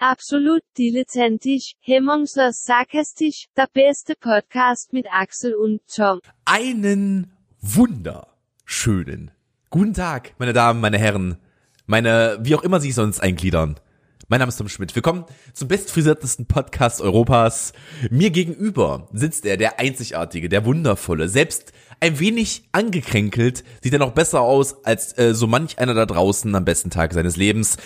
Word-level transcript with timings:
Absolut 0.00 0.62
dilettantisch, 0.78 1.72
hemmungslos 1.80 2.62
sarkastisch, 2.62 3.46
der 3.56 3.66
beste 3.72 4.14
Podcast 4.14 4.92
mit 4.92 5.06
Axel 5.10 5.54
und 5.54 5.80
Tom. 5.92 6.20
Einen 6.44 7.32
wunderschönen 7.60 9.32
guten 9.70 9.94
Tag, 9.94 10.34
meine 10.38 10.52
Damen, 10.52 10.80
meine 10.80 10.98
Herren, 10.98 11.38
meine, 11.86 12.38
wie 12.40 12.54
auch 12.54 12.62
immer 12.62 12.78
Sie 12.78 12.92
sonst 12.92 13.18
eingliedern. 13.18 13.80
Mein 14.28 14.38
Name 14.38 14.50
ist 14.50 14.58
Tom 14.58 14.68
Schmidt. 14.68 14.94
Willkommen 14.94 15.24
zum 15.52 15.66
bestfrisiertesten 15.66 16.46
Podcast 16.46 17.00
Europas. 17.00 17.72
Mir 18.08 18.30
gegenüber 18.30 19.08
sitzt 19.12 19.46
er, 19.46 19.56
der 19.56 19.80
einzigartige, 19.80 20.48
der 20.48 20.64
wundervolle, 20.64 21.28
selbst 21.28 21.72
ein 21.98 22.20
wenig 22.20 22.68
angekränkelt, 22.70 23.64
sieht 23.82 23.94
er 23.94 23.98
noch 23.98 24.12
besser 24.12 24.42
aus 24.42 24.84
als 24.84 25.18
äh, 25.18 25.34
so 25.34 25.48
manch 25.48 25.80
einer 25.80 25.94
da 25.94 26.06
draußen 26.06 26.54
am 26.54 26.64
besten 26.64 26.90
Tag 26.90 27.14
seines 27.14 27.34
Lebens. 27.34 27.78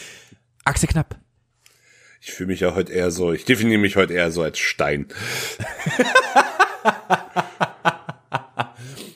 Axel 0.67 0.91
Knapp. 0.91 1.22
Ich 2.25 2.31
fühle 2.31 2.47
mich 2.49 2.61
ja 2.61 2.77
heute 2.77 2.93
eher 2.93 3.11
so, 3.11 3.33
ich 3.33 3.45
definiere 3.45 3.81
mich 3.81 3.97
heute 3.97 4.15
eher 4.15 4.31
so 4.31 4.43
als 4.43 4.61
Stein. 4.61 5.07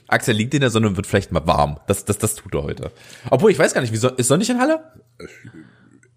Axel 0.09 0.35
liegt 0.35 0.55
in 0.55 0.61
der 0.61 0.71
Sonne 0.71 0.89
und 0.89 0.97
wird 0.97 1.07
vielleicht 1.07 1.31
mal 1.31 1.47
warm. 1.47 1.79
Das, 1.87 2.05
das, 2.05 2.19
das 2.19 2.35
tut 2.35 2.53
er 2.53 2.65
heute. 2.65 2.91
Obwohl, 3.31 3.53
ich 3.53 3.59
weiß 3.61 3.75
gar 3.75 3.81
nicht, 3.81 3.93
wie 3.93 3.97
so, 3.97 4.09
ist 4.09 4.27
sonnig 4.27 4.51
in 4.51 4.59
Halle? 4.59 4.81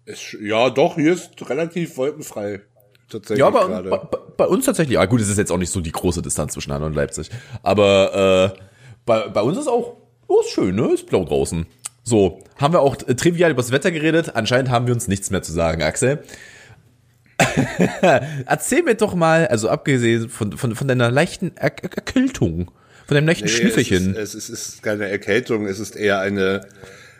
Es, 0.04 0.36
ja, 0.40 0.68
doch, 0.68 0.96
hier 0.96 1.12
ist 1.12 1.48
relativ 1.48 1.96
wolkenfrei. 1.96 2.62
Tatsächlich 3.08 3.38
Ja, 3.38 3.50
bei, 3.50 3.66
bei, 3.66 4.00
bei 4.36 4.46
uns 4.46 4.64
tatsächlich. 4.64 4.94
Ja, 4.94 5.04
gut, 5.04 5.20
es 5.20 5.28
ist 5.28 5.38
jetzt 5.38 5.52
auch 5.52 5.58
nicht 5.58 5.70
so 5.70 5.80
die 5.80 5.92
große 5.92 6.22
Distanz 6.22 6.54
zwischen 6.54 6.72
Halle 6.72 6.86
und 6.86 6.94
Leipzig. 6.94 7.30
Aber 7.62 8.52
äh, 8.56 8.60
bei, 9.06 9.28
bei 9.28 9.42
uns 9.42 9.58
ist 9.58 9.68
auch, 9.68 9.96
oh, 10.26 10.40
ist 10.40 10.50
schön, 10.50 10.74
ne? 10.74 10.92
Ist 10.92 11.06
blau 11.06 11.24
draußen. 11.24 11.66
So, 12.02 12.42
haben 12.56 12.74
wir 12.74 12.80
auch 12.80 12.96
trivial 12.96 13.52
über 13.52 13.62
das 13.62 13.70
Wetter 13.70 13.92
geredet. 13.92 14.34
Anscheinend 14.34 14.70
haben 14.70 14.88
wir 14.88 14.94
uns 14.94 15.06
nichts 15.06 15.30
mehr 15.30 15.42
zu 15.42 15.52
sagen, 15.52 15.82
Axel. 15.82 16.24
Erzähl 18.46 18.82
mir 18.82 18.94
doch 18.94 19.14
mal, 19.14 19.46
also 19.48 19.68
abgesehen 19.68 20.28
von, 20.28 20.56
von, 20.56 20.74
von 20.74 20.88
deiner 20.88 21.10
leichten 21.10 21.52
er 21.56 21.72
er 21.82 21.92
Erkältung, 21.96 22.70
von 23.06 23.14
deinem 23.14 23.26
leichten 23.26 23.46
Nee, 23.46 23.50
Schnüffelchen. 23.50 24.14
Es 24.14 24.34
ist, 24.34 24.48
es 24.48 24.68
ist 24.68 24.82
keine 24.82 25.08
Erkältung, 25.08 25.66
es 25.66 25.78
ist 25.78 25.96
eher 25.96 26.20
eine 26.20 26.62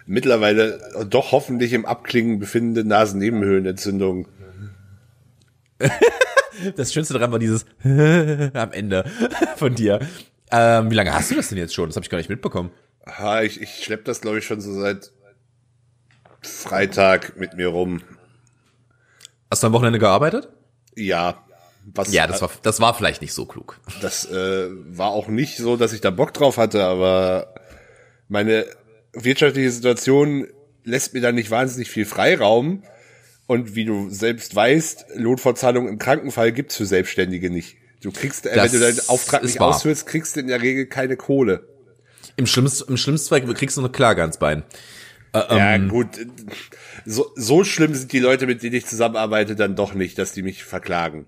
mittlerweile 0.06 0.80
doch 1.08 1.32
hoffentlich 1.32 1.72
im 1.72 1.86
Abklingen 1.86 2.38
befindende 2.38 2.84
Nasennebenhöhlenentzündung. 2.84 4.26
Das 6.76 6.92
Schönste 6.92 7.14
daran 7.14 7.32
war 7.32 7.38
dieses 7.38 7.64
am 7.84 8.72
Ende 8.72 9.04
von 9.56 9.74
dir. 9.74 10.00
Ähm, 10.50 10.90
wie 10.90 10.94
lange 10.94 11.14
hast 11.14 11.30
du 11.30 11.36
das 11.36 11.48
denn 11.48 11.56
jetzt 11.56 11.74
schon? 11.74 11.88
Das 11.88 11.96
habe 11.96 12.04
ich 12.04 12.10
gar 12.10 12.18
nicht 12.18 12.28
mitbekommen. 12.28 12.70
Ha, 13.06 13.40
ich, 13.40 13.62
ich 13.62 13.82
schlepp 13.82 14.04
das, 14.04 14.20
glaube 14.20 14.40
ich, 14.40 14.44
schon 14.44 14.60
so 14.60 14.78
seit 14.78 15.10
Freitag 16.42 17.38
mit 17.38 17.54
mir 17.54 17.68
rum. 17.68 18.02
Hast 19.50 19.62
du 19.62 19.66
am 19.66 19.72
Wochenende 19.72 19.98
gearbeitet? 19.98 20.48
Ja. 20.94 21.44
Was, 21.94 22.12
Ja, 22.12 22.26
das 22.26 22.42
war, 22.42 22.50
das 22.62 22.80
war 22.80 22.94
vielleicht 22.94 23.22
nicht 23.22 23.32
so 23.32 23.46
klug. 23.46 23.80
Das 24.00 24.30
äh, 24.30 24.68
war 24.70 25.10
auch 25.10 25.28
nicht 25.28 25.56
so, 25.56 25.76
dass 25.76 25.92
ich 25.92 26.00
da 26.00 26.10
Bock 26.10 26.32
drauf 26.34 26.56
hatte, 26.56 26.84
aber 26.84 27.54
meine 28.28 28.66
wirtschaftliche 29.12 29.70
Situation 29.70 30.46
lässt 30.84 31.14
mir 31.14 31.20
da 31.20 31.32
nicht 31.32 31.50
wahnsinnig 31.50 31.90
viel 31.90 32.04
Freiraum. 32.04 32.82
Und 33.46 33.74
wie 33.74 33.84
du 33.84 34.10
selbst 34.10 34.54
weißt, 34.54 35.06
Lohnfortzahlung 35.16 35.88
im 35.88 35.98
Krankenfall 35.98 36.52
gibt's 36.52 36.76
für 36.76 36.86
Selbstständige 36.86 37.50
nicht. 37.50 37.76
Du 38.00 38.12
kriegst, 38.12 38.46
äh, 38.46 38.54
wenn 38.54 38.70
du 38.70 38.78
deinen 38.78 39.00
Auftrag 39.08 39.42
nicht 39.42 39.58
wahr. 39.58 39.70
ausführst, 39.70 40.06
kriegst 40.06 40.36
du 40.36 40.40
in 40.40 40.46
der 40.46 40.62
Regel 40.62 40.86
keine 40.86 41.16
Kohle. 41.16 41.66
Im 42.36 42.46
schlimmsten, 42.46 42.88
im 42.88 42.96
schlimmsten 42.96 43.28
Fall 43.28 43.42
kriegst 43.54 43.76
du 43.76 43.80
eine 43.80 43.90
Klage 43.90 44.22
ans 44.22 44.38
Bein. 44.38 44.62
Äh, 45.32 45.40
ähm, 45.50 45.56
Ja, 45.58 45.76
gut. 45.78 46.06
So, 47.06 47.30
so 47.36 47.64
schlimm 47.64 47.94
sind 47.94 48.12
die 48.12 48.18
Leute, 48.18 48.46
mit 48.46 48.62
denen 48.62 48.74
ich 48.74 48.86
zusammenarbeite, 48.86 49.56
dann 49.56 49.76
doch 49.76 49.94
nicht, 49.94 50.18
dass 50.18 50.32
die 50.32 50.42
mich 50.42 50.64
verklagen. 50.64 51.26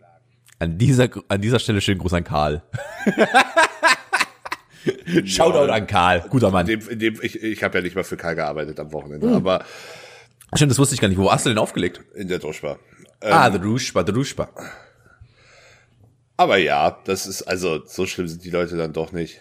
An 0.59 0.79
dieser, 0.79 1.09
an 1.29 1.41
dieser 1.41 1.59
Stelle 1.59 1.81
schönen 1.81 1.99
Gruß 2.01 2.13
an 2.15 2.25
Karl. 2.25 2.63
Shoutout 5.25 5.71
an 5.73 5.87
Karl. 5.87 6.25
Guter 6.29 6.49
In 6.49 6.53
Mann. 6.53 6.67
dem, 6.67 6.89
in 6.89 6.99
dem, 6.99 7.19
ich 7.23 7.41
ich 7.43 7.63
habe 7.63 7.79
ja 7.79 7.83
nicht 7.85 7.95
mal 7.95 8.03
für 8.05 8.17
Karl 8.17 8.35
gearbeitet 8.35 8.79
am 8.81 8.93
Wochenende, 8.93 9.27
Hm. 9.29 9.35
aber 9.37 9.65
Stimmt, 10.55 10.71
das 10.71 10.79
wusste 10.79 10.95
ich 10.95 11.01
gar 11.01 11.09
nicht. 11.09 11.17
Wo 11.19 11.31
hast 11.33 11.47
du 11.47 11.51
denn 11.51 11.59
aufgelegt? 11.59 12.03
in 12.15 12.29
der 12.29 12.39
Druschbar. 12.39 12.79
ah, 13.21 13.49
der 13.49 13.59
Druschba, 13.61 14.03
der 14.03 14.15
Druschba. 14.15 14.51
Aber 16.37 16.57
ja, 16.59 16.99
das 17.05 17.27
ist, 17.27 17.43
also, 17.43 17.83
so 17.87 18.05
schlimm 18.07 18.29
sind 18.29 18.45
die 18.45 18.51
Leute 18.51 18.77
dann 18.77 18.93
doch 18.93 19.13
nicht. 19.13 19.41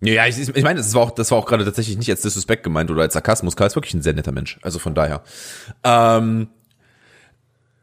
Ja, 0.00 0.26
ich, 0.26 0.38
ich 0.38 0.62
meine, 0.62 0.78
das 0.78 0.94
war 0.94 1.02
auch, 1.02 1.10
das 1.10 1.30
war 1.30 1.38
auch 1.38 1.46
gerade 1.46 1.64
tatsächlich 1.64 1.96
nicht 1.98 2.10
als 2.10 2.22
Disrespect 2.22 2.62
gemeint 2.62 2.90
oder 2.90 3.02
als 3.02 3.14
Sarkasmus. 3.14 3.56
Karl 3.56 3.66
ist 3.66 3.76
wirklich 3.76 3.94
ein 3.94 4.02
sehr 4.02 4.12
netter 4.12 4.32
Mensch. 4.32 4.58
Also 4.62 4.78
von 4.78 4.94
daher. 4.94 5.22
Ähm, 5.82 6.48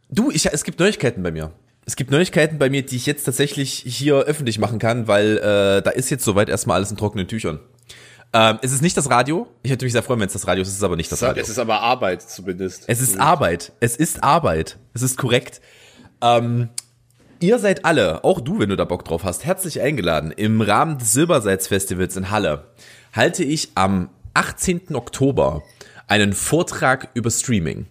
du, 0.09 0.31
ich, 0.31 0.45
es 0.45 0.63
gibt 0.63 0.79
Neuigkeiten 0.79 1.23
bei 1.23 1.31
mir. 1.31 1.51
Es 1.85 1.95
gibt 1.95 2.11
Neuigkeiten 2.11 2.57
bei 2.57 2.69
mir, 2.69 2.85
die 2.85 2.95
ich 2.95 3.05
jetzt 3.05 3.25
tatsächlich 3.25 3.83
hier 3.85 4.15
öffentlich 4.15 4.59
machen 4.59 4.79
kann, 4.79 5.07
weil 5.07 5.37
äh, 5.37 5.81
da 5.81 5.91
ist 5.91 6.09
jetzt 6.09 6.23
soweit 6.23 6.49
erstmal 6.49 6.77
alles 6.77 6.89
in 6.89 6.97
trockenen 6.97 7.27
Tüchern. 7.27 7.59
Ähm, 8.33 8.59
es 8.61 8.71
ist 8.71 8.81
nicht 8.81 8.97
das 8.97 9.09
Radio. 9.09 9.47
Ich 9.61 9.71
hätte 9.71 9.85
mich 9.85 9.91
sehr 9.91 10.01
freuen, 10.01 10.19
wenn 10.19 10.27
es 10.27 10.33
das 10.33 10.47
Radio 10.47 10.61
ist. 10.61 10.69
Es 10.69 10.75
ist 10.75 10.83
aber 10.83 10.95
nicht 10.95 11.11
das 11.11 11.21
Radio. 11.21 11.43
Es 11.43 11.49
ist 11.49 11.59
aber 11.59 11.81
Arbeit 11.81 12.21
zumindest. 12.21 12.85
Es 12.87 13.01
ist 13.01 13.19
Arbeit. 13.19 13.73
Es 13.81 13.95
ist 13.95 14.23
Arbeit. 14.23 14.77
Es 14.93 15.03
ist 15.03 15.17
korrekt. 15.17 15.61
Ähm, 16.21 16.69
ihr 17.39 17.59
seid 17.59 17.85
alle, 17.85 18.23
auch 18.23 18.41
du, 18.41 18.59
wenn 18.59 18.69
du 18.69 18.75
da 18.75 18.85
Bock 18.85 19.05
drauf 19.05 19.23
hast, 19.23 19.45
herzlich 19.45 19.81
eingeladen. 19.81 20.31
Im 20.31 20.61
Rahmen 20.61 20.97
des 20.97 21.13
Silbersalz-Festivals 21.13 22.17
in 22.17 22.31
Halle 22.31 22.65
halte 23.13 23.43
ich 23.43 23.69
am 23.75 24.09
18. 24.33 24.95
Oktober 24.95 25.63
einen 26.07 26.33
Vortrag 26.33 27.09
über 27.13 27.31
Streaming. 27.31 27.87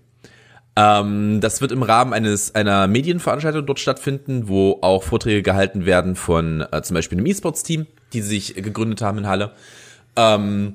Ähm, 0.76 1.40
das 1.40 1.60
wird 1.60 1.72
im 1.72 1.82
Rahmen 1.82 2.12
eines 2.12 2.54
einer 2.54 2.86
Medienveranstaltung 2.86 3.66
dort 3.66 3.80
stattfinden, 3.80 4.48
wo 4.48 4.78
auch 4.82 5.02
Vorträge 5.02 5.42
gehalten 5.42 5.86
werden 5.86 6.16
von 6.16 6.64
äh, 6.72 6.82
zum 6.82 6.94
Beispiel 6.94 7.18
einem 7.18 7.26
E-Sports-Team, 7.26 7.86
die 8.12 8.22
sich 8.22 8.54
gegründet 8.54 9.00
haben 9.02 9.18
in 9.18 9.26
Halle. 9.26 9.52
Ähm, 10.16 10.74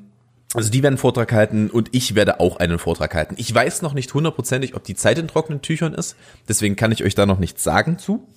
also 0.53 0.72
die 0.72 0.81
werden 0.81 0.94
einen 0.94 0.97
Vortrag 0.97 1.31
halten 1.31 1.69
und 1.69 1.90
ich 1.91 2.16
werde 2.16 2.40
auch 2.40 2.57
einen 2.57 2.80
Vortrag 2.80 3.13
halten. 3.13 3.36
Ich 3.38 3.53
weiß 3.53 3.81
noch 3.81 3.94
nicht 3.94 4.13
hundertprozentig, 4.13 4.75
ob 4.75 4.84
die 4.84 4.96
Zeit 4.96 5.19
in 5.19 5.28
trockenen 5.28 5.62
Tüchern 5.62 5.94
ist, 5.94 6.16
deswegen 6.47 6.75
kann 6.75 6.91
ich 6.91 7.03
euch 7.03 7.13
da 7.13 7.25
noch 7.25 7.38
nichts 7.38 7.63
sagen 7.63 8.00
zu. 8.00 8.28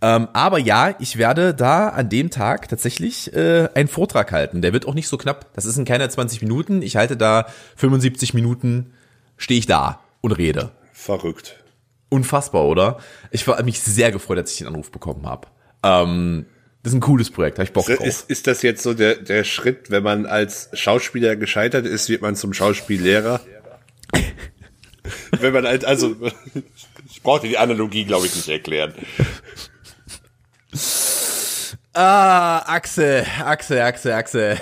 Ähm, 0.00 0.28
aber 0.32 0.58
ja, 0.58 0.94
ich 1.00 1.18
werde 1.18 1.54
da 1.54 1.88
an 1.88 2.08
dem 2.08 2.30
Tag 2.30 2.68
tatsächlich 2.68 3.34
äh, 3.34 3.68
einen 3.74 3.88
Vortrag 3.88 4.30
halten. 4.30 4.62
Der 4.62 4.72
wird 4.72 4.86
auch 4.86 4.94
nicht 4.94 5.08
so 5.08 5.16
knapp. 5.16 5.52
Das 5.54 5.64
ist 5.64 5.76
in 5.76 5.84
keiner 5.84 6.08
20 6.08 6.42
Minuten. 6.42 6.82
Ich 6.82 6.96
halte 6.96 7.16
da 7.16 7.46
75 7.76 8.32
Minuten, 8.34 8.92
stehe 9.36 9.58
ich 9.58 9.66
da 9.66 10.00
und 10.20 10.32
rede. 10.32 10.70
Verrückt. 10.92 11.56
Unfassbar, 12.10 12.64
oder? 12.64 12.98
Ich 13.30 13.46
war 13.48 13.62
mich 13.62 13.80
sehr 13.80 14.12
gefreut, 14.12 14.38
als 14.38 14.52
ich 14.52 14.58
den 14.58 14.68
Anruf 14.68 14.90
bekommen 14.92 15.26
habe. 15.26 15.48
Ähm, 15.82 16.46
das 16.82 16.92
ist 16.92 16.98
ein 16.98 17.00
cooles 17.00 17.30
Projekt, 17.30 17.58
habe 17.58 17.64
ich 17.64 17.72
Bock 17.72 17.86
drauf. 17.86 18.06
Ist, 18.06 18.30
ist 18.30 18.46
das 18.46 18.62
jetzt 18.62 18.82
so 18.82 18.94
der, 18.94 19.16
der 19.16 19.42
Schritt, 19.44 19.90
wenn 19.90 20.04
man 20.04 20.26
als 20.26 20.70
Schauspieler 20.72 21.34
gescheitert 21.34 21.86
ist, 21.86 22.08
wird 22.08 22.22
man 22.22 22.36
zum 22.36 22.54
Schauspiellehrer? 22.54 23.40
wenn 25.40 25.52
man 25.52 25.66
halt, 25.66 25.84
also, 25.84 26.16
ich 27.10 27.22
brauchte 27.22 27.48
die 27.48 27.58
Analogie, 27.58 28.04
glaube 28.04 28.26
ich, 28.26 28.34
nicht 28.34 28.48
erklären. 28.48 28.94
Ah, 31.94 32.58
Axel, 32.66 33.26
Axel, 33.44 33.80
Axel, 33.80 34.12
Axel. 34.12 34.60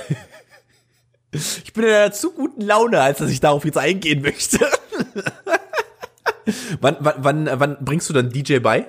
Ich 1.33 1.73
bin 1.73 1.85
in 1.85 1.91
einer 1.91 2.12
zu 2.12 2.33
guten 2.33 2.62
Laune, 2.62 3.01
als 3.01 3.19
dass 3.19 3.31
ich 3.31 3.41
darauf 3.41 3.65
jetzt 3.65 3.77
eingehen 3.77 4.23
möchte. 4.23 4.59
wann, 6.81 6.97
wann, 7.01 7.15
wann, 7.19 7.61
wann 7.61 7.77
bringst 7.81 8.09
du 8.09 8.15
dann 8.15 8.31
DJ 8.31 8.59
bei? 8.59 8.87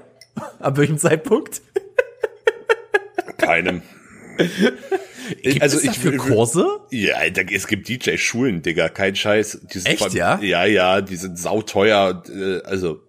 Ab 0.60 0.78
welchem 0.78 0.98
Zeitpunkt? 0.98 1.62
Keinem. 3.38 3.82
Gibt 5.42 5.62
also 5.62 5.78
es 5.78 5.84
ich 5.84 5.90
dafür 5.92 6.14
wür- 6.14 6.18
Kurse? 6.30 6.66
Ja, 6.92 7.18
es 7.52 7.68
gibt 7.68 7.90
DJ-Schulen, 7.90 8.62
Digga, 8.62 8.88
kein 8.90 9.16
Scheiß. 9.16 9.60
Die 9.74 9.80
sind 9.80 9.88
Echt, 9.92 10.04
von- 10.04 10.12
ja? 10.14 10.40
Ja, 10.42 10.66
ja, 10.66 11.02
die 11.02 11.16
sind 11.18 11.38
sauteuer. 11.38 12.24
äh, 12.30 12.62
Also, 12.66 13.02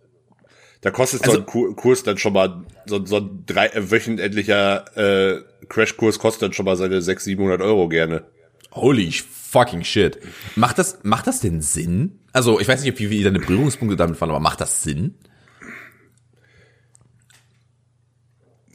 da 0.80 0.90
kostet 0.90 1.20
so 1.24 1.30
Also- 1.30 1.40
ein 1.42 1.46
Ku- 1.46 1.74
Kurs 1.74 2.02
dann 2.02 2.18
schon 2.18 2.32
mal, 2.32 2.64
so, 2.86 3.04
so 3.06 3.18
ein 3.18 3.44
drei, 3.46 3.66
äh, 3.68 3.90
wöchentlicher 3.90 4.84
äh, 4.96 5.42
Crashkurs 5.68 6.18
kostet 6.18 6.42
dann 6.42 6.52
schon 6.54 6.64
mal 6.64 6.76
seine 6.76 7.00
600, 7.02 7.22
700 7.24 7.60
Euro 7.62 7.88
gerne. 7.88 8.24
Holy 8.72 9.12
fucking 9.12 9.84
shit. 9.84 10.18
Macht 10.56 10.78
das, 10.78 10.98
macht 11.04 11.26
das 11.26 11.40
denn 11.40 11.62
Sinn? 11.62 12.18
Also, 12.32 12.58
ich 12.60 12.66
weiß 12.68 12.82
nicht, 12.82 12.98
wie, 12.98 13.10
wie 13.10 13.22
deine 13.22 13.38
Berührungspunkte 13.38 13.96
damit 13.96 14.20
waren, 14.20 14.30
aber 14.30 14.40
macht 14.40 14.60
das 14.60 14.82
Sinn? 14.82 15.14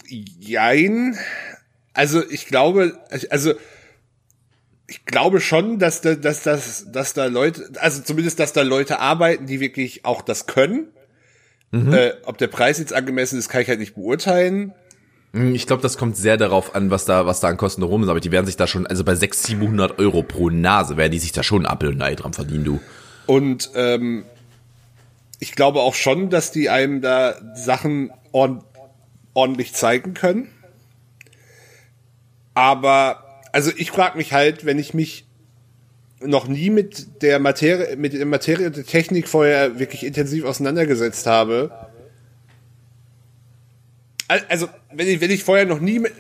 Jein. 0.08 1.16
Also 1.94 2.24
ich 2.28 2.46
glaube, 2.48 2.98
also 3.30 3.54
ich 4.88 5.06
glaube 5.06 5.40
schon, 5.40 5.80
dass 5.80 6.02
da, 6.02 6.16
dass 6.16 6.44
das, 6.44 6.92
dass 6.92 7.14
da 7.14 7.26
Leute, 7.26 7.70
also 7.80 8.02
zumindest, 8.02 8.40
dass 8.40 8.54
da 8.54 8.62
Leute 8.64 9.00
arbeiten, 9.00 9.46
die 9.46 9.60
wirklich 9.60 10.06
auch 10.06 10.22
das 10.22 10.46
können. 10.46 10.88
Äh, 11.72 12.12
ob 12.26 12.38
der 12.38 12.50
Preis 12.50 12.78
jetzt 12.78 12.94
angemessen 12.94 13.40
ist, 13.40 13.50
kann 13.50 13.64
ich 13.64 13.68
halt 13.68 13.80
nicht 13.80 13.96
beurteilen. 13.96 14.74
Hm, 15.34 15.56
Ich 15.56 15.66
glaube, 15.66 15.82
das 15.82 15.98
kommt 15.98 16.16
sehr 16.16 16.38
darauf 16.38 16.76
an, 16.76 16.92
was 16.92 17.06
da, 17.06 17.26
was 17.26 17.40
da 17.40 17.48
an 17.48 17.58
Kosten 17.58 17.82
rum 17.82 18.04
ist. 18.04 18.10
Aber 18.10 18.20
die 18.20 18.32
werden 18.32 18.46
sich 18.46 18.58
da 18.58 18.68
schon, 18.68 18.86
also 18.86 19.04
bei 19.04 19.16
600, 19.16 19.48
700 19.48 20.00
Euro 20.00 20.22
pro 20.22 20.52
Nase, 20.52 20.98
werden 20.98 21.12
die 21.12 21.18
sich 21.18 21.32
da 21.32 21.42
schon 21.42 21.66
Apfel 21.66 21.90
und 21.90 22.02
Ei 22.04 22.14
dran 22.14 22.34
verdienen, 22.34 22.64
du. 22.64 22.80
Und 23.26 23.72
ähm, 23.74 24.24
ich 25.40 25.54
glaube 25.54 25.80
auch 25.80 25.96
schon, 25.96 26.30
dass 26.30 26.52
die 26.52 26.70
einem 26.70 27.02
da 27.02 27.36
Sachen 27.56 28.12
ord 28.32 28.64
ordentlich 29.34 29.74
zeigen 29.74 30.14
können. 30.14 30.50
Aber, 32.54 33.42
also 33.52 33.72
ich 33.76 33.92
frage 33.92 34.18
mich 34.18 34.34
halt, 34.34 34.66
wenn 34.66 34.80
ich 34.80 34.94
mich 34.94 35.26
noch 36.22 36.48
nie 36.48 36.70
mit 36.70 37.22
der 37.22 37.40
Materie, 37.40 37.96
mit 37.98 38.14
der 38.14 38.26
Materie 38.26 38.72
der 38.72 38.86
Technik 38.86 39.28
vorher 39.28 39.80
wirklich 39.80 40.06
intensiv 40.06 40.46
auseinandergesetzt 40.46 41.26
habe. 41.28 41.72
Also, 44.50 44.70
wenn 44.92 45.08
ich, 45.08 45.22
wenn 45.22 45.32
ich 45.32 45.44
vorher 45.44 45.66
noch 45.66 45.80
nie 45.80 46.00
mit, 46.00 46.14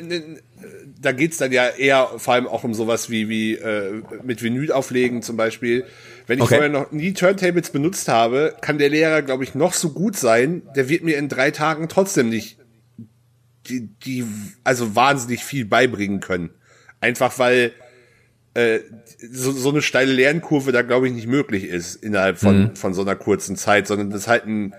da 1.02 1.12
geht's 1.12 1.38
dann 1.38 1.52
ja 1.52 1.68
eher 1.68 2.10
vor 2.18 2.34
allem 2.34 2.48
auch 2.48 2.64
um 2.64 2.74
sowas 2.74 3.10
wie, 3.10 3.30
wie 3.30 3.56
äh, 3.56 4.02
mit 4.24 4.44
Vinyl 4.44 4.72
auflegen 4.72 5.22
zum 5.22 5.38
Beispiel. 5.38 5.86
Wenn 6.28 6.38
ich 6.38 6.44
okay. 6.44 6.56
vorher 6.56 6.70
noch 6.70 6.92
nie 6.92 7.14
Turntables 7.14 7.72
benutzt 7.72 8.08
habe, 8.08 8.56
kann 8.62 8.78
der 8.78 8.90
Lehrer, 8.90 9.22
glaube 9.22 9.44
ich, 9.44 9.56
noch 9.56 9.74
so 9.74 9.90
gut 9.90 10.16
sein, 10.16 10.62
der 10.76 10.90
wird 10.90 11.04
mir 11.04 11.18
in 11.18 11.28
drei 11.28 11.52
Tagen 11.52 11.90
trotzdem 11.90 12.30
nicht 12.30 12.58
die, 13.68 13.88
die 14.06 14.26
also 14.64 14.96
wahnsinnig 14.96 15.44
viel 15.44 15.66
beibringen 15.66 16.20
können. 16.20 16.52
Einfach 17.00 17.38
weil 17.40 17.72
äh, 18.54 18.80
so, 19.32 19.52
so 19.52 19.70
eine 19.70 19.82
steile 19.82 20.14
Lernkurve 20.14 20.72
da, 20.72 20.82
glaube 20.82 21.08
ich, 21.08 21.14
nicht 21.14 21.28
möglich 21.28 21.66
ist 21.66 21.96
innerhalb 21.96 22.38
von, 22.38 22.62
mhm. 22.62 22.76
von 22.76 22.94
so 22.94 23.02
einer 23.02 23.16
kurzen 23.16 23.56
Zeit, 23.56 23.88
sondern 23.88 24.10
das 24.10 24.28
halt 24.28 24.46
ein, 24.46 24.74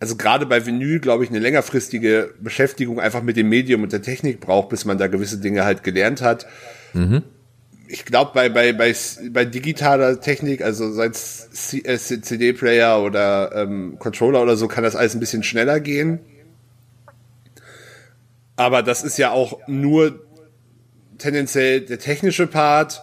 also 0.00 0.16
gerade 0.16 0.46
bei 0.46 0.64
Vinyl, 0.64 1.00
glaube 1.00 1.24
ich, 1.24 1.30
eine 1.30 1.40
längerfristige 1.40 2.34
Beschäftigung 2.40 3.00
einfach 3.00 3.22
mit 3.22 3.36
dem 3.36 3.48
Medium 3.48 3.82
und 3.82 3.92
der 3.92 4.02
Technik 4.02 4.40
braucht, 4.40 4.68
bis 4.68 4.84
man 4.84 4.98
da 4.98 5.08
gewisse 5.08 5.38
Dinge 5.38 5.64
halt 5.64 5.82
gelernt 5.82 6.22
hat. 6.22 6.46
Mhm. 6.94 7.22
Ich 7.88 8.04
glaube, 8.04 8.32
bei, 8.34 8.48
bei, 8.48 8.72
bei, 8.72 8.94
bei 9.30 9.44
digitaler 9.44 10.20
Technik, 10.20 10.62
also 10.62 10.90
sei 10.92 11.06
es 11.06 11.48
CD-Player 11.50 13.02
oder 13.02 13.50
ähm, 13.54 13.96
Controller 13.98 14.42
oder 14.42 14.56
so, 14.56 14.68
kann 14.68 14.84
das 14.84 14.94
alles 14.94 15.14
ein 15.14 15.20
bisschen 15.20 15.42
schneller 15.42 15.80
gehen. 15.80 16.20
Aber 18.58 18.82
das 18.82 19.02
ist 19.02 19.16
ja 19.16 19.30
auch 19.30 19.58
nur 19.66 20.20
tendenziell 21.16 21.80
der 21.80 21.98
technische 21.98 22.46
Part 22.46 23.02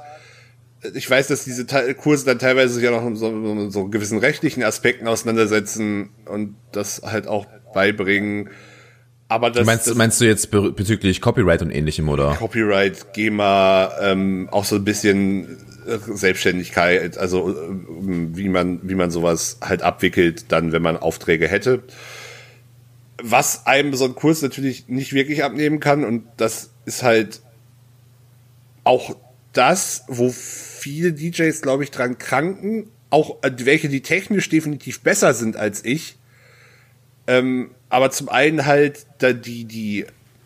ich 0.93 1.09
weiß, 1.09 1.27
dass 1.27 1.43
diese 1.43 1.65
Kurse 1.95 2.25
dann 2.25 2.39
teilweise 2.39 2.75
sich 2.75 2.83
ja 2.83 2.91
noch 2.91 3.15
so, 3.15 3.69
so 3.69 3.87
gewissen 3.87 4.19
rechtlichen 4.19 4.63
Aspekten 4.63 5.07
auseinandersetzen 5.07 6.09
und 6.25 6.55
das 6.71 7.01
halt 7.03 7.27
auch 7.27 7.47
beibringen. 7.73 8.49
Aber 9.27 9.49
das, 9.49 9.65
meinst, 9.65 9.87
das, 9.87 9.95
meinst 9.95 10.21
du 10.21 10.25
jetzt 10.25 10.51
bezüglich 10.51 11.19
Copyright 11.19 11.61
und 11.63 11.71
ähnlichem, 11.71 12.07
oder? 12.09 12.35
Copyright, 12.35 13.13
GEMA, 13.13 13.91
ähm, 14.01 14.49
auch 14.51 14.65
so 14.65 14.75
ein 14.75 14.83
bisschen 14.83 15.57
äh, 15.87 15.97
Selbstständigkeit, 16.13 17.17
also 17.17 17.49
äh, 17.49 17.55
wie 18.35 18.49
man, 18.49 18.81
wie 18.83 18.93
man 18.93 19.09
sowas 19.09 19.57
halt 19.61 19.81
abwickelt, 19.81 20.51
dann, 20.51 20.71
wenn 20.71 20.83
man 20.83 20.97
Aufträge 20.97 21.47
hätte. 21.47 21.81
Was 23.21 23.65
einem 23.65 23.93
so 23.95 24.05
ein 24.05 24.15
Kurs 24.15 24.41
natürlich 24.41 24.87
nicht 24.87 25.13
wirklich 25.13 25.43
abnehmen 25.43 25.79
kann 25.79 26.03
und 26.03 26.25
das 26.37 26.71
ist 26.85 27.03
halt 27.03 27.41
auch 28.83 29.15
das, 29.53 30.03
wo 30.07 30.29
viele 30.31 31.13
DJs, 31.13 31.61
glaube 31.61 31.83
ich, 31.83 31.91
dran 31.91 32.17
kranken, 32.17 32.89
auch 33.09 33.41
äh, 33.41 33.51
welche, 33.59 33.89
die 33.89 34.01
technisch 34.01 34.49
definitiv 34.49 35.01
besser 35.01 35.33
sind 35.33 35.55
als 35.55 35.83
ich. 35.83 36.17
Ähm, 37.27 37.71
aber 37.89 38.11
zum 38.11 38.29
einen 38.29 38.65
halt 38.65 39.05
da 39.19 39.33
die, 39.33 39.65
die, 39.65 40.05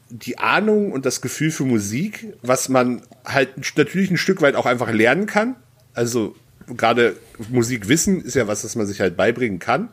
die 0.10 0.38
Ahnung 0.38 0.92
und 0.92 1.06
das 1.06 1.22
Gefühl 1.22 1.52
für 1.52 1.66
Musik, 1.66 2.34
was 2.42 2.70
man 2.70 3.02
halt 3.26 3.76
natürlich 3.76 4.12
ein 4.12 4.18
Stück 4.18 4.42
weit 4.42 4.56
auch 4.56 4.66
einfach 4.66 4.92
lernen 4.92 5.26
kann. 5.26 5.56
Also 5.94 6.36
gerade 6.68 7.18
Musikwissen 7.50 8.22
ist 8.24 8.36
ja 8.36 8.48
was, 8.48 8.62
das 8.62 8.76
man 8.76 8.86
sich 8.86 9.02
halt 9.02 9.18
beibringen 9.18 9.60
kann. 9.60 9.90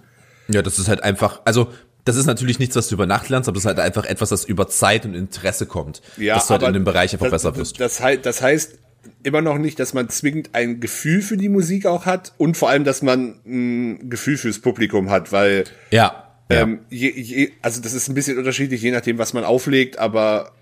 Ja, 0.49 0.63
das 0.63 0.79
ist 0.79 0.89
halt 0.89 1.03
einfach, 1.03 1.41
also 1.45 1.73
das 2.07 2.17
ist 2.17 2.27
natürlich 2.27 2.61
nichts, 2.61 2.77
was 2.77 2.89
du 2.89 2.95
über 2.95 3.05
Nacht 3.05 3.29
lernst, 3.29 3.49
aber 3.49 3.57
das 3.57 3.65
ist 3.65 3.67
halt 3.67 3.81
einfach 3.81 4.05
etwas, 4.05 4.29
das 4.29 4.45
über 4.45 4.69
Zeit 4.69 5.05
und 5.05 5.15
Interesse 5.15 5.67
kommt. 5.67 6.01
Ja, 6.17 6.37
dass 6.37 6.47
du 6.47 6.53
halt 6.53 6.63
in 6.63 6.73
dem 6.73 6.85
Bereich 6.85 7.13
einfach 7.13 7.27
das, 7.27 7.43
besser 7.43 7.57
wirst. 7.57 7.81
Das, 7.81 7.99
das, 7.99 8.21
das 8.23 8.43
heißt, 8.43 8.79
immer 9.25 9.43
noch 9.43 9.59
nicht, 9.59 9.81
dass 9.81 9.93
man 9.93 10.09
zwingend 10.09 10.51
ein 10.53 10.79
Gefühl 10.79 11.21
für 11.21 11.37
die 11.37 11.49
Musik 11.49 11.85
auch 11.85 12.07
hat 12.07 12.33
und 12.39 12.57
vor 12.57 12.71
allem, 12.71 12.85
dass 12.85 13.03
man 13.03 13.41
ein 13.45 14.09
Gefühl 14.09 14.39
fürs 14.39 14.61
Publikum 14.61 15.11
hat, 15.11 15.33
weil 15.33 15.65
ja, 15.91 16.23
ja. 16.49 16.63
Ähm, 16.63 16.81
je, 16.91 17.11
je, 17.11 17.51
also 17.61 17.83
das 17.83 17.93
ist 17.93 18.09
ein 18.09 18.15
bisschen 18.15 18.39
unterschiedlich, 18.39 18.81
je 18.81 18.93
nachdem, 18.93 19.19
was 19.19 19.33
man 19.33 19.43
auflegt, 19.43 19.99
aber 19.99 20.53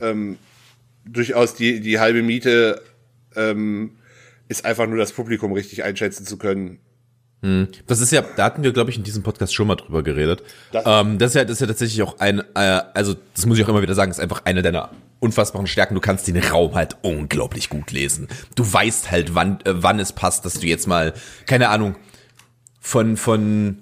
ähm, 0.00 0.36
durchaus 1.06 1.54
die, 1.54 1.80
die 1.80 1.98
halbe 1.98 2.22
Miete 2.22 2.82
ähm, 3.36 3.92
ist 4.48 4.66
einfach 4.66 4.86
nur 4.86 4.98
das 4.98 5.12
Publikum 5.12 5.52
richtig 5.52 5.82
einschätzen 5.82 6.26
zu 6.26 6.36
können. 6.36 6.78
Hm. 7.42 7.68
Das 7.86 8.00
ist 8.00 8.12
ja, 8.12 8.22
da 8.36 8.44
hatten 8.44 8.62
wir, 8.62 8.72
glaube 8.72 8.90
ich, 8.90 8.98
in 8.98 9.02
diesem 9.02 9.22
Podcast 9.22 9.54
schon 9.54 9.66
mal 9.66 9.76
drüber 9.76 10.02
geredet. 10.02 10.42
Das, 10.72 10.84
ähm, 10.86 11.18
das, 11.18 11.30
ist, 11.30 11.34
ja, 11.36 11.44
das 11.44 11.52
ist 11.52 11.60
ja 11.60 11.66
tatsächlich 11.66 12.02
auch 12.02 12.18
ein, 12.18 12.40
äh, 12.54 12.82
also 12.94 13.14
das 13.34 13.46
muss 13.46 13.58
ich 13.58 13.64
auch 13.64 13.68
immer 13.68 13.82
wieder 13.82 13.94
sagen, 13.94 14.10
ist 14.10 14.20
einfach 14.20 14.42
eine 14.44 14.62
deiner 14.62 14.90
unfassbaren 15.20 15.66
Stärken. 15.66 15.94
Du 15.94 16.00
kannst 16.00 16.28
den 16.28 16.36
Raum 16.36 16.74
halt 16.74 16.96
unglaublich 17.02 17.70
gut 17.70 17.92
lesen. 17.92 18.28
Du 18.56 18.70
weißt 18.70 19.10
halt, 19.10 19.34
wann, 19.34 19.60
äh, 19.64 19.72
wann 19.74 19.98
es 20.00 20.12
passt, 20.12 20.44
dass 20.44 20.54
du 20.54 20.66
jetzt 20.66 20.86
mal, 20.86 21.14
keine 21.46 21.70
Ahnung, 21.70 21.96
von, 22.80 23.16
von 23.16 23.78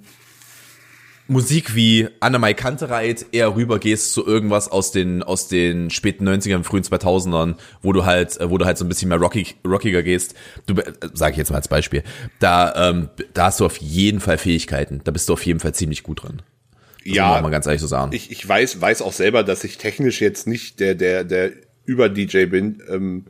Musik 1.31 1.75
wie 1.75 2.09
Annemai 2.21 2.55
Kantereit 2.55 3.27
eher 3.33 3.55
rübergehst 3.55 4.15
zu 4.15 4.27
irgendwas 4.27 4.69
aus 4.69 4.93
den, 4.93 5.23
aus 5.23 5.47
den 5.47 5.91
späten 5.91 6.27
90ern, 6.27 6.65
frühen 6.65 6.83
2000ern, 6.83 7.57
wo 7.83 7.93
du 7.93 8.07
halt, 8.07 8.41
äh, 8.41 8.49
wo 8.49 8.57
du 8.57 8.65
halt 8.65 8.79
so 8.79 8.87
ein 8.87 8.89
bisschen 8.89 9.11
mehr 9.11 9.19
rockig, 9.19 9.57
rockiger 9.67 10.03
gehst. 10.03 10.35
Du, 10.65 10.73
äh, 10.75 10.93
sag 11.13 11.33
ich 11.33 11.37
jetzt 11.37 11.51
mal 11.51 11.59
als 11.59 11.69
Beispiel. 11.69 12.03
Da, 12.39 12.91
ähm, 12.91 13.11
da 13.35 13.45
hast 13.45 13.61
du 13.61 13.67
auf 13.67 13.77
jeden 13.77 14.21
Fall 14.21 14.39
Fähigkeiten. 14.39 15.03
Da 15.05 15.11
bist 15.11 15.29
du 15.29 15.35
auf 15.35 15.45
jeden 15.45 15.61
Fall 15.61 15.75
ziemlich 15.75 16.03
gut 16.03 16.23
drin. 16.23 16.41
Das 17.05 17.15
ja, 17.15 17.33
muss 17.33 17.43
man 17.43 17.53
ganz 17.53 17.67
ehrlich 17.67 17.83
so 17.83 17.87
sagen. 17.87 18.11
Ich, 18.15 18.31
ich 18.31 18.49
weiß, 18.49 18.81
weiß 18.81 19.03
auch 19.03 19.13
selber, 19.13 19.45
dass 19.45 19.65
ich 19.65 19.77
technisch 19.77 20.23
jetzt 20.23 20.47
nicht 20.47 20.81
der, 20.81 20.95
der, 20.95 21.25
der 21.25 21.53
Über-DJ 21.85 22.47
bin. 22.47 22.83
Ähm, 22.89 23.27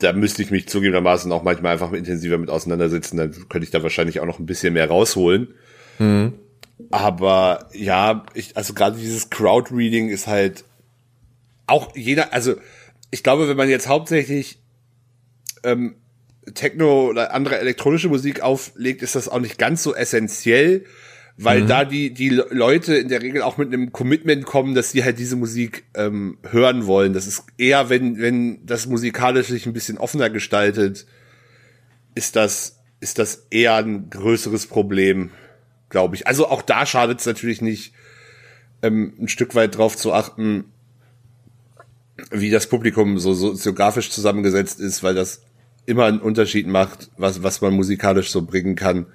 da 0.00 0.12
müsste 0.12 0.42
ich 0.42 0.50
mich 0.50 0.68
zugegebenermaßen 0.68 1.30
auch 1.30 1.44
manchmal 1.44 1.74
einfach 1.74 1.92
intensiver 1.92 2.38
mit 2.38 2.50
auseinandersetzen. 2.50 3.18
Dann 3.18 3.30
könnte 3.48 3.64
ich 3.64 3.70
da 3.70 3.84
wahrscheinlich 3.84 4.18
auch 4.18 4.26
noch 4.26 4.40
ein 4.40 4.46
bisschen 4.46 4.74
mehr 4.74 4.88
rausholen. 4.88 5.54
Mhm. 6.00 6.32
Aber 6.90 7.68
ja, 7.72 8.24
ich, 8.34 8.56
also 8.56 8.74
gerade 8.74 8.98
dieses 8.98 9.30
Crowd-Reading 9.30 10.08
ist 10.08 10.26
halt 10.26 10.64
auch 11.66 11.96
jeder, 11.96 12.32
also 12.32 12.54
ich 13.10 13.22
glaube, 13.22 13.48
wenn 13.48 13.56
man 13.56 13.68
jetzt 13.68 13.88
hauptsächlich 13.88 14.58
ähm, 15.64 15.96
Techno 16.54 17.08
oder 17.08 17.34
andere 17.34 17.58
elektronische 17.58 18.08
Musik 18.08 18.40
auflegt, 18.40 19.02
ist 19.02 19.14
das 19.14 19.28
auch 19.28 19.40
nicht 19.40 19.58
ganz 19.58 19.82
so 19.82 19.94
essentiell 19.94 20.84
weil 21.38 21.62
mhm. 21.62 21.66
da 21.66 21.84
die, 21.84 22.12
die 22.12 22.30
Leute 22.30 22.96
in 22.96 23.08
der 23.08 23.20
Regel 23.22 23.42
auch 23.42 23.58
mit 23.58 23.72
einem 23.72 23.92
Commitment 23.92 24.46
kommen, 24.46 24.74
dass 24.74 24.90
sie 24.90 25.04
halt 25.04 25.18
diese 25.18 25.36
Musik 25.36 25.84
ähm, 25.94 26.38
hören 26.48 26.86
wollen. 26.86 27.12
Das 27.12 27.26
ist 27.26 27.44
eher, 27.58 27.90
wenn, 27.90 28.18
wenn 28.18 28.64
das 28.64 28.86
musikalisch 28.86 29.48
sich 29.48 29.66
ein 29.66 29.74
bisschen 29.74 29.98
offener 29.98 30.30
gestaltet, 30.30 31.06
ist 32.14 32.36
das, 32.36 32.78
ist 33.00 33.18
das 33.18 33.46
eher 33.50 33.74
ein 33.76 34.08
größeres 34.08 34.66
Problem, 34.66 35.30
glaube 35.88 36.16
ich. 36.16 36.26
Also 36.26 36.48
auch 36.48 36.62
da 36.62 36.86
schadet 36.86 37.20
es 37.20 37.26
natürlich 37.26 37.60
nicht, 37.62 37.92
ähm, 38.82 39.14
ein 39.18 39.28
Stück 39.28 39.54
weit 39.54 39.76
drauf 39.76 39.96
zu 39.96 40.12
achten, 40.12 40.72
wie 42.30 42.50
das 42.50 42.68
Publikum 42.68 43.18
so 43.18 43.34
soziografisch 43.34 44.10
zusammengesetzt 44.10 44.80
ist, 44.80 45.02
weil 45.02 45.14
das 45.14 45.42
immer 45.84 46.06
einen 46.06 46.20
Unterschied 46.20 46.66
macht, 46.66 47.10
was, 47.16 47.42
was 47.42 47.60
man 47.60 47.74
musikalisch 47.74 48.30
so 48.30 48.42
bringen 48.42 48.74
kann. 48.74 49.06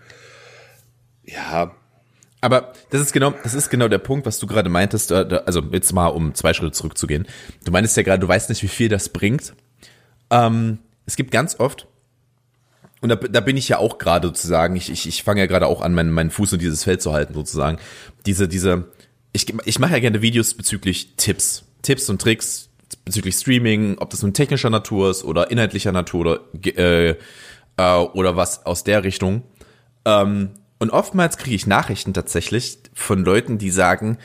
Ja, 1.23 1.71
aber 2.41 2.73
das 2.89 3.01
ist 3.01 3.13
genau, 3.13 3.33
das 3.43 3.53
ist 3.53 3.69
genau 3.69 3.87
der 3.87 3.99
Punkt, 3.99 4.25
was 4.25 4.39
du 4.39 4.47
gerade 4.47 4.69
meintest. 4.69 5.11
Also 5.11 5.61
jetzt 5.71 5.93
mal, 5.93 6.07
um 6.07 6.33
zwei 6.33 6.53
Schritte 6.53 6.71
zurückzugehen. 6.71 7.27
Du 7.63 7.71
meintest 7.71 7.95
ja 7.97 8.03
gerade, 8.03 8.19
du 8.19 8.27
weißt 8.27 8.49
nicht, 8.49 8.63
wie 8.63 8.67
viel 8.67 8.89
das 8.89 9.09
bringt. 9.09 9.53
Ähm, 10.31 10.79
es 11.05 11.15
gibt 11.15 11.31
ganz 11.31 11.59
oft, 11.59 11.87
und 13.01 13.09
da, 13.09 13.15
da 13.15 13.39
bin 13.39 13.57
ich 13.57 13.67
ja 13.67 13.79
auch 13.79 13.97
gerade 13.97 14.27
sozusagen, 14.27 14.75
ich, 14.75 14.91
ich, 14.91 15.07
ich 15.07 15.23
fange 15.23 15.41
ja 15.41 15.47
gerade 15.47 15.65
auch 15.67 15.81
an, 15.81 15.93
meinen, 15.93 16.11
meinen 16.11 16.29
Fuß 16.29 16.53
in 16.53 16.59
dieses 16.59 16.83
Feld 16.83 17.01
zu 17.01 17.13
halten, 17.13 17.33
sozusagen. 17.33 17.79
Diese, 18.27 18.47
diese, 18.47 18.91
ich, 19.33 19.51
ich 19.65 19.79
mache 19.79 19.93
ja 19.93 19.99
gerne 19.99 20.21
Videos 20.21 20.53
bezüglich 20.53 21.15
Tipps. 21.17 21.63
Tipps 21.81 22.09
und 22.09 22.21
Tricks 22.21 22.69
bezüglich 23.03 23.35
Streaming, 23.35 23.97
ob 23.97 24.11
das 24.11 24.21
nun 24.21 24.33
technischer 24.33 24.69
Natur 24.69 25.09
ist 25.09 25.23
oder 25.23 25.49
inhaltlicher 25.49 25.91
Natur 25.91 26.19
oder, 26.53 26.77
äh, 26.77 27.15
äh, 27.77 27.95
oder 27.95 28.35
was 28.35 28.67
aus 28.67 28.83
der 28.83 29.03
Richtung. 29.03 29.43
Ähm, 30.05 30.51
und 30.77 30.91
oftmals 30.91 31.37
kriege 31.37 31.55
ich 31.55 31.65
Nachrichten 31.65 32.13
tatsächlich 32.13 32.79
von 32.93 33.23
Leuten, 33.23 33.57
die 33.57 33.71
sagen, 33.71 34.17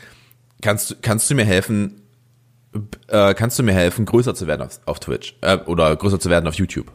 kannst, 0.60 0.90
du 0.90 0.94
kannst 1.00 1.30
du 1.30 1.34
mir 1.34 1.44
helfen, 1.44 2.02
äh, 3.08 3.32
kannst 3.32 3.58
du 3.58 3.62
mir 3.62 3.72
helfen, 3.72 4.04
größer 4.04 4.34
zu 4.34 4.46
werden 4.46 4.62
auf, 4.62 4.80
auf 4.84 5.00
Twitch 5.00 5.36
äh, 5.40 5.56
oder 5.56 5.94
größer 5.96 6.20
zu 6.20 6.28
werden 6.28 6.46
auf 6.46 6.54
YouTube. 6.54 6.92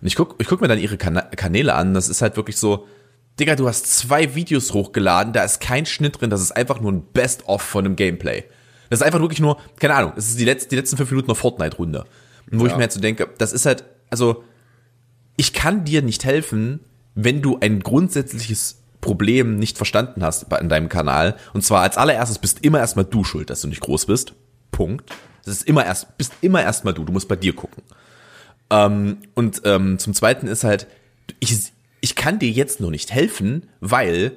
Und 0.00 0.06
ich 0.06 0.16
guck, 0.16 0.36
ich 0.38 0.46
guck 0.46 0.60
mir 0.60 0.68
dann 0.68 0.78
ihre 0.78 0.96
Kanäle 0.96 1.74
an. 1.74 1.94
Das 1.94 2.08
ist 2.08 2.22
halt 2.22 2.36
wirklich 2.36 2.56
so, 2.56 2.86
Digga, 3.38 3.54
du 3.54 3.68
hast 3.68 3.86
zwei 3.86 4.34
Videos 4.34 4.72
hochgeladen, 4.72 5.32
da 5.32 5.44
ist 5.44 5.60
kein 5.60 5.84
Schnitt 5.84 6.20
drin, 6.20 6.30
das 6.30 6.40
ist 6.40 6.52
einfach 6.52 6.80
nur 6.80 6.92
ein 6.92 7.02
Best-of 7.12 7.60
von 7.60 7.84
einem 7.84 7.96
Gameplay. 7.96 8.44
Das 8.88 9.00
ist 9.00 9.06
einfach 9.06 9.20
wirklich 9.20 9.40
nur, 9.40 9.58
keine 9.78 9.94
Ahnung, 9.94 10.12
das 10.16 10.28
ist 10.28 10.40
die, 10.40 10.44
letzten, 10.44 10.70
die 10.70 10.76
letzten 10.76 10.96
fünf 10.96 11.10
Minuten 11.10 11.28
einer 11.28 11.36
Fortnite-Runde. 11.36 12.04
Und 12.50 12.60
wo 12.60 12.64
ja. 12.64 12.70
ich 12.70 12.76
mir 12.76 12.82
halt 12.82 12.92
so 12.92 13.00
denke, 13.00 13.28
das 13.38 13.52
ist 13.52 13.66
halt, 13.66 13.84
also, 14.10 14.44
ich 15.36 15.52
kann 15.52 15.84
dir 15.84 16.00
nicht 16.02 16.24
helfen, 16.24 16.80
wenn 17.14 17.42
du 17.42 17.58
ein 17.60 17.80
grundsätzliches 17.80 18.82
Problem 19.00 19.56
nicht 19.56 19.76
verstanden 19.76 20.22
hast 20.22 20.52
in 20.60 20.68
deinem 20.68 20.88
Kanal. 20.88 21.36
Und 21.52 21.62
zwar 21.62 21.82
als 21.82 21.98
allererstes 21.98 22.38
bist 22.38 22.64
immer 22.64 22.78
erstmal 22.78 23.04
du 23.04 23.24
schuld, 23.24 23.50
dass 23.50 23.60
du 23.60 23.68
nicht 23.68 23.80
groß 23.80 24.06
bist. 24.06 24.34
Punkt. 24.70 25.10
Das 25.44 25.54
ist 25.54 25.68
immer 25.68 25.84
erst, 25.84 26.16
bist 26.18 26.32
immer 26.40 26.62
erstmal 26.62 26.94
du. 26.94 27.04
Du 27.04 27.12
musst 27.12 27.28
bei 27.28 27.36
dir 27.36 27.54
gucken. 27.54 27.82
Ähm, 28.70 29.18
und 29.34 29.62
ähm, 29.64 29.98
zum 29.98 30.14
Zweiten 30.14 30.46
ist 30.46 30.64
halt, 30.64 30.86
ich, 31.40 31.72
ich 32.00 32.14
kann 32.14 32.38
dir 32.38 32.50
jetzt 32.50 32.80
nur 32.80 32.90
nicht 32.90 33.12
helfen, 33.12 33.68
weil 33.80 34.32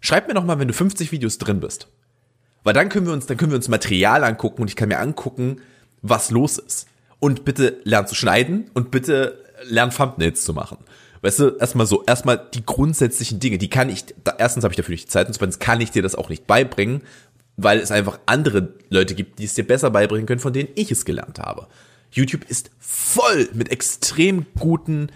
schreib 0.00 0.28
mir 0.28 0.34
noch 0.34 0.44
mal, 0.44 0.58
wenn 0.58 0.68
du 0.68 0.74
50 0.74 1.12
Videos 1.12 1.38
drin 1.38 1.60
bist. 1.60 1.88
Weil 2.62 2.74
dann 2.74 2.88
können 2.88 3.06
wir 3.06 3.12
uns, 3.12 3.26
dann 3.26 3.36
können 3.36 3.52
wir 3.52 3.56
uns 3.56 3.68
Material 3.68 4.24
angucken 4.24 4.62
und 4.62 4.68
ich 4.68 4.76
kann 4.76 4.88
mir 4.88 4.98
angucken, 4.98 5.60
was 6.02 6.30
los 6.30 6.58
ist. 6.58 6.88
Und 7.20 7.44
bitte 7.44 7.78
lern 7.84 8.06
zu 8.06 8.14
schneiden 8.14 8.70
und 8.74 8.90
bitte 8.90 9.42
lern 9.64 9.90
Thumbnails 9.90 10.44
zu 10.44 10.52
machen. 10.52 10.78
Weißt 11.22 11.38
du, 11.38 11.56
erstmal 11.56 11.86
so, 11.86 12.04
erstmal 12.04 12.38
die 12.52 12.66
grundsätzlichen 12.66 13.40
Dinge, 13.40 13.56
die 13.56 13.70
kann 13.70 13.88
ich, 13.88 14.04
da, 14.24 14.34
erstens 14.36 14.64
habe 14.64 14.72
ich 14.72 14.76
dafür 14.76 14.92
nicht 14.92 15.04
die 15.04 15.10
Zeit 15.10 15.26
und 15.26 15.32
zweitens 15.32 15.58
kann 15.58 15.80
ich 15.80 15.90
dir 15.90 16.02
das 16.02 16.14
auch 16.14 16.28
nicht 16.28 16.46
beibringen, 16.46 17.02
weil 17.56 17.78
es 17.78 17.90
einfach 17.90 18.18
andere 18.26 18.74
Leute 18.90 19.14
gibt, 19.14 19.38
die 19.38 19.44
es 19.44 19.54
dir 19.54 19.66
besser 19.66 19.90
beibringen 19.90 20.26
können, 20.26 20.40
von 20.40 20.52
denen 20.52 20.68
ich 20.74 20.90
es 20.90 21.06
gelernt 21.06 21.38
habe. 21.38 21.68
YouTube 22.14 22.44
ist 22.48 22.70
voll 22.78 23.48
mit 23.52 23.70
extrem 23.70 24.46
guten 24.58 25.10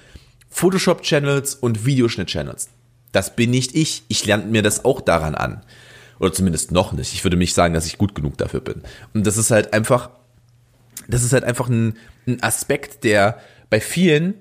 Photoshop-Channels 0.51 1.55
und 1.55 1.85
Videoschnitt-Channels. 1.85 2.69
Das 3.13 3.37
bin 3.37 3.51
nicht 3.51 3.75
ich. 3.75 4.03
Ich 4.09 4.27
lerne 4.27 4.47
mir 4.47 4.63
das 4.63 4.85
auch 4.85 5.01
daran 5.01 5.35
an. 5.35 5.63
Oder 6.19 6.33
zumindest 6.33 6.73
noch 6.73 6.93
nicht. 6.93 7.13
Ich 7.15 7.25
würde 7.25 7.37
nicht 7.37 7.55
sagen, 7.55 7.75
dass 7.75 7.87
ich 7.87 7.99
gut 7.99 8.15
genug 8.15 8.37
dafür 8.39 8.61
bin. 8.61 8.83
Und 9.15 9.27
das 9.27 9.37
ist 9.37 9.51
halt 9.51 9.73
einfach, 9.73 10.11
das 11.07 11.23
ist 11.23 11.33
halt 11.33 11.45
einfach 11.45 11.69
ein, 11.69 11.97
ein 12.27 12.43
Aspekt, 12.43 13.05
der 13.05 13.39
bei 13.71 13.81
vielen 13.81 14.35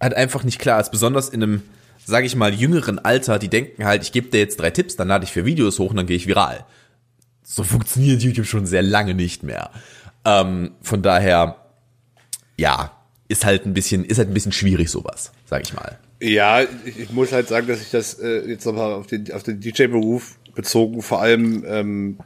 halt 0.00 0.14
einfach 0.14 0.42
nicht 0.44 0.58
klar 0.58 0.80
ist. 0.80 0.90
Besonders 0.90 1.28
in 1.28 1.42
einem, 1.42 1.62
sage 2.04 2.26
ich 2.26 2.34
mal, 2.34 2.52
jüngeren 2.52 2.98
Alter, 2.98 3.38
die 3.38 3.48
denken 3.48 3.84
halt, 3.84 4.02
ich 4.02 4.12
gebe 4.12 4.28
dir 4.28 4.40
jetzt 4.40 4.58
drei 4.58 4.70
Tipps, 4.70 4.96
dann 4.96 5.08
lade 5.08 5.24
ich 5.24 5.32
vier 5.32 5.44
Videos 5.44 5.78
hoch 5.78 5.90
und 5.90 5.96
dann 5.96 6.06
gehe 6.06 6.16
ich 6.16 6.26
viral. 6.26 6.64
So 7.42 7.62
funktioniert 7.62 8.22
YouTube 8.22 8.46
schon 8.46 8.66
sehr 8.66 8.82
lange 8.82 9.14
nicht 9.14 9.42
mehr. 9.42 9.70
Ähm, 10.24 10.72
von 10.82 11.02
daher, 11.02 11.56
ja, 12.58 12.92
ist 13.28 13.44
halt 13.44 13.66
ein 13.66 13.74
bisschen, 13.74 14.04
ist 14.04 14.18
halt 14.18 14.28
ein 14.28 14.34
bisschen 14.34 14.52
schwierig 14.52 14.90
sowas, 14.90 15.32
sag 15.46 15.62
ich 15.62 15.72
mal. 15.72 15.98
Ja, 16.20 16.62
ich, 16.84 17.10
muss 17.10 17.32
halt 17.32 17.48
sagen, 17.48 17.68
dass 17.68 17.80
ich 17.80 17.90
das 17.90 18.14
äh, 18.14 18.48
jetzt 18.48 18.66
nochmal 18.66 18.92
auf 18.92 19.06
den, 19.06 19.30
auf 19.32 19.44
den 19.44 19.60
DJ-Beruf 19.60 20.36
bezogen, 20.54 21.00
vor 21.02 21.22
allem, 21.22 21.64
ähm, 21.66 22.18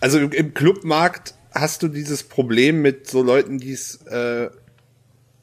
also 0.00 0.18
im, 0.18 0.32
im 0.32 0.52
Clubmarkt 0.52 1.34
hast 1.52 1.82
du 1.82 1.88
dieses 1.88 2.24
Problem 2.24 2.82
mit 2.82 3.08
so 3.08 3.22
Leuten, 3.22 3.58
die 3.58 3.72
es 3.72 4.02
äh, 4.06 4.50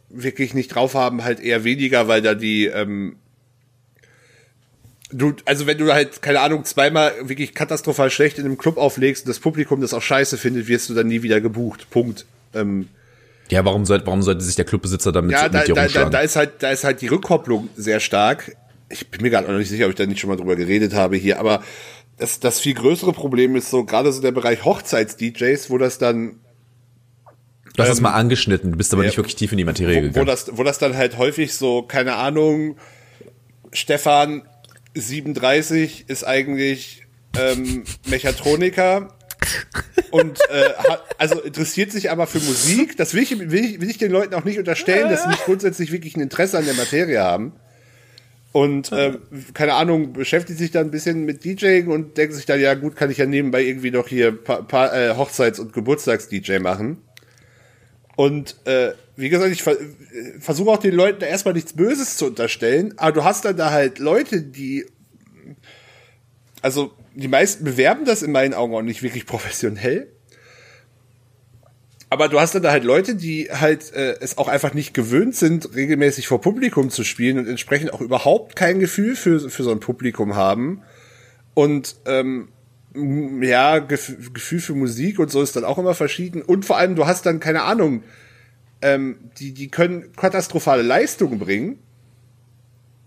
wirklich 0.10 0.54
nicht 0.54 0.70
drauf 0.70 0.94
haben, 0.94 1.24
halt 1.24 1.40
eher 1.40 1.64
weniger, 1.64 2.08
weil 2.08 2.22
da 2.22 2.36
die 2.36 2.66
ähm, 2.66 3.16
du, 5.14 5.34
also 5.46 5.66
wenn 5.68 5.78
du 5.78 5.94
halt, 5.94 6.22
keine 6.22 6.42
Ahnung, 6.42 6.66
zweimal 6.66 7.14
wirklich 7.30 7.54
katastrophal 7.54 8.10
schlecht 8.10 8.38
in 8.40 8.46
einem 8.46 8.58
Club 8.58 8.78
auflegst 8.78 9.26
und 9.26 9.30
das 9.30 9.40
Publikum 9.40 9.82
das 9.82 9.94
auch 9.94 10.02
scheiße 10.02 10.38
findet, 10.38 10.68
wirst 10.68 10.90
du 10.90 10.94
dann 10.94 11.08
nie 11.08 11.24
wieder 11.24 11.40
gebucht. 11.40 11.90
Punkt. 11.90 12.26
Ähm, 12.54 12.90
ja, 13.50 13.66
warum 13.66 13.86
sollte, 13.86 14.06
warum 14.08 14.22
sollte 14.22 14.44
sich 14.44 14.56
der 14.56 14.66
Clubbesitzer 14.66 15.12
damit 15.12 15.32
ja, 15.32 15.50
da, 15.50 15.64
da, 15.64 15.88
da, 15.88 16.10
da 16.10 16.20
ist 16.20 16.36
halt, 16.36 16.64
da 16.64 16.72
ist 16.72 16.84
halt 16.84 17.02
die 17.02 17.08
Rückkopplung 17.08 17.70
sehr 17.76 18.00
stark. 18.00 18.56
Ich 18.90 19.10
bin 19.10 19.22
mir 19.22 19.30
gerade 19.30 19.52
noch 19.52 19.58
nicht 19.58 19.70
sicher, 19.70 19.86
ob 19.86 19.92
ich 19.92 19.96
da 19.96 20.06
nicht 20.06 20.20
schon 20.20 20.30
mal 20.30 20.38
drüber 20.38 20.56
geredet 20.56 20.94
habe 20.94 21.16
hier, 21.16 21.40
aber 21.40 21.64
das, 22.18 22.40
das 22.40 22.60
viel 22.60 22.74
größere 22.74 23.14
Problem 23.14 23.56
ist 23.56 23.70
so, 23.70 23.84
gerade 23.86 24.12
so 24.12 24.22
der 24.22 24.32
Bereich 24.32 24.64
Hochzeits-DJs, 24.64 25.70
wo 25.70 25.78
das 25.78 25.98
dann 25.98 26.40
Du 27.76 27.82
hast 27.82 27.90
das 27.90 27.98
ähm, 27.98 28.04
mal 28.04 28.14
angeschnitten, 28.14 28.72
du 28.72 28.78
bist 28.78 28.94
aber 28.94 29.02
ja, 29.02 29.08
nicht 29.08 29.18
wirklich 29.18 29.36
tief 29.36 29.52
in 29.52 29.58
die 29.58 29.64
Materie 29.64 29.96
wo, 29.96 30.02
wo 30.02 30.08
gegangen. 30.10 30.28
das, 30.28 30.58
wo 30.58 30.64
das 30.64 30.78
dann 30.78 30.96
halt 30.96 31.18
häufig 31.18 31.56
so, 31.56 31.82
keine 31.82 32.16
Ahnung, 32.16 32.78
Stefan 33.72 34.44
37 34.94 36.06
ist 36.08 36.24
eigentlich 36.24 37.04
ähm, 37.36 37.84
Mechatroniker 38.06 39.10
und 40.12 40.40
äh, 40.50 40.70
also 41.18 41.42
interessiert 41.42 41.92
sich 41.92 42.12
aber 42.12 42.28
für 42.28 42.40
Musik. 42.40 42.98
Das 42.98 43.14
will 43.14 43.24
ich, 43.24 43.38
will, 43.38 43.66
ich, 43.66 43.82
will 43.82 43.90
ich 43.90 43.98
den 43.98 44.12
Leuten 44.12 44.34
auch 44.34 44.44
nicht 44.44 44.60
unterstellen, 44.60 45.10
dass 45.10 45.24
sie 45.24 45.30
nicht 45.30 45.46
grundsätzlich 45.46 45.92
wirklich 45.92 46.16
ein 46.16 46.22
Interesse 46.22 46.58
an 46.58 46.66
der 46.66 46.76
Materie 46.76 47.22
haben. 47.22 47.54
Und 48.52 48.92
äh, 48.92 49.18
keine 49.56 49.74
Ahnung, 49.74 50.14
beschäftigt 50.14 50.60
sich 50.60 50.70
dann 50.70 50.88
ein 50.88 50.92
bisschen 50.92 51.26
mit 51.26 51.44
DJing 51.44 51.88
und 51.88 52.18
denkt 52.18 52.36
sich 52.36 52.46
dann, 52.46 52.60
ja 52.60 52.76
gut, 52.76 52.96
kann 52.96 53.10
ich 53.10 53.18
ja 53.18 53.26
nebenbei 53.26 53.64
irgendwie 53.64 53.90
noch 53.90 54.08
hier 54.08 54.32
pa, 54.32 54.62
pa, 54.62 54.96
äh, 54.96 55.16
Hochzeits- 55.16 55.60
und 55.60 55.74
Geburtstags-DJ 55.74 56.60
machen. 56.60 56.98
Und 58.16 58.56
äh, 58.66 58.92
wie 59.16 59.30
gesagt, 59.30 59.52
ich 59.52 59.64
ver 59.64 59.76
versuche 60.40 60.70
auch 60.70 60.78
den 60.78 60.94
Leuten 60.94 61.20
da 61.20 61.26
erstmal 61.26 61.56
nichts 61.56 61.74
Böses 61.74 62.18
zu 62.18 62.28
unterstellen, 62.28 62.94
aber 62.98 63.12
du 63.12 63.24
hast 63.24 63.44
dann 63.46 63.58
da 63.58 63.72
halt 63.72 63.98
Leute, 63.98 64.44
die 64.44 64.86
also 66.62 66.94
die 67.16 67.28
meisten 67.28 67.64
bewerben 67.64 68.06
das 68.06 68.24
in 68.24 68.32
meinen 68.32 68.54
Augen 68.54 68.74
auch 68.76 68.82
nicht 68.82 69.04
wirklich 69.04 69.26
professionell. 69.26 70.08
Aber 72.10 72.30
du 72.30 72.40
hast 72.40 72.54
dann 72.54 72.62
da 72.62 72.70
halt 72.70 72.84
Leute, 72.84 73.16
die 73.16 73.50
halt 73.52 73.92
äh, 73.94 74.18
es 74.20 74.38
auch 74.38 74.48
einfach 74.48 74.76
nicht 74.76 74.94
gewöhnt 74.94 75.36
sind, 75.36 75.74
regelmäßig 75.74 76.28
vor 76.28 76.42
Publikum 76.42 76.92
zu 76.92 77.04
spielen 77.04 77.40
und 77.40 77.48
entsprechend 77.48 77.92
auch 77.92 78.02
überhaupt 78.02 78.56
kein 78.56 78.80
Gefühl 78.80 79.16
für, 79.16 79.50
für 79.50 79.64
so 79.64 79.72
ein 79.72 79.80
Publikum 79.80 80.36
haben. 80.36 80.84
Und 81.56 81.96
ähm, 82.06 82.50
ja, 83.42 83.80
Gef 83.80 84.32
Gefühl 84.32 84.60
für 84.60 84.76
Musik 84.76 85.18
und 85.18 85.32
so 85.32 85.42
ist 85.42 85.56
dann 85.56 85.66
auch 85.66 85.80
immer 85.80 85.96
verschieden. 85.96 86.44
Und 86.44 86.66
vor 86.66 86.78
allem, 86.78 86.96
du 86.96 87.08
hast 87.08 87.26
dann, 87.26 87.40
keine 87.40 87.64
Ahnung, 87.64 88.04
ähm, 88.84 89.18
die, 89.40 89.54
die 89.54 89.70
können 89.70 90.12
katastrophale 90.16 90.84
Leistungen 90.84 91.40
bringen. 91.40 91.80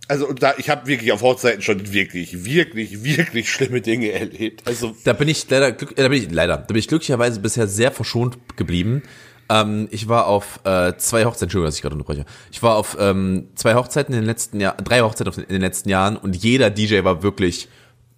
Also 0.08 0.28
und 0.28 0.42
da, 0.42 0.54
ich 0.56 0.70
habe 0.70 0.86
wirklich 0.86 1.12
auf 1.12 1.22
Hochzeiten 1.22 1.62
schon 1.62 1.92
wirklich, 1.92 2.44
wirklich, 2.44 3.02
wirklich 3.02 3.50
schlimme 3.50 3.80
Dinge 3.80 4.12
erlebt. 4.12 4.62
Also 4.66 4.94
Da 5.04 5.12
bin 5.12 5.28
ich 5.28 5.48
leider, 5.50 5.72
glück, 5.72 5.98
äh, 5.98 6.02
da 6.02 6.08
bin 6.08 6.22
ich 6.22 6.30
leider, 6.30 6.58
da 6.58 6.62
bin 6.64 6.76
ich 6.76 6.88
glücklicherweise 6.88 7.40
bisher 7.40 7.66
sehr 7.66 7.90
verschont 7.90 8.38
geblieben. 8.56 9.02
Ähm, 9.48 9.88
ich 9.90 10.08
war 10.08 10.26
auf 10.26 10.60
äh, 10.64 10.94
zwei 10.96 11.24
Hochzeiten, 11.24 11.44
Entschuldigung, 11.44 11.66
dass 11.66 11.76
ich 11.76 11.82
gerade 11.82 11.94
unterbreche. 11.94 12.24
Ich 12.50 12.62
war 12.62 12.76
auf 12.76 12.96
ähm, 13.00 13.48
zwei 13.54 13.74
Hochzeiten 13.74 14.14
in 14.14 14.20
den 14.20 14.26
letzten 14.26 14.60
Jahren, 14.60 14.82
drei 14.84 15.00
Hochzeiten 15.00 15.42
in 15.42 15.48
den 15.48 15.60
letzten 15.60 15.88
Jahren 15.88 16.16
und 16.16 16.36
jeder 16.36 16.70
DJ 16.70 17.02
war 17.04 17.22
wirklich 17.22 17.68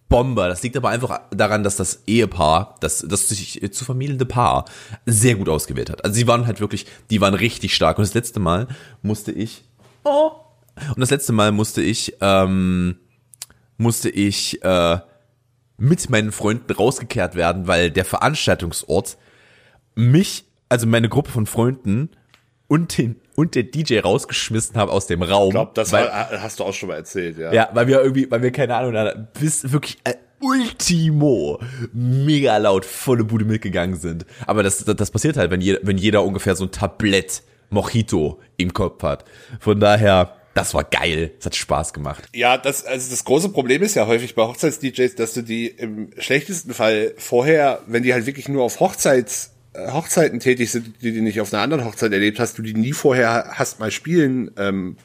Bomber. 0.09 0.49
Das 0.49 0.63
liegt 0.63 0.77
aber 0.77 0.89
einfach 0.89 1.21
daran, 1.31 1.63
dass 1.63 1.77
das 1.77 2.03
Ehepaar, 2.07 2.77
das, 2.81 3.05
das 3.07 3.29
sich 3.29 3.61
zu 3.73 3.85
vermählende 3.85 4.25
Paar 4.25 4.65
sehr 5.05 5.35
gut 5.35 5.49
ausgewählt 5.49 5.91
hat. 5.91 6.05
Also 6.05 6.15
sie 6.15 6.27
waren 6.27 6.47
halt 6.47 6.61
wirklich, 6.61 6.87
die 7.11 7.21
waren 7.21 7.35
richtig 7.35 7.75
stark. 7.75 7.99
Und 7.99 8.07
das 8.07 8.15
letzte 8.15 8.41
Mal 8.41 8.69
musste 9.03 9.33
ich, 9.33 9.65
oh, 10.05 10.31
und 10.89 11.01
das 11.01 11.11
letzte 11.11 11.33
Mal 11.33 11.53
musste 11.53 11.83
ich, 11.83 12.17
ähm, 12.21 12.97
musste 13.77 14.11
ich 14.11 14.63
äh, 14.63 14.99
mit 15.77 16.11
meinen 16.11 16.33
Freunden 16.33 16.73
rausgekehrt 16.73 17.35
werden, 17.35 17.67
weil 17.67 17.91
der 17.91 18.05
Veranstaltungsort 18.05 19.17
mich, 19.95 20.45
also 20.69 20.87
meine 20.87 21.09
Gruppe 21.09 21.31
von 21.31 21.47
Freunden 21.47 22.11
und 22.67 22.99
den 22.99 23.17
und 23.35 23.55
der 23.55 23.63
DJ 23.63 24.01
rausgeschmissen 24.01 24.77
haben 24.77 24.91
aus 24.91 25.07
dem 25.07 25.23
Raum. 25.23 25.49
ich 25.49 25.55
glaube, 25.55 25.71
das 25.75 25.93
weil, 25.93 26.07
war, 26.07 26.29
hast 26.43 26.59
du 26.59 26.65
auch 26.65 26.75
schon 26.75 26.89
mal 26.89 26.97
erzählt, 26.97 27.39
ja. 27.39 27.53
ja, 27.53 27.69
weil 27.73 27.87
wir 27.87 28.03
irgendwie, 28.03 28.29
weil 28.29 28.43
wir 28.43 28.51
keine 28.51 28.75
Ahnung, 28.75 29.29
bis 29.39 29.71
wirklich 29.71 29.99
äh, 30.03 30.15
Ultimo 30.41 31.61
mega 31.93 32.57
laut 32.57 32.85
volle 32.85 33.23
Bude 33.25 33.45
mitgegangen 33.45 33.97
sind. 33.97 34.27
Aber 34.47 34.65
das, 34.65 34.85
das, 34.85 34.97
das 34.97 35.11
passiert 35.13 35.37
halt, 35.37 35.53
wenn 35.53 35.61
jeder, 35.61 35.79
wenn 35.83 35.99
jeder 35.99 36.25
ungefähr 36.25 36.57
so 36.57 36.65
ein 36.65 36.73
Tablett 36.73 37.43
Mojito 37.71 38.41
im 38.57 38.73
Kopf 38.73 39.03
hat. 39.03 39.25
Von 39.61 39.79
daher, 39.79 40.38
das 40.55 40.75
war 40.75 40.85
geil. 40.85 41.33
Es 41.39 41.47
hat 41.47 41.55
Spaß 41.55 41.93
gemacht. 41.93 42.25
Ja, 42.35 42.59
das, 42.59 42.85
also 42.85 43.11
das 43.11 43.25
große 43.25 43.51
Problem 43.51 43.83
ist 43.83 43.95
ja 43.95 44.07
häufig 44.07 44.35
bei 44.35 44.43
Hochzeits-DJs, 44.43 45.15
dass 45.15 45.35
du 45.35 45.43
die 45.43 45.69
im 45.69 46.11
schlechtesten 46.19 46.75
Fall 46.75 47.15
vorher, 47.17 47.83
wenn 47.87 48.03
die 48.03 48.13
halt 48.13 48.27
wirklich 48.27 48.49
nur 48.49 48.65
auf 48.65 48.81
Hochzeits, 48.81 49.53
äh, 49.75 49.91
Hochzeiten 49.93 50.41
tätig 50.41 50.71
sind, 50.71 51.01
die 51.03 51.13
du 51.15 51.23
nicht 51.23 51.41
auf 51.41 51.53
einer 51.53 51.63
anderen 51.63 51.85
Hochzeit 51.85 52.13
erlebt 52.13 52.41
hast, 52.41 52.59
du 52.59 52.63
die 52.63 52.75
nie 52.75 52.93
vorher 52.93 53.53
hast 53.55 53.79
mal 53.79 53.91
spielen 53.91 54.51
ähm, 54.57 54.97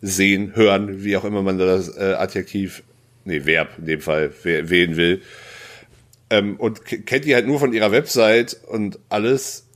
sehen, 0.00 0.56
hören, 0.56 1.04
wie 1.04 1.16
auch 1.16 1.24
immer 1.24 1.42
man 1.42 1.58
das 1.58 1.96
äh, 1.96 2.14
Adjektiv, 2.14 2.82
nee, 3.24 3.44
Verb 3.44 3.68
in 3.78 3.86
dem 3.86 4.00
Fall 4.00 4.32
wäh- 4.42 4.70
wählen 4.70 4.96
will. 4.96 5.22
Ähm, 6.30 6.56
und 6.56 6.84
kennt 6.84 7.24
die 7.24 7.34
halt 7.34 7.46
nur 7.46 7.60
von 7.60 7.72
ihrer 7.72 7.92
Website 7.92 8.56
und 8.66 8.98
alles. 9.08 9.66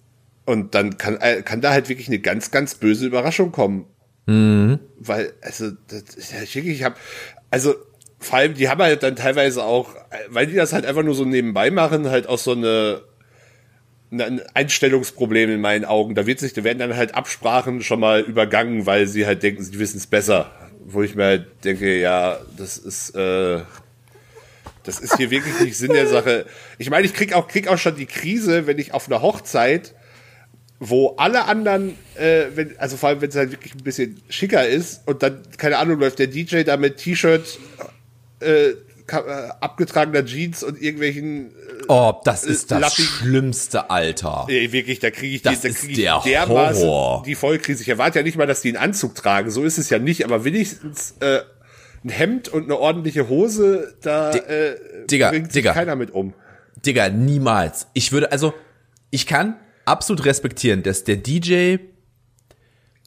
Und 0.46 0.74
dann 0.74 0.98
kann, 0.98 1.18
äh, 1.20 1.42
kann 1.42 1.60
da 1.60 1.70
halt 1.72 1.88
wirklich 1.88 2.08
eine 2.08 2.18
ganz, 2.18 2.50
ganz 2.50 2.74
böse 2.74 3.06
Überraschung 3.06 3.52
kommen 3.52 3.86
weil, 4.98 5.32
also, 5.42 5.70
das 5.88 6.14
ist 6.16 6.32
ja 6.32 6.40
wirklich, 6.40 6.76
ich 6.76 6.82
habe, 6.82 6.96
also, 7.50 7.74
vor 8.18 8.38
allem, 8.38 8.54
die 8.54 8.68
haben 8.68 8.80
halt 8.80 9.02
dann 9.02 9.16
teilweise 9.16 9.64
auch, 9.64 9.94
weil 10.28 10.46
die 10.46 10.54
das 10.54 10.72
halt 10.72 10.86
einfach 10.86 11.02
nur 11.02 11.14
so 11.14 11.24
nebenbei 11.24 11.70
machen, 11.70 12.08
halt 12.08 12.26
auch 12.26 12.38
so 12.38 12.52
eine, 12.52 13.02
ein 14.10 14.40
Einstellungsproblem 14.54 15.50
in 15.50 15.60
meinen 15.60 15.84
Augen. 15.84 16.14
Da 16.14 16.26
wird 16.26 16.38
sich, 16.38 16.52
da 16.52 16.64
werden 16.64 16.78
dann 16.78 16.96
halt 16.96 17.14
Absprachen 17.14 17.82
schon 17.82 18.00
mal 18.00 18.20
übergangen, 18.20 18.86
weil 18.86 19.06
sie 19.06 19.26
halt 19.26 19.42
denken, 19.42 19.62
sie 19.62 19.78
wissen 19.78 19.98
es 19.98 20.06
besser. 20.06 20.50
Wo 20.86 21.02
ich 21.02 21.14
mir 21.14 21.24
halt 21.24 21.46
denke, 21.64 21.98
ja, 21.98 22.38
das 22.56 22.78
ist, 22.78 23.14
äh, 23.14 23.60
das 24.84 25.00
ist 25.00 25.16
hier 25.16 25.30
wirklich 25.30 25.58
nicht 25.60 25.76
Sinn 25.76 25.92
der 25.92 26.06
Sache. 26.06 26.46
Ich 26.78 26.90
meine, 26.90 27.06
ich 27.06 27.14
krieg 27.14 27.32
auch, 27.32 27.48
krieg 27.48 27.68
auch 27.68 27.78
schon 27.78 27.96
die 27.96 28.06
Krise, 28.06 28.66
wenn 28.66 28.78
ich 28.78 28.92
auf 28.92 29.08
einer 29.08 29.22
Hochzeit 29.22 29.94
wo 30.86 31.14
alle 31.16 31.44
anderen, 31.46 31.96
äh, 32.16 32.44
wenn, 32.54 32.78
also 32.78 32.96
vor 32.96 33.08
allem 33.08 33.20
wenn 33.20 33.28
es 33.30 33.36
halt 33.36 33.52
wirklich 33.52 33.74
ein 33.74 33.82
bisschen 33.84 34.20
schicker 34.28 34.66
ist 34.66 35.00
und 35.06 35.22
dann, 35.22 35.40
keine 35.56 35.78
Ahnung, 35.78 35.98
läuft 35.98 36.18
der 36.18 36.26
DJ 36.26 36.62
da 36.62 36.76
mit 36.76 36.98
T-Shirt, 36.98 37.58
äh, 38.40 38.70
äh, 38.70 38.74
abgetragener 39.60 40.24
Jeans 40.24 40.62
und 40.62 40.80
irgendwelchen 40.80 41.52
Oh, 41.88 42.14
das 42.24 42.44
ist 42.44 42.70
das 42.70 42.80
Lappi- 42.80 43.02
schlimmste 43.02 43.90
Alter. 43.90 44.46
Ey, 44.48 44.72
wirklich, 44.72 44.98
da 45.00 45.10
kriege 45.10 45.36
ich 45.36 45.42
Das 45.42 45.60
die, 45.60 45.62
da 45.62 45.68
ist 45.68 45.80
krieg 45.80 45.90
ich 45.90 45.96
der 45.96 46.20
dermaßen 46.24 46.82
Horror. 46.82 47.22
die 47.26 47.34
Vollkrise. 47.34 47.82
Ich 47.82 47.88
erwarte 47.90 48.18
ja 48.20 48.22
nicht 48.22 48.36
mal, 48.38 48.46
dass 48.46 48.62
die 48.62 48.68
einen 48.68 48.78
Anzug 48.78 49.14
tragen, 49.14 49.50
so 49.50 49.62
ist 49.64 49.76
es 49.76 49.90
ja 49.90 49.98
nicht, 49.98 50.24
aber 50.24 50.44
wenigstens 50.44 51.14
äh, 51.20 51.40
ein 52.02 52.08
Hemd 52.08 52.48
und 52.48 52.64
eine 52.64 52.78
ordentliche 52.78 53.28
Hose, 53.28 53.94
da 54.02 54.30
äh, 54.32 54.76
Digga, 55.10 55.30
bringt 55.30 55.54
Digga. 55.54 55.72
keiner 55.74 55.96
mit 55.96 56.10
um. 56.10 56.32
Digga, 56.86 57.08
niemals. 57.10 57.86
Ich 57.94 58.12
würde, 58.12 58.32
also, 58.32 58.54
ich 59.10 59.26
kann 59.26 59.56
absolut 59.84 60.24
respektieren, 60.24 60.82
dass 60.82 61.04
der 61.04 61.16
DJ 61.16 61.76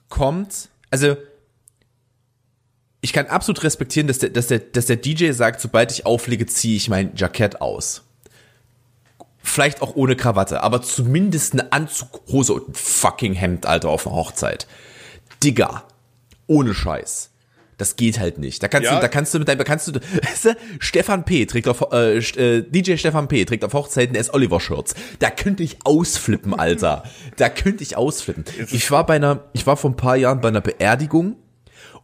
kommt, 0.09 0.69
also, 0.89 1.17
ich 3.01 3.13
kann 3.13 3.27
absolut 3.27 3.63
respektieren, 3.63 4.07
dass 4.07 4.19
der, 4.19 4.29
dass 4.29 4.47
der, 4.47 4.59
dass 4.59 4.87
der 4.87 4.95
DJ 4.97 5.31
sagt, 5.31 5.61
sobald 5.61 5.91
ich 5.91 6.05
auflege, 6.05 6.45
ziehe 6.45 6.75
ich 6.75 6.89
mein 6.89 7.15
Jackett 7.15 7.61
aus. 7.61 8.03
Vielleicht 9.37 9.81
auch 9.81 9.95
ohne 9.95 10.15
Krawatte, 10.15 10.61
aber 10.61 10.81
zumindest 10.81 11.53
eine 11.53 11.71
Anzughose 11.71 12.53
und 12.53 12.69
ein 12.69 12.73
fucking 12.73 13.33
Hemd, 13.33 13.65
Alter, 13.65 13.89
auf 13.89 14.05
einer 14.05 14.15
Hochzeit. 14.15 14.67
Digga, 15.43 15.83
ohne 16.47 16.73
Scheiß. 16.73 17.29
Das 17.77 17.95
geht 17.95 18.19
halt 18.19 18.39
nicht. 18.39 18.63
Da 18.63 18.67
kannst 18.67 18.89
Ja. 18.89 18.95
du, 18.95 19.01
da 19.01 19.07
kannst 19.07 19.33
du 19.33 19.39
mit 19.39 19.47
deinem, 19.47 19.59
da 19.59 19.63
kannst 19.63 19.87
du, 19.87 19.93
weißt 20.23 20.45
du, 20.45 20.55
Stefan 20.79 21.25
P. 21.25 21.45
trägt 21.45 21.67
auf, 21.67 21.85
äh, 21.91 22.17
äh, 22.17 22.63
DJ 22.67 22.97
Stefan 22.97 23.27
P. 23.27 23.45
trägt 23.45 23.63
auf 23.63 23.73
Hochzeiten 23.73 24.15
S. 24.15 24.33
Oliver 24.33 24.59
Shirts. 24.59 24.95
Da 25.19 25.29
könnte 25.29 25.61
ich 25.63 25.77
ausflippen, 25.85 26.53
Alter. 26.53 27.03
Da 27.37 27.49
könnte 27.49 27.83
ich 27.83 27.95
ausflippen. 27.95 28.45
Ich 28.71 28.89
war 28.89 29.05
bei 29.05 29.15
einer, 29.17 29.43
ich 29.53 29.67
war 29.67 29.77
vor 29.77 29.91
ein 29.91 29.95
paar 29.95 30.15
Jahren 30.15 30.41
bei 30.41 30.47
einer 30.47 30.61
Beerdigung 30.61 31.35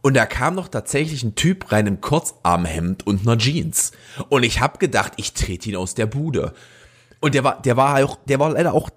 und 0.00 0.14
da 0.14 0.26
kam 0.26 0.54
noch 0.54 0.68
tatsächlich 0.68 1.24
ein 1.24 1.34
Typ 1.34 1.72
rein 1.72 1.86
im 1.88 2.00
Kurzarmhemd 2.00 3.04
und 3.06 3.22
einer 3.26 3.36
Jeans. 3.38 3.90
Und 4.28 4.44
ich 4.44 4.60
hab 4.60 4.78
gedacht, 4.78 5.14
ich 5.16 5.32
trete 5.32 5.70
ihn 5.70 5.76
aus 5.76 5.94
der 5.94 6.06
Bude. 6.06 6.52
Und 7.20 7.34
der 7.34 7.42
war, 7.42 7.60
der 7.62 7.76
war 7.76 8.04
auch, 8.04 8.16
der 8.26 8.38
war 8.38 8.50
leider 8.52 8.74
auch 8.74 8.90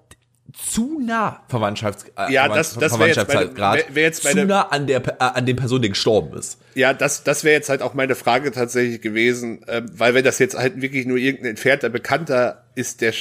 zu 0.52 0.98
nah 1.00 1.42
Verwandtschafts, 1.48 2.04
äh, 2.16 2.32
Ja, 2.32 2.48
das- 2.48 2.74
das 2.78 2.98
wär 2.98 3.08
jetzt 3.08 3.28
meine- 3.28 3.54
wär- 3.94 4.02
jetzt 4.02 4.24
meine- 4.24 4.40
zu 4.42 4.46
nah 4.46 4.62
an 4.68 4.86
der, 4.86 5.06
äh, 5.06 5.12
an 5.18 5.44
den 5.46 5.56
Person, 5.56 5.82
die 5.82 5.90
gestorben 5.90 6.36
ist. 6.38 6.58
Ja, 6.74 6.94
das, 6.94 7.22
das 7.22 7.44
wäre 7.44 7.54
jetzt 7.54 7.68
halt 7.68 7.82
auch 7.82 7.94
meine 7.94 8.14
Frage 8.14 8.50
tatsächlich 8.50 9.00
gewesen, 9.02 9.62
ähm, 9.68 9.90
weil 9.92 10.14
wenn 10.14 10.24
das 10.24 10.38
jetzt 10.38 10.56
halt 10.56 10.80
wirklich 10.80 11.04
nur 11.06 11.18
irgendein 11.18 11.50
entfernter 11.50 11.90
Bekannter 11.90 12.64
ist, 12.74 13.00
der, 13.02 13.12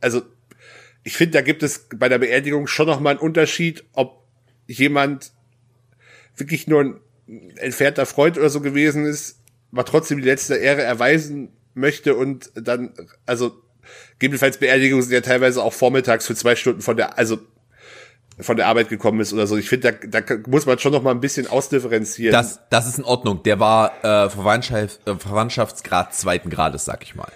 also 0.00 0.22
ich 1.02 1.16
finde, 1.16 1.32
da 1.32 1.40
gibt 1.42 1.62
es 1.62 1.86
bei 1.96 2.08
der 2.08 2.18
Beerdigung 2.18 2.66
schon 2.68 2.86
noch 2.86 3.00
mal 3.00 3.10
einen 3.10 3.18
Unterschied, 3.20 3.84
ob 3.92 4.24
jemand 4.66 5.32
wirklich 6.36 6.66
nur 6.68 6.80
ein 6.82 7.00
entfernter 7.56 8.06
Freund 8.06 8.38
oder 8.38 8.50
so 8.50 8.60
gewesen 8.60 9.06
ist, 9.06 9.40
aber 9.72 9.84
trotzdem 9.84 10.18
die 10.18 10.24
letzte 10.28 10.54
Ehre 10.56 10.82
erweisen 10.82 11.48
möchte 11.74 12.14
und 12.14 12.50
dann, 12.54 12.92
also 13.26 13.60
gegebenenfalls 14.18 14.58
Beerdigungen 14.58 15.02
sind 15.02 15.12
ja 15.12 15.20
teilweise 15.20 15.62
auch 15.62 15.72
vormittags 15.72 16.26
für 16.26 16.34
zwei 16.34 16.56
Stunden 16.56 16.80
von 16.80 16.96
der, 16.96 17.18
also 17.18 17.38
von 18.38 18.56
der 18.56 18.66
Arbeit 18.66 18.88
gekommen 18.88 19.20
ist 19.20 19.32
oder 19.32 19.46
so. 19.46 19.56
Ich 19.56 19.68
finde, 19.68 19.98
da, 20.08 20.20
da 20.20 20.36
muss 20.46 20.66
man 20.66 20.78
schon 20.78 20.92
noch 20.92 21.02
mal 21.02 21.10
ein 21.10 21.20
bisschen 21.20 21.46
ausdifferenzieren. 21.46 22.32
Das, 22.32 22.60
das 22.70 22.86
ist 22.86 22.98
in 22.98 23.04
Ordnung. 23.04 23.42
Der 23.42 23.58
war 23.60 23.92
äh, 24.04 24.28
Verwandtschaft, 24.28 25.00
äh, 25.06 25.14
Verwandtschaftsgrad 25.14 26.14
zweiten 26.14 26.50
Grades, 26.50 26.84
sag 26.84 27.02
ich 27.02 27.14
mal. 27.14 27.28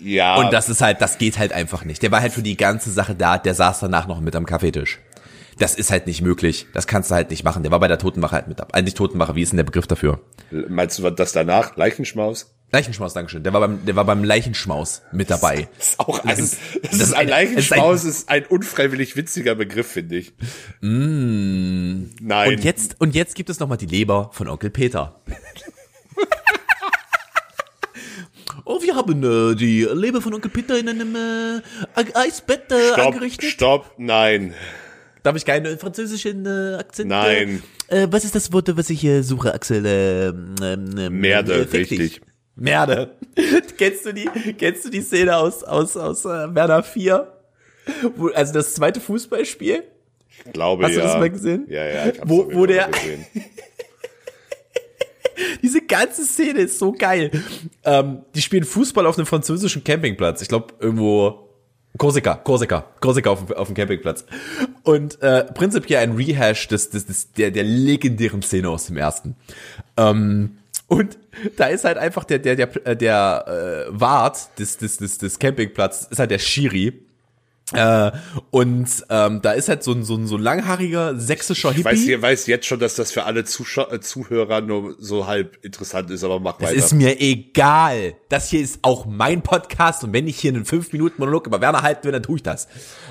ja. 0.00 0.36
Und 0.36 0.52
das 0.52 0.68
ist 0.70 0.80
halt, 0.80 1.02
das 1.02 1.18
geht 1.18 1.38
halt 1.38 1.52
einfach 1.52 1.84
nicht. 1.84 2.02
Der 2.02 2.10
war 2.10 2.22
halt 2.22 2.32
für 2.32 2.42
die 2.42 2.56
ganze 2.56 2.90
Sache 2.90 3.14
da, 3.14 3.36
der 3.36 3.54
saß 3.54 3.80
danach 3.80 4.06
noch 4.06 4.20
mit 4.20 4.34
am 4.36 4.46
Kaffeetisch. 4.46 5.00
Das 5.58 5.74
ist 5.74 5.90
halt 5.90 6.06
nicht 6.06 6.22
möglich. 6.22 6.66
Das 6.72 6.86
kannst 6.86 7.10
du 7.10 7.16
halt 7.16 7.30
nicht 7.30 7.42
machen. 7.44 7.62
Der 7.62 7.72
war 7.72 7.80
bei 7.80 7.88
der 7.88 7.98
Totenwache 7.98 8.36
halt 8.36 8.48
mit 8.48 8.60
ab. 8.60 8.70
Eigentlich 8.72 8.94
Totenwache, 8.94 9.34
wie 9.34 9.42
ist 9.42 9.50
denn 9.52 9.56
der 9.56 9.64
Begriff 9.64 9.88
dafür? 9.88 10.20
Meinst 10.50 10.98
du 10.98 11.10
das 11.10 11.32
danach? 11.32 11.76
Leichenschmaus? 11.76 12.54
Leichenschmaus, 12.70 13.14
Dankeschön. 13.14 13.42
Der 13.42 13.52
war 13.54 13.60
beim, 13.62 13.84
der 13.86 13.96
war 13.96 14.04
beim 14.04 14.22
Leichenschmaus 14.24 15.00
mit 15.12 15.30
dabei. 15.30 15.68
Das 15.78 15.88
ist 15.90 16.00
auch 16.00 16.18
Das 16.18 16.26
ein, 16.38 16.44
ist- 16.44 16.58
das 16.82 16.90
das 16.90 17.00
ist 17.00 17.12
ein 17.14 17.28
Leichenschmaus, 17.28 18.04
ist 18.04 18.28
ein 18.28 18.44
unfreiwillig 18.46 19.16
witziger 19.16 19.54
Begriff, 19.54 19.86
finde 19.86 20.16
ich. 20.16 20.32
Nein. 20.80 22.10
Und 22.48 22.64
jetzt, 22.64 22.96
und 23.00 23.14
jetzt 23.14 23.34
gibt 23.34 23.48
es 23.48 23.58
nochmal 23.58 23.78
die 23.78 23.86
Leber 23.86 24.30
von 24.34 24.48
Onkel 24.48 24.68
Peter. 24.70 25.18
oh, 28.64 28.80
wir 28.82 28.94
haben 28.94 29.22
äh, 29.22 29.54
die 29.56 29.82
Leber 29.84 30.20
von 30.20 30.34
Onkel 30.34 30.50
Peter 30.50 30.78
in 30.78 30.88
einem 30.88 31.14
äh, 31.16 31.60
Eisbett 32.14 32.70
äh, 32.70 32.92
Stopp, 32.92 33.06
angerichtet. 33.14 33.50
stopp, 33.50 33.92
nein. 33.98 34.54
Darf 35.22 35.36
ich 35.36 35.44
keinen 35.44 35.78
französischen 35.78 36.46
äh, 36.46 36.76
Akzent? 36.78 37.08
Nein. 37.08 37.62
Äh, 37.88 38.02
äh, 38.02 38.08
was 38.10 38.24
ist 38.24 38.34
das 38.34 38.52
Wort, 38.52 38.76
was 38.76 38.90
ich 38.90 39.00
hier 39.00 39.22
suche, 39.22 39.52
Axel? 39.54 39.84
Äh, 39.86 40.26
ähm, 40.28 40.54
ähm, 40.98 41.20
Merde, 41.20 41.54
äh, 41.54 41.76
richtig. 41.76 42.20
Merde. 42.58 43.12
kennst 43.78 44.04
du 44.06 44.12
die, 44.12 44.28
kennst 44.58 44.84
du 44.84 44.90
die 44.90 45.00
Szene 45.00 45.36
aus, 45.36 45.62
aus, 45.64 45.96
aus 45.96 46.24
äh, 46.24 46.54
Werner 46.54 46.82
4? 46.82 47.32
Wo, 48.16 48.28
also 48.28 48.52
das 48.52 48.74
zweite 48.74 49.00
Fußballspiel? 49.00 49.84
Ich 50.44 50.52
glaube, 50.52 50.84
Hast 50.84 50.94
du 50.94 50.98
ja. 51.00 51.06
das 51.06 51.14
mal 51.16 51.30
gesehen? 51.30 51.66
Ja, 51.68 51.84
ja, 51.84 52.06
ich 52.08 52.20
hab's 52.20 52.28
Wo- 52.30 52.48
wo 52.52 52.66
der- 52.66 52.88
gesehen. 52.88 53.24
Diese 55.62 55.80
ganze 55.82 56.24
Szene 56.24 56.60
ist 56.60 56.78
so 56.78 56.92
geil. 56.92 57.30
Ähm, 57.84 58.22
die 58.34 58.42
spielen 58.42 58.64
Fußball 58.64 59.06
auf 59.06 59.16
einem 59.18 59.26
französischen 59.26 59.84
Campingplatz. 59.84 60.42
Ich 60.42 60.48
glaube, 60.48 60.74
irgendwo 60.80 61.48
Korsika, 61.96 62.34
Korsika, 62.34 62.84
Korsika 63.00 63.30
auf, 63.30 63.46
dem- 63.46 63.56
auf 63.56 63.68
dem 63.68 63.74
Campingplatz. 63.76 64.24
Und 64.82 65.22
äh, 65.22 65.44
prinzipiell 65.44 66.02
ein 66.02 66.12
Rehash 66.16 66.66
des, 66.68 66.90
des, 66.90 67.06
des, 67.06 67.32
der, 67.32 67.52
der 67.52 67.62
legendären 67.64 68.42
Szene 68.42 68.68
aus 68.68 68.86
dem 68.86 68.96
ersten. 68.96 69.36
Ähm, 69.96 70.58
und 70.88 71.16
da 71.56 71.66
ist 71.66 71.84
halt 71.84 71.96
einfach 71.98 72.24
der, 72.24 72.38
der, 72.40 72.56
der, 72.56 72.86
äh, 72.86 72.96
der 72.96 73.86
äh, 73.88 74.00
Wart 74.00 74.58
des, 74.58 74.76
des, 74.78 74.96
des, 74.96 75.18
des 75.18 75.38
Campingplatzes, 75.38 76.08
ist 76.10 76.18
halt 76.18 76.30
der 76.30 76.38
Schiri. 76.38 77.04
Äh, 77.74 78.12
und 78.50 78.88
ähm, 79.10 79.42
da 79.42 79.52
ist 79.52 79.68
halt 79.68 79.82
so 79.82 79.92
ein, 79.92 80.02
so 80.02 80.14
ein, 80.16 80.26
so 80.26 80.36
ein 80.36 80.42
langhaariger 80.42 81.20
sächsischer 81.20 81.68
Ich 81.72 81.76
Hippie. 81.76 81.84
weiß, 81.90 82.00
hier, 82.00 82.22
weiß 82.22 82.46
jetzt 82.46 82.64
schon, 82.64 82.80
dass 82.80 82.94
das 82.94 83.12
für 83.12 83.24
alle 83.24 83.44
Zuschau 83.44 83.90
äh, 83.90 84.00
Zuhörer 84.00 84.62
nur 84.62 84.96
so 84.98 85.26
halb 85.26 85.62
interessant 85.62 86.10
ist, 86.10 86.24
aber 86.24 86.40
mach 86.40 86.56
Es 86.60 86.62
weiter. 86.68 86.74
ist 86.76 86.94
mir 86.94 87.20
egal. 87.20 88.14
Das 88.30 88.48
hier 88.48 88.62
ist 88.62 88.78
auch 88.80 89.04
mein 89.04 89.42
Podcast 89.42 90.02
und 90.02 90.14
wenn 90.14 90.26
ich 90.26 90.38
hier 90.40 90.54
einen 90.54 90.64
5-Minuten-Monolog 90.64 91.46
über 91.46 91.60
Werner 91.60 91.82
halten 91.82 92.04
will, 92.04 92.12
dann 92.12 92.22
tue 92.22 92.36
ich 92.36 92.42
das. 92.42 92.68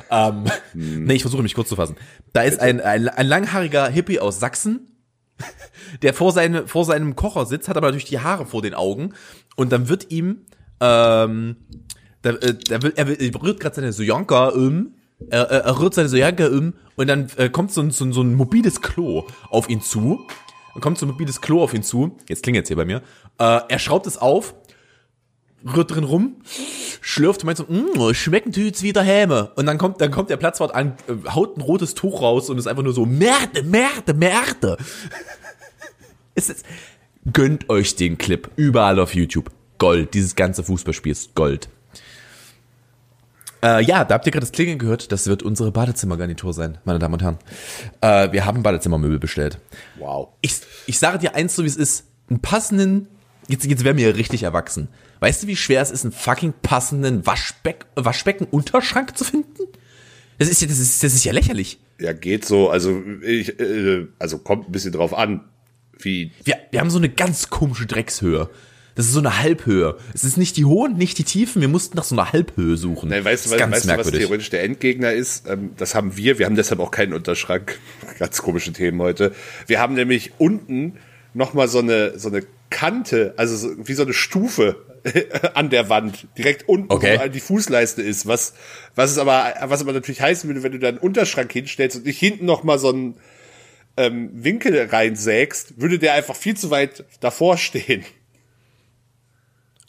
Ähm, 0.10 0.46
Nee, 0.74 1.14
ich 1.14 1.22
versuche 1.22 1.44
mich 1.44 1.54
kurz 1.54 1.70
zu 1.70 1.76
fassen. 1.76 1.96
Da 2.34 2.42
ist 2.42 2.60
ein, 2.60 2.82
ein, 2.82 3.08
ein 3.10 3.28
langhaariger 3.28 3.88
Hippie 3.90 4.20
aus 4.20 4.40
Sachsen, 4.40 4.88
der 6.02 6.14
vor, 6.14 6.32
seine, 6.32 6.68
vor 6.68 6.86
seinem 6.86 7.16
Kocher 7.16 7.46
sitzt, 7.46 7.68
hat 7.68 7.78
aber 7.78 7.88
natürlich 7.88 8.06
die 8.06 8.20
Haare 8.20 8.46
vor 8.46 8.62
den 8.62 8.74
Augen 8.74 9.14
und 9.56 9.72
dann 9.72 9.90
wird 9.90 10.12
ihm, 10.12 10.46
ähm, 10.80 11.58
da, 12.22 12.32
äh, 12.32 12.56
da 12.68 12.80
er, 12.96 13.20
er 13.20 13.42
rührt 13.42 13.60
gerade 13.60 13.76
seine 13.76 13.94
Sojanka 13.94 14.50
um, 14.50 14.94
er, 15.30 15.44
er 15.50 15.66
er 15.66 15.80
rührt 15.80 15.94
seine 15.94 16.10
Sojanka 16.10 16.48
um 16.48 16.74
und 16.96 17.08
dann 17.08 17.28
äh, 17.38 17.50
kommt 17.50 17.72
so 17.72 17.82
ein, 17.82 17.92
so, 17.92 18.06
ein, 18.06 18.14
so 18.14 18.22
ein 18.22 18.36
mobiles 18.36 18.82
Klo 18.82 19.28
auf 19.50 19.70
ihn 19.70 19.82
zu. 19.82 20.28
Dann 20.74 20.82
kommt 20.82 20.98
so 21.00 21.06
ein 21.06 21.10
mobiles 21.10 21.42
Klo 21.42 21.64
auf 21.64 21.74
ihn 21.74 21.84
zu. 21.84 22.18
Jetzt 22.30 22.44
klingelt's 22.44 22.70
hier 22.70 22.78
bei 22.78 22.86
mir. 22.86 23.02
Äh, 23.40 23.62
er 23.68 23.80
schraubt 23.80 24.06
es 24.06 24.18
auf, 24.18 24.54
rührt 25.76 25.96
drin 25.96 26.04
rum, 26.04 26.36
schlürft 27.02 27.42
und 27.42 27.48
meint 27.48 27.58
so, 27.58 27.66
mmm, 27.68 28.14
schmecken 28.14 28.52
tut's 28.52 28.84
wieder 28.84 29.02
Häme. 29.02 29.52
Und 29.56 29.66
dann 29.66 29.78
kommt, 29.78 30.02
dann 30.02 30.12
kommt 30.12 30.30
der 30.30 30.38
Platzwart 30.38 30.74
an, 30.74 30.98
äh, 31.08 31.30
haut 31.30 31.58
ein 31.58 31.62
rotes 31.62 31.96
Tuch 31.96 32.22
raus 32.22 32.50
und 32.50 32.58
ist 32.58 32.68
einfach 32.68 32.84
nur 32.84 32.94
so, 32.94 33.06
Merde, 33.06 33.64
Merde, 33.64 34.14
Merde. 34.14 34.78
ist 36.36 36.50
es, 36.50 36.64
gönnt 37.34 37.70
euch 37.70 37.96
den 37.96 38.18
Clip. 38.18 38.50
Überall 38.56 39.00
auf 39.00 39.16
YouTube. 39.16 39.52
Gold. 39.78 40.14
Dieses 40.14 40.36
ganze 40.36 40.64
Fußballspiel 40.64 41.12
ist 41.12 41.36
Gold. 41.36 41.70
Äh, 43.64 43.84
ja, 43.84 44.06
da 44.06 44.16
habt 44.16 44.26
ihr 44.26 44.32
gerade 44.32 44.46
das 44.46 44.52
Klingeln 44.52 44.78
gehört. 44.78 45.12
Das 45.12 45.28
wird 45.28 45.44
unsere 45.44 45.72
Badezimmergarnitur 45.72 46.54
sein, 46.54 46.78
meine 46.86 47.00
Damen 47.00 47.16
und 47.16 47.24
Herren. 47.24 47.38
Äh, 48.02 48.32
wir 48.32 48.46
haben 48.46 48.64
Badezimmermöbel 48.64 49.20
bestellt. 49.20 49.60
wow. 49.98 50.30
Ich, 50.42 50.62
ich 50.86 51.00
sage 51.00 51.18
dir 51.18 51.36
eins, 51.36 51.56
so 51.56 51.64
wie 51.64 51.68
es 51.68 51.76
ist. 51.76 52.06
Einen 52.30 52.40
passenden, 52.40 53.08
jetzt, 53.48 53.66
jetzt 53.66 53.84
werden 53.84 53.98
wir 53.98 54.16
richtig 54.16 54.44
erwachsen. 54.44 54.90
Weißt 55.20 55.44
du, 55.44 55.48
wie 55.48 55.56
schwer 55.56 55.82
es 55.82 55.92
ist, 55.92 56.04
einen 56.04 56.12
fucking 56.12 56.54
passenden 56.62 57.26
Waschbeck, 57.26 57.86
Waschbecken-Unterschrank 57.96 59.18
zu 59.18 59.24
finden? 59.24 59.64
Das 60.38 60.50
ist 60.50 60.62
ja, 60.62 60.68
das 60.68 60.80
ist, 60.80 61.04
das 61.04 61.14
ist 61.14 61.24
ja 61.24 61.34
lächerlich. 61.34 61.80
Ja, 62.00 62.14
geht 62.14 62.46
so. 62.46 62.70
Also, 62.70 63.02
ich, 63.22 63.60
äh, 63.60 64.08
also 64.20 64.38
kommt 64.38 64.70
ein 64.70 64.72
bisschen 64.72 64.92
drauf 64.92 65.14
an, 65.14 65.46
wie. 66.00 66.32
Wir, 66.44 66.58
wir 66.72 66.80
haben 66.80 66.92
so 66.92 67.00
eine 67.00 67.10
ganz 67.10 67.50
komische 67.50 67.88
Dreckshöhe. 67.88 68.50
Das 68.98 69.06
ist 69.06 69.14
so 69.14 69.20
eine 69.20 69.40
Halbhöhe. 69.40 69.96
Es 70.16 70.24
ist 70.24 70.38
nicht 70.38 70.58
die 70.58 70.66
hohen, 70.66 70.98
nicht 70.98 71.20
die 71.20 71.24
tiefen. 71.24 71.62
Wir 71.62 71.68
mussten 71.68 71.96
nach 71.98 72.04
so 72.04 72.16
einer 72.16 72.34
Halbhöhe 72.34 72.78
suchen. 72.78 73.10
Nein, 73.10 73.24
weißt 73.24 73.46
du, 73.46 73.52
was, 73.52 73.60
weißt 73.60 73.90
du, 73.90 73.98
was 73.98 74.10
theoretisch 74.10 74.50
der 74.50 74.64
Endgegner 74.64 75.14
ist? 75.14 75.48
Ähm, 75.48 75.72
das 75.78 75.94
haben 75.94 76.18
wir. 76.18 76.40
Wir 76.40 76.48
haben 76.48 76.56
deshalb 76.56 76.80
auch 76.80 76.90
keinen 76.90 77.14
Unterschrank. 77.14 77.80
Ganz 78.20 78.42
komische 78.42 78.74
Themen 78.74 79.00
heute. 79.00 79.34
Wir 79.68 79.80
haben 79.80 79.94
nämlich 79.94 80.32
unten 80.40 80.98
noch 81.36 81.54
mal 81.54 81.68
so 81.68 81.78
eine 81.78 82.18
so 82.18 82.30
eine 82.30 82.42
Kante, 82.72 83.36
also 83.38 83.56
so, 83.56 83.88
wie 83.88 83.94
so 83.94 84.02
eine 84.02 84.14
Stufe 84.14 84.78
an 85.54 85.70
der 85.70 85.90
Wand, 85.90 86.28
direkt 86.38 86.68
unten, 86.68 86.92
Okay. 86.92 87.20
wo 87.22 87.28
die 87.28 87.40
Fußleiste 87.40 88.02
ist, 88.02 88.28
was, 88.28 88.54
was 88.96 89.12
es 89.12 89.18
aber, 89.18 89.54
was 89.64 89.82
aber 89.82 89.94
natürlich 89.94 90.22
heißen 90.22 90.50
würde, 90.50 90.64
wenn 90.64 90.72
du 90.72 90.80
da 90.80 90.90
einen 90.90 90.98
Unterschrank 90.98 91.52
hinstellst 91.52 91.98
und 91.98 92.06
nicht 92.06 92.20
hinten 92.20 92.46
noch 92.46 92.64
mal 92.64 92.80
so 92.80 92.90
einen 92.90 93.16
ähm, 93.98 94.30
Winkel 94.34 94.88
reinsägst, 94.92 95.80
würde 95.82 96.00
der 96.00 96.14
einfach 96.14 96.36
viel 96.36 96.56
zu 96.56 96.70
weit 96.70 97.06
davor 97.20 97.58
stehen. 97.58 98.06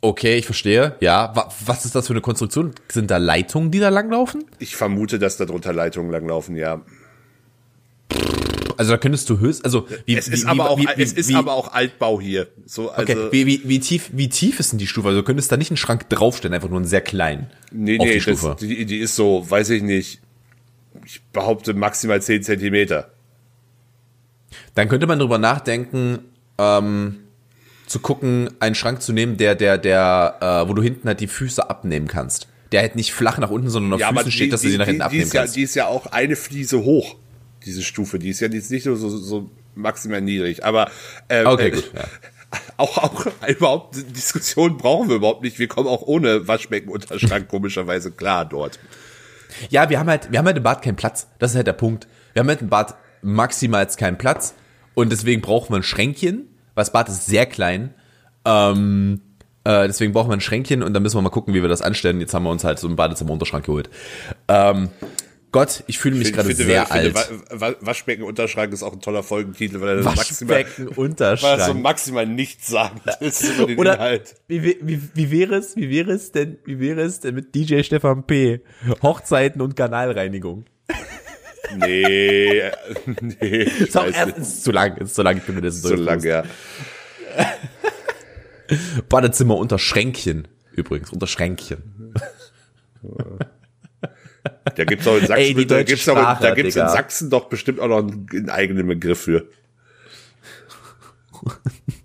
Okay, 0.01 0.37
ich 0.37 0.45
verstehe. 0.45 0.95
Ja, 1.01 1.35
wa 1.35 1.49
was 1.67 1.85
ist 1.85 1.95
das 1.97 2.07
für 2.07 2.13
eine 2.13 2.21
Konstruktion? 2.21 2.73
Sind 2.89 3.11
da 3.11 3.17
Leitungen, 3.17 3.73
die 3.73 3.81
da 3.81 3.89
langlaufen? 3.89 4.45
Ich 4.61 4.77
vermute, 4.77 5.19
dass 5.19 5.37
da 5.37 5.45
drunter 5.45 5.73
Leitungen 5.73 6.13
langlaufen, 6.13 6.57
ja. 6.57 6.83
Also 8.79 8.93
da 8.93 8.97
könntest 8.97 9.29
du 9.29 9.41
höchst, 9.41 9.65
also 9.65 9.89
wie, 10.07 10.17
Es 10.17 10.31
wie, 10.31 10.35
ist 10.35 10.45
wie, 10.45 10.49
aber 10.49 10.71
auch, 10.71 10.79
wie, 10.79 10.87
wie, 10.97 11.03
es 11.03 11.13
ist 11.13 11.29
wie, 11.29 11.35
aber 11.35 11.53
auch 11.53 11.73
Altbau 11.73 12.21
hier. 12.21 12.47
So, 12.65 12.91
also, 12.91 13.13
Okay, 13.13 13.29
wie, 13.33 13.47
wie, 13.47 13.63
wie, 13.65 13.81
tief, 13.81 14.11
wie 14.13 14.29
tief 14.29 14.61
ist 14.61 14.71
denn 14.73 14.79
die 14.79 14.87
Stufe? 14.87 15.09
Also 15.09 15.21
du 15.21 15.25
könntest 15.25 15.51
da 15.51 15.57
nicht 15.57 15.71
einen 15.71 15.77
Schrank 15.77 16.09
draufstellen, 16.09 16.55
einfach 16.55 16.69
nur 16.69 16.79
einen 16.79 16.87
sehr 16.87 17.01
kleinen. 17.01 17.51
nee, 17.73 17.99
auf 17.99 18.07
nee, 18.07 18.19
die 18.21 18.25
das, 18.25 18.57
die, 18.57 18.87
die 18.87 18.99
ist 18.99 19.17
so, 19.17 19.45
weiß 19.49 19.71
ich 19.71 19.83
nicht, 19.83 20.21
ich 21.05 21.23
behaupte 21.33 21.75
maximal 21.75 22.23
10 22.23 22.45
Zentimeter. 22.45 23.11
Dann 24.75 24.89
könnte 24.89 25.09
man 25.09 25.19
drüber 25.19 25.39
nachdenken, 25.39 26.21
ähm, 26.59 27.17
zu 27.87 27.99
gucken, 27.99 28.51
einen 28.61 28.75
Schrank 28.75 29.03
zu 29.03 29.13
nehmen, 29.13 29.37
der, 29.39 29.55
der, 29.55 29.79
der, 29.79 30.37
äh, 30.41 30.69
wo 30.69 30.75
du 30.75 30.83
hinten 30.83 31.09
halt 31.09 31.21
die 31.21 31.27
Füße 31.27 31.69
abnehmen 31.69 32.07
kannst. 32.07 32.47
Der 32.71 32.83
halt 32.83 32.97
nicht 32.97 33.13
flach 33.13 33.39
nach 33.39 33.51
unten, 33.51 33.71
sondern 33.71 33.95
auf 33.95 34.01
Ja, 34.01 34.09
Füßen 34.09 34.21
aber 34.21 34.31
steht, 34.31 34.47
die, 34.47 34.51
dass 34.51 34.61
du 34.61 34.69
sie 34.69 34.73
die, 34.75 34.79
nach 34.79 34.87
hinten 34.87 34.99
die, 34.99 34.99
die, 34.99 35.05
abnehmen 35.07 35.31
ja, 35.33 35.41
kannst. 35.41 35.57
die 35.57 35.63
ist 35.63 35.75
ja 35.75 35.87
auch 35.87 36.07
eine 36.07 36.37
Fliese 36.37 36.85
hoch, 36.85 37.17
diese 37.69 37.83
Stufe. 37.83 38.19
Die 38.19 38.31
ist 38.31 38.41
ja 38.41 38.49
jetzt 38.49 38.71
nicht 38.71 38.85
so, 38.85 38.97
so, 38.97 39.09
so 39.09 39.51
maximal 39.75 40.21
niedrig. 40.21 40.65
Aber 40.65 40.91
äh, 41.29 41.45
Okay, 41.45 41.69
äh, 41.69 41.71
gut, 41.71 41.93
ja. 41.95 42.05
auch, 42.79 42.99
auch 42.99 43.27
überhaupt 43.47 43.97
Diskussion 44.17 44.79
brauchen 44.79 45.09
wir 45.09 45.17
überhaupt 45.17 45.43
nicht. 45.43 45.59
Wir 45.59 45.69
kommen 45.69 45.89
auch 45.89 46.03
ohne 46.03 46.49
Waschbeckenunterschrank 46.49 47.49
komischerweise 47.49 48.11
klar 48.11 48.45
dort. 48.45 48.79
Ja, 49.69 49.91
wir 49.91 49.99
haben 49.99 50.09
halt, 50.09 50.33
wir 50.33 50.39
haben 50.39 50.47
halt 50.47 50.57
im 50.57 50.63
Bad 50.63 50.83
keinen 50.83 50.97
Platz. 50.97 51.29
Das 51.39 51.51
ist 51.51 51.57
halt 51.57 51.67
der 51.67 51.73
Punkt. 51.75 52.09
Wir 52.33 52.41
haben 52.41 52.49
halt 52.49 52.63
im 52.63 52.69
Bad 52.69 52.97
maximal 53.23 53.87
keinen 53.87 54.19
Platz 54.19 54.55
und 54.95 55.11
deswegen 55.11 55.43
brauchen 55.43 55.71
wir 55.71 55.77
ein 55.77 55.83
Schränkchen, 55.83 56.49
weil 56.75 56.83
das 56.83 56.93
Bad 56.93 57.09
ist 57.09 57.27
sehr 57.27 57.47
klein. 57.47 57.95
Ähm, 58.45 59.21
äh, 59.65 59.87
deswegen 59.87 60.13
brauchen 60.13 60.31
wir 60.31 60.37
ein 60.37 60.41
Schränkchen 60.41 60.83
und 60.83 60.95
dann 60.95 61.03
müssen 61.03 61.17
wir 61.17 61.23
mal 61.23 61.31
gucken, 61.31 61.55
wie 61.55 61.63
wir 61.63 61.69
das 61.69 61.83
anstellen. 61.83 62.21
Jetzt 62.21 62.33
haben 62.33 62.45
wir 62.45 62.51
uns 62.51 62.65
halt 62.65 62.79
so 62.79 62.87
einen 62.87 62.97
Badezimmer-Unterschrank 62.97 63.67
geholt. 63.67 63.91
Ähm, 64.49 64.89
Gott, 65.51 65.83
ich 65.87 65.99
fühle 65.99 66.17
mich 66.17 66.29
Ich 66.29 66.35
gerade 66.35 66.49
finde, 66.49 66.65
sehr 66.65 66.83
ich 66.83 66.89
finde, 66.89 67.17
alt. 67.19 67.51
Wa- 67.51 67.61
Wa- 67.71 67.77
Waschbeckenunterschrank 67.81 68.73
ist 68.73 68.83
auch 68.83 68.93
ein 68.93 69.01
toller 69.01 69.23
Folgentitel, 69.23 69.81
weil 69.81 69.99
er 69.99 70.05
maximal, 70.05 70.65
weil 70.97 71.59
er 71.59 71.61
so 71.67 71.75
maximal 71.75 72.27
nichts 72.27 72.67
sagt 72.69 73.23
ist 73.23 73.45
über 73.45 73.67
den 73.67 73.79
Oder 73.79 73.95
Inhalt. 73.95 74.35
wie, 74.47 74.63
wie, 74.83 75.01
wie, 75.15 75.31
wäre 75.31 75.55
es, 75.57 75.75
wie 75.77 75.89
wäre 75.91 76.13
es 76.13 76.33
denn, 76.33 76.59
wie 76.67 76.79
wäre 76.81 77.01
es 77.01 77.21
denn 77.21 77.35
mit 77.35 77.55
DJ 77.55 77.83
Stefan 77.83 78.27
P. 78.27 78.61
Hochzeiten 79.03 79.61
und 79.63 79.75
Kanalreinigung? 79.77 80.65
Nee, 81.77 82.61
äh, 82.61 82.73
nee, 83.21 83.63
Ist, 83.65 83.95
auch 83.99 84.07
erst, 84.07 84.39
ist 84.39 84.65
zu 84.65 84.73
lang, 84.73 84.97
ist 84.97 85.15
zu 85.15 85.21
lang, 85.23 85.37
ich 85.37 85.43
bin 85.43 85.55
mir 85.55 85.61
das 85.61 85.83
So 85.83 85.95
lange, 85.95 86.27
ja. 86.27 86.43
Badezimmer 89.11 89.57
unter 89.57 89.79
Schränkchen. 89.79 90.49
Übrigens, 90.73 91.11
unter 91.11 91.27
Schränkchen. 91.27 92.15
Da 94.77 94.85
gibt's 94.85 95.07
auch 95.07 95.17
in 95.17 95.27
Sachsen, 95.27 95.43
Ey, 95.59 95.67
da 95.67 95.83
gibt's, 95.83 96.03
Sprache, 96.03 96.43
da 96.43 96.55
gibt's 96.55 96.77
in. 96.77 96.89
Sachsen 96.89 97.31
doch 97.31 97.49
bestimmt 97.49 97.81
auch 97.81 97.89
noch 97.89 97.99
einen, 97.99 98.27
einen 98.33 98.51
eigenen 98.51 98.87
Begriff 98.87 99.21
für. 99.21 99.47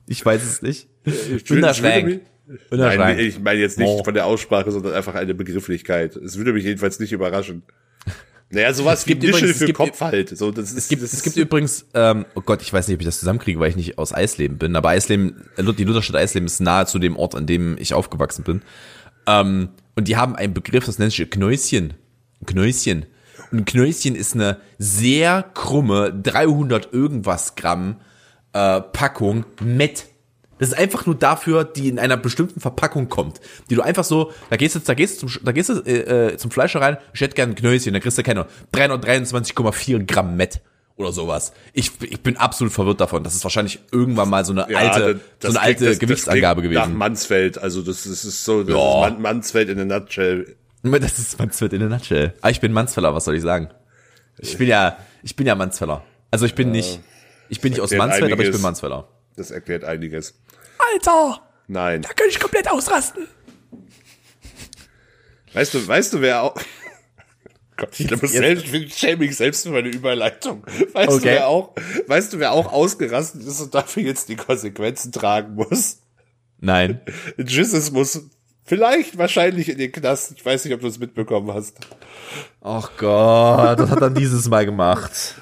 Ich 0.08 0.26
weiß 0.26 0.43
es 0.43 0.62
nicht. 0.62 0.88
Ich 1.06 1.49
Unterschränk. 1.49 2.21
Nein, 2.69 3.19
ich 3.19 3.39
meine 3.39 3.60
jetzt 3.60 3.80
nicht 3.80 3.88
Oh. 3.88 4.04
von 4.04 4.13
der 4.13 4.26
Aussprache, 4.26 4.71
sondern 4.71 4.93
einfach 4.93 5.15
eine 5.15 5.34
Begrifflichkeit. 5.34 6.15
Es 6.17 6.38
würde 6.38 6.54
mich 6.54 6.63
jedenfalls 6.65 6.99
nicht 6.99 7.12
überraschen. 7.12 7.63
Naja, 8.49 8.71
sowas 8.73 9.08
wie 9.08 9.12
gibt 9.12 9.23
Nischel 9.23 9.38
übrigens- 9.39 9.52
es 9.56 9.58
für 9.60 9.65
gibt- 9.65 9.78
Kopf 9.78 10.02
halt. 10.02 10.38
So, 10.38 10.52
das 10.52 10.71
ist, 10.71 10.78
Es 10.78 10.88
gibt, 10.88 11.02
das 11.02 11.13
es 11.13 11.23
gibt 11.23 11.38
übrigens, 11.38 11.88
ähm, 11.95 12.26
oh 12.36 12.41
Gott, 12.41 12.62
ich 12.62 12.71
weiß 12.71 12.88
nicht, 12.88 12.95
ob 12.95 13.02
ich 13.02 13.08
das 13.08 13.19
zusammenkriege, 13.19 13.60
weil 13.60 13.69
ich 13.69 13.76
nicht 13.76 13.97
aus 13.97 14.13
Eisleben 14.13 14.60
bin, 14.60 14.76
aber 14.76 14.89
Eisleben, 14.89 15.49
äh, 15.58 15.63
die 15.73 15.84
Lutherstadt 15.86 16.17
Eisleben 16.17 16.45
ist 16.45 16.60
nahe 16.60 16.86
zu 16.86 16.99
dem 16.99 17.15
Ort, 17.17 17.34
an 17.34 17.47
dem 17.47 17.78
ich 17.80 17.95
aufgewachsen 17.95 18.43
bin. 18.43 18.62
Ähm, 19.26 19.69
und 19.95 20.08
die 20.08 20.17
haben 20.17 20.36
einen 20.36 20.54
Begriff, 20.54 20.86
das 20.86 20.99
nennt 20.99 21.13
sich 21.13 21.28
Knäuschen. 21.32 21.95
Ein 22.43 22.45
Knäuschen. 22.45 23.06
Und 23.51 23.60
ein 23.60 23.65
Knäuschen 23.65 24.15
ist 24.15 24.34
eine 24.36 24.58
sehr 24.77 25.43
krumme, 25.53 26.13
300 26.13 26.91
irgendwas 26.93 27.56
Gramm 27.56 27.97
äh, 28.53 28.82
Packung 28.82 29.45
Met. 29.63 30.06
Das 30.60 30.69
ist 30.69 30.77
einfach 30.77 31.06
nur 31.06 31.15
dafür, 31.15 31.63
die 31.63 31.89
in 31.89 31.99
einer 31.99 32.15
bestimmten 32.15 32.60
Verpackung 32.60 33.10
kommt. 33.10 33.41
Die 33.69 33.75
du 33.75 33.82
einfach 33.82 34.03
so, 34.03 34.32
da 34.49 34.56
gehst 34.56 34.75
du, 34.75 34.79
da 34.79 34.93
gehst 34.93 35.21
du 35.21 35.27
zum, 35.27 35.43
da 35.43 35.51
gehst 35.51 35.69
du 35.69 35.73
äh, 35.82 36.34
äh, 36.34 36.38
zum 36.38 36.51
Fleischer 36.51 36.79
rein, 36.79 36.97
ich 37.13 37.21
hätte 37.21 37.36
gern 37.36 37.49
ein 37.49 37.56
Knöschen, 37.56 37.93
da 37.93 37.99
kriegst 37.99 38.17
du 38.17 38.23
keine 38.23 38.45
323,4 38.73 40.06
Gramm 40.06 40.36
Met 40.38 40.62
oder 40.95 41.12
sowas. 41.12 41.53
Ich, 41.73 41.91
ich 42.03 42.21
bin 42.21 42.38
absolut 42.38 42.71
verwirrt 42.71 43.01
davon. 43.01 43.23
Das 43.23 43.34
ist 43.36 43.43
wahrscheinlich 43.43 43.79
irgendwann 43.91 44.29
mal 44.29 44.45
so 44.45 44.53
eine 44.53 44.67
ja, 44.71 44.77
alte, 44.77 44.99
das- 44.99 45.13
so 45.13 45.19
das 45.39 45.56
eine 45.56 45.60
alte 45.62 45.77
klingt- 45.86 45.91
das- 45.93 45.99
Gewichtsangabe 45.99 46.62
klingt 46.62 46.75
Nach 46.75 46.84
gewesen. 46.84 46.97
Mansfeld, 46.97 47.58
also 47.58 47.82
das 47.82 48.06
ist, 48.06 48.23
das 48.23 48.25
ist 48.25 48.45
so, 48.45 48.63
das 48.63 48.75
Ja. 48.75 49.08
ist 49.08 49.13
Man- 49.13 49.21
Mansfeld 49.21 49.69
in 49.69 49.79
a 49.79 49.86
nutshell. 49.99 50.56
Das 50.83 51.17
ist 51.17 51.39
Mansfeld 51.39 51.73
in 51.73 51.81
a 51.83 51.85
nutshell. 51.87 52.33
Ah, 52.41 52.49
ich 52.49 52.59
bin 52.59 52.73
Mansfeller, 52.73 53.15
was 53.15 53.25
soll 53.25 53.35
ich 53.35 53.41
sagen? 53.41 53.69
Ich 54.39 54.57
bin 54.57 54.67
ja, 54.67 54.97
ich 55.23 55.35
bin 55.35 55.47
ja 55.47 55.55
Mansfeller. 55.55 56.03
Also 56.29 56.45
ich 56.45 56.55
bin 56.55 56.71
nicht, 56.71 56.99
ich 57.49 57.61
bin 57.61 57.71
nicht 57.71 57.81
aus 57.81 57.91
Mansfeld, 57.91 58.23
aber 58.31 58.41
ich 58.41 58.47
einiges. 58.47 58.55
bin 58.57 58.61
Mansfeller. 58.61 59.07
Das 59.37 59.51
erklärt 59.51 59.83
einiges. 59.85 60.33
Alter, 60.93 61.41
Nein. 61.67 62.01
da 62.01 62.09
könnte 62.09 62.31
ich 62.31 62.39
komplett 62.39 62.69
ausrasten. 62.69 63.27
Weißt 65.53 65.73
du, 65.73 65.87
weißt 65.87 66.13
du, 66.13 66.21
wer 66.21 66.41
auch. 66.43 66.55
Gott, 67.77 67.99
ich 67.99 68.07
glaube, 68.07 68.27
selbst, 68.27 68.71
ich 68.73 68.93
schäme 68.95 69.17
mich 69.25 69.35
selbst 69.35 69.63
für 69.63 69.69
meine 69.71 69.87
Überleitung. 69.89 70.63
Weißt 70.93 71.09
du, 71.11 71.15
Okay. 71.15 71.23
wer 71.25 71.47
auch, 71.47 71.75
weißt 72.07 72.33
du, 72.33 72.39
wer 72.39 72.51
auch 72.51 72.71
ausgerastet 72.71 73.41
ist 73.43 73.61
und 73.61 73.73
dafür 73.73 74.03
jetzt 74.03 74.29
die 74.29 74.35
Konsequenzen 74.35 75.11
tragen 75.11 75.55
muss? 75.55 75.99
Nein. 76.59 77.01
Jesus 77.37 77.91
muss 77.91 78.21
vielleicht 78.63 79.17
wahrscheinlich 79.17 79.69
in 79.69 79.78
den 79.78 79.91
Knast. 79.91 80.34
Ich 80.36 80.45
weiß 80.45 80.65
nicht, 80.65 80.73
ob 80.73 80.82
du 80.82 80.88
es 80.88 80.99
mitbekommen 80.99 81.54
hast. 81.54 81.78
Ach 82.62 82.91
Gott, 82.97 83.80
das 83.80 83.89
hat 83.89 84.02
er 84.02 84.10
dieses 84.10 84.47
Mal 84.49 84.65
gemacht. 84.65 85.36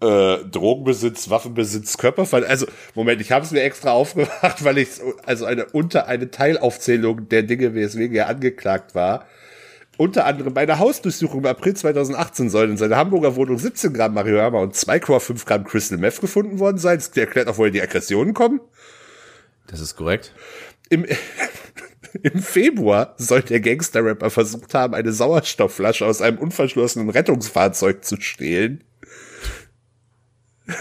Äh, 0.00 0.38
Drogenbesitz, 0.50 1.30
Waffenbesitz, 1.30 1.96
Körperfall. 1.96 2.44
Also, 2.44 2.66
Moment, 2.94 3.20
ich 3.20 3.30
habe 3.30 3.44
es 3.44 3.52
mir 3.52 3.62
extra 3.62 3.92
aufgemacht, 3.92 4.64
weil 4.64 4.78
ich 4.78 4.88
also 5.24 5.44
eine 5.44 5.66
unter 5.66 6.06
eine 6.06 6.30
Teilaufzählung 6.30 7.28
der 7.28 7.44
Dinge, 7.44 7.74
weswegen 7.74 8.16
er 8.16 8.28
angeklagt 8.28 8.94
war. 8.94 9.26
Unter 9.98 10.24
anderem 10.24 10.54
bei 10.54 10.62
einer 10.62 10.78
Hausdurchsuchung 10.78 11.40
im 11.40 11.46
April 11.46 11.74
2018 11.74 12.48
sollen 12.50 12.72
in 12.72 12.76
seiner 12.78 12.96
Hamburger 12.96 13.36
Wohnung 13.36 13.58
17 13.58 13.92
Gramm 13.92 14.14
Marihuana 14.14 14.58
und 14.58 14.74
2,5 14.74 15.46
Gramm 15.46 15.64
Crystal 15.64 15.98
Meth 15.98 16.20
gefunden 16.20 16.58
worden 16.58 16.78
sein. 16.78 16.96
Das 16.96 17.08
erklärt 17.16 17.46
auch, 17.48 17.58
woher 17.58 17.70
die 17.70 17.82
Aggressionen 17.82 18.32
kommen. 18.32 18.60
Das 19.66 19.80
ist 19.80 19.94
korrekt. 19.94 20.34
Im, 20.88 21.06
Im 22.22 22.42
Februar 22.42 23.14
soll 23.16 23.42
der 23.42 23.60
Gangster-Rapper 23.60 24.30
versucht 24.30 24.74
haben, 24.74 24.94
eine 24.94 25.12
Sauerstoffflasche 25.12 26.06
aus 26.06 26.20
einem 26.20 26.38
unverschlossenen 26.38 27.10
Rettungsfahrzeug 27.10 28.04
zu 28.04 28.20
stehlen. 28.20 28.84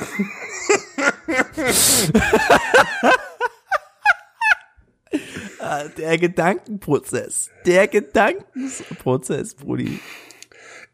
Der 5.98 6.18
Gedankenprozess. 6.18 7.50
Der 7.66 7.88
Gedankenprozess, 7.88 9.56
Brudi. 9.56 10.00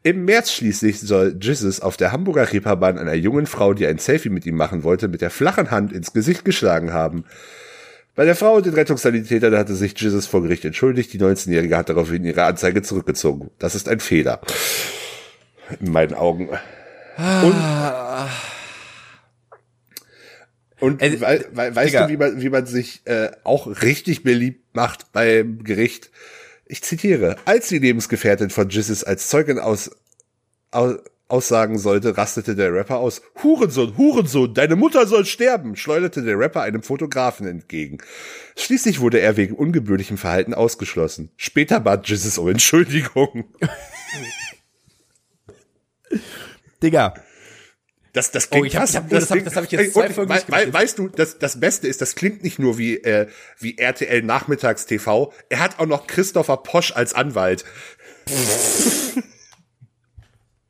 Im 0.02 0.24
März 0.24 0.52
schließlich 0.52 1.00
soll 1.00 1.36
Jesus 1.40 1.80
auf 1.80 1.96
der 1.96 2.12
Hamburger 2.12 2.52
Reeperbahn 2.52 2.98
einer 2.98 3.14
jungen 3.14 3.46
Frau, 3.46 3.74
die 3.74 3.86
ein 3.86 3.98
Selfie 3.98 4.28
mit 4.28 4.46
ihm 4.46 4.54
machen 4.54 4.84
wollte, 4.84 5.08
mit 5.08 5.20
der 5.20 5.30
flachen 5.30 5.70
Hand 5.70 5.92
ins 5.92 6.12
Gesicht 6.12 6.44
geschlagen 6.44 6.92
haben. 6.92 7.24
Bei 8.18 8.24
der 8.24 8.34
Frau 8.34 8.56
und 8.56 8.66
den 8.66 8.74
Rettungssanitätern 8.74 9.56
hatte 9.56 9.76
sich 9.76 9.94
Jesus 9.96 10.26
vor 10.26 10.42
Gericht 10.42 10.64
entschuldigt. 10.64 11.12
Die 11.12 11.20
19-Jährige 11.20 11.76
hat 11.76 11.88
daraufhin 11.88 12.24
ihre 12.24 12.42
Anzeige 12.42 12.82
zurückgezogen. 12.82 13.52
Das 13.60 13.76
ist 13.76 13.88
ein 13.88 14.00
Fehler. 14.00 14.40
In 15.78 15.92
meinen 15.92 16.14
Augen. 16.14 16.48
Und, 17.16 17.54
und 20.80 21.00
Äh, 21.00 21.20
wei- 21.20 21.44
wei- 21.52 21.76
weißt 21.76 21.90
Digga. 21.90 22.06
du, 22.08 22.12
wie 22.12 22.16
man, 22.16 22.40
wie 22.42 22.48
man 22.48 22.66
sich 22.66 23.02
äh, 23.04 23.30
auch 23.44 23.68
richtig 23.82 24.24
beliebt 24.24 24.74
macht 24.74 25.12
beim 25.12 25.62
Gericht? 25.62 26.10
Ich 26.66 26.82
zitiere, 26.82 27.36
als 27.44 27.68
die 27.68 27.78
Lebensgefährtin 27.78 28.50
von 28.50 28.68
Jesus 28.68 29.04
als 29.04 29.28
Zeugin 29.28 29.60
aus, 29.60 29.92
aus, 30.72 30.96
aussagen 31.28 31.78
sollte, 31.78 32.16
rastete 32.16 32.56
der 32.56 32.72
Rapper 32.72 32.96
aus. 32.98 33.20
Hurensohn, 33.42 33.96
Hurensohn, 33.96 34.54
deine 34.54 34.76
Mutter 34.76 35.06
soll 35.06 35.26
sterben, 35.26 35.76
schleuderte 35.76 36.22
der 36.22 36.38
Rapper 36.38 36.62
einem 36.62 36.82
Fotografen 36.82 37.46
entgegen. 37.46 37.98
Schließlich 38.56 39.00
wurde 39.00 39.20
er 39.20 39.36
wegen 39.36 39.54
ungebührlichem 39.54 40.16
Verhalten 40.18 40.54
ausgeschlossen. 40.54 41.30
Später 41.36 41.80
bat 41.80 42.08
Jesus 42.08 42.38
um 42.38 42.48
Entschuldigung. 42.48 43.44
Digga, 46.82 47.14
Das, 48.14 48.30
das 48.30 48.46
Oh, 48.46 48.50
klingt 48.52 48.68
ich 48.68 48.76
hab- 48.76 48.88
ich 48.88 48.96
hab- 48.96 49.04
oh, 49.04 49.08
das 49.10 49.28
das 49.28 49.54
hab 49.56 49.64
ich 49.64 49.70
jetzt 49.72 49.92
zwei 49.92 50.08
Folgen 50.10 50.30
wei- 50.30 50.42
wei- 50.48 50.64
gemacht. 50.64 50.72
Weißt 50.74 50.98
du, 50.98 51.08
das, 51.08 51.38
das 51.38 51.60
Beste 51.60 51.86
ist, 51.88 52.00
das 52.00 52.14
klingt 52.14 52.42
nicht 52.42 52.58
nur 52.58 52.78
wie, 52.78 52.96
äh, 52.96 53.28
wie 53.58 53.76
RTL 53.78 54.22
Nachmittags 54.22 54.86
TV. 54.86 55.32
Er 55.50 55.60
hat 55.60 55.78
auch 55.78 55.86
noch 55.86 56.06
Christopher 56.06 56.56
Posch 56.58 56.92
als 56.92 57.12
Anwalt. 57.14 57.64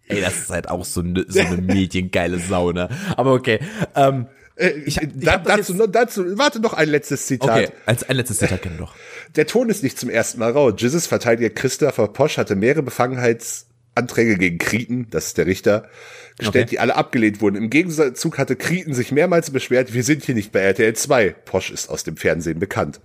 Ey, 0.08 0.20
das 0.20 0.36
ist 0.38 0.50
halt 0.50 0.68
auch 0.68 0.84
so 0.84 1.00
eine, 1.00 1.24
so 1.28 1.40
eine 1.40 1.58
mediengeile 1.58 2.38
Sau, 2.38 2.72
ne? 2.72 2.88
Aber 3.16 3.32
okay. 3.34 3.60
Ähm, 3.94 4.26
Äh, 4.56 4.70
Ich 4.86 5.00
ich 5.00 5.08
da, 5.14 5.32
hab 5.34 5.44
das 5.44 5.68
dazu, 5.68 5.86
dazu, 5.86 6.38
warte 6.38 6.60
noch 6.60 6.72
ein 6.74 6.88
letztes 6.88 7.26
Zitat. 7.26 7.50
okay, 7.50 7.68
als 7.86 8.08
ein 8.08 8.16
letztes 8.16 8.38
Zitat 8.38 8.62
kennen 8.62 8.78
doch. 8.78 8.94
Der 9.36 9.46
Ton 9.46 9.68
ist 9.68 9.82
nicht 9.82 9.98
zum 9.98 10.10
ersten 10.10 10.40
Mal 10.40 10.50
rau. 10.52 10.70
Jizzes 10.70 11.06
Verteidiger 11.06 11.50
Christopher 11.50 12.08
Posch 12.08 12.38
hatte 12.38 12.56
mehrere 12.56 12.82
Befangenheitsanträge 12.82 14.36
gegen 14.36 14.58
Krieten, 14.58 15.06
das 15.10 15.26
ist 15.26 15.38
der 15.38 15.46
Richter, 15.46 15.88
gestellt, 16.38 16.64
Okay. 16.64 16.70
die 16.70 16.78
alle 16.80 16.96
abgelehnt 16.96 17.40
wurden. 17.40 17.56
Im 17.56 17.70
Gegenzug 17.70 18.38
hatte 18.38 18.56
Krieten 18.56 18.94
sich 18.94 19.12
mehrmals 19.12 19.50
beschwert, 19.50 19.92
wir 19.94 20.02
sind 20.02 20.24
hier 20.24 20.34
nicht 20.34 20.50
bei 20.52 20.60
RTL 20.60 20.94
2. 20.94 21.30
Posch 21.44 21.70
ist 21.70 21.88
aus 21.88 22.02
dem 22.04 22.16
Fernsehen 22.16 22.58
bekannt. 22.58 23.00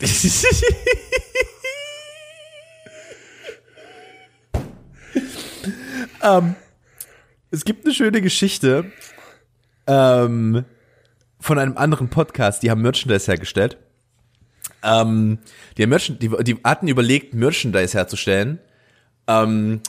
ähm, 6.28 6.54
es 7.50 7.64
gibt 7.64 7.84
eine 7.84 7.94
schöne 7.94 8.20
Geschichte 8.20 8.90
ähm, 9.86 10.64
von 11.40 11.58
einem 11.58 11.76
anderen 11.76 12.10
Podcast, 12.10 12.62
die 12.62 12.70
haben 12.70 12.82
Merchandise 12.82 13.26
hergestellt. 13.26 13.78
Ähm, 14.82 15.38
die, 15.76 15.82
haben 15.82 15.90
Merchand 15.90 16.22
die, 16.22 16.30
die 16.44 16.56
hatten 16.62 16.88
überlegt, 16.88 17.34
Merchandise 17.34 17.96
herzustellen. 17.96 18.58
Ähm, 19.26 19.80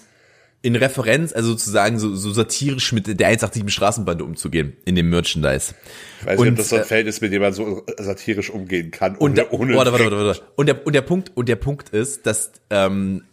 in 0.62 0.76
Referenz, 0.76 1.32
also 1.32 1.52
sozusagen 1.52 2.00
so, 2.00 2.16
so 2.16 2.32
satirisch 2.32 2.92
mit 2.92 3.08
der 3.08 3.28
187 3.28 3.74
Straßenbande 3.74 4.26
umzugehen 4.26 4.76
in 4.84 4.96
dem 4.96 5.10
Merchandise. 5.10 5.74
Ich 6.20 6.26
weiß 6.26 6.40
nicht, 6.40 6.50
ob 6.50 6.58
das 6.58 6.70
so 6.70 6.76
ein 6.76 6.84
Feld 6.84 7.08
ist, 7.08 7.22
mit 7.22 7.32
dem 7.32 7.42
man 7.42 7.54
so 7.54 7.86
satirisch 7.98 8.50
umgehen 8.50 8.92
kann. 8.92 9.16
Und 9.16 9.38
der, 9.38 9.54
ohne 9.54 9.76
warte, 9.76 9.94
warte, 9.94 10.04
warte, 10.12 10.18
warte. 10.18 10.42
Und 10.58 10.66
der, 10.66 10.86
und 10.86 10.94
der 10.94 11.02
Punkt, 11.02 11.32
und 11.36 11.48
der 11.48 11.56
Punkt 11.56 11.90
ist, 11.90 12.26
dass 12.26 12.52
ähm, 12.70 13.24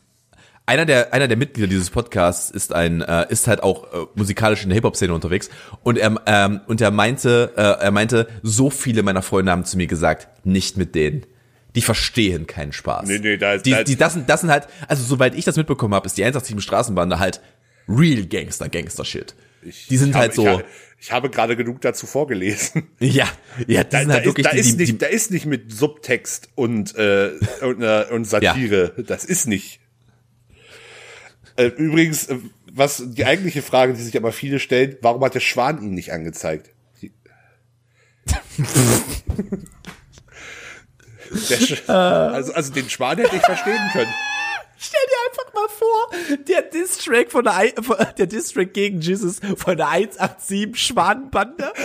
einer 0.67 0.85
der 0.85 1.15
einer 1.15 1.29
der 1.29 1.37
Mitglieder 1.37 1.69
dieses 1.69 1.91
Podcasts 1.91 2.51
ist 2.51 2.73
ein 2.73 3.01
äh, 3.01 3.27
ist 3.31 3.47
halt 3.47 3.63
auch 3.63 3.85
äh, 3.93 4.07
musikalisch 4.17 4.63
in 4.65 4.71
der 4.71 4.75
Hip 4.75 4.85
Hop 4.85 4.97
Szene 4.97 5.15
unterwegs 5.15 5.49
und 5.85 5.97
er 5.99 6.21
ähm, 6.27 6.61
und 6.67 6.81
er 6.81 6.91
meinte 6.91 7.53
äh, 7.57 7.61
er 7.85 7.91
meinte 7.93 8.29
so 8.43 8.69
viele 8.71 9.03
meiner 9.03 9.23
Freunde 9.23 9.53
haben 9.53 9.65
zu 9.65 9.77
mir 9.77 9.87
gesagt 9.87 10.29
nicht 10.45 10.77
mit 10.77 10.95
denen 10.95 11.25
die 11.77 11.83
verstehen 11.83 12.47
keinen 12.47 12.73
Spaß 12.73 13.07
Nee, 13.09 13.19
nee, 13.21 13.37
da 13.37 13.55
ist- 13.55 13.67
die, 13.67 13.71
da 13.71 13.79
ist- 13.79 13.89
die 13.89 13.97
das 13.97 14.15
sind 14.15 14.29
das 14.29 14.41
sind 14.41 14.51
halt 14.51 14.67
also 14.89 15.05
soweit 15.05 15.35
ich 15.37 15.45
das 15.45 15.57
mitbekommen 15.57 15.95
habe 15.95 16.07
ist 16.07 16.17
die 16.19 16.25
187 16.25 16.63
Straßenbande 16.65 17.19
halt 17.21 17.41
real 17.89 18.25
Gangster 18.27 18.69
Gangster 18.69 19.05
Shit 19.05 19.35
die 19.91 19.97
sind 19.97 20.11
Ich 20.11 20.15
halt 20.17 20.35
so 20.35 20.43
Ich 20.43 20.49
habe, 20.49 20.65
ich 21.01 21.13
habe 21.13 21.31
gerade 21.31 21.57
genug 21.57 21.81
dazu 21.81 22.07
vorgelesen. 22.07 22.89
ja 23.01 23.27
ja 23.67 23.85
die 23.85 23.91
Da, 23.91 23.99
sind 24.01 24.09
da, 24.09 24.15
halt 24.15 24.23
ist, 24.25 24.27
wirklich 24.27 24.47
da, 24.47 24.53
die, 24.53 24.59
ist 24.59 24.79
nicht, 24.79 24.93
die, 24.93 24.99
da 24.99 25.07
ist 25.07 25.31
nicht 25.31 25.47
mit 25.47 25.73
Subtext 25.73 26.49
und, 26.55 26.95
äh, 26.97 27.33
und, 27.63 27.83
äh, 27.83 28.05
und 28.11 28.25
Satire. 28.27 28.93
Das 29.07 29.25
ist 29.25 29.47
nicht. 29.49 29.81
Äh, 31.57 31.67
übrigens, 31.67 32.27
äh, 32.27 32.37
was 32.73 33.03
die 33.07 33.25
eigentliche 33.25 33.63
Frage, 33.63 33.95
die 33.95 34.03
sich 34.03 34.17
aber 34.17 34.33
viele 34.33 34.59
stellen, 34.59 34.97
warum 35.01 35.25
hat 35.25 35.35
der 35.35 35.41
Schwan 35.41 35.83
ihn 35.83 35.95
nicht 35.95 36.13
angezeigt? 36.13 36.71
Sch 41.35 41.89
also, 41.89 42.53
also 42.53 42.73
den 42.73 42.89
Schwan 42.89 43.19
hätte 43.19 43.35
ich 43.37 43.43
verstehen 43.43 43.81
können. 43.93 44.13
Stell 44.79 45.01
dir 45.09 45.31
einfach 45.31 45.55
mal 45.55 45.69
vor, 45.69 46.11
der 46.47 46.63
Distrack 46.63 47.33
von 47.33 47.45
der, 47.45 47.57
Ei- 47.57 47.73
von- 47.81 47.97
der 48.19 48.27
Distrack 48.27 48.75
gegen 48.75 49.01
Jesus 49.01 49.41
von 49.57 49.77
der 49.77 49.89
187 49.89 50.77
Schwanenbande. 50.77 51.73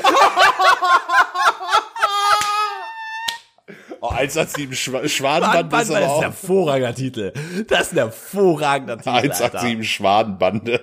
Oh, 4.03 4.07
187 4.09 4.79
Schwa 4.79 5.07
Schwanenbande 5.07 5.09
Schwanenbande 5.09 5.77
ist 5.83 5.89
ist 5.89 5.95
aber 5.95 6.05
ein 6.05 6.09
auch. 6.11 6.21
hervorragender 6.23 6.95
Titel. 6.95 7.33
Das 7.67 7.81
ist 7.81 7.91
ein 7.93 7.97
hervorragender 7.97 8.97
Titel. 8.97 9.09
Alter. 9.09 9.27
187 9.45 9.91
Schwanenbande. 9.91 10.81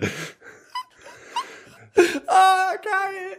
Ah, 2.29 2.71
geil. 2.77 3.39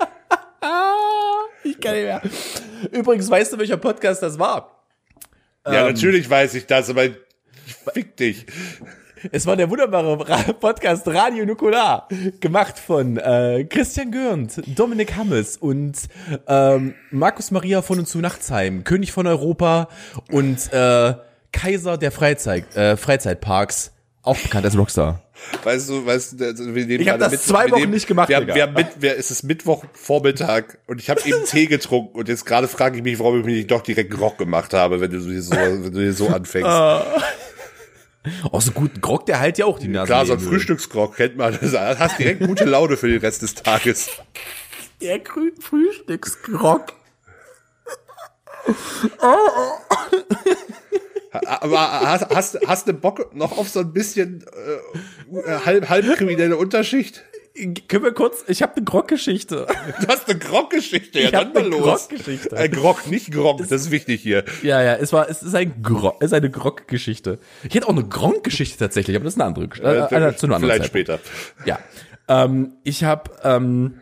ah, 0.60 1.42
ich 1.62 1.80
kann 1.80 1.94
nicht 1.94 2.04
mehr. 2.04 2.22
Übrigens, 2.90 3.30
weißt 3.30 3.52
du, 3.52 3.58
welcher 3.58 3.76
Podcast 3.76 4.20
das 4.22 4.36
war? 4.38 4.84
Ja, 5.64 5.86
Ähm. 5.86 5.92
natürlich 5.94 6.28
weiß 6.28 6.54
ich 6.54 6.66
das, 6.66 6.90
aber 6.90 7.04
fick 7.94 8.16
dich. 8.16 8.46
Es 9.32 9.46
war 9.46 9.56
der 9.56 9.68
wunderbare 9.68 10.16
Podcast 10.54 11.06
Radio 11.06 11.44
Nukular, 11.44 12.08
gemacht 12.40 12.78
von 12.78 13.18
äh, 13.18 13.64
Christian 13.68 14.10
Görnd, 14.10 14.62
Dominik 14.78 15.14
Hammes 15.16 15.58
und 15.58 15.96
ähm, 16.46 16.94
Markus 17.10 17.50
Maria 17.50 17.82
von 17.82 17.98
und 17.98 18.06
zu 18.06 18.18
Nachtsheim, 18.18 18.82
König 18.84 19.12
von 19.12 19.26
Europa 19.26 19.88
und 20.30 20.72
äh, 20.72 21.14
Kaiser 21.52 21.98
der 21.98 22.12
Freizeit, 22.12 22.74
äh, 22.74 22.96
Freizeitparks, 22.96 23.92
auch 24.22 24.38
bekannt 24.38 24.64
als 24.64 24.76
Rockstar. 24.76 25.22
Weißt 25.64 25.88
du, 25.88 26.04
weißt 26.04 26.40
du, 26.40 26.74
wir 26.74 26.86
nehmen 26.86 27.00
Ich 27.00 27.08
hab 27.08 27.18
gerade 27.18 27.36
das 27.36 27.44
zwei 27.44 27.66
wir 27.66 27.72
Wochen 27.72 27.90
nicht 27.90 28.06
gemacht, 28.06 28.28
Wir 28.28 28.36
haben, 28.36 28.46
wir 28.46 28.62
haben 28.62 28.74
mit, 28.74 28.88
wir, 29.00 29.18
es 29.18 29.30
ist 29.30 29.42
Mittwochvormittag 29.42 30.78
und 30.86 31.00
ich 31.00 31.10
habe 31.10 31.20
eben 31.24 31.44
Tee 31.46 31.66
getrunken 31.66 32.18
und 32.18 32.28
jetzt 32.28 32.46
gerade 32.46 32.68
frage 32.68 32.96
ich 32.98 33.02
mich, 33.02 33.18
warum 33.18 33.40
ich 33.40 33.44
mich 33.44 33.56
nicht 33.56 33.70
doch 33.70 33.82
direkt 33.82 34.10
Grog 34.10 34.38
gemacht 34.38 34.72
habe, 34.72 35.00
wenn 35.00 35.10
du 35.10 35.20
hier 35.20 35.42
so, 35.42 35.52
wenn 35.56 35.92
du 35.92 36.00
hier 36.00 36.12
so 36.14 36.28
anfängst. 36.28 36.70
Auch 38.52 38.60
so 38.60 38.72
guten 38.72 39.00
Grog, 39.00 39.26
der 39.26 39.40
heilt 39.40 39.56
ja 39.58 39.64
auch 39.64 39.78
die 39.78 39.88
Nase. 39.88 40.06
Klar, 40.06 40.26
so 40.26 40.34
ein. 40.34 40.40
Frühstücksgrog 40.40 41.16
kennt 41.16 41.36
man. 41.36 41.58
Das 41.60 41.72
hast 41.98 42.18
direkt 42.18 42.46
gute 42.46 42.64
Laune 42.64 42.96
für 42.96 43.08
den 43.08 43.20
Rest 43.20 43.42
des 43.42 43.54
Tages. 43.54 44.10
Der 45.00 45.18
grüne 45.20 45.52
Frühstücksgrog. 45.58 46.92
Aber 51.44 52.00
hast, 52.00 52.28
hast, 52.34 52.58
hast 52.66 52.88
du 52.88 52.92
Bock 52.92 53.34
noch 53.34 53.56
auf 53.56 53.68
so 53.68 53.80
ein 53.80 53.92
bisschen 53.92 54.44
äh, 55.32 55.58
halb, 55.64 55.88
halb 55.88 56.16
kriminelle 56.16 56.56
Unterschicht? 56.56 57.24
Können 57.88 58.04
wir 58.04 58.12
kurz, 58.12 58.44
ich 58.48 58.62
habe 58.62 58.76
eine 58.76 58.84
Grog-Geschichte. 58.84 59.66
Du 60.00 60.08
hast 60.08 60.28
eine 60.28 60.38
Grog-Geschichte, 60.38 61.18
ja, 61.20 61.26
Ich 61.26 61.30
dann 61.32 61.52
mal 61.52 61.60
eine 61.60 61.68
los. 61.68 62.08
Grog-Geschichte. 62.08 62.56
Äh, 62.56 62.68
Grog, 62.68 63.06
nicht 63.08 63.30
Grog, 63.32 63.58
das 63.58 63.70
ist 63.70 63.90
wichtig 63.90 64.22
hier. 64.22 64.44
Ja, 64.62 64.82
ja, 64.82 64.94
es 64.94 65.12
war, 65.12 65.28
es 65.28 65.42
ist 65.42 65.54
ein 65.54 65.82
Grog, 65.82 66.16
es 66.20 66.26
ist 66.26 66.32
eine 66.32 66.50
Grog-Geschichte. 66.50 67.38
Ich 67.62 67.74
hätte 67.74 67.86
auch 67.86 67.92
eine 67.92 68.04
Gronk-Geschichte 68.04 68.78
tatsächlich, 68.78 69.16
aber 69.16 69.24
das 69.24 69.34
ist 69.34 69.40
eine 69.40 69.48
andere 69.48 69.68
Geschichte. 69.68 70.08
Äh, 70.10 70.28
äh, 70.28 70.36
zu 70.36 70.46
einer 70.46 70.56
anderen 70.56 70.60
Vielleicht 70.60 70.80
Zeit. 70.82 70.86
später. 70.88 71.18
Ja. 71.66 71.78
Ähm, 72.28 72.72
ich 72.84 73.04
habe, 73.04 73.30
ähm, 73.42 74.00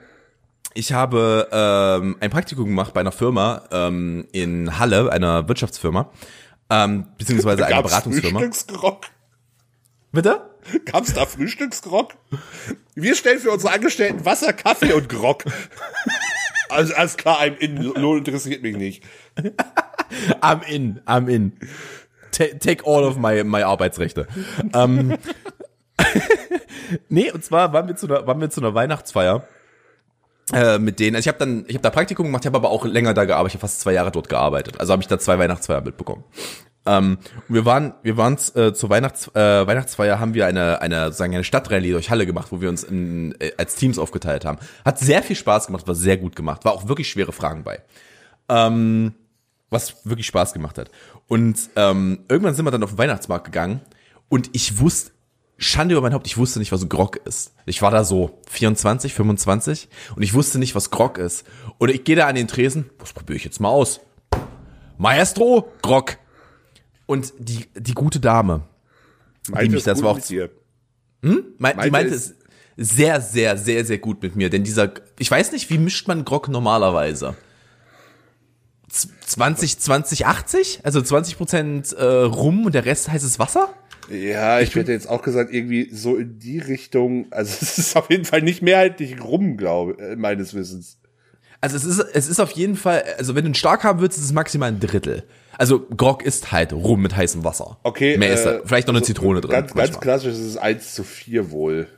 ich 0.74 0.92
habe 0.92 1.48
ähm, 1.50 2.16
ein 2.20 2.30
Praktikum 2.30 2.66
gemacht 2.66 2.92
bei 2.94 3.00
einer 3.00 3.12
Firma 3.12 3.62
ähm, 3.72 4.26
in 4.32 4.78
Halle, 4.78 5.10
einer 5.10 5.48
Wirtschaftsfirma, 5.48 6.10
ähm, 6.70 7.06
beziehungsweise 7.16 7.66
einer 7.66 7.82
Beratungsfirma. 7.82 8.38
Frühstücksgrog? 8.40 9.00
Bitte? 10.72 10.84
Gab's 10.84 11.14
da 11.14 11.26
Frühstücksgrog? 11.26 12.14
Wir 12.94 13.14
stellen 13.14 13.38
für 13.38 13.50
unsere 13.50 13.72
Angestellten 13.72 14.24
Wasser, 14.24 14.52
Kaffee 14.52 14.92
und 14.92 15.08
Grog. 15.08 15.44
Also 16.68 16.94
alles 16.94 17.16
klar, 17.16 17.38
ein 17.38 17.56
in 17.56 17.76
Lohn 17.76 18.18
interessiert 18.18 18.62
mich 18.62 18.76
nicht. 18.76 19.04
I'm 20.40 20.62
in, 20.68 21.00
I'm 21.06 21.28
in. 21.28 21.52
Ta 22.30 22.44
take 22.60 22.84
all 22.84 23.04
of 23.04 23.16
my, 23.16 23.42
my 23.42 23.62
Arbeitsrechte. 23.62 24.26
ähm, 24.74 25.16
nee, 27.08 27.30
und 27.30 27.44
zwar 27.44 27.72
waren 27.72 27.88
wir 27.88 27.96
zu 27.96 28.06
einer, 28.06 28.26
waren 28.26 28.40
wir 28.40 28.50
zu 28.50 28.60
einer 28.60 28.74
Weihnachtsfeier 28.74 29.46
äh, 30.52 30.78
mit 30.78 31.00
denen. 31.00 31.16
Also 31.16 31.28
ich 31.28 31.34
habe 31.34 31.38
dann, 31.38 31.64
ich 31.68 31.74
habe 31.74 31.82
da 31.82 31.90
Praktikum 31.90 32.26
gemacht, 32.26 32.44
ich 32.44 32.46
habe 32.46 32.58
aber 32.58 32.70
auch 32.70 32.84
länger 32.84 33.14
da 33.14 33.24
gearbeitet, 33.24 33.54
ich 33.54 33.54
habe 33.54 33.68
fast 33.68 33.80
zwei 33.80 33.92
Jahre 33.92 34.10
dort 34.10 34.28
gearbeitet. 34.28 34.80
Also 34.80 34.92
habe 34.92 35.02
ich 35.02 35.08
da 35.08 35.18
zwei 35.18 35.38
Weihnachtsfeier 35.38 35.80
mitbekommen. 35.80 36.24
Ähm, 36.86 37.18
wir 37.48 37.64
waren, 37.64 37.94
wir 38.02 38.16
waren 38.16 38.38
äh, 38.54 38.72
zur 38.72 38.90
Weihnachts, 38.90 39.28
äh, 39.34 39.66
Weihnachtsfeier 39.66 40.20
haben 40.20 40.34
wir 40.34 40.46
eine, 40.46 40.80
eine, 40.80 41.06
sozusagen 41.06 41.34
eine 41.34 41.44
Stadtrallye 41.44 41.92
durch 41.92 42.10
Halle 42.10 42.24
gemacht, 42.24 42.48
wo 42.50 42.60
wir 42.60 42.68
uns 42.68 42.84
in, 42.84 43.34
äh, 43.40 43.52
als 43.58 43.74
Teams 43.74 43.98
aufgeteilt 43.98 44.44
haben. 44.44 44.58
Hat 44.84 44.98
sehr 44.98 45.22
viel 45.22 45.36
Spaß 45.36 45.66
gemacht, 45.66 45.86
war 45.86 45.94
sehr 45.94 46.16
gut 46.16 46.34
gemacht, 46.36 46.64
war 46.64 46.72
auch 46.72 46.88
wirklich 46.88 47.08
schwere 47.08 47.32
Fragen 47.32 47.64
bei. 47.64 47.82
Ähm, 48.48 49.14
was 49.70 50.06
wirklich 50.06 50.26
Spaß 50.26 50.54
gemacht 50.54 50.78
hat. 50.78 50.90
Und 51.26 51.58
ähm, 51.76 52.20
irgendwann 52.28 52.54
sind 52.54 52.64
wir 52.64 52.70
dann 52.70 52.82
auf 52.82 52.90
den 52.92 52.98
Weihnachtsmarkt 52.98 53.44
gegangen 53.44 53.82
und 54.28 54.50
ich 54.52 54.78
wusste, 54.78 55.10
Schande 55.60 55.94
über 55.94 56.02
mein 56.02 56.14
Haupt, 56.14 56.28
ich 56.28 56.38
wusste 56.38 56.60
nicht, 56.60 56.70
was 56.70 56.88
Grog 56.88 57.16
ist. 57.16 57.52
Ich 57.66 57.82
war 57.82 57.90
da 57.90 58.04
so 58.04 58.38
24, 58.48 59.12
25 59.12 59.88
und 60.14 60.22
ich 60.22 60.32
wusste 60.32 60.58
nicht, 60.60 60.76
was 60.76 60.90
Grog 60.90 61.18
ist. 61.18 61.44
Und 61.78 61.90
ich 61.90 62.04
gehe 62.04 62.14
da 62.14 62.28
an 62.28 62.36
den 62.36 62.46
Tresen, 62.46 62.90
das 62.98 63.12
probiere 63.12 63.36
ich 63.36 63.44
jetzt 63.44 63.60
mal 63.60 63.68
aus. 63.68 64.00
Maestro, 64.98 65.72
Grog. 65.82 66.16
Und 67.08 67.32
die, 67.38 67.64
die 67.74 67.94
gute 67.94 68.20
Dame, 68.20 68.60
Meinte 69.50 69.70
mich 69.72 69.78
es 69.78 69.84
das 69.84 70.02
war 70.02 70.10
auch- 70.10 70.16
mit 70.16 70.28
dir. 70.28 70.50
mein, 71.22 71.40
die 71.40 71.58
Meinte 71.76 71.90
meinte 71.90 72.14
es- 72.14 72.34
sehr, 72.76 73.20
sehr, 73.22 73.56
sehr, 73.56 73.84
sehr 73.84 73.98
gut 73.98 74.22
mit 74.22 74.36
mir. 74.36 74.50
Denn 74.50 74.62
dieser, 74.62 74.92
ich 75.18 75.28
weiß 75.30 75.50
nicht, 75.52 75.68
wie 75.70 75.78
mischt 75.78 76.06
man 76.06 76.24
Grog 76.26 76.48
normalerweise? 76.48 77.34
Z- 78.90 79.10
20, 79.26 79.78
20, 79.80 80.26
80? 80.26 80.80
Also 80.84 81.00
20 81.02 81.36
Prozent 81.38 81.92
äh, 81.94 82.04
Rum 82.04 82.66
und 82.66 82.74
der 82.74 82.84
Rest 82.84 83.08
heißes 83.08 83.38
Wasser? 83.38 83.72
Ja, 84.10 84.60
ich, 84.60 84.68
ich 84.70 84.74
hätte 84.76 84.92
jetzt 84.92 85.08
auch 85.08 85.22
gesagt, 85.22 85.52
irgendwie 85.52 85.88
so 85.92 86.16
in 86.16 86.38
die 86.38 86.58
Richtung, 86.58 87.26
also 87.30 87.50
es 87.60 87.78
ist 87.78 87.96
auf 87.96 88.10
jeden 88.10 88.24
Fall 88.26 88.42
nicht 88.42 88.62
mehrheitlich 88.62 89.20
rum, 89.24 89.56
glaube 89.56 89.98
äh, 89.98 90.16
meines 90.16 90.52
Wissens. 90.54 90.98
Also 91.60 91.76
es 91.76 91.84
ist, 91.84 91.98
es 91.98 92.28
ist 92.28 92.38
auf 92.38 92.50
jeden 92.52 92.76
Fall, 92.76 93.02
also 93.18 93.34
wenn 93.34 93.42
du 93.44 93.48
einen 93.48 93.54
stark 93.54 93.82
haben 93.82 93.98
würdest, 94.00 94.18
ist 94.20 94.26
es 94.26 94.32
maximal 94.32 94.68
ein 94.70 94.78
Drittel. 94.78 95.24
Also 95.58 95.80
Grog 95.80 96.22
ist 96.22 96.52
halt 96.52 96.72
rum 96.72 97.02
mit 97.02 97.16
heißem 97.16 97.44
Wasser. 97.44 97.78
Okay. 97.82 98.16
Mehr 98.16 98.30
äh, 98.30 98.34
ist 98.34 98.44
da. 98.44 98.60
Vielleicht 98.64 98.86
noch 98.86 98.92
eine 98.92 99.00
also 99.00 99.06
Zitrone 99.06 99.40
drin. 99.40 99.50
Ganz, 99.50 99.74
ganz 99.74 100.00
klassisch 100.00 100.32
ist 100.32 100.38
es 100.38 100.56
1 100.56 100.94
zu 100.94 101.02
4 101.02 101.50
wohl. 101.50 101.88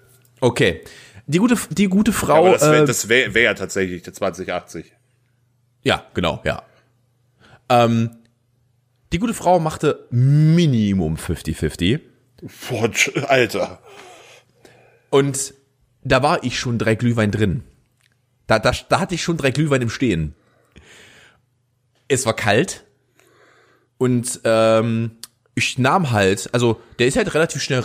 Okay. 0.41 0.81
Die 1.27 1.39
gute, 1.39 1.57
die 1.69 1.87
gute 1.87 2.13
Frau. 2.13 2.47
Ja, 2.47 2.61
aber 2.63 2.87
das 2.87 3.09
wäre 3.09 3.25
äh, 3.25 3.27
wär, 3.27 3.35
wär 3.35 3.43
ja 3.43 3.55
tatsächlich 3.55 4.03
der 4.03 4.15
2080. 4.15 4.93
Ja, 5.83 6.07
genau, 6.15 6.41
ja. 6.45 6.63
Ähm, 7.69 8.11
die 9.13 9.19
gute 9.19 9.35
Frau 9.35 9.61
machte 9.61 10.07
Minimum 10.11 11.17
50-50. 11.17 12.01
Alter. 13.27 13.81
Und 15.11 15.55
da 16.03 16.23
war 16.23 16.43
ich 16.45 16.59
schon 16.59 16.79
drei 16.79 16.95
Glühwein 16.95 17.31
drin. 17.31 17.63
Da, 18.47 18.59
da, 18.59 18.73
da 18.89 19.01
hatte 19.01 19.15
ich 19.15 19.23
schon 19.23 19.37
drei 19.37 19.51
Glühwein 19.51 19.83
im 19.83 19.91
Stehen. 19.91 20.35
Es 22.09 22.25
war 22.25 22.35
kalt. 22.35 22.87
Und 24.01 24.41
ähm, 24.45 25.11
ich 25.55 25.77
nahm 25.77 26.11
halt, 26.11 26.49
also 26.53 26.81
der 26.99 27.07
ist 27.07 27.19
halt 27.19 27.35
relativ 27.35 27.61
schnell 27.61 27.85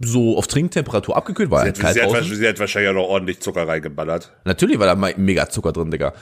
so 0.00 0.38
auf 0.38 0.46
Trinktemperatur 0.46 1.14
abgekühlt, 1.14 1.50
weil 1.50 1.60
sie 1.60 1.64
halt 1.66 1.78
kalt 1.78 1.94
sie, 1.94 2.16
hat, 2.16 2.24
sie 2.24 2.48
hat 2.48 2.58
wahrscheinlich 2.58 2.90
auch 2.90 2.94
noch 2.94 3.08
ordentlich 3.08 3.40
Zucker 3.40 3.68
reingeballert. 3.68 4.32
Natürlich 4.46 4.78
war 4.78 4.86
da 4.86 4.94
mega 4.94 5.50
Zucker 5.50 5.72
drin, 5.72 5.90
Digga. 5.90 6.14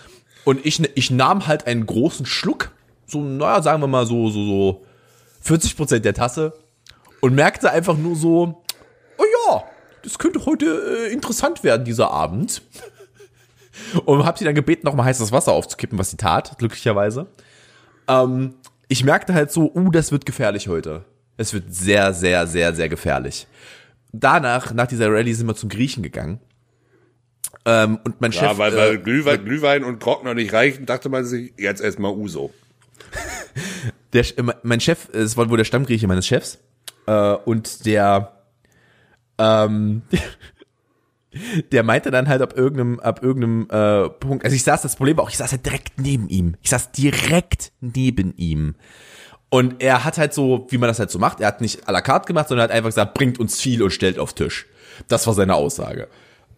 Und 0.44 0.66
ich, 0.66 0.82
ich 0.96 1.12
nahm 1.12 1.46
halt 1.46 1.68
einen 1.68 1.86
großen 1.86 2.26
Schluck, 2.26 2.72
so, 3.06 3.22
naja, 3.22 3.62
sagen 3.62 3.80
wir 3.80 3.86
mal 3.86 4.04
so, 4.04 4.30
so, 4.30 4.44
so 4.44 4.86
40 5.42 5.76
Prozent 5.76 6.04
der 6.04 6.14
Tasse 6.14 6.52
und 7.20 7.32
merkte 7.32 7.70
einfach 7.70 7.96
nur 7.96 8.16
so, 8.16 8.64
oh 9.16 9.24
ja, 9.46 9.62
das 10.02 10.18
könnte 10.18 10.44
heute 10.44 11.06
äh, 11.06 11.12
interessant 11.12 11.62
werden, 11.62 11.84
dieser 11.84 12.10
Abend. 12.10 12.62
Und 14.04 14.26
hab 14.26 14.36
sie 14.36 14.44
dann 14.44 14.54
gebeten, 14.54 14.84
noch 14.84 14.94
mal 14.94 15.04
heißes 15.04 15.32
Wasser 15.32 15.52
aufzukippen, 15.52 15.98
was 15.98 16.10
sie 16.10 16.18
tat, 16.18 16.58
glücklicherweise. 16.58 17.28
Ähm, 18.08 18.54
ich 18.90 19.04
merkte 19.04 19.32
halt 19.32 19.52
so, 19.52 19.72
uh, 19.72 19.90
das 19.90 20.10
wird 20.10 20.26
gefährlich 20.26 20.66
heute. 20.66 21.04
Es 21.36 21.54
wird 21.54 21.72
sehr, 21.72 22.12
sehr, 22.12 22.46
sehr, 22.48 22.74
sehr 22.74 22.88
gefährlich. 22.88 23.46
Danach, 24.12 24.74
nach 24.74 24.88
dieser 24.88 25.10
Rallye, 25.12 25.32
sind 25.32 25.46
wir 25.46 25.54
zum 25.54 25.68
Griechen 25.68 26.02
gegangen. 26.02 26.40
Ähm, 27.64 28.00
und 28.04 28.20
mein 28.20 28.32
ja, 28.32 28.48
Chef. 28.48 28.58
weil, 28.58 28.76
weil 28.76 28.94
äh, 28.96 28.98
Glühwein, 28.98 29.44
Glühwein 29.44 29.84
und 29.84 30.04
noch 30.04 30.34
nicht 30.34 30.52
reichen, 30.52 30.86
dachte 30.86 31.08
man 31.08 31.24
sich, 31.24 31.52
jetzt 31.56 31.80
erstmal 31.80 32.12
Uso. 32.12 32.52
der, 34.12 34.24
mein 34.64 34.80
Chef, 34.80 35.08
es 35.12 35.36
war 35.36 35.48
wohl 35.48 35.58
der 35.58 35.64
Stammgrieche 35.64 36.08
meines 36.08 36.26
Chefs. 36.26 36.58
Äh, 37.06 37.12
und 37.12 37.86
der, 37.86 38.42
ähm, 39.38 40.02
der 41.72 41.82
meinte 41.82 42.10
dann 42.10 42.28
halt 42.28 42.42
ab 42.42 42.56
irgendeinem, 42.56 43.00
ab 43.00 43.22
irgendeinem 43.22 43.68
äh, 43.70 44.08
Punkt, 44.10 44.44
also 44.44 44.54
ich 44.54 44.64
saß, 44.64 44.82
das 44.82 44.96
Problem 44.96 45.16
war 45.16 45.24
auch, 45.24 45.30
ich 45.30 45.36
saß 45.36 45.52
halt 45.52 45.64
direkt 45.64 46.00
neben 46.00 46.28
ihm. 46.28 46.56
Ich 46.62 46.70
saß 46.70 46.92
direkt 46.92 47.72
neben 47.80 48.34
ihm. 48.36 48.74
Und 49.48 49.82
er 49.82 50.04
hat 50.04 50.18
halt 50.18 50.32
so, 50.32 50.66
wie 50.70 50.78
man 50.78 50.88
das 50.88 50.98
halt 50.98 51.10
so 51.10 51.18
macht, 51.18 51.40
er 51.40 51.48
hat 51.48 51.60
nicht 51.60 51.88
à 51.88 51.92
la 51.92 52.00
carte 52.00 52.26
gemacht, 52.26 52.48
sondern 52.48 52.64
hat 52.64 52.70
einfach 52.70 52.88
gesagt, 52.88 53.14
bringt 53.14 53.38
uns 53.40 53.60
viel 53.60 53.82
und 53.82 53.90
stellt 53.90 54.18
auf 54.18 54.32
Tisch. 54.32 54.66
Das 55.08 55.26
war 55.26 55.34
seine 55.34 55.54
Aussage. 55.54 56.08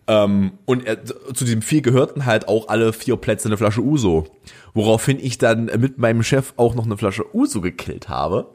Ähm, 0.06 0.52
und 0.66 0.84
er, 0.84 1.04
zu 1.04 1.44
diesem 1.44 1.62
viel 1.62 1.80
gehörten 1.80 2.26
halt 2.26 2.48
auch 2.48 2.68
alle 2.68 2.92
vier 2.92 3.16
Plätze 3.16 3.48
eine 3.48 3.56
Flasche 3.56 3.82
Uso. 3.82 4.26
Woraufhin 4.74 5.18
ich 5.20 5.38
dann 5.38 5.66
mit 5.66 5.98
meinem 5.98 6.22
Chef 6.22 6.52
auch 6.56 6.74
noch 6.74 6.84
eine 6.84 6.96
Flasche 6.96 7.34
Uso 7.34 7.60
gekillt 7.60 8.08
habe. 8.08 8.48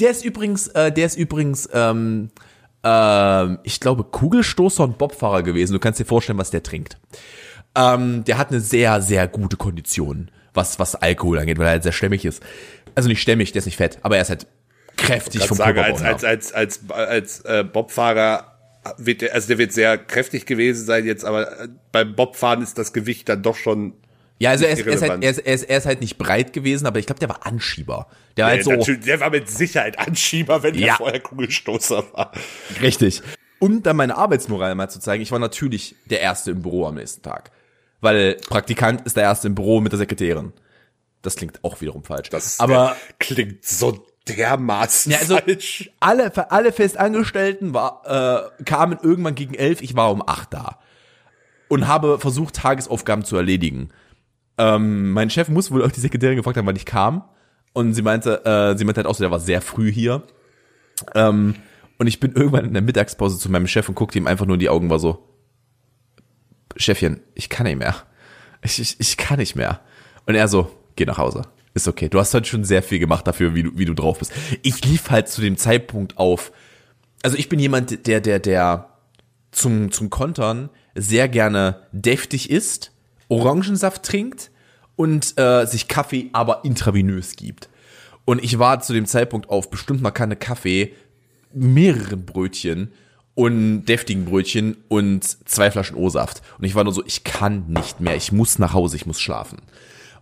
Der 0.00 0.10
ist 0.10 0.24
übrigens, 0.24 0.68
äh, 0.68 0.90
der 0.92 1.06
ist 1.06 1.16
übrigens, 1.16 1.68
ähm, 1.72 2.30
äh, 2.84 3.54
ich 3.64 3.80
glaube, 3.80 4.04
Kugelstoßer 4.04 4.84
und 4.84 4.98
Bobfahrer 4.98 5.42
gewesen. 5.42 5.72
Du 5.72 5.78
kannst 5.78 6.00
dir 6.00 6.04
vorstellen, 6.04 6.38
was 6.38 6.50
der 6.50 6.62
trinkt. 6.62 6.98
Ähm, 7.74 8.24
der 8.24 8.38
hat 8.38 8.50
eine 8.50 8.60
sehr, 8.60 9.00
sehr 9.02 9.28
gute 9.28 9.56
Kondition, 9.56 10.30
was, 10.54 10.78
was 10.78 10.94
Alkohol 10.94 11.38
angeht, 11.38 11.58
weil 11.58 11.66
er 11.66 11.72
halt 11.72 11.82
sehr 11.82 11.92
stämmig 11.92 12.24
ist. 12.24 12.42
Also 12.94 13.08
nicht 13.08 13.22
stämmig, 13.22 13.52
der 13.52 13.60
ist 13.60 13.66
nicht 13.66 13.76
fett, 13.76 13.98
aber 14.02 14.16
er 14.16 14.22
ist 14.22 14.30
halt 14.30 14.46
kräftig 14.96 15.46
vom 15.46 15.56
sagen, 15.56 15.78
als, 15.78 16.02
als, 16.02 16.24
als, 16.24 16.52
als, 16.52 16.90
als, 16.90 17.40
äh, 17.42 17.64
Bobfahrer 17.64 18.58
wird 18.96 19.20
der, 19.20 19.34
also 19.34 19.48
der 19.48 19.58
wird 19.58 19.72
sehr 19.72 19.98
kräftig 19.98 20.46
gewesen 20.46 20.84
sein 20.84 21.06
jetzt, 21.06 21.24
aber 21.24 21.60
äh, 21.60 21.68
beim 21.92 22.14
Bobfahren 22.14 22.62
ist 22.62 22.78
das 22.78 22.92
Gewicht 22.92 23.28
dann 23.28 23.42
doch 23.42 23.56
schon 23.56 23.94
ja, 24.38 24.50
also 24.50 24.64
er 24.64 24.72
ist, 24.72 24.86
er, 24.86 24.92
ist 24.92 25.02
halt, 25.02 25.24
er, 25.24 25.30
ist, 25.30 25.38
er, 25.64 25.78
ist, 25.78 25.86
halt 25.86 26.00
nicht 26.00 26.16
breit 26.16 26.52
gewesen, 26.52 26.86
aber 26.86 26.98
ich 27.00 27.06
glaube, 27.06 27.18
der 27.18 27.28
war 27.28 27.44
Anschieber. 27.44 28.06
Der 28.36 28.46
war, 28.46 28.54
nee, 28.54 28.62
halt 28.64 28.84
so, 28.84 28.94
der 28.94 29.20
war 29.20 29.30
mit 29.30 29.48
Sicherheit 29.50 29.98
Anschieber, 29.98 30.62
wenn 30.62 30.74
ja. 30.74 30.86
der 30.86 30.94
vorher 30.94 31.20
Kugelstoßer 31.20 32.04
war. 32.12 32.32
Richtig. 32.80 33.22
Um 33.58 33.82
dann 33.82 33.96
meine 33.96 34.16
Arbeitsmoral 34.16 34.76
mal 34.76 34.88
zu 34.88 35.00
zeigen, 35.00 35.22
ich 35.22 35.32
war 35.32 35.40
natürlich 35.40 35.96
der 36.06 36.20
Erste 36.20 36.52
im 36.52 36.62
Büro 36.62 36.86
am 36.86 36.94
nächsten 36.94 37.22
Tag. 37.22 37.50
Weil 38.00 38.36
Praktikant 38.48 39.04
ist 39.06 39.16
der 39.16 39.24
Erste 39.24 39.48
im 39.48 39.56
Büro 39.56 39.80
mit 39.80 39.90
der 39.90 39.98
Sekretärin. 39.98 40.52
Das 41.22 41.34
klingt 41.34 41.64
auch 41.64 41.80
wiederum 41.80 42.04
falsch. 42.04 42.30
Das 42.30 42.60
aber 42.60 42.96
klingt 43.18 43.64
so 43.64 44.06
dermaßen 44.28 45.10
ja, 45.10 45.18
also 45.18 45.36
falsch. 45.36 45.90
Alle, 45.98 46.52
alle 46.52 46.72
Festangestellten 46.72 47.74
war, 47.74 48.50
äh, 48.58 48.64
kamen 48.64 48.98
irgendwann 49.02 49.34
gegen 49.34 49.54
elf, 49.54 49.82
ich 49.82 49.96
war 49.96 50.12
um 50.12 50.22
acht 50.26 50.54
da. 50.54 50.78
Und 51.66 51.88
habe 51.88 52.18
versucht, 52.20 52.54
Tagesaufgaben 52.54 53.24
zu 53.24 53.36
erledigen. 53.36 53.90
Ähm, 54.58 55.12
mein 55.12 55.30
Chef 55.30 55.48
muss 55.48 55.70
wohl 55.70 55.84
auch 55.84 55.90
die 55.90 56.00
Sekretärin 56.00 56.36
gefragt 56.36 56.56
haben, 56.56 56.66
wann 56.66 56.76
ich 56.76 56.84
kam. 56.84 57.24
Und 57.72 57.94
sie 57.94 58.02
meinte, 58.02 58.44
äh, 58.44 58.76
sie 58.76 58.84
meinte 58.84 58.98
halt 58.98 59.06
auch 59.06 59.14
so, 59.14 59.22
der 59.22 59.30
war 59.30 59.40
sehr 59.40 59.60
früh 59.60 59.92
hier. 59.92 60.24
Ähm, 61.14 61.54
und 61.98 62.06
ich 62.06 62.20
bin 62.20 62.32
irgendwann 62.32 62.64
in 62.64 62.72
der 62.72 62.82
Mittagspause 62.82 63.38
zu 63.38 63.50
meinem 63.50 63.66
Chef 63.66 63.88
und 63.88 63.94
guckte 63.94 64.18
ihm 64.18 64.26
einfach 64.26 64.46
nur 64.46 64.54
in 64.54 64.60
die 64.60 64.68
Augen, 64.68 64.90
war 64.90 64.98
so, 64.98 65.28
Chefchen, 66.76 67.20
ich 67.34 67.48
kann 67.48 67.66
nicht 67.66 67.78
mehr. 67.78 67.94
Ich, 68.62 68.80
ich, 68.80 68.98
ich 68.98 69.16
kann 69.16 69.38
nicht 69.38 69.56
mehr. 69.56 69.80
Und 70.26 70.34
er 70.34 70.48
so, 70.48 70.70
geh 70.96 71.04
nach 71.04 71.18
Hause. 71.18 71.42
Ist 71.74 71.88
okay. 71.88 72.08
Du 72.08 72.18
hast 72.18 72.34
halt 72.34 72.46
schon 72.46 72.64
sehr 72.64 72.82
viel 72.82 72.98
gemacht 72.98 73.26
dafür, 73.26 73.54
wie 73.54 73.62
du, 73.62 73.70
wie 73.74 73.84
du 73.84 73.94
drauf 73.94 74.18
bist. 74.18 74.32
Ich 74.62 74.84
lief 74.84 75.10
halt 75.10 75.28
zu 75.28 75.40
dem 75.40 75.56
Zeitpunkt 75.56 76.18
auf. 76.18 76.52
Also 77.22 77.36
ich 77.36 77.48
bin 77.48 77.58
jemand, 77.58 78.06
der, 78.06 78.20
der, 78.20 78.38
der 78.38 78.88
zum, 79.50 79.92
zum 79.92 80.10
Kontern 80.10 80.70
sehr 80.94 81.28
gerne 81.28 81.86
deftig 81.92 82.50
isst 82.50 82.92
Orangensaft 83.28 84.02
trinkt 84.02 84.50
und 84.96 85.38
äh, 85.38 85.66
sich 85.66 85.88
Kaffee 85.88 86.30
aber 86.32 86.64
intravenös 86.64 87.36
gibt. 87.36 87.68
Und 88.24 88.42
ich 88.42 88.58
war 88.58 88.80
zu 88.80 88.92
dem 88.92 89.06
Zeitpunkt 89.06 89.48
auf 89.48 89.70
bestimmt 89.70 90.02
mal 90.02 90.10
keine 90.10 90.36
Kaffee, 90.36 90.94
mehreren 91.52 92.26
Brötchen 92.26 92.92
und 93.34 93.84
deftigen 93.86 94.24
Brötchen 94.24 94.76
und 94.88 95.24
zwei 95.48 95.70
Flaschen 95.70 95.96
O-Saft. 95.96 96.42
Und 96.58 96.64
ich 96.64 96.74
war 96.74 96.84
nur 96.84 96.92
so, 96.92 97.04
ich 97.06 97.24
kann 97.24 97.66
nicht 97.68 98.00
mehr, 98.00 98.16
ich 98.16 98.32
muss 98.32 98.58
nach 98.58 98.72
Hause, 98.72 98.96
ich 98.96 99.06
muss 99.06 99.20
schlafen. 99.20 99.62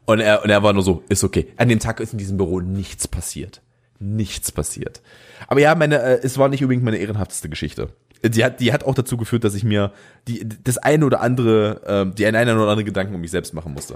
Und 0.05 0.21
er, 0.21 0.45
und 0.45 0.51
er 0.51 0.63
war 0.63 0.73
nur 0.73 0.83
so, 0.83 1.03
ist 1.09 1.25
okay. 1.25 1.49
An 1.57 1.69
dem 1.69 1.81
Tag 1.81 1.99
ist 1.99 2.13
in 2.13 2.19
diesem 2.19 2.37
Büro 2.37 2.61
nichts 2.61 3.09
passiert. 3.09 3.63
Nichts 3.99 4.53
passiert. 4.53 5.01
Aber 5.49 5.61
ja, 5.61 5.75
meine, 5.75 6.01
äh, 6.01 6.21
es 6.23 6.39
war 6.39 6.49
nicht 6.49 6.63
unbedingt 6.63 6.85
meine 6.85 6.99
ehrenhafteste 6.99 7.49
Geschichte 7.49 7.89
die 8.31 8.45
hat, 8.45 8.61
die 8.61 8.73
hat 8.73 8.85
auch 8.85 8.95
dazu 8.95 9.17
geführt, 9.17 9.45
dass 9.45 9.55
ich 9.55 9.65
mir 9.65 9.93
die, 10.29 10.47
das 10.65 10.79
eine 10.79 11.05
oder 11.07 11.21
andere, 11.21 12.07
äh, 12.11 12.15
die 12.15 12.27
einen 12.27 12.57
oder 12.57 12.69
andere 12.69 12.85
Gedanken 12.85 13.15
um 13.15 13.21
mich 13.21 13.31
selbst 13.31 13.55
machen 13.55 13.73
musste. 13.73 13.95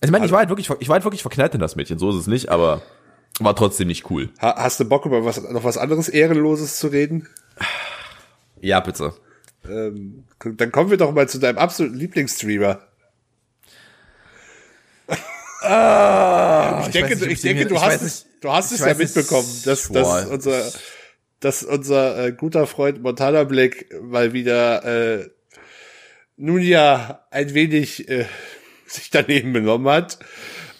Also 0.00 0.04
ich 0.04 0.10
meine, 0.10 0.26
ich 0.26 0.32
war 0.32 0.40
halt 0.40 0.48
wirklich, 0.48 0.70
ich 0.80 0.88
war 0.88 0.94
halt 0.94 1.04
wirklich 1.04 1.22
verknallt 1.22 1.54
in 1.54 1.60
das 1.60 1.76
Mädchen, 1.76 1.98
so 1.98 2.10
ist 2.10 2.16
es 2.16 2.26
nicht, 2.26 2.48
aber 2.50 2.82
war 3.40 3.54
trotzdem 3.54 3.88
nicht 3.88 4.10
cool. 4.10 4.30
Hast 4.38 4.80
du 4.80 4.84
Bock 4.84 5.06
über 5.06 5.24
was, 5.24 5.42
noch 5.50 5.64
was 5.64 5.78
anderes 5.78 6.08
Ehrenloses 6.08 6.78
zu 6.78 6.88
reden? 6.88 7.28
Ja, 8.60 8.80
bitte. 8.80 9.12
Ähm, 9.68 10.24
dann 10.38 10.72
kommen 10.72 10.90
wir 10.90 10.96
doch 10.96 11.12
mal 11.12 11.28
zu 11.28 11.38
deinem 11.38 11.58
absoluten 11.58 11.96
Lieblingsstreamer. 11.96 12.80
Ah, 15.62 16.84
ich, 16.86 16.92
denke, 16.92 17.14
ich, 17.14 17.22
ich 17.22 17.40
denke, 17.40 17.66
du 17.66 17.80
hast 17.80 18.00
es, 18.00 18.26
du 18.40 18.52
hast 18.52 18.70
es 18.70 18.78
ja 18.78 18.94
mitbekommen, 18.94 19.48
dass, 19.64 19.88
dass 19.88 20.26
unser 20.26 20.62
dass 21.40 21.62
unser 21.62 22.26
äh, 22.26 22.32
guter 22.32 22.66
Freund 22.66 23.02
Montana 23.02 23.44
Black 23.44 23.86
mal 24.02 24.32
wieder 24.32 24.84
äh, 25.20 25.30
nun 26.36 26.60
ja 26.60 27.26
ein 27.30 27.54
wenig 27.54 28.08
äh, 28.08 28.26
sich 28.86 29.10
daneben 29.10 29.52
benommen 29.52 29.88
hat 29.88 30.18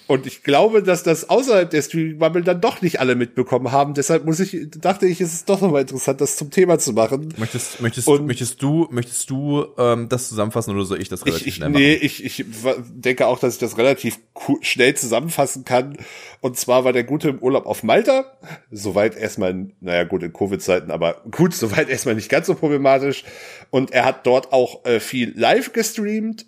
und 0.09 0.27
ich 0.27 0.45
glaube, 0.45 0.85
dass 0.85 1.03
das 1.03 1.29
außerhalb 1.29 1.69
der 1.69 1.83
Streaming-Bubble 1.83 2.43
dann 2.43 2.61
doch 2.61 2.81
nicht 2.81 3.01
alle 3.01 3.17
mitbekommen 3.17 3.73
haben. 3.73 3.95
Deshalb 3.95 4.25
muss 4.25 4.39
ich, 4.39 4.69
dachte 4.71 5.07
ich, 5.07 5.21
es 5.21 5.35
ist 5.35 5.49
doch 5.49 5.61
nochmal 5.61 5.81
interessant, 5.81 6.21
das 6.21 6.37
zum 6.37 6.51
Thema 6.53 6.79
zu 6.79 6.93
machen. 6.93 7.35
Möchtest, 7.37 7.81
möchtest, 7.81 8.07
und 8.07 8.27
möchtest 8.27 8.63
du, 8.63 8.87
möchtest 8.91 9.29
du 9.31 9.67
ähm, 9.77 10.09
das 10.09 10.29
zusammenfassen 10.29 10.75
oder 10.75 10.85
soll 10.85 11.01
ich 11.01 11.09
das 11.09 11.27
relativ 11.27 11.43
ich, 11.43 11.49
ich, 11.49 11.55
schnell 11.57 11.71
machen? 11.71 11.83
Nee, 11.83 11.95
ich, 11.95 12.25
ich 12.25 12.45
denke 12.89 13.27
auch, 13.27 13.41
dass 13.41 13.55
ich 13.55 13.59
das 13.59 13.79
relativ 13.79 14.21
schnell 14.61 14.95
zusammenfassen 14.95 15.65
kann. 15.65 15.97
Und 16.41 16.57
zwar 16.57 16.85
war 16.85 16.93
der 16.93 17.05
Gute 17.05 17.31
im 17.31 17.41
Urlaub 17.41 17.67
auf 17.67 17.83
Malta. 17.83 18.39
Soweit 18.71 19.17
erstmal, 19.17 19.71
naja 19.81 20.05
gut, 20.05 20.23
in 20.23 20.33
Covid-Zeiten, 20.33 20.93
aber 20.93 21.23
gut, 21.33 21.53
soweit 21.53 21.89
erstmal 21.89 22.15
nicht 22.15 22.29
ganz 22.29 22.47
so 22.47 22.55
problematisch. 22.55 23.25
Und 23.71 23.91
er 23.91 24.05
hat 24.05 24.25
dort 24.25 24.53
auch 24.53 24.85
äh, 24.85 25.01
viel 25.01 25.33
live 25.37 25.73
gestreamt. 25.73 26.47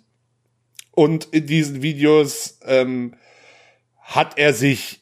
Und 0.91 1.25
in 1.31 1.45
diesen 1.45 1.81
Videos 1.81 2.59
ähm, 2.65 3.15
hat 4.09 4.37
er 4.37 4.53
sich 4.53 5.01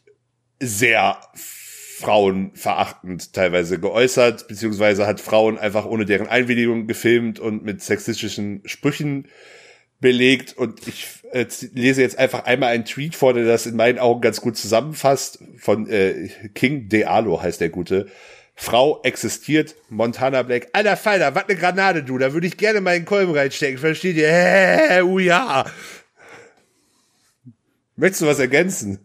sehr 0.59 1.17
Frauen 1.33 2.51
verachtend 2.53 3.33
teilweise 3.33 3.79
geäußert, 3.79 4.47
beziehungsweise 4.47 5.07
hat 5.07 5.21
Frauen 5.21 5.57
einfach 5.57 5.85
ohne 5.85 6.05
deren 6.05 6.27
Einwilligung 6.27 6.87
gefilmt 6.87 7.39
und 7.39 7.63
mit 7.63 7.81
sexistischen 7.81 8.61
Sprüchen 8.65 9.27
belegt. 9.99 10.55
Und 10.57 10.87
ich 10.87 11.07
äh, 11.31 11.45
lese 11.73 12.01
jetzt 12.01 12.19
einfach 12.19 12.45
einmal 12.45 12.69
einen 12.69 12.85
Tweet 12.85 13.15
vor, 13.15 13.33
der 13.33 13.45
das 13.45 13.65
in 13.65 13.77
meinen 13.77 13.97
Augen 13.97 14.21
ganz 14.21 14.41
gut 14.41 14.57
zusammenfasst. 14.57 15.39
Von 15.57 15.89
äh, 15.89 16.29
King 16.53 16.89
Dealo 16.89 17.41
heißt 17.41 17.61
der 17.61 17.69
Gute. 17.69 18.07
Frau 18.59 19.01
existiert, 19.03 19.75
Montana 19.89 20.41
Black. 20.41 20.67
Alter 20.73 20.97
Falter, 20.97 21.35
was 21.35 21.47
ne 21.47 21.55
Granate, 21.55 22.03
du. 22.03 22.17
Da 22.17 22.33
würde 22.33 22.47
ich 22.47 22.57
gerne 22.57 22.81
meinen 22.81 23.05
Kolben 23.05 23.33
reinstecken. 23.33 23.77
Versteht 23.77 24.17
ihr? 24.17 24.29
Hä, 24.29 25.01
uh, 25.01 25.19
ja. 25.19 25.65
Möchtest 27.97 28.21
du 28.21 28.27
was 28.27 28.39
ergänzen? 28.39 28.99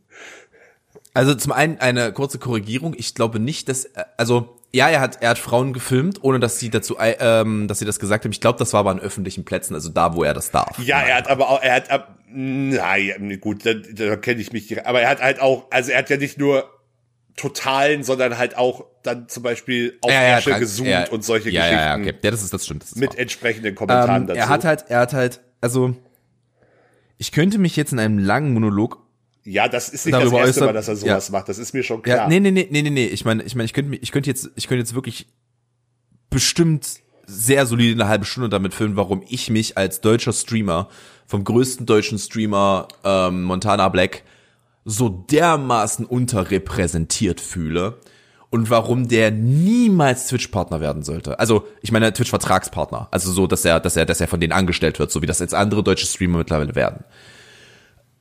Also 1.15 1.35
zum 1.35 1.53
einen 1.53 1.79
eine 1.79 2.13
kurze 2.13 2.39
Korrigierung. 2.39 2.95
Ich 2.97 3.15
glaube 3.15 3.39
nicht, 3.41 3.69
dass 3.69 3.89
also 4.17 4.57
ja, 4.73 4.89
er 4.89 5.01
hat 5.01 5.21
er 5.23 5.31
hat 5.31 5.39
Frauen 5.39 5.73
gefilmt, 5.75 6.23
ohne 6.23 6.41
dass 6.41 6.59
sie 6.59 6.71
dazu 6.71 6.97
ähm, 6.99 7.69
dass 7.69 7.79
sie 7.81 7.85
das 7.85 7.99
gesagt 7.99 8.25
haben. 8.25 8.33
Ich 8.33 8.41
glaube, 8.41 8.59
das 8.59 8.73
war 8.73 8.81
aber 8.81 8.91
an 8.91 9.01
öffentlichen 9.01 9.45
Plätzen, 9.45 9.75
also 9.75 9.91
da, 9.91 10.15
wo 10.15 10.25
er 10.25 10.33
das 10.33 10.51
darf. 10.51 10.79
Ja, 10.79 11.03
er 11.03 11.17
hat 11.17 11.29
aber 11.29 11.51
auch 11.51 11.63
er 11.63 11.75
hat 11.75 11.91
ab 11.91 12.19
nein, 12.35 13.39
gut, 13.41 13.67
da, 13.67 13.75
da 13.75 14.17
kenne 14.17 14.41
ich 14.41 14.53
mich 14.53 14.67
direkt. 14.69 14.87
Aber 14.87 15.03
er 15.03 15.11
hat 15.11 15.21
halt 15.21 15.41
auch, 15.41 15.67
also 15.71 15.91
er 15.91 15.99
hat 15.99 16.09
ja 16.09 16.17
nicht 16.17 16.39
nur 16.39 16.65
totalen, 17.37 18.05
sondern 18.05 18.39
halt 18.39 18.57
auch 18.57 18.85
dann 19.03 19.29
zum 19.29 19.43
Beispiel 19.43 19.99
auf 20.01 20.11
Ja, 20.11 20.23
ja, 20.23 20.41
dran- 20.41 20.61
gezoomt 20.61 20.89
ja, 20.89 21.09
und 21.11 21.25
solche 21.25 21.51
ja, 21.51 21.63
Geschichten 21.63 21.79
Ja, 21.79 21.97
ja, 21.97 22.01
okay. 22.01 22.15
ja, 22.23 22.31
das 22.31 22.43
ist 22.43 22.53
das 22.53 22.65
stimmt. 22.65 22.83
Das 22.83 22.93
ist 22.93 22.99
mit 22.99 23.11
wahr. 23.11 23.19
entsprechenden 23.19 23.75
Kommentaren 23.75 24.23
ähm, 24.23 24.27
dazu. 24.29 24.39
Er 24.39 24.49
hat 24.49 24.65
halt, 24.65 24.85
er 24.89 25.01
hat 25.01 25.13
halt, 25.13 25.41
also 25.61 25.95
ich 27.23 27.31
könnte 27.31 27.59
mich 27.59 27.77
jetzt 27.77 27.93
in 27.93 28.01
einem 28.01 28.19
langen 28.19 28.53
Monolog 28.53 28.99
ja, 29.45 29.69
das 29.69 29.89
ist 29.89 30.07
nicht 30.07 30.15
das 30.15 30.33
erste 30.33 30.65
Mal, 30.67 30.73
dass 30.73 30.87
er 30.87 30.95
sowas 30.95 31.29
ja. 31.29 31.33
macht. 31.33 31.49
Das 31.49 31.59
ist 31.59 31.73
mir 31.73 31.83
schon 31.83 31.99
Ja, 32.07 32.15
klar. 32.15 32.29
nee, 32.29 32.39
nee, 32.39 32.53
nee, 32.53 32.69
nee, 32.71 32.83
nee, 32.83 32.91
nee. 32.91 33.07
Ich 33.07 33.25
meine, 33.25 33.43
ich 33.43 33.57
meine, 33.57 33.65
ich 33.65 33.73
könnte 33.73 33.97
ich 33.97 34.13
könnte 34.13 34.31
jetzt 34.31 34.51
ich 34.55 34.69
könnte 34.69 34.81
jetzt 34.81 34.95
wirklich 34.95 35.27
bestimmt 36.31 37.01
sehr 37.27 37.67
solide 37.67 38.01
eine 38.01 38.09
halbe 38.09 38.25
Stunde 38.25 38.49
damit 38.49 38.73
füllen, 38.73 38.95
warum 38.95 39.25
ich 39.29 39.51
mich 39.51 39.77
als 39.77 40.01
deutscher 40.01 40.33
Streamer 40.33 40.89
vom 41.27 41.43
größten 41.43 41.87
deutschen 41.87 42.19
Streamer 42.21 42.87
ähm, 43.03 43.43
Montana 43.43 43.89
Black 43.89 44.23
so 44.85 45.09
dermaßen 45.09 46.07
unterrepräsentiert 46.07 47.41
fühle 47.41 47.99
und 48.53 48.69
warum 48.69 49.09
der 49.09 49.31
niemals 49.31 50.29
Twitch-Partner 50.29 50.81
werden 50.81 51.03
sollte. 51.03 51.39
Also, 51.39 51.67
ich 51.81 51.91
meine 51.91 52.13
Twitch-Vertragspartner. 52.13 53.09
Also 53.11 53.33
so, 53.33 53.47
dass 53.47 53.65
er, 53.65 53.81
dass 53.81 53.97
er, 53.97 54.05
dass 54.05 54.21
er 54.21 54.29
von 54.29 54.41
denen 54.41 54.53
angestellt 54.53 54.99
wird, 54.99 55.11
so 55.11 55.23
wie 55.23 55.27
das 55.27 55.39
jetzt 55.39 55.55
andere 55.55 55.83
deutsche 55.83 56.07
Streamer 56.07 56.39
mittlerweile 56.39 56.75
werden. 56.75 57.05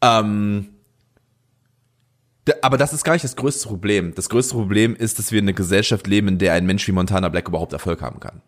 Ähm, 0.02 0.70
Aber 2.62 2.78
das 2.78 2.94
ist 2.94 3.04
gar 3.04 3.14
nicht 3.14 3.26
das 3.26 3.36
größte 3.36 3.68
Problem. 3.68 4.16
Das 4.16 4.30
größte 4.30 4.56
Problem 4.56 4.96
ist, 4.96 5.20
dass 5.20 5.32
wir 5.34 5.40
in 5.40 5.46
einer 5.46 5.54
Gesellschaft 5.54 6.08
leben, 6.08 6.30
in 6.30 6.38
der 6.38 6.54
ein 6.54 6.66
Mensch 6.66 6.88
wie 6.88 6.94
Montana 6.94 7.28
Black 7.30 7.50
überhaupt 7.50 7.74
Erfolg 7.74 8.02
haben 8.02 8.20
kann. 8.22 8.42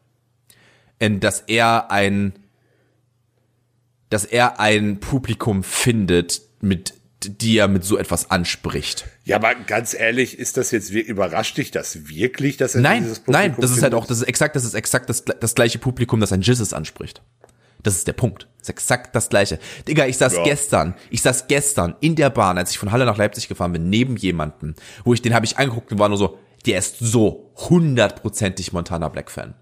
In 1.00 1.20
dass 1.20 1.42
er 1.42 1.92
ein, 1.92 2.34
dass 4.10 4.24
er 4.24 4.60
ein 4.60 5.02
Publikum 5.02 5.64
findet, 5.64 6.42
mit, 6.62 6.94
die 7.42 7.58
er 7.58 7.68
mit 7.68 7.84
so 7.84 7.98
etwas 7.98 8.32
anspricht. 8.32 9.06
Ja, 9.26 9.38
aber 9.38 9.56
ganz 9.56 9.94
ehrlich, 9.94 10.38
ist 10.38 10.58
das 10.58 10.72
jetzt, 10.72 10.92
überrascht 10.92 11.58
dich 11.58 11.72
das 11.72 12.08
wirklich, 12.08 12.58
dass 12.58 12.76
er 12.76 12.82
Nein, 12.82 13.04
dieses 13.04 13.20
Publikum 13.20 13.52
nein, 13.52 13.56
das 13.60 13.72
ist 13.72 13.84
halt 13.84 13.94
auch, 13.94 14.06
das 14.06 14.18
ist 14.18 14.24
exakt, 14.28 14.56
das 14.56 14.64
ist 14.66 14.74
exakt 14.74 15.10
das, 15.10 15.24
das 15.26 15.56
gleiche 15.56 15.80
Publikum, 15.80 16.20
das 16.20 16.32
ein 16.32 16.42
Jizzes 16.42 16.74
anspricht. 16.74 17.22
Das 17.82 17.96
ist 17.96 18.08
der 18.08 18.14
Punkt. 18.14 18.48
Das 18.60 18.68
ist 18.68 18.70
exakt 18.70 19.14
das 19.16 19.28
gleiche. 19.28 19.60
Digga, 19.88 20.06
ich 20.06 20.18
saß 20.18 20.36
Ja. 20.36 20.44
gestern, 20.44 20.96
ich 21.10 21.22
saß 21.22 21.48
gestern 21.48 21.96
in 22.00 22.16
der 22.16 22.30
Bahn, 22.30 22.58
als 22.58 22.72
ich 22.72 22.78
von 22.78 22.92
Halle 22.94 23.06
nach 23.06 23.18
Leipzig 23.18 23.50
gefahren 23.50 23.74
bin, 23.74 23.90
neben 23.90 24.16
jemanden, 24.16 24.76
wo 25.04 25.14
ich 25.14 25.22
den 25.22 25.34
habe 25.34 25.46
ich 25.46 25.58
angeguckt 25.58 25.92
und 25.92 26.00
war 26.00 26.08
nur 26.08 26.18
so, 26.18 26.40
der 26.66 26.80
ist 26.80 26.98
so 27.00 27.52
hundertprozentig 27.70 28.72
Montana 28.72 29.10
Black 29.10 29.30
Fan. 29.30 29.54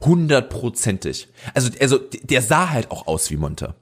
Hundertprozentig. 0.00 1.28
Also, 1.54 1.70
also, 1.80 1.98
der 2.22 2.42
sah 2.42 2.70
halt 2.70 2.90
auch 2.90 3.06
aus 3.06 3.30
wie 3.30 3.36
Monte. 3.36 3.74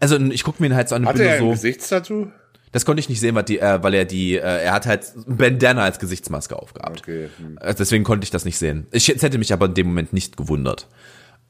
Also, 0.00 0.16
ich 0.18 0.42
guck 0.44 0.60
mir 0.60 0.66
ihn 0.68 0.74
halt 0.74 0.88
so 0.88 0.94
an 0.94 1.02
und 1.02 1.08
Hat 1.08 1.18
er 1.18 1.34
ein 1.34 1.38
so, 1.40 1.50
Gesichtstattoo? 1.50 2.28
Das 2.72 2.86
konnte 2.86 3.00
ich 3.00 3.08
nicht 3.08 3.20
sehen, 3.20 3.34
weil, 3.34 3.44
die, 3.44 3.58
äh, 3.58 3.82
weil 3.82 3.94
er 3.94 4.06
die, 4.06 4.34
äh, 4.34 4.64
er 4.64 4.72
hat 4.72 4.86
halt 4.86 5.12
Bandana 5.26 5.82
als 5.82 5.98
Gesichtsmaske 5.98 6.58
aufgehabt. 6.58 7.00
Okay. 7.00 7.28
hm. 7.36 7.58
Also 7.60 7.78
Deswegen 7.78 8.02
konnte 8.02 8.24
ich 8.24 8.30
das 8.30 8.44
nicht 8.44 8.58
sehen. 8.58 8.86
Ich 8.90 9.08
es 9.08 9.22
hätte 9.22 9.38
mich 9.38 9.52
aber 9.52 9.66
in 9.66 9.74
dem 9.74 9.86
Moment 9.88 10.12
nicht 10.12 10.36
gewundert. 10.38 10.88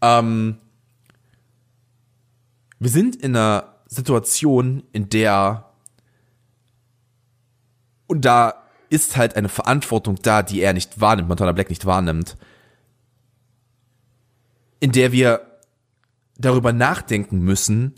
Ähm, 0.00 0.58
wir 2.80 2.90
sind 2.90 3.16
in 3.16 3.36
einer 3.36 3.76
Situation, 3.86 4.82
in 4.92 5.08
der 5.08 5.68
und 8.08 8.24
da 8.24 8.54
ist 8.90 9.16
halt 9.16 9.36
eine 9.36 9.48
Verantwortung 9.48 10.16
da, 10.20 10.42
die 10.42 10.60
er 10.60 10.72
nicht 10.74 11.00
wahrnimmt, 11.00 11.28
Montana 11.28 11.52
Black 11.52 11.70
nicht 11.70 11.86
wahrnimmt, 11.86 12.36
in 14.80 14.92
der 14.92 15.12
wir 15.12 15.40
darüber 16.36 16.72
nachdenken 16.72 17.38
müssen, 17.38 17.94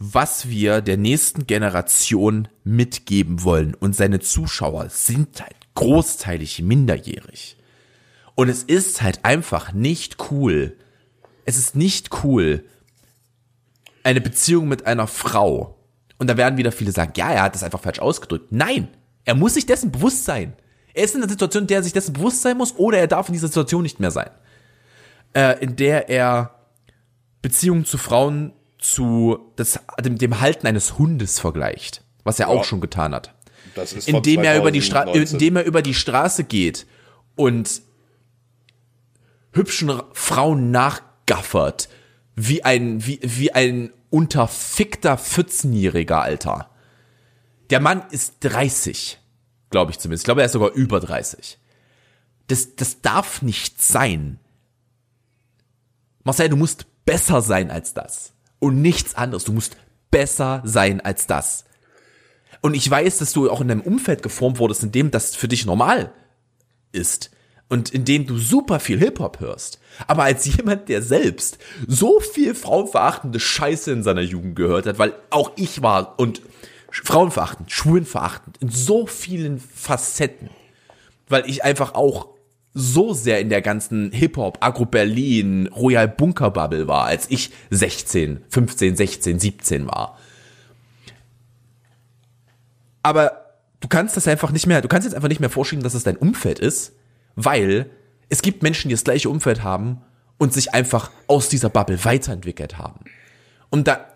was 0.00 0.48
wir 0.48 0.80
der 0.80 0.96
nächsten 0.96 1.46
Generation 1.46 2.48
mitgeben 2.64 3.44
wollen. 3.44 3.74
Und 3.74 3.94
seine 3.94 4.18
Zuschauer 4.18 4.88
sind 4.88 5.42
halt 5.42 5.54
großteilig 5.74 6.62
minderjährig. 6.62 7.58
Und 8.34 8.48
es 8.48 8.62
ist 8.62 9.02
halt 9.02 9.24
einfach 9.26 9.74
nicht 9.74 10.16
cool. 10.30 10.74
Es 11.44 11.58
ist 11.58 11.76
nicht 11.76 12.24
cool, 12.24 12.64
eine 14.02 14.22
Beziehung 14.22 14.68
mit 14.68 14.86
einer 14.86 15.06
Frau. 15.06 15.76
Und 16.16 16.28
da 16.30 16.38
werden 16.38 16.56
wieder 16.56 16.72
viele 16.72 16.92
sagen, 16.92 17.12
ja, 17.16 17.30
er 17.30 17.42
hat 17.42 17.54
das 17.54 17.62
einfach 17.62 17.80
falsch 17.80 17.98
ausgedrückt. 17.98 18.50
Nein, 18.50 18.88
er 19.26 19.34
muss 19.34 19.54
sich 19.54 19.66
dessen 19.66 19.92
bewusst 19.92 20.24
sein. 20.24 20.54
Er 20.94 21.04
ist 21.04 21.14
in 21.14 21.22
einer 21.22 21.30
Situation, 21.30 21.64
in 21.64 21.66
der 21.66 21.78
er 21.78 21.82
sich 21.82 21.92
dessen 21.92 22.14
bewusst 22.14 22.40
sein 22.40 22.56
muss, 22.56 22.74
oder 22.76 22.98
er 22.98 23.06
darf 23.06 23.28
in 23.28 23.34
dieser 23.34 23.48
Situation 23.48 23.82
nicht 23.82 24.00
mehr 24.00 24.10
sein. 24.10 24.30
Äh, 25.34 25.62
in 25.62 25.76
der 25.76 26.08
er 26.08 26.54
Beziehungen 27.42 27.84
zu 27.84 27.98
Frauen 27.98 28.52
zu 28.80 29.52
das, 29.56 29.80
dem, 30.00 30.18
dem 30.18 30.40
Halten 30.40 30.66
eines 30.66 30.98
Hundes 30.98 31.38
vergleicht, 31.38 32.02
was 32.24 32.40
er 32.40 32.48
auch 32.48 32.64
schon 32.64 32.80
getan 32.80 33.14
hat. 33.14 33.34
Das 33.74 33.92
ist 33.92 34.08
Indem 34.08 34.42
er 34.42 34.56
über 34.56 34.70
die 34.70 34.82
Stra 34.82 35.04
2019. 35.04 35.34
indem 35.36 35.56
er 35.56 35.64
über 35.64 35.82
die 35.82 35.94
Straße 35.94 36.44
geht 36.44 36.86
und 37.36 37.82
hübschen 39.52 40.02
Frauen 40.12 40.70
nachgaffert, 40.70 41.88
wie 42.34 42.64
ein, 42.64 43.06
wie, 43.06 43.20
wie 43.22 43.52
ein 43.52 43.92
unterfickter 44.08 45.16
14-jähriger 45.16 46.20
Alter. 46.20 46.70
Der 47.70 47.80
Mann 47.80 48.02
ist 48.10 48.36
30, 48.40 49.18
glaube 49.70 49.92
ich 49.92 49.98
zumindest. 49.98 50.22
Ich 50.22 50.26
glaube, 50.26 50.42
er 50.42 50.46
ist 50.46 50.52
sogar 50.52 50.72
über 50.72 51.00
30. 51.00 51.58
Das, 52.48 52.74
das 52.74 53.00
darf 53.00 53.42
nicht 53.42 53.80
sein. 53.80 54.40
Marcel, 56.24 56.48
du 56.48 56.56
musst 56.56 56.86
besser 57.04 57.42
sein 57.42 57.70
als 57.70 57.94
das. 57.94 58.32
Und 58.60 58.80
nichts 58.80 59.16
anderes. 59.16 59.44
Du 59.44 59.52
musst 59.52 59.76
besser 60.10 60.62
sein 60.64 61.00
als 61.00 61.26
das. 61.26 61.64
Und 62.60 62.74
ich 62.74 62.88
weiß, 62.88 63.18
dass 63.18 63.32
du 63.32 63.50
auch 63.50 63.60
in 63.60 63.68
deinem 63.68 63.80
Umfeld 63.80 64.22
geformt 64.22 64.58
wurdest, 64.58 64.82
in 64.82 64.92
dem 64.92 65.10
das 65.10 65.34
für 65.34 65.48
dich 65.48 65.66
normal 65.66 66.12
ist. 66.92 67.30
Und 67.68 67.90
in 67.90 68.04
dem 68.04 68.26
du 68.26 68.36
super 68.36 68.80
viel 68.80 68.98
Hip-Hop 68.98 69.40
hörst. 69.40 69.78
Aber 70.08 70.24
als 70.24 70.44
jemand, 70.44 70.88
der 70.88 71.02
selbst 71.02 71.58
so 71.86 72.20
viel 72.20 72.54
frauenverachtende 72.54 73.38
Scheiße 73.38 73.92
in 73.92 74.02
seiner 74.02 74.22
Jugend 74.22 74.56
gehört 74.56 74.86
hat, 74.86 74.98
weil 74.98 75.14
auch 75.30 75.52
ich 75.56 75.80
war 75.80 76.18
und 76.18 76.42
frauenverachtend, 76.90 77.70
schwulenverachtend, 77.70 78.58
in 78.58 78.70
so 78.70 79.06
vielen 79.06 79.60
Facetten. 79.60 80.50
Weil 81.28 81.48
ich 81.48 81.62
einfach 81.62 81.94
auch 81.94 82.28
so 82.80 83.12
sehr 83.12 83.40
in 83.40 83.50
der 83.50 83.62
ganzen 83.62 84.10
Hip-Hop, 84.12 84.58
Agro-Berlin, 84.60 85.68
Royal 85.68 86.08
Bunker 86.08 86.50
Bubble 86.50 86.88
war, 86.88 87.04
als 87.04 87.30
ich 87.30 87.50
16, 87.70 88.40
15, 88.48 88.96
16, 88.96 89.38
17 89.38 89.86
war. 89.86 90.18
Aber 93.02 93.56
du 93.80 93.88
kannst 93.88 94.16
das 94.16 94.26
einfach 94.26 94.50
nicht 94.50 94.66
mehr, 94.66 94.80
du 94.80 94.88
kannst 94.88 95.06
jetzt 95.06 95.14
einfach 95.14 95.28
nicht 95.28 95.40
mehr 95.40 95.50
vorschieben, 95.50 95.82
dass 95.82 95.94
es 95.94 96.04
dein 96.04 96.16
Umfeld 96.16 96.58
ist, 96.58 96.92
weil 97.36 97.90
es 98.28 98.42
gibt 98.42 98.62
Menschen, 98.62 98.88
die 98.88 98.94
das 98.94 99.04
gleiche 99.04 99.28
Umfeld 99.28 99.62
haben 99.62 100.02
und 100.38 100.52
sich 100.52 100.72
einfach 100.72 101.10
aus 101.26 101.48
dieser 101.48 101.68
Bubble 101.68 102.04
weiterentwickelt 102.04 102.78
haben. 102.78 103.00
Und 103.68 103.88
da, 103.88 104.06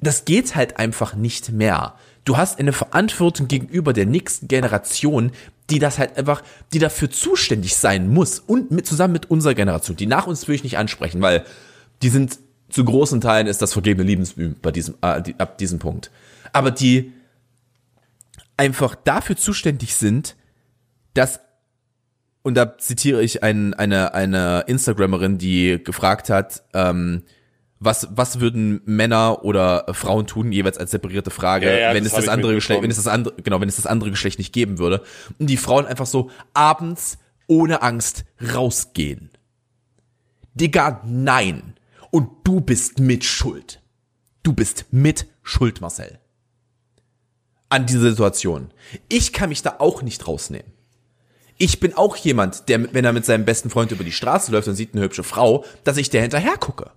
das 0.00 0.24
geht 0.24 0.54
halt 0.54 0.78
einfach 0.78 1.14
nicht 1.14 1.50
mehr. 1.50 1.94
Du 2.24 2.36
hast 2.36 2.58
eine 2.58 2.72
Verantwortung 2.72 3.48
gegenüber 3.48 3.92
der 3.92 4.06
nächsten 4.06 4.48
Generation, 4.48 5.32
die 5.70 5.78
das 5.78 5.98
halt 5.98 6.16
einfach, 6.16 6.42
die 6.72 6.78
dafür 6.78 7.10
zuständig 7.10 7.76
sein 7.76 8.08
muss 8.08 8.38
und 8.38 8.70
mit, 8.70 8.86
zusammen 8.86 9.12
mit 9.12 9.30
unserer 9.30 9.54
Generation. 9.54 9.96
Die 9.96 10.06
nach 10.06 10.26
uns 10.26 10.46
will 10.46 10.54
ich 10.54 10.64
nicht 10.64 10.78
ansprechen, 10.78 11.20
weil 11.20 11.44
die 12.02 12.08
sind 12.08 12.38
zu 12.68 12.84
großen 12.84 13.20
Teilen 13.20 13.46
ist 13.46 13.62
das 13.62 13.72
vergebene 13.72 14.06
Liebensmüh 14.06 14.54
bei 14.60 14.72
diesem, 14.72 14.96
äh, 15.02 15.22
die, 15.22 15.38
ab 15.38 15.58
diesem 15.58 15.78
Punkt. 15.78 16.10
Aber 16.52 16.70
die 16.70 17.12
einfach 18.56 18.94
dafür 18.94 19.36
zuständig 19.36 19.94
sind, 19.94 20.36
dass 21.14 21.40
und 22.42 22.54
da 22.54 22.78
zitiere 22.78 23.24
ich 23.24 23.42
ein, 23.42 23.74
eine, 23.74 24.14
eine 24.14 24.64
Instagrammerin, 24.68 25.36
die 25.36 25.82
gefragt 25.82 26.30
hat, 26.30 26.62
ähm, 26.74 27.24
Was, 27.78 28.08
was 28.10 28.40
würden 28.40 28.80
Männer 28.86 29.44
oder 29.44 29.86
Frauen 29.92 30.26
tun, 30.26 30.50
jeweils 30.50 30.78
als 30.78 30.92
separierte 30.92 31.30
Frage, 31.30 31.66
Ja, 31.66 31.78
ja, 31.78 31.94
wenn 31.94 32.04
das 32.04 32.14
es 32.14 32.24
das 32.24 32.28
andere 32.28 32.54
Geschlecht, 32.54 32.82
wenn 32.82 32.90
es 32.90 32.96
das 32.96 33.06
andere, 33.06 33.34
genau, 33.42 33.60
wenn 33.60 33.68
es 33.68 33.76
das 33.76 33.86
andere 33.86 34.10
Geschlecht 34.10 34.38
nicht 34.38 34.52
geben 34.52 34.78
würde. 34.78 35.02
Und 35.38 35.48
die 35.50 35.58
Frauen 35.58 35.86
einfach 35.86 36.06
so 36.06 36.30
abends 36.54 37.18
ohne 37.46 37.82
Angst 37.82 38.24
rausgehen. 38.54 39.30
Digga, 40.54 41.02
nein. 41.04 41.74
Und 42.10 42.30
du 42.44 42.60
bist 42.62 42.98
mit 42.98 43.24
Schuld. 43.24 43.82
Du 44.42 44.54
bist 44.54 44.86
mit 44.90 45.26
Schuld, 45.42 45.80
Marcel. 45.80 46.18
An 47.68 47.84
dieser 47.84 48.10
Situation. 48.10 48.70
Ich 49.08 49.32
kann 49.34 49.50
mich 49.50 49.62
da 49.62 49.76
auch 49.80 50.00
nicht 50.02 50.26
rausnehmen. 50.26 50.72
Ich 51.58 51.80
bin 51.80 51.94
auch 51.94 52.16
jemand, 52.16 52.68
der, 52.68 52.92
wenn 52.94 53.04
er 53.04 53.12
mit 53.12 53.24
seinem 53.24 53.44
besten 53.44 53.70
Freund 53.70 53.90
über 53.90 54.04
die 54.04 54.12
Straße 54.12 54.52
läuft 54.52 54.68
und 54.68 54.74
sieht 54.76 54.94
eine 54.94 55.02
hübsche 55.02 55.24
Frau, 55.24 55.64
dass 55.84 55.96
ich 55.96 56.10
der 56.10 56.22
hinterher 56.22 56.56
gucke. 56.56 56.90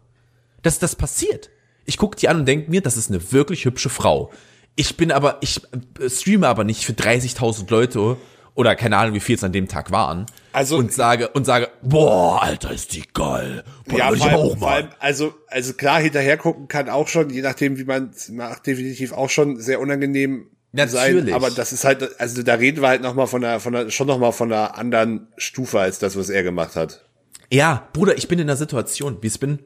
Dass 0.62 0.80
das 0.80 0.96
passiert. 0.96 1.50
Ich 1.86 1.98
gucke 1.98 2.18
die 2.18 2.30
an 2.30 2.42
und 2.42 2.46
denke 2.46 2.70
mir, 2.70 2.82
das 2.82 2.98
ist 2.98 3.10
eine 3.10 3.32
wirklich 3.32 3.66
hübsche 3.66 3.90
Frau. 3.90 4.32
Ich 4.76 4.96
bin 4.98 5.12
aber, 5.12 5.38
ich 5.42 5.62
äh, 6.00 6.10
streame 6.10 6.48
aber 6.48 6.64
nicht 6.64 6.86
für 6.86 6.94
30.000 6.94 7.70
Leute 7.70 8.18
oder 8.56 8.76
keine 8.76 8.98
Ahnung, 8.98 9.16
wie 9.16 9.20
viel 9.20 9.36
es 9.36 9.44
an 9.44 9.52
dem 9.54 9.68
Tag 9.68 9.92
waren. 9.92 10.26
Also- 10.52 10.78
und 10.78 10.92
sage 10.94 11.30
und 11.30 11.46
sage, 11.46 11.70
boah, 11.82 12.42
Alter, 12.44 12.72
ist 12.72 12.94
die 12.94 13.04
geil. 13.14 13.64
Boah, 13.88 13.98
Ja, 13.98 14.14
ich 14.14 14.22
allem, 14.22 14.36
auch 14.36 14.58
mal. 14.58 14.74
allem, 14.74 14.88
also, 15.00 15.34
also 15.48 15.74
klar, 15.74 16.02
hinterher 16.02 16.38
gucken 16.38 16.68
kann 16.68 16.90
auch 16.90 17.08
schon, 17.08 17.30
je 17.30 17.42
nachdem, 17.42 17.78
wie 17.78 17.86
man 17.86 18.12
es 18.16 18.30
macht, 18.30 18.68
definitiv 18.68 19.14
auch 19.14 19.30
schon 19.30 19.60
sehr 19.60 19.80
unangenehm 19.80 20.48
Natürlich. 20.72 21.26
sein. 21.26 21.34
Aber 21.34 21.50
das 21.52 21.72
ist 21.74 21.84
halt, 21.86 22.20
also 22.20 22.44
da 22.44 22.56
reden 22.56 22.82
wir 22.82 22.90
halt 22.90 23.02
noch 23.02 23.16
mal 23.16 23.28
von 23.28 23.44
einer, 23.44 23.60
von 23.60 23.76
einer, 23.76 23.90
schon 23.92 24.08
noch 24.08 24.20
mal 24.20 24.32
von 24.32 24.52
einer 24.52 24.78
anderen 24.78 25.28
Stufe 25.38 25.80
als 25.80 26.00
das, 26.00 26.16
was 26.18 26.30
er 26.30 26.44
gemacht 26.44 26.76
hat. 26.76 27.06
Ja, 27.52 27.88
Bruder, 27.94 28.18
ich 28.18 28.28
bin 28.28 28.40
in 28.40 28.46
einer 28.50 28.58
Situation, 28.58 29.18
wie 29.22 29.28
es 29.28 29.38
bin. 29.38 29.60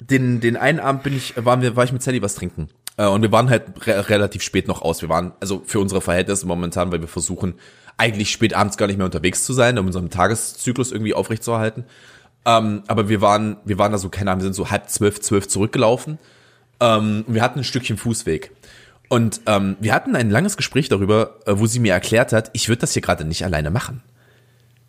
Den, 0.00 0.40
den 0.40 0.56
einen 0.56 0.80
Abend 0.80 1.02
bin 1.02 1.16
ich, 1.16 1.34
waren 1.36 1.60
wir, 1.60 1.76
war 1.76 1.84
ich 1.84 1.92
mit 1.92 2.02
Sally 2.02 2.22
was 2.22 2.34
trinken. 2.34 2.68
Äh, 2.96 3.06
Und 3.06 3.22
wir 3.22 3.32
waren 3.32 3.50
halt 3.50 3.86
re 3.86 4.08
relativ 4.08 4.42
spät 4.42 4.68
noch 4.68 4.82
aus. 4.82 5.02
Wir 5.02 5.08
waren, 5.08 5.32
also 5.40 5.62
für 5.66 5.80
unsere 5.80 6.00
Verhältnisse 6.00 6.46
momentan, 6.46 6.92
weil 6.92 7.00
wir 7.00 7.08
versuchen, 7.08 7.54
eigentlich 7.96 8.30
spät 8.30 8.54
abends 8.54 8.76
gar 8.76 8.86
nicht 8.86 8.96
mehr 8.96 9.06
unterwegs 9.06 9.44
zu 9.44 9.52
sein, 9.52 9.78
um 9.78 9.86
unseren 9.86 10.10
Tageszyklus 10.10 10.92
irgendwie 10.92 11.14
aufrechtzuerhalten. 11.14 11.84
Ähm, 12.44 12.82
aber 12.86 13.08
wir 13.08 13.20
waren, 13.20 13.56
wir 13.64 13.78
waren 13.78 13.92
da 13.92 13.98
so, 13.98 14.08
keine 14.08 14.30
Ahnung, 14.30 14.42
wir 14.42 14.44
sind 14.46 14.54
so 14.54 14.70
halb 14.70 14.88
zwölf, 14.88 15.20
zwölf 15.20 15.48
zurückgelaufen. 15.48 16.18
Ähm, 16.80 17.24
wir 17.26 17.42
hatten 17.42 17.58
ein 17.58 17.64
Stückchen 17.64 17.96
Fußweg. 17.96 18.52
Und 19.08 19.40
ähm, 19.46 19.76
wir 19.80 19.94
hatten 19.94 20.14
ein 20.14 20.30
langes 20.30 20.56
Gespräch 20.56 20.88
darüber, 20.88 21.40
äh, 21.46 21.58
wo 21.58 21.66
sie 21.66 21.80
mir 21.80 21.92
erklärt 21.92 22.32
hat, 22.32 22.50
ich 22.52 22.68
würde 22.68 22.80
das 22.80 22.92
hier 22.92 23.02
gerade 23.02 23.24
nicht 23.24 23.44
alleine 23.44 23.70
machen. 23.70 24.02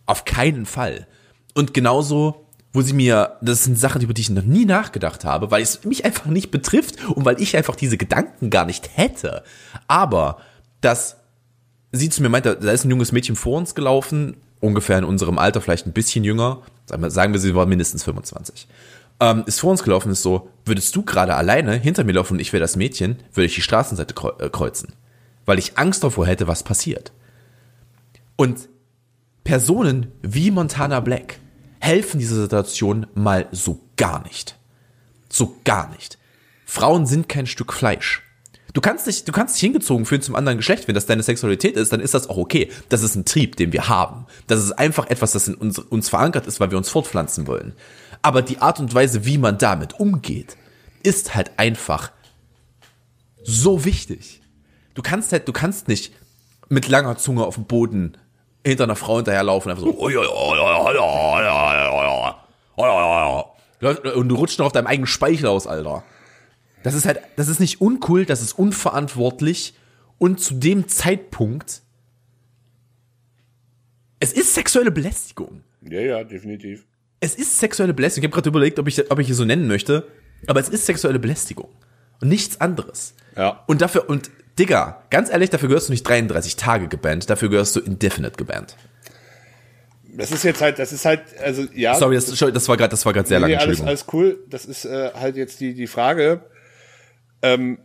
Auf 0.06 0.26
keinen 0.26 0.66
Fall. 0.66 1.08
Und 1.56 1.74
genauso, 1.74 2.46
wo 2.72 2.82
sie 2.82 2.94
mir, 2.94 3.38
das 3.42 3.64
sind 3.64 3.80
Sachen, 3.80 4.02
über 4.02 4.14
die 4.14 4.22
ich 4.22 4.30
noch 4.30 4.44
nie 4.44 4.66
nachgedacht 4.66 5.26
habe, 5.26 5.50
weil 5.50 5.62
es 5.62 5.84
mich 5.86 6.06
einfach 6.06 6.28
nicht 6.28 6.52
betrifft 6.52 7.04
und 7.08 7.26
weil 7.26 7.42
ich 7.42 7.58
einfach 7.58 7.76
diese 7.76 7.98
Gedanken 7.98 8.50
gar 8.50 8.66
nicht 8.66 8.90
hätte. 8.96 9.44
Aber, 9.88 10.38
dass 10.82 11.18
sie 11.92 12.10
zu 12.10 12.22
mir 12.22 12.30
meinte, 12.30 12.56
da 12.56 12.72
ist 12.72 12.86
ein 12.86 12.92
junges 12.92 13.12
Mädchen 13.12 13.36
vor 13.36 13.58
uns 13.58 13.74
gelaufen, 13.74 14.38
ungefähr 14.60 15.00
in 15.00 15.04
unserem 15.04 15.40
Alter, 15.40 15.62
vielleicht 15.62 15.88
ein 15.88 15.94
bisschen 15.94 16.24
jünger, 16.24 16.62
sagen 16.86 17.34
wir, 17.34 17.40
sie 17.40 17.56
war 17.56 17.66
mindestens 17.66 18.04
25. 18.04 18.68
Ähm, 19.20 19.44
ist 19.48 19.60
vor 19.60 19.72
uns 19.72 19.84
gelaufen, 19.84 20.12
ist 20.12 20.22
so, 20.22 20.50
würdest 20.64 20.96
du 20.96 21.02
gerade 21.02 21.36
alleine 21.36 21.76
hinter 21.76 22.04
mir 22.04 22.14
laufen 22.14 22.34
und 22.34 22.40
ich 22.40 22.54
wäre 22.54 22.62
das 22.62 22.76
Mädchen, 22.76 23.18
würde 23.34 23.48
ich 23.48 23.56
die 23.56 23.62
Straßenseite 23.62 24.14
äh, 24.40 24.50
kreuzen. 24.50 24.94
Weil 25.46 25.60
ich 25.60 25.78
Angst 25.78 26.04
davor 26.04 26.28
hätte, 26.28 26.48
was 26.48 26.64
passiert. 26.64 27.12
Und 28.36 28.70
Personen 29.44 30.12
wie 30.22 30.52
Montana 30.52 31.00
Black 31.00 31.40
helfen 31.80 32.20
dieser 32.20 32.36
Situation 32.36 33.08
mal 33.16 33.48
so 33.52 33.80
gar 33.98 34.24
nicht. 34.24 34.58
So 35.30 35.58
gar 35.64 35.90
nicht. 35.92 36.18
Frauen 36.66 37.06
sind 37.06 37.30
kein 37.30 37.48
Stück 37.48 37.74
Fleisch. 37.74 38.24
Du 38.74 38.82
kannst 38.82 39.08
dich, 39.08 39.24
du 39.24 39.32
kannst 39.32 39.56
dich 39.56 39.62
hingezogen 39.62 40.06
fühlen 40.06 40.22
zum 40.22 40.36
anderen 40.36 40.58
Geschlecht. 40.58 40.88
Wenn 40.88 40.96
das 40.96 41.08
deine 41.08 41.24
Sexualität 41.24 41.76
ist, 41.76 41.92
dann 41.92 42.00
ist 42.00 42.14
das 42.14 42.30
auch 42.30 42.38
okay. 42.38 42.70
Das 42.90 43.02
ist 43.02 43.16
ein 43.16 43.26
Trieb, 43.26 43.56
den 43.56 43.74
wir 43.74 43.90
haben. 43.90 44.28
Das 44.48 44.60
ist 44.60 44.74
einfach 44.74 45.10
etwas, 45.10 45.32
das 45.32 45.48
in 45.48 45.56
uns, 45.56 45.80
uns 45.80 46.10
verankert 46.10 46.46
ist, 46.46 46.60
weil 46.60 46.70
wir 46.70 46.78
uns 46.78 46.90
fortpflanzen 46.90 47.48
wollen. 47.48 47.74
Aber 48.22 48.42
die 48.42 48.60
Art 48.60 48.80
und 48.80 48.94
Weise, 48.94 49.26
wie 49.26 49.38
man 49.38 49.58
damit 49.58 50.00
umgeht, 50.00 50.58
ist 51.02 51.34
halt 51.36 51.52
einfach 51.58 52.12
so 53.44 53.86
wichtig. 53.86 54.42
Du 54.94 55.02
kannst 55.02 55.32
halt, 55.32 55.48
du 55.48 55.54
kannst 55.54 55.88
nicht 55.88 56.14
mit 56.68 56.88
langer 56.88 57.18
Zunge 57.18 57.46
auf 57.46 57.56
dem 57.56 57.66
Boden 57.66 58.18
hinter 58.66 58.84
einer 58.84 58.96
Frau 58.96 59.16
hinterherlaufen, 59.16 59.72
einfach 59.72 59.84
so, 59.84 59.94
und 62.80 64.30
du 64.30 64.36
rutschst 64.36 64.60
noch 64.60 64.68
auf 64.68 64.72
deinem 64.72 64.88
eigenen 64.88 65.08
Speichel 65.08 65.48
aus, 65.48 65.68
Alter. 65.68 66.04
Das 66.84 66.94
ist 66.94 67.06
halt, 67.06 67.20
das 67.36 67.48
ist 67.48 67.60
nicht 67.60 67.82
uncool, 67.82 68.26
das 68.26 68.42
ist 68.42 68.54
unverantwortlich 68.54 69.74
und 70.18 70.40
zu 70.40 70.54
dem 70.54 70.88
Zeitpunkt, 70.88 71.82
es 74.20 74.34
ist 74.34 74.54
sexuelle 74.54 74.92
Belästigung. 74.92 75.64
Ja, 75.82 76.02
ja, 76.02 76.24
definitiv. 76.24 76.86
Es 77.22 77.36
ist 77.36 77.60
sexuelle 77.60 77.94
Belästigung. 77.94 78.24
Ich 78.24 78.32
habe 78.32 78.42
gerade 78.42 78.50
überlegt, 78.50 78.80
ob 78.80 78.88
ich, 78.88 79.12
ob 79.12 79.20
ich 79.20 79.30
es 79.30 79.38
so 79.38 79.46
nennen 79.46 79.68
möchte, 79.68 80.08
aber 80.48 80.60
es 80.60 80.70
ist 80.70 80.86
sexuelle 80.86 81.20
Belästigung 81.20 81.70
und 82.22 82.30
nichts 82.30 82.62
anderes. 82.62 83.14
Ja. 83.36 83.64
Und 83.68 83.82
dafür, 83.82 84.10
und 84.10 84.32
Digga, 84.58 85.04
ganz 85.10 85.30
ehrlich, 85.30 85.50
dafür 85.50 85.70
gehörst 85.70 85.88
du 85.88 85.94
nicht 85.94 86.04
33 86.04 86.56
Tage 86.58 86.88
gebannt, 86.88 87.30
dafür 87.30 87.50
gehörst 87.50 87.76
du 87.76 87.80
indefinite 87.80 88.38
gebannt. 88.38 88.76
Das 90.16 90.32
ist 90.32 90.44
jetzt 90.44 90.62
halt, 90.62 90.80
das 90.80 90.92
ist 90.92 91.06
halt, 91.06 91.22
also 91.42 91.66
ja. 91.74 91.96
Sorry, 91.96 92.16
das, 92.16 92.26
das 92.28 92.68
war 92.68 92.78
gerade, 92.78 92.90
das 92.90 93.06
war 93.06 93.14
gerade 93.14 93.28
sehr 93.28 93.40
lange, 93.40 93.54
nee, 93.54 93.60
alles, 93.60 93.82
alles 93.82 94.06
cool. 94.14 94.44
Das 94.50 94.66
ist 94.66 94.86
äh, 94.86 95.12
halt 95.14 95.36
jetzt 95.36 95.60
die, 95.60 95.74
die 95.74 95.88
Frage. 95.88 96.42
Ähm, 97.42 97.80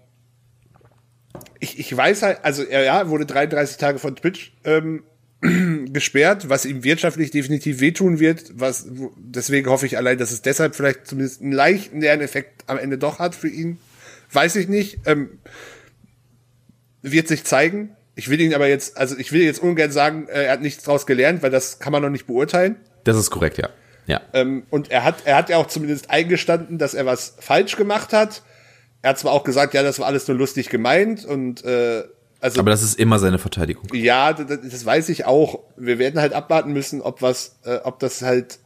ich, 1.60 1.78
ich 1.78 1.96
weiß 1.96 2.22
halt, 2.22 2.38
also 2.42 2.62
er 2.62 2.84
ja, 2.84 3.08
wurde 3.08 3.26
33 3.26 3.76
Tage 3.76 3.98
von 3.98 4.16
Twitch 4.16 4.52
ähm, 4.64 5.04
gesperrt, 5.92 6.48
was 6.48 6.64
ihm 6.64 6.84
wirtschaftlich 6.84 7.30
definitiv 7.30 7.80
wehtun 7.80 8.20
wird. 8.20 8.52
Was, 8.54 8.86
deswegen 9.16 9.68
hoffe 9.68 9.86
ich 9.86 9.96
allein, 9.96 10.18
dass 10.18 10.32
es 10.32 10.42
deshalb 10.42 10.74
vielleicht 10.74 11.06
zumindest 11.06 11.42
einen 11.42 11.52
leichten 11.52 12.00
Lerneffekt 12.00 12.64
am 12.68 12.78
Ende 12.78 12.98
doch 12.98 13.18
hat 13.18 13.34
für 13.34 13.48
ihn. 13.48 13.78
Weiß 14.32 14.56
ich 14.56 14.68
nicht. 14.68 15.00
Ähm, 15.06 15.38
wird 17.02 17.28
sich 17.28 17.44
zeigen. 17.44 17.96
Ich 18.16 18.28
will 18.28 18.40
ihn 18.40 18.54
aber 18.54 18.68
jetzt, 18.68 18.96
also 18.96 19.16
ich 19.16 19.32
will 19.32 19.42
jetzt 19.42 19.62
ungern 19.62 19.90
sagen, 19.90 20.28
äh, 20.28 20.44
er 20.44 20.52
hat 20.52 20.60
nichts 20.60 20.84
draus 20.84 21.06
gelernt, 21.06 21.42
weil 21.42 21.50
das 21.50 21.78
kann 21.78 21.92
man 21.92 22.02
noch 22.02 22.10
nicht 22.10 22.26
beurteilen. 22.26 22.76
Das 23.04 23.16
ist 23.16 23.30
korrekt, 23.30 23.58
ja. 23.58 23.68
Ja. 24.06 24.20
Ähm, 24.32 24.64
und 24.70 24.90
er 24.90 25.04
hat, 25.04 25.16
er 25.24 25.36
hat 25.36 25.48
ja 25.48 25.56
auch 25.56 25.66
zumindest 25.66 26.10
eingestanden, 26.10 26.78
dass 26.78 26.94
er 26.94 27.06
was 27.06 27.34
falsch 27.40 27.76
gemacht 27.76 28.12
hat. 28.12 28.42
Er 29.02 29.10
hat 29.10 29.18
zwar 29.18 29.32
auch 29.32 29.44
gesagt, 29.44 29.74
ja, 29.74 29.82
das 29.82 29.98
war 29.98 30.06
alles 30.06 30.28
nur 30.28 30.36
lustig 30.36 30.68
gemeint 30.68 31.24
und 31.24 31.64
äh, 31.64 32.04
also 32.40 32.60
Aber 32.60 32.70
das 32.70 32.82
ist 32.82 32.98
immer 32.98 33.18
seine 33.18 33.38
Verteidigung. 33.38 33.84
ja, 33.94 34.34
das, 34.34 34.58
das 34.62 34.84
weiß 34.84 35.08
ich 35.08 35.24
auch. 35.24 35.60
Wir 35.76 35.98
werden 35.98 36.20
halt 36.20 36.34
abwarten 36.34 36.72
müssen, 36.72 37.00
ob 37.00 37.22
was, 37.22 37.56
äh, 37.64 37.76
ob 37.84 37.98
das 38.00 38.20
halt 38.20 38.58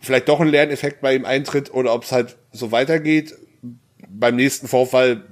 vielleicht 0.00 0.28
doch 0.28 0.40
ein 0.40 0.48
Lerneffekt 0.48 1.02
bei 1.02 1.14
ihm 1.14 1.26
eintritt 1.26 1.72
oder 1.72 1.92
ob 1.92 2.04
es 2.04 2.12
halt 2.12 2.36
so 2.52 2.72
weitergeht. 2.72 3.34
Beim 4.08 4.36
nächsten 4.36 4.68
Vorfall 4.68 5.22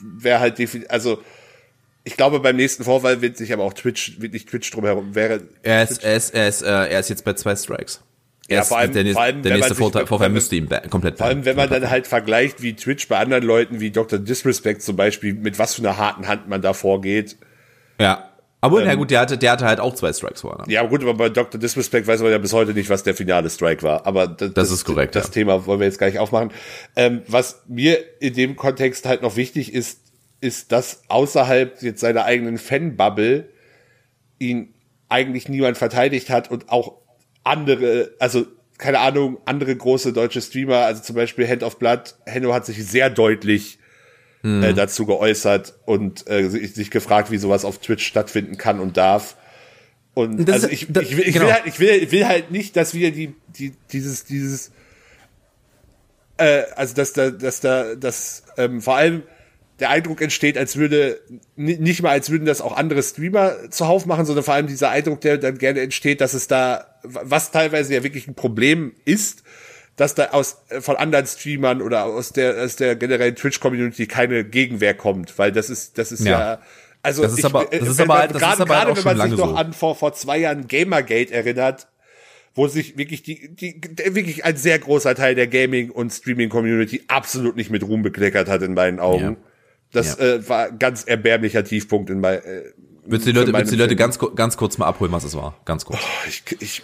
wäre 0.00 0.40
halt 0.40 0.58
definitiv, 0.58 0.90
also 0.90 1.20
ich 2.10 2.16
glaube, 2.16 2.40
beim 2.40 2.56
nächsten 2.56 2.82
Vorfall 2.84 3.22
wird 3.22 3.36
sich 3.36 3.52
aber 3.52 3.62
auch 3.62 3.72
Twitch, 3.72 4.20
wird 4.20 4.32
nicht 4.32 4.48
Twitch 4.48 4.70
drumherum, 4.70 5.14
wäre 5.14 5.42
Er 5.62 5.82
ist, 5.84 6.02
er 6.02 6.16
ist, 6.16 6.34
er 6.34 6.48
ist, 6.48 6.62
äh, 6.62 6.66
er 6.66 7.00
ist 7.00 7.08
jetzt 7.08 7.24
bei 7.24 7.34
zwei 7.34 7.54
Strikes. 7.54 8.02
Er 8.48 8.56
Ja, 8.58 8.64
vor 8.64 8.78
allem- 8.78 8.92
der, 8.92 9.04
nächste- 9.04 9.14
vor 9.14 9.22
allem, 9.22 9.42
der 9.42 9.54
nächste 9.56 9.74
Vorteil, 9.76 10.06
Vorfall 10.08 10.28
müsste 10.28 10.60
ba- 10.62 10.80
komplett 10.90 11.18
Vor 11.18 11.26
allem, 11.28 11.44
wenn 11.44 11.56
man 11.56 11.70
dann 11.70 11.88
halt 11.88 12.08
vergleicht, 12.08 12.62
wie 12.62 12.74
Twitch 12.74 13.06
bei 13.06 13.16
anderen 13.18 13.44
Leuten 13.44 13.78
wie 13.78 13.92
Dr. 13.92 14.18
Disrespect 14.18 14.82
zum 14.82 14.96
Beispiel, 14.96 15.34
mit 15.34 15.58
was 15.60 15.74
für 15.76 15.82
einer 15.82 15.96
harten 15.98 16.26
Hand 16.26 16.48
man 16.48 16.60
da 16.60 16.72
vorgeht. 16.72 17.36
Ja. 18.00 18.26
Aber 18.62 18.84
na 18.84 18.94
gut, 18.94 19.10
der 19.10 19.20
hatte, 19.20 19.38
der 19.38 19.52
hatte 19.52 19.64
halt 19.64 19.80
auch 19.80 19.94
zwei 19.94 20.12
Strikes 20.12 20.42
vorher. 20.42 20.64
Ja, 20.68 20.84
gut, 20.84 21.00
aber 21.02 21.14
bei 21.14 21.28
Dr. 21.30 21.58
Disrespect 21.58 22.06
weiß 22.06 22.20
man 22.20 22.30
ja 22.30 22.36
bis 22.36 22.52
heute 22.52 22.74
nicht, 22.74 22.90
was 22.90 23.02
der 23.04 23.14
finale 23.14 23.48
Strike 23.48 23.82
war. 23.82 24.04
Aber 24.06 24.26
das, 24.26 24.52
Das 24.52 24.70
ist 24.70 24.84
korrekt, 24.84 25.14
Das 25.14 25.28
ja. 25.28 25.30
Thema 25.32 25.64
wollen 25.64 25.80
wir 25.80 25.86
jetzt 25.86 25.98
gar 25.98 26.08
nicht 26.08 26.18
aufmachen. 26.18 26.50
Ähm, 26.94 27.22
was 27.26 27.62
mir 27.68 27.98
in 28.20 28.34
dem 28.34 28.56
Kontext 28.56 29.06
halt 29.06 29.22
noch 29.22 29.36
wichtig 29.36 29.72
ist, 29.72 30.00
ist, 30.40 30.72
dass 30.72 31.02
außerhalb 31.08 31.82
jetzt 31.82 32.00
seiner 32.00 32.24
eigenen 32.24 32.58
Fanbubble 32.58 33.48
ihn 34.38 34.74
eigentlich 35.08 35.48
niemand 35.48 35.76
verteidigt 35.76 36.30
hat 36.30 36.50
und 36.50 36.70
auch 36.70 36.94
andere, 37.44 38.12
also 38.18 38.46
keine 38.78 39.00
Ahnung, 39.00 39.38
andere 39.44 39.76
große 39.76 40.12
deutsche 40.12 40.40
Streamer, 40.40 40.78
also 40.78 41.02
zum 41.02 41.16
Beispiel 41.16 41.46
Hand 41.46 41.62
of 41.62 41.78
Blood, 41.78 42.14
Henno 42.24 42.54
hat 42.54 42.64
sich 42.66 42.84
sehr 42.86 43.10
deutlich 43.10 43.78
Hm. 44.42 44.62
äh, 44.62 44.72
dazu 44.72 45.04
geäußert 45.04 45.74
und 45.84 46.26
äh, 46.26 46.48
sich, 46.48 46.90
gefragt, 46.90 47.30
wie 47.30 47.36
sowas 47.36 47.66
auf 47.66 47.76
Twitch 47.78 48.06
stattfinden 48.06 48.56
kann 48.56 48.80
und 48.80 48.96
darf. 48.96 49.36
Und 50.14 50.46
Das 50.48 50.54
also 50.54 50.68
ich, 50.68 50.86
das- 50.88 51.04
ich, 51.04 51.14
will, 51.18 51.28
ich, 51.28 51.34
genau. 51.34 51.44
will 51.44 51.52
halt, 51.52 51.66
ich, 51.66 51.78
will, 51.78 51.90
ich 51.90 52.10
will 52.10 52.26
halt 52.26 52.50
nicht, 52.50 52.74
dass 52.74 52.94
wir 52.94 53.12
die, 53.12 53.34
die, 53.48 53.74
dieses, 53.92 54.24
dieses, 54.24 54.72
äh, 56.38 56.62
also 56.74 56.94
dass 56.94 57.12
da, 57.12 57.30
dass 57.30 57.60
da, 57.60 57.94
dass 57.96 58.44
ähm, 58.56 58.80
vor 58.80 58.96
allem 58.96 59.24
der 59.80 59.90
Eindruck 59.90 60.20
entsteht, 60.20 60.56
als 60.58 60.76
würde 60.76 61.20
ni- 61.56 61.76
nicht 61.78 62.02
mal, 62.02 62.10
als 62.10 62.30
würden 62.30 62.44
das 62.46 62.60
auch 62.60 62.76
andere 62.76 63.02
Streamer 63.02 63.70
zuhauf 63.70 64.06
machen, 64.06 64.24
sondern 64.26 64.44
vor 64.44 64.54
allem 64.54 64.66
dieser 64.66 64.90
Eindruck, 64.90 65.20
der 65.22 65.38
dann 65.38 65.58
gerne 65.58 65.80
entsteht, 65.80 66.20
dass 66.20 66.34
es 66.34 66.46
da, 66.46 66.86
was 67.02 67.50
teilweise 67.50 67.94
ja 67.94 68.02
wirklich 68.02 68.28
ein 68.28 68.34
Problem 68.34 68.92
ist, 69.04 69.42
dass 69.96 70.14
da 70.14 70.26
aus 70.30 70.62
äh, 70.68 70.80
von 70.80 70.96
anderen 70.96 71.26
Streamern 71.26 71.82
oder 71.82 72.04
aus 72.04 72.32
der 72.32 72.62
aus 72.62 72.76
der 72.76 72.96
generellen 72.96 73.34
Twitch 73.36 73.60
Community 73.60 74.06
keine 74.06 74.44
Gegenwehr 74.44 74.94
kommt, 74.94 75.38
weil 75.38 75.52
das 75.52 75.68
ist 75.70 75.98
das 75.98 76.12
ist 76.12 76.24
ja, 76.24 76.30
Ja. 76.54 76.60
also 77.02 77.22
Das 77.22 77.32
ist 77.32 77.38
ich, 77.40 77.44
aber- 77.44 77.64
das 77.66 77.88
ist 77.88 78.00
aber 78.00 78.14
halt- 78.18 78.30
das 78.34 78.40
gerade 78.40 78.54
ist 78.54 78.60
aber 78.60 78.76
halt 78.76 78.86
gerade 78.86 78.96
wenn 78.98 79.04
man 79.04 79.14
sich 79.16 79.18
lange 79.18 79.36
noch 79.36 79.48
so. 79.50 79.54
an 79.66 79.72
vor 79.72 79.94
vor 79.96 80.12
zwei 80.14 80.38
Jahren 80.38 80.68
Gamergate 80.68 81.32
erinnert, 81.34 81.88
wo 82.54 82.66
sich 82.66 82.96
wirklich 82.98 83.22
die, 83.22 83.48
die 83.54 83.80
wirklich 84.14 84.44
ein 84.44 84.56
sehr 84.56 84.78
großer 84.78 85.14
Teil 85.14 85.34
der 85.34 85.46
Gaming 85.46 85.90
und 85.90 86.10
Streaming 86.12 86.48
Community 86.48 87.02
absolut 87.08 87.54
nicht 87.56 87.70
mit 87.70 87.82
Ruhm 87.84 88.02
bekleckert 88.02 88.48
hat 88.48 88.62
in 88.62 88.74
meinen 88.74 88.98
Augen. 89.00 89.22
Ja. 89.22 89.36
Das 89.92 90.18
Ja. 90.18 90.24
äh, 90.24 90.48
war 90.48 90.70
ganz 90.72 91.04
erbärmlicher 91.04 91.64
Tiefpunkt 91.64 92.10
in 92.10 92.20
mein, 92.20 92.38
äh, 92.44 92.62
Willst 93.06 93.26
du 93.26 93.32
die 93.32 93.38
Leute, 93.38 93.52
willst 93.52 93.72
du 93.72 93.76
die 93.76 93.82
Leute 93.82 93.96
ganz, 93.96 94.18
ganz 94.36 94.56
kurz 94.56 94.78
mal 94.78 94.86
abholen, 94.86 95.10
was 95.10 95.24
es 95.24 95.34
war? 95.34 95.56
Ganz 95.64 95.84
kurz. 95.84 95.98
ich, 96.28 96.44
ich, 96.60 96.82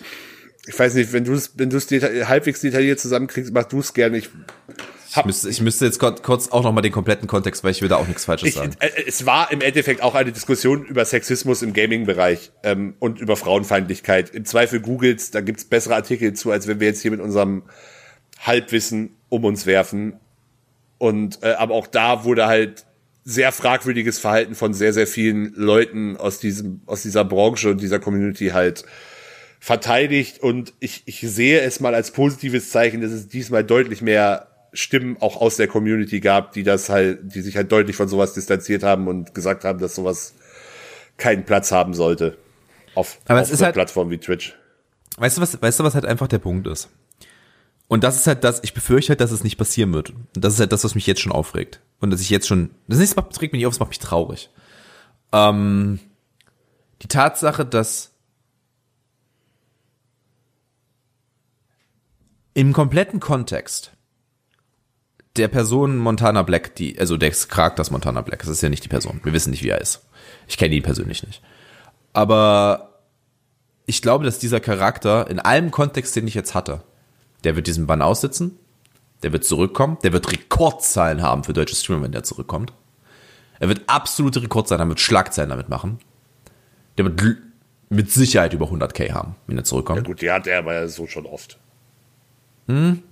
ich 0.66 0.78
weiß 0.78 0.94
nicht, 0.94 1.12
wenn 1.12 1.24
du 1.24 1.34
es 1.34 1.52
wenn 1.56 1.70
du 1.70 1.76
es 1.76 1.86
deta 1.86 2.08
halbwegs 2.28 2.60
detailliert 2.62 2.98
zusammenkriegst, 2.98 3.52
mach 3.52 3.64
du 3.64 3.78
es 3.78 3.94
gerne. 3.94 4.16
Ich, 4.18 4.30
Ich 5.16 5.24
müsste, 5.24 5.48
ich 5.48 5.60
müsste 5.60 5.84
jetzt 5.84 6.00
kurz- 6.00 6.48
auch 6.48 6.64
noch 6.64 6.72
mal 6.72 6.80
den 6.82 6.90
kompletten 6.90 7.28
Kontext, 7.28 7.62
weil 7.62 7.70
ich 7.70 7.80
will 7.80 7.88
da 7.88 7.96
auch 7.96 8.08
nichts 8.08 8.24
Falsches 8.24 8.48
ich, 8.48 8.54
sagen. 8.56 8.72
äh, 8.80 8.88
es 9.06 9.24
war 9.24 9.52
im 9.52 9.60
Endeffekt 9.60 10.02
auch 10.02 10.14
eine 10.16 10.32
Diskussion 10.32 10.84
über 10.86 11.04
Sexismus 11.04 11.62
im 11.62 11.72
Gaming-Bereich 11.74 12.50
ähm, 12.64 12.94
und 12.98 13.20
über 13.20 13.36
Frauenfeindlichkeit. 13.36 14.30
Im 14.30 14.44
Zweifel 14.46 14.80
googles, 14.80 15.30
da 15.30 15.42
gibt's 15.42 15.64
bessere 15.64 15.94
Artikel 15.94 16.32
zu, 16.32 16.50
als 16.50 16.66
wenn 16.66 16.80
wir 16.80 16.88
jetzt 16.88 17.02
hier 17.02 17.12
mit 17.12 17.20
unserem 17.20 17.62
Halbwissen 18.40 19.10
um 19.28 19.44
uns 19.44 19.66
werfen. 19.66 20.18
Und 20.98 21.42
äh, 21.42 21.52
aber 21.52 21.74
auch 21.74 21.86
da 21.86 22.24
wurde 22.24 22.46
halt 22.46 22.85
sehr 23.28 23.50
fragwürdiges 23.50 24.20
Verhalten 24.20 24.54
von 24.54 24.72
sehr, 24.72 24.92
sehr 24.92 25.08
vielen 25.08 25.52
Leuten 25.54 26.16
aus 26.16 26.38
diesem, 26.38 26.80
aus 26.86 27.02
dieser 27.02 27.24
Branche 27.24 27.70
und 27.70 27.80
dieser 27.80 27.98
Community 27.98 28.50
halt 28.50 28.84
verteidigt. 29.58 30.38
Und 30.40 30.72
ich, 30.78 31.02
ich 31.06 31.20
sehe 31.20 31.60
es 31.60 31.80
mal 31.80 31.94
als 31.94 32.12
positives 32.12 32.70
Zeichen, 32.70 33.00
dass 33.00 33.10
es 33.10 33.26
diesmal 33.26 33.64
deutlich 33.64 34.00
mehr 34.00 34.46
Stimmen 34.72 35.16
auch 35.20 35.40
aus 35.40 35.56
der 35.56 35.66
Community 35.66 36.20
gab, 36.20 36.52
die 36.52 36.62
das 36.62 36.88
halt, 36.88 37.34
die 37.34 37.40
sich 37.40 37.56
halt 37.56 37.72
deutlich 37.72 37.96
von 37.96 38.06
sowas 38.08 38.32
distanziert 38.34 38.84
haben 38.84 39.08
und 39.08 39.34
gesagt 39.34 39.64
haben, 39.64 39.80
dass 39.80 39.96
sowas 39.96 40.34
keinen 41.16 41.44
Platz 41.44 41.72
haben 41.72 41.94
sollte. 41.94 42.38
Auf, 42.94 43.18
Aber 43.26 43.40
auf 43.40 43.50
einer 43.50 43.58
halt- 43.58 43.74
Plattform 43.74 44.10
wie 44.10 44.18
Twitch. 44.18 44.54
Weißt 45.18 45.38
du, 45.38 45.40
was, 45.40 45.60
weißt 45.60 45.80
du, 45.80 45.84
was 45.84 45.94
halt 45.94 46.04
einfach 46.06 46.28
der 46.28 46.38
Punkt 46.38 46.66
ist? 46.68 46.90
Und 47.88 48.02
das 48.02 48.16
ist 48.16 48.26
halt 48.26 48.42
das, 48.42 48.62
ich 48.64 48.74
befürchte 48.74 49.10
halt, 49.10 49.20
dass 49.20 49.30
es 49.30 49.44
nicht 49.44 49.58
passieren 49.58 49.92
wird. 49.92 50.10
Und 50.10 50.28
das 50.34 50.54
ist 50.54 50.60
halt 50.60 50.72
das, 50.72 50.84
was 50.84 50.94
mich 50.94 51.06
jetzt 51.06 51.20
schon 51.20 51.32
aufregt. 51.32 51.80
Und 52.00 52.10
dass 52.10 52.20
ich 52.20 52.30
jetzt 52.30 52.48
schon, 52.48 52.70
das 52.88 52.98
ist, 52.98 53.16
das 53.16 53.40
regt 53.40 53.52
mich 53.52 53.60
nicht 53.60 53.66
auf, 53.66 53.74
das 53.74 53.80
macht 53.80 53.90
mich 53.90 53.98
traurig. 54.00 54.50
Ähm, 55.32 56.00
die 57.02 57.08
Tatsache, 57.08 57.64
dass 57.64 58.12
im 62.54 62.72
kompletten 62.72 63.20
Kontext 63.20 63.92
der 65.36 65.48
Person 65.48 65.98
Montana 65.98 66.42
Black, 66.42 66.74
die, 66.74 66.98
also 66.98 67.16
des 67.16 67.48
Charakters 67.48 67.90
Montana 67.90 68.22
Black, 68.22 68.40
das 68.40 68.48
ist 68.48 68.62
ja 68.62 68.68
nicht 68.68 68.84
die 68.84 68.88
Person. 68.88 69.20
Wir 69.22 69.32
wissen 69.32 69.50
nicht, 69.50 69.62
wie 69.62 69.68
er 69.68 69.80
ist. 69.80 70.06
Ich 70.48 70.56
kenne 70.56 70.74
ihn 70.74 70.82
persönlich 70.82 71.24
nicht. 71.24 71.42
Aber 72.12 73.02
ich 73.84 74.02
glaube, 74.02 74.24
dass 74.24 74.38
dieser 74.38 74.60
Charakter 74.60 75.28
in 75.28 75.38
allem 75.38 75.70
Kontext, 75.70 76.16
den 76.16 76.26
ich 76.26 76.34
jetzt 76.34 76.54
hatte, 76.54 76.82
der 77.44 77.56
wird 77.56 77.66
diesen 77.66 77.86
Bann 77.86 78.02
aussitzen, 78.02 78.58
der 79.22 79.32
wird 79.32 79.44
zurückkommen, 79.44 79.98
der 80.02 80.12
wird 80.12 80.30
Rekordzahlen 80.30 81.22
haben 81.22 81.44
für 81.44 81.52
deutsche 81.52 81.74
Streamer, 81.76 82.02
wenn 82.02 82.12
der 82.12 82.24
zurückkommt. 82.24 82.72
Er 83.58 83.68
wird 83.68 83.82
absolute 83.86 84.42
Rekordzahlen 84.42 84.80
haben, 84.80 84.88
wird 84.90 85.00
Schlagzeilen 85.00 85.50
damit 85.50 85.68
machen. 85.68 85.98
Der 86.98 87.04
wird 87.04 87.20
mit 87.88 88.10
Sicherheit 88.10 88.52
über 88.52 88.66
100k 88.66 89.12
haben, 89.12 89.36
wenn 89.46 89.56
er 89.56 89.64
zurückkommt. 89.64 90.04
Gut, 90.04 90.20
die 90.20 90.30
hat 90.30 90.46
er 90.46 90.58
aber 90.58 90.74
ja 90.74 90.88
so 90.88 91.06
schon 91.06 91.24
oft. 91.26 91.58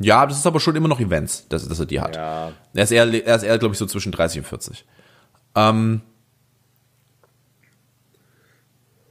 Ja, 0.01 0.27
das 0.27 0.39
ist 0.39 0.47
aber 0.47 0.59
schon 0.59 0.75
immer 0.75 0.89
noch 0.89 0.99
Events, 0.99 1.47
dass, 1.49 1.69
dass 1.69 1.79
er 1.79 1.87
die 1.87 2.01
hat. 2.01 2.17
Ja. 2.17 2.53
Er 2.75 2.83
ist 2.83 2.91
eher, 2.91 3.07
er 3.25 3.37
ist 3.37 3.45
eher, 3.45 3.59
glaube 3.59 3.75
ich, 3.75 3.79
so 3.79 3.87
zwischen 3.87 4.11
30 4.11 4.41
und 4.41 4.47
40. 4.47 4.85
Ähm, 5.55 6.01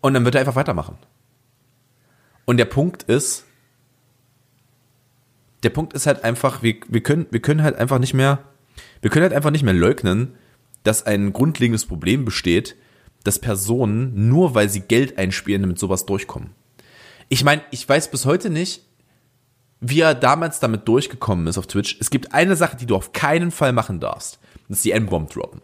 und 0.02 0.14
dann 0.14 0.26
wird 0.26 0.36
er 0.36 0.40
einfach 0.42 0.56
weitermachen. 0.56 0.98
Und 2.44 2.58
der 2.58 2.66
Punkt 2.66 3.04
ist, 3.04 3.46
der 5.64 5.70
Punkt 5.70 5.94
ist 5.94 6.06
halt 6.06 6.24
einfach, 6.24 6.62
wir, 6.62 6.76
wir 6.88 7.02
können, 7.02 7.26
wir 7.32 7.42
können 7.42 7.64
halt 7.64 7.78
einfach 7.78 8.00
nicht 8.00 8.14
mehr, 8.14 8.44
wir 9.02 9.10
können 9.10 9.24
halt 9.24 9.34
einfach 9.34 9.52
nicht 9.52 9.64
mehr 9.64 9.74
leugnen, 9.74 10.36
dass 10.84 11.06
ein 11.06 11.34
grundlegendes 11.34 11.86
Problem 11.86 12.26
besteht, 12.26 12.76
dass 13.24 13.40
Personen 13.40 14.28
nur 14.28 14.54
weil 14.54 14.70
sie 14.70 14.82
Geld 14.82 15.18
einspielen, 15.18 15.68
mit 15.68 15.80
sowas 15.80 16.06
durchkommen. 16.06 16.50
Ich 17.30 17.44
meine, 17.44 17.62
ich 17.72 17.88
weiß 17.88 18.12
bis 18.12 18.26
heute 18.26 18.50
nicht, 18.50 18.82
wie 19.80 20.02
er 20.02 20.16
damals 20.16 20.60
damit 20.60 20.88
durchgekommen 20.88 21.48
ist 21.48 21.58
auf 21.58 21.68
Twitch. 21.68 21.98
Es 22.00 22.10
gibt 22.10 22.34
eine 22.34 22.56
Sache, 22.56 22.78
die 22.78 22.86
du 22.86 22.96
auf 22.96 23.14
keinen 23.14 23.52
Fall 23.52 23.74
machen 23.74 24.00
darfst. 24.00 24.40
Das 24.68 24.78
ist 24.78 24.86
die 24.86 24.92
N-Bomb 24.92 25.30
droppen. 25.30 25.62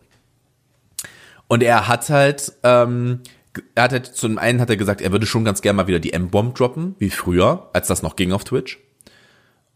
Und 1.48 1.64
er 1.64 1.88
hat 1.88 2.10
halt, 2.10 2.54
ähm, 2.64 3.22
er 3.76 3.84
hat 3.84 3.92
halt, 3.92 4.06
zum 4.06 4.38
einen 4.38 4.62
hat 4.62 4.70
er 4.70 4.78
gesagt, 4.78 5.02
er 5.02 5.12
würde 5.12 5.26
schon 5.26 5.46
ganz 5.46 5.62
gerne 5.62 5.78
mal 5.78 5.88
wieder 5.88 6.00
die 6.00 6.14
M-Bomb 6.14 6.56
droppen, 6.56 6.96
wie 7.00 7.10
früher, 7.10 7.70
als 7.74 7.88
das 7.88 8.04
noch 8.04 8.16
ging 8.16 8.32
auf 8.32 8.44
Twitch. 8.44 8.78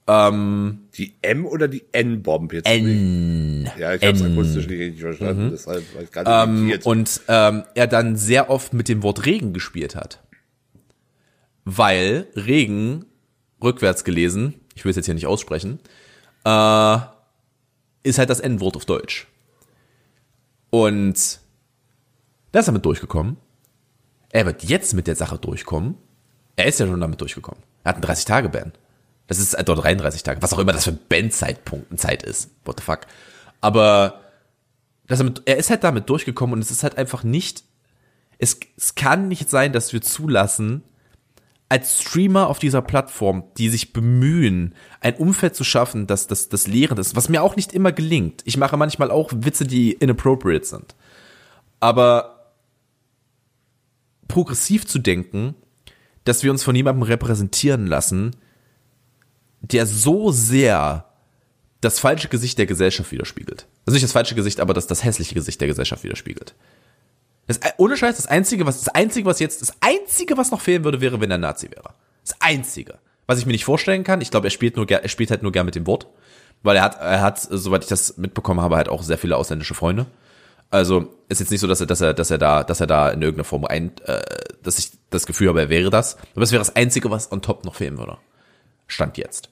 Die 0.07 1.13
M 1.21 1.45
oder 1.45 1.67
die 1.69 1.83
N-Bomb 1.93 2.51
jetzt? 2.51 2.67
N. 2.67 3.69
Ja, 3.77 3.93
ich 3.93 4.01
habe 4.03 4.17
es 4.17 4.21
akustisch 4.21 4.67
nicht 4.67 4.79
richtig 4.79 5.01
verstanden, 5.01 5.49
deshalb 5.51 5.95
war 5.95 6.01
ich 6.01 6.11
gerade 6.11 6.49
Ähm, 6.51 6.57
irritiert. 6.67 6.85
und 6.85 7.21
ähm, 7.29 7.63
er 7.73 7.87
dann 7.87 8.17
sehr 8.17 8.49
oft 8.49 8.73
mit 8.73 8.89
dem 8.89 9.01
Wort 9.01 9.25
Regen 9.25 9.53
gespielt 9.53 9.95
hat. 9.95 10.21
Weil 11.65 12.27
Regen, 12.35 13.05
rückwärts 13.63 14.03
gelesen, 14.03 14.55
ich 14.75 14.83
will 14.83 14.89
es 14.89 14.97
jetzt 14.97 15.05
hier 15.05 15.13
nicht 15.13 15.27
aussprechen, 15.27 15.79
äh, 16.43 16.97
ist 18.03 18.17
halt 18.19 18.29
das 18.29 18.41
N-Wort 18.41 18.75
auf 18.75 18.83
Deutsch. 18.85 19.27
Und 20.69 21.39
da 22.51 22.59
ist 22.59 22.67
er 22.67 22.73
mit 22.73 22.83
durchgekommen. 22.85 23.37
Er 24.31 24.45
wird 24.45 24.63
jetzt 24.63 24.93
mit 24.93 25.07
der 25.07 25.15
Sache 25.15 25.37
durchkommen. 25.37 25.95
Er 26.57 26.65
ist 26.65 26.79
ja 26.79 26.87
schon 26.87 26.99
damit 26.99 27.21
durchgekommen. 27.21 27.61
Er 27.85 27.89
hat 27.89 27.95
einen 27.95 28.03
30-Tage-Ban. 28.17 28.73
Das 29.27 29.39
ist 29.39 29.53
äh, 29.53 29.63
dort 29.63 29.83
33 29.83 30.23
Tage, 30.23 30.41
was 30.41 30.53
auch 30.53 30.59
immer 30.59 30.73
das 30.73 30.83
für 30.83 30.91
Ban-Zeitpunkt, 30.91 31.99
Zeit 31.99 32.23
ist. 32.23 32.51
What 32.65 32.79
the 32.79 32.83
fuck. 32.83 33.01
Aber 33.61 34.19
dass 35.07 35.23
er, 35.45 35.57
ist 35.57 35.69
halt 35.69 35.83
damit 35.83 36.09
durchgekommen 36.09 36.53
und 36.53 36.61
es 36.61 36.71
ist 36.71 36.83
halt 36.83 36.97
einfach 36.97 37.23
nicht, 37.23 37.63
es, 38.37 38.59
es 38.77 38.95
kann 38.95 39.27
nicht 39.27 39.49
sein, 39.49 39.73
dass 39.73 39.93
wir 39.93 40.01
zulassen, 40.01 40.83
als 41.69 42.01
Streamer 42.01 42.47
auf 42.49 42.59
dieser 42.59 42.81
Plattform, 42.81 43.45
die 43.57 43.69
sich 43.69 43.93
bemühen, 43.93 44.75
ein 45.01 45.15
Umfeld 45.15 45.55
zu 45.55 45.63
schaffen, 45.63 46.05
das 46.05 46.27
das, 46.27 46.49
das 46.49 46.67
Lehren 46.67 46.97
ist, 46.99 47.15
was 47.15 47.29
mir 47.29 47.41
auch 47.41 47.55
nicht 47.55 47.73
immer 47.73 47.91
gelingt. 47.91 48.41
Ich 48.45 48.57
mache 48.57 48.77
manchmal 48.77 49.09
auch 49.09 49.31
Witze, 49.33 49.65
die 49.65 49.91
inappropriate 49.93 50.65
sind. 50.65 50.95
Aber 51.79 52.53
progressiv 54.27 54.85
zu 54.85 54.99
denken, 54.99 55.55
dass 56.25 56.43
wir 56.43 56.51
uns 56.51 56.63
von 56.63 56.75
jemandem 56.75 57.03
repräsentieren 57.03 57.87
lassen, 57.87 58.35
der 59.63 59.85
so 59.85 60.31
sehr 60.31 61.05
das 61.81 61.99
falsche 61.99 62.27
Gesicht 62.29 62.57
der 62.57 62.65
Gesellschaft 62.65 63.11
widerspiegelt. 63.11 63.67
Also 63.85 63.95
nicht 63.95 64.03
das 64.03 64.11
falsche 64.11 64.35
Gesicht, 64.35 64.59
aber 64.59 64.73
das, 64.73 64.87
das 64.87 65.03
hässliche 65.03 65.35
Gesicht 65.35 65.59
der 65.59 65.67
Gesellschaft 65.67 66.03
widerspiegelt. 66.03 66.53
Das, 67.47 67.59
ohne 67.77 67.97
Scheiß, 67.97 68.15
das 68.15 68.27
einzige, 68.27 68.65
was, 68.65 68.79
das 68.83 68.95
einzige, 68.95 69.25
was 69.25 69.39
jetzt, 69.39 69.61
das 69.61 69.73
einzige, 69.81 70.37
was 70.37 70.51
noch 70.51 70.61
fehlen 70.61 70.83
würde, 70.85 71.01
wäre, 71.01 71.19
wenn 71.19 71.31
er 71.31 71.37
Nazi 71.37 71.69
wäre. 71.71 71.93
Das 72.23 72.39
einzige. 72.39 72.99
Was 73.27 73.39
ich 73.39 73.45
mir 73.45 73.51
nicht 73.51 73.65
vorstellen 73.65 74.03
kann, 74.03 74.21
ich 74.21 74.31
glaube, 74.31 74.47
er 74.47 74.51
spielt 74.51 74.77
nur, 74.77 74.89
er 74.89 75.09
spielt 75.09 75.29
halt 75.29 75.43
nur 75.43 75.51
gern 75.51 75.65
mit 75.65 75.75
dem 75.75 75.87
Wort. 75.87 76.07
Weil 76.61 76.77
er 76.77 76.83
hat, 76.83 76.95
er 77.01 77.21
hat, 77.21 77.39
soweit 77.39 77.83
ich 77.83 77.89
das 77.89 78.17
mitbekommen 78.17 78.61
habe, 78.61 78.77
halt 78.77 78.87
auch 78.87 79.03
sehr 79.03 79.17
viele 79.17 79.35
ausländische 79.35 79.73
Freunde. 79.73 80.05
Also, 80.69 81.13
ist 81.27 81.39
jetzt 81.39 81.51
nicht 81.51 81.59
so, 81.59 81.67
dass 81.67 81.81
er, 81.81 81.87
dass 81.87 82.01
er, 82.01 82.13
dass 82.13 82.31
er 82.31 82.37
da, 82.37 82.63
dass 82.63 82.79
er 82.79 82.87
da 82.87 83.09
in 83.09 83.21
irgendeiner 83.21 83.43
Form 83.43 83.65
ein, 83.65 83.91
äh, 84.05 84.21
dass 84.63 84.79
ich 84.79 84.91
das 85.09 85.25
Gefühl 85.25 85.49
habe, 85.49 85.61
er 85.61 85.69
wäre 85.69 85.89
das. 85.89 86.17
Aber 86.33 86.43
es 86.43 86.51
wäre 86.51 86.61
das 86.61 86.75
einzige, 86.75 87.11
was 87.11 87.31
on 87.31 87.41
top 87.41 87.65
noch 87.65 87.75
fehlen 87.75 87.97
würde. 87.97 88.17
Stand 88.87 89.17
jetzt. 89.17 89.49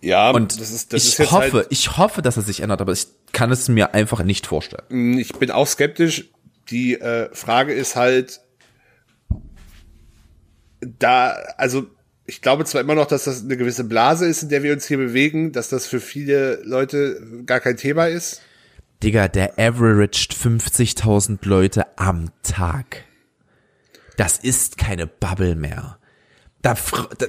Ja, 0.00 0.30
Und 0.30 0.60
das 0.60 0.70
ist, 0.70 0.92
das 0.92 1.02
ich 1.02 1.08
ist 1.10 1.18
jetzt 1.18 1.32
hoffe, 1.32 1.52
halt, 1.52 1.66
ich 1.70 1.96
hoffe, 1.96 2.22
dass 2.22 2.36
er 2.36 2.42
sich 2.42 2.60
ändert, 2.60 2.80
aber 2.80 2.92
ich 2.92 3.06
kann 3.32 3.50
es 3.50 3.68
mir 3.68 3.94
einfach 3.94 4.22
nicht 4.22 4.46
vorstellen. 4.46 5.18
ich 5.18 5.32
bin 5.34 5.50
auch 5.50 5.66
skeptisch. 5.66 6.30
Die 6.70 6.94
äh, 6.94 7.28
Frage 7.34 7.72
ist 7.72 7.96
halt, 7.96 8.40
da, 10.80 11.32
also 11.56 11.86
ich 12.26 12.40
glaube 12.42 12.64
zwar 12.64 12.80
immer 12.80 12.94
noch, 12.94 13.06
dass 13.06 13.24
das 13.24 13.42
eine 13.42 13.56
gewisse 13.56 13.84
Blase 13.84 14.26
ist, 14.26 14.44
in 14.44 14.48
der 14.48 14.62
wir 14.62 14.72
uns 14.72 14.86
hier 14.86 14.98
bewegen, 14.98 15.52
dass 15.52 15.68
das 15.68 15.86
für 15.86 16.00
viele 16.00 16.62
Leute 16.62 17.20
gar 17.44 17.60
kein 17.60 17.76
Thema 17.76 18.06
ist. 18.06 18.42
Digga, 19.02 19.28
der 19.28 19.58
averaged 19.58 20.34
50.000 20.34 21.38
Leute 21.42 21.86
am 21.98 22.30
Tag. 22.42 23.04
Das 24.16 24.38
ist 24.38 24.78
keine 24.78 25.06
Bubble 25.06 25.56
mehr. 25.56 25.98
Da, 26.62 26.76
da, 27.18 27.26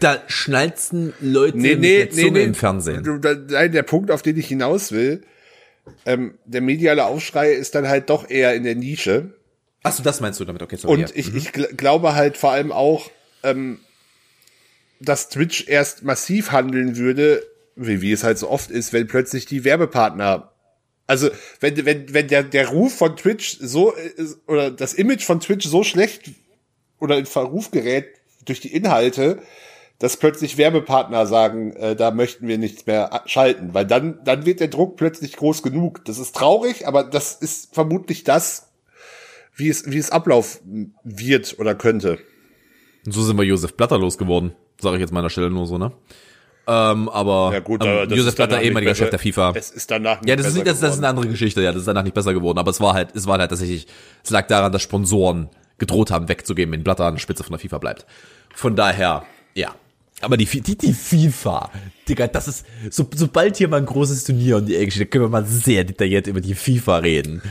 da 0.00 0.22
schnalzen 0.26 1.12
Leute 1.20 1.56
mit 1.56 1.82
der 1.82 2.10
Zunge 2.10 2.42
im 2.42 2.54
Fernsehen. 2.54 3.20
Nein, 3.48 3.72
der 3.72 3.82
Punkt, 3.82 4.10
auf 4.10 4.22
den 4.22 4.36
ich 4.36 4.48
hinaus 4.48 4.92
will, 4.92 5.22
ähm, 6.04 6.38
der 6.44 6.60
mediale 6.60 7.04
Aufschrei 7.04 7.52
ist 7.52 7.74
dann 7.74 7.88
halt 7.88 8.10
doch 8.10 8.28
eher 8.28 8.54
in 8.54 8.64
der 8.64 8.74
Nische. 8.74 9.34
Achso, 9.82 10.02
das 10.02 10.20
meinst 10.20 10.40
du 10.40 10.44
damit? 10.44 10.62
Okay, 10.62 10.76
sorry. 10.76 10.94
Und 10.94 11.16
ich, 11.16 11.34
ich 11.34 11.52
gl 11.52 11.68
glaube 11.76 12.14
halt 12.14 12.36
vor 12.36 12.50
allem 12.50 12.72
auch, 12.72 13.10
ähm, 13.42 13.78
dass 15.00 15.28
Twitch 15.28 15.68
erst 15.68 16.02
massiv 16.02 16.50
handeln 16.50 16.96
würde, 16.96 17.42
wie, 17.76 18.00
wie 18.00 18.12
es 18.12 18.24
halt 18.24 18.38
so 18.38 18.50
oft 18.50 18.70
ist, 18.70 18.92
wenn 18.92 19.06
plötzlich 19.06 19.46
die 19.46 19.64
Werbepartner 19.64 20.52
also, 21.06 21.30
wenn, 21.60 21.84
wenn, 21.84 22.12
wenn 22.12 22.28
der, 22.28 22.42
der 22.42 22.68
Ruf 22.68 22.96
von 22.96 23.16
Twitch 23.16 23.58
so, 23.60 23.94
oder 24.46 24.70
das 24.70 24.92
Image 24.94 25.24
von 25.24 25.40
Twitch 25.40 25.66
so 25.66 25.84
schlecht 25.84 26.30
oder 26.98 27.16
in 27.16 27.26
Verruf 27.26 27.70
gerät 27.70 28.08
durch 28.44 28.60
die 28.60 28.74
Inhalte, 28.74 29.40
dass 29.98 30.16
plötzlich 30.16 30.58
Werbepartner 30.58 31.26
sagen, 31.26 31.72
äh, 31.72 31.96
da 31.96 32.10
möchten 32.10 32.46
wir 32.48 32.58
nichts 32.58 32.86
mehr 32.86 33.22
schalten, 33.26 33.72
weil 33.72 33.86
dann, 33.86 34.18
dann 34.24 34.44
wird 34.44 34.60
der 34.60 34.68
Druck 34.68 34.96
plötzlich 34.96 35.36
groß 35.36 35.62
genug. 35.62 36.04
Das 36.04 36.18
ist 36.18 36.34
traurig, 36.36 36.86
aber 36.86 37.02
das 37.04 37.34
ist 37.34 37.74
vermutlich 37.74 38.24
das, 38.24 38.68
wie 39.54 39.68
es, 39.70 39.90
wie 39.90 39.98
es 39.98 40.10
ablaufen 40.10 40.94
wird 41.02 41.58
oder 41.58 41.74
könnte. 41.74 42.18
Und 43.06 43.12
so 43.12 43.22
sind 43.22 43.36
wir 43.38 43.44
Josef 43.44 43.74
Blatter 43.74 43.98
losgeworden, 43.98 44.52
sage 44.80 44.96
ich 44.96 45.00
jetzt 45.00 45.12
meiner 45.12 45.30
Stelle 45.30 45.50
nur 45.50 45.66
so, 45.66 45.78
ne? 45.78 45.92
Ähm, 46.68 47.08
aber 47.08 47.50
Ja 47.52 47.60
gut, 47.60 47.82
ähm, 47.84 48.10
Josef 48.10 48.34
Blatter, 48.34 48.60
ehemaliger 48.60 48.90
besser- 48.90 49.04
Chef 49.04 49.10
der 49.10 49.18
FIFA. 49.20 49.52
Es 49.54 49.70
ist 49.70 49.88
danach 49.90 50.20
nicht 50.20 50.28
Ja, 50.28 50.34
das 50.36 50.48
ist, 50.48 50.58
das, 50.66 50.80
das 50.80 50.92
ist 50.94 50.98
eine 50.98 51.08
andere 51.08 51.28
Geschichte, 51.28 51.62
ja, 51.62 51.70
das 51.70 51.82
ist 51.82 51.86
danach 51.88 52.02
nicht 52.02 52.14
besser 52.14 52.34
geworden, 52.34 52.58
aber 52.58 52.72
es 52.72 52.80
war 52.80 52.92
halt, 52.92 53.14
es 53.14 53.26
war 53.28 53.38
halt 53.38 53.50
tatsächlich, 53.50 53.86
es 54.24 54.30
lag 54.30 54.48
daran, 54.48 54.72
dass 54.72 54.82
Sponsoren 54.82 55.48
gedroht 55.78 56.10
haben, 56.10 56.28
wegzugeben, 56.28 56.72
wenn 56.72 56.82
Blatter 56.82 57.04
an 57.04 57.14
der 57.14 57.20
Spitze 57.20 57.44
von 57.44 57.52
der 57.52 57.60
FIFA 57.60 57.78
bleibt. 57.78 58.04
Von 58.54 58.74
daher, 58.74 59.22
ja. 59.54 59.74
Aber 60.22 60.36
die, 60.36 60.46
die, 60.46 60.76
die 60.78 60.92
FIFA, 60.94 61.70
Digga, 62.08 62.26
das 62.26 62.48
ist, 62.48 62.64
so, 62.90 63.08
sobald 63.14 63.56
hier 63.56 63.68
mal 63.68 63.78
ein 63.78 63.86
großes 63.86 64.24
Turnier 64.24 64.56
und 64.56 64.66
die 64.66 64.76
Ecke 64.76 64.90
steht, 64.90 65.10
können 65.10 65.24
wir 65.24 65.28
mal 65.28 65.44
sehr 65.44 65.84
detailliert 65.84 66.26
über 66.26 66.40
die 66.40 66.54
FIFA 66.54 66.98
reden. 66.98 67.42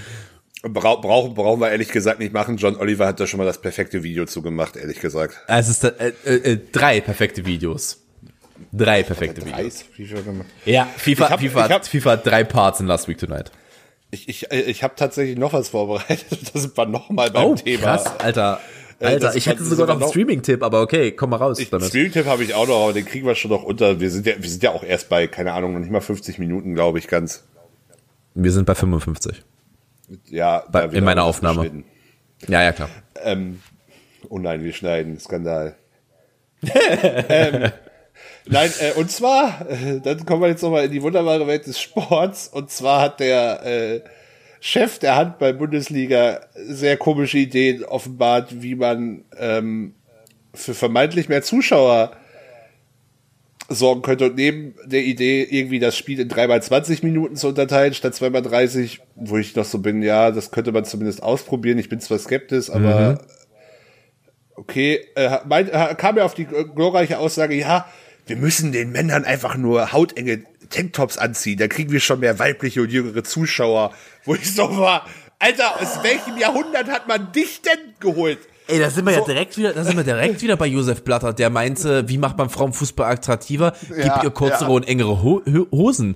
Brau 0.64 0.98
brauchen, 1.00 1.36
brauchen 1.36 1.62
wir 1.62 1.70
ehrlich 1.70 1.90
gesagt 1.90 2.20
nicht 2.20 2.34
machen. 2.34 2.58
John 2.58 2.76
Oliver 2.78 3.06
hat 3.06 3.20
da 3.20 3.28
schon 3.28 3.38
mal 3.38 3.46
das 3.46 3.62
perfekte 3.62 4.02
Video 4.02 4.26
zu 4.26 4.42
gemacht, 4.42 4.76
ehrlich 4.78 5.00
gesagt. 5.00 5.38
Es 5.48 5.70
ist, 5.70 5.84
äh, 5.84 6.14
äh, 6.26 6.30
äh, 6.34 6.60
drei 6.72 7.02
perfekte 7.02 7.46
Videos. 7.46 8.00
Drei 8.72 9.04
perfekte 9.04 9.42
Videos. 9.46 9.60
Eis, 9.60 9.86
FIFA 9.96 10.22
gemacht. 10.22 10.48
Ja, 10.66 10.88
FIFA, 10.98 11.26
Ich 11.26 11.32
hab- 11.32 11.40
FIFA, 11.40 11.60
ich 11.60 11.64
hab- 11.66 11.72
hat, 11.82 11.88
FIFA 11.88 12.12
hat 12.12 12.26
drei 12.26 12.44
Parts 12.44 12.80
in 12.80 12.88
Last 12.88 13.08
Week 13.08 13.18
Tonight. 13.18 13.52
Ich, 14.10 14.28
ich, 14.28 14.52
äh, 14.52 14.62
ich 14.62 14.82
habe 14.82 14.96
tatsächlich 14.96 15.38
noch 15.38 15.54
was 15.54 15.70
vorbereitet. 15.70 16.26
Da 16.54 16.60
sind 16.60 16.76
wir 16.76 16.86
noch 16.88 17.10
mal 17.12 17.30
beim 17.30 17.56
Thema. 17.58 17.80
Oh, 17.80 17.86
krass, 17.86 18.20
Alter. 18.20 18.60
Äh, 19.00 19.06
Alter, 19.08 19.28
das 19.28 19.36
ich 19.36 19.48
hätte 19.48 19.64
sogar 19.64 19.88
noch 19.88 20.02
einen 20.02 20.10
Streaming-Tipp, 20.10 20.64
aber 20.64 20.82
okay, 20.82 21.12
komm 21.12 21.32
mal 21.32 21.38
raus. 21.38 21.60
Streaming-Tipp 21.62 22.26
habe 22.26 22.44
ich 22.44 22.54
auch 22.54 22.68
noch, 22.68 22.84
aber 22.84 22.94
den 22.94 23.06
kriegen 23.06 23.26
wir 23.28 23.36
schon 23.36 23.52
noch 23.52 23.64
unter. 23.64 24.00
Wir 24.00 24.10
sind 24.10 24.26
ja, 24.26 24.34
wir 24.40 24.50
sind 24.50 24.64
ja 24.64 24.72
auch 24.72 24.84
erst 24.84 25.10
bei, 25.10 25.28
keine 25.28 25.54
Ahnung, 25.54 25.74
noch 25.74 25.80
nicht 25.80 25.92
mal 25.92 26.02
50 26.02 26.40
Minuten, 26.40 26.74
glaube 26.76 27.00
ich, 27.00 27.08
ganz. 27.08 27.44
Wir 28.34 28.52
sind 28.52 28.66
bei 28.66 28.76
55. 28.76 29.44
Ja, 30.30 30.64
Bei- 30.72 30.86
in 30.86 31.04
meiner 31.04 31.24
Aufnahme. 31.24 31.84
Ja, 32.48 32.62
ja, 32.64 32.72
klar. 32.72 32.90
Ähm, 33.24 33.62
oh 34.30 34.40
nein, 34.40 34.64
wir 34.64 34.74
schneiden, 34.74 35.20
Skandal. 35.20 35.76
ähm, 36.62 37.72
nein, 38.46 38.72
äh, 38.80 38.94
und 39.00 39.12
zwar, 39.12 39.70
äh, 39.70 40.00
dann 40.02 40.26
kommen 40.26 40.42
wir 40.42 40.50
jetzt 40.50 40.62
nochmal 40.62 40.86
in 40.86 40.92
die 40.92 41.02
wunderbare 41.02 41.48
Welt 41.48 41.66
des 41.68 41.80
Sports. 41.80 42.48
Und 42.48 42.70
zwar 42.72 43.02
hat 43.02 43.20
der 43.20 43.66
äh, 43.66 44.02
Chef 44.68 44.98
der 44.98 45.16
Handball-Bundesliga 45.16 46.42
sehr 46.56 46.98
komische 46.98 47.38
Ideen 47.38 47.84
offenbart, 47.84 48.64
wie 48.64 48.74
man 48.74 49.24
ähm, 49.38 49.94
für 50.56 50.74
vermeintlich 50.74 51.30
mehr 51.30 51.44
Zuschauer 51.44 52.14
sorgen 53.70 54.02
könnte. 54.02 54.26
Und 54.26 54.38
neben 54.38 54.74
der 54.84 55.04
Idee, 55.04 55.44
irgendwie 55.44 55.78
das 55.78 55.96
Spiel 55.96 56.20
in 56.20 56.32
3x20 56.32 57.06
Minuten 57.06 57.36
zu 57.36 57.50
unterteilen, 57.50 57.94
statt 57.94 58.16
2x30, 58.16 59.02
wo 59.14 59.38
ich 59.38 59.56
noch 59.56 59.66
so 59.66 59.78
bin, 59.78 60.02
ja, 60.02 60.32
das 60.32 60.50
könnte 60.50 60.72
man 60.72 60.84
zumindest 60.84 61.22
ausprobieren. 61.22 61.78
Ich 61.78 61.90
bin 61.90 62.00
zwar 62.00 62.18
skeptisch, 62.18 62.72
aber 62.72 63.20
okay, 64.56 65.00
äh, 65.16 65.42
mein, 65.48 65.70
äh, 65.70 65.94
kam 65.96 66.16
mir 66.16 66.26
auf 66.26 66.34
die 66.34 66.48
äh, 66.48 66.66
glorreiche 66.74 67.20
Aussage, 67.20 67.54
ja, 67.54 67.86
wir 68.26 68.38
müssen 68.38 68.72
den 68.72 68.92
Männern 68.92 69.26
einfach 69.26 69.58
nur 69.58 69.94
hautenge 69.94 70.44
Tanktops 70.70 71.18
anziehen, 71.18 71.58
dann 71.58 71.70
kriegen 71.70 71.92
wir 71.92 72.00
schon 72.00 72.20
mehr 72.20 72.40
weibliche 72.40 72.82
und 72.82 72.92
jüngere 72.92 73.24
Zuschauer. 73.24 73.94
Wo 74.24 74.36
ich 74.36 74.54
so 74.54 74.78
war, 74.78 75.06
Alter, 75.40 75.82
aus 75.82 76.04
welchem 76.04 76.38
Jahrhundert 76.38 76.90
hat 76.90 77.08
man 77.08 77.32
dich 77.32 77.62
denn 77.62 77.94
geholt? 78.00 78.40
Ey, 78.68 78.80
da 78.80 78.90
sind 78.90 79.06
wir 79.06 79.14
ja 79.14 79.22
direkt 79.22 79.58
wieder, 79.58 79.74
da 79.74 79.84
sind 79.84 79.96
wir 79.96 80.04
direkt 80.04 80.42
wieder 80.42 80.58
bei 80.58 80.66
Josef 80.66 81.04
Blatter, 81.04 81.34
der 81.34 81.52
meinte, 81.52 82.10
wie 82.10 82.18
macht 82.18 82.38
man 82.38 82.50
Frauenfußball 82.50 83.12
attraktiver? 83.12 83.74
Gib 83.88 83.98
Ja, 83.98 84.24
ihr 84.24 84.32
kürzere 84.32 84.70
ja. 84.70 84.76
und 84.76 84.88
engere 84.88 85.22
Ho 85.22 85.44
Ho 85.46 85.68
Hosen. 85.72 86.16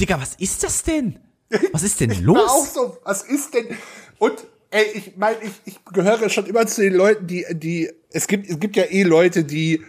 Digga, 0.00 0.18
was 0.20 0.34
ist 0.36 0.62
das 0.62 0.82
denn? 0.82 1.18
Was 1.72 1.82
ist 1.82 2.00
denn 2.00 2.10
War 2.26 2.46
auch 2.46 2.56
los? 2.56 2.72
so, 2.72 2.96
was 3.04 3.24
ist 3.24 3.52
denn? 3.52 3.76
Und 4.16 4.32
ey, 4.70 4.86
ich 4.94 5.16
meine, 5.18 5.36
ich, 5.42 5.52
ich 5.66 5.84
gehöre 5.92 6.30
schon 6.30 6.46
immer 6.46 6.66
zu 6.66 6.80
den 6.80 6.94
Leuten, 6.94 7.26
die, 7.26 7.44
die, 7.50 7.90
es 8.10 8.26
gibt, 8.26 8.48
es 8.48 8.58
gibt 8.58 8.74
ja 8.74 8.84
eh 8.84 9.02
Leute, 9.02 9.44
die 9.44 9.84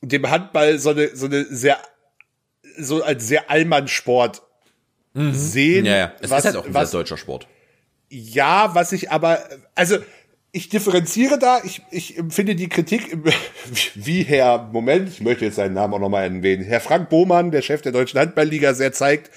dem 0.00 0.30
Handball 0.30 0.78
so 0.78 0.90
eine, 0.90 1.16
so 1.16 1.26
eine 1.26 1.44
sehr, 1.44 1.78
so 2.76 3.02
als 3.02 3.26
sehr 3.26 3.50
Allmann-Sport 3.50 4.42
sehen. 5.14 5.80
Mhm. 5.82 5.86
Ja, 5.86 5.96
ja. 5.96 6.12
Es 6.20 6.30
was, 6.30 6.40
ist 6.40 6.44
halt 6.46 6.56
auch 6.56 6.66
ein 6.66 6.74
was, 6.74 6.90
deutscher 6.90 7.16
Sport. 7.16 7.46
ja, 8.10 8.74
was 8.74 8.92
ich 8.92 9.10
aber, 9.10 9.38
also 9.74 9.98
ich 10.50 10.68
differenziere 10.68 11.38
da, 11.38 11.60
ich, 11.64 11.82
ich 11.90 12.18
empfinde 12.18 12.54
die 12.54 12.68
Kritik, 12.68 13.16
wie 13.94 14.22
Herr, 14.22 14.70
Moment, 14.72 15.08
ich 15.08 15.20
möchte 15.20 15.44
jetzt 15.44 15.56
seinen 15.56 15.74
Namen 15.74 15.94
auch 15.94 15.98
nochmal 15.98 16.24
erwähnen, 16.24 16.64
Herr 16.64 16.80
Frank 16.80 17.10
Bohmann, 17.10 17.50
der 17.50 17.62
Chef 17.62 17.82
der 17.82 17.92
Deutschen 17.92 18.20
Handballliga, 18.20 18.74
sehr 18.74 18.92
zeigt, 18.92 19.30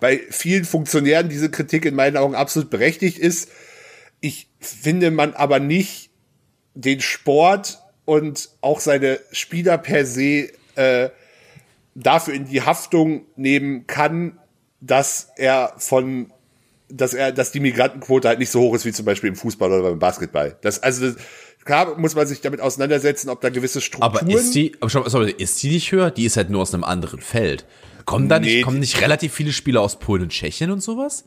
bei 0.00 0.20
vielen 0.30 0.64
Funktionären 0.64 1.28
diese 1.28 1.50
Kritik 1.50 1.84
in 1.84 1.94
meinen 1.94 2.16
Augen 2.16 2.34
absolut 2.34 2.70
berechtigt 2.70 3.18
ist. 3.18 3.50
Ich 4.20 4.48
finde 4.60 5.10
man 5.10 5.34
aber 5.34 5.60
nicht 5.60 6.10
den 6.74 7.00
Sport 7.00 7.78
und 8.04 8.50
auch 8.60 8.80
seine 8.80 9.20
Spieler 9.32 9.78
per 9.78 10.06
se 10.06 10.50
äh, 10.74 11.10
dafür 11.94 12.34
in 12.34 12.46
die 12.46 12.62
Haftung 12.62 13.26
nehmen 13.36 13.86
kann, 13.86 14.38
dass 14.80 15.30
er 15.36 15.74
von 15.78 16.32
dass 16.88 17.14
er, 17.14 17.32
dass 17.32 17.50
die 17.50 17.60
Migrantenquote 17.60 18.28
halt 18.28 18.38
nicht 18.38 18.50
so 18.50 18.60
hoch 18.60 18.74
ist 18.74 18.84
wie 18.84 18.92
zum 18.92 19.06
Beispiel 19.06 19.28
im 19.28 19.36
Fußball 19.36 19.72
oder 19.72 19.82
beim 19.82 19.98
Basketball. 19.98 20.56
Das, 20.60 20.82
also, 20.82 21.10
das, 21.10 21.16
klar 21.64 21.98
muss 21.98 22.14
man 22.14 22.26
sich 22.26 22.40
damit 22.42 22.60
auseinandersetzen, 22.60 23.30
ob 23.30 23.40
da 23.40 23.48
gewisse 23.48 23.80
Strukturen. 23.80 24.16
Aber 24.16 24.30
ist 24.30 24.54
die, 24.54 24.76
aber 24.80 24.90
schau, 24.90 25.00
mal, 25.00 25.10
sorry, 25.10 25.34
ist 25.36 25.62
die 25.62 25.70
nicht 25.70 25.90
höher? 25.90 26.10
Die 26.10 26.26
ist 26.26 26.36
halt 26.36 26.50
nur 26.50 26.62
aus 26.62 26.74
einem 26.74 26.84
anderen 26.84 27.20
Feld. 27.20 27.64
Kommen 28.04 28.28
da 28.28 28.38
Nee, 28.38 28.56
nicht, 28.56 28.64
kommen 28.64 28.80
nicht 28.80 29.00
relativ 29.00 29.32
viele 29.32 29.52
Spieler 29.52 29.80
aus 29.80 29.98
Polen 29.98 30.22
und 30.22 30.28
Tschechien 30.28 30.70
und 30.70 30.82
sowas? 30.82 31.24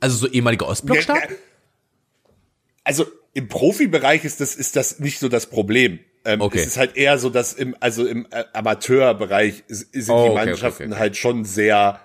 Also 0.00 0.16
so 0.16 0.28
ehemalige 0.28 0.66
Ostblockstaaten? 0.66 1.36
also 2.84 3.06
im 3.34 3.48
Profibereich 3.48 4.24
ist 4.24 4.40
das, 4.40 4.54
ist 4.54 4.76
das 4.76 4.98
nicht 4.98 5.18
so 5.18 5.28
das 5.28 5.46
Problem. 5.46 5.98
Ähm, 6.26 6.40
Okay. 6.40 6.58
Es 6.58 6.66
ist 6.66 6.76
halt 6.76 6.96
eher 6.96 7.18
so, 7.18 7.30
dass 7.30 7.52
im, 7.52 7.76
also 7.80 8.06
im 8.06 8.26
äh, 8.30 8.44
Amateurbereich 8.52 9.64
sind 9.68 10.10
Oh, 10.10 10.28
die 10.28 10.34
Mannschaften 10.34 10.84
okay, 10.84 10.92
okay. 10.92 11.00
halt 11.00 11.16
schon 11.16 11.44
sehr 11.44 12.00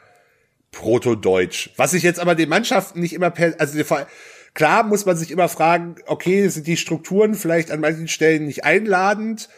protodeutsch. 0.72 1.72
Was 1.76 1.93
ich 1.93 2.03
jetzt 2.03 2.19
aber 2.19 2.36
den 2.36 2.49
Mannschaften 2.49 3.01
nicht 3.01 3.13
immer 3.13 3.30
per, 3.30 3.55
also 3.59 3.78
klar 4.53 4.84
muss 4.84 5.05
man 5.05 5.17
sich 5.17 5.32
immer 5.32 5.49
fragen, 5.49 5.95
okay, 6.05 6.47
sind 6.47 6.67
die 6.67 6.78
Strukturen 6.78 7.36
vielleicht 7.36 7.72
an 7.72 7.82
manchen 7.82 8.07
Stellen 8.07 8.45
nicht 8.45 8.63
einladend, 8.63 9.49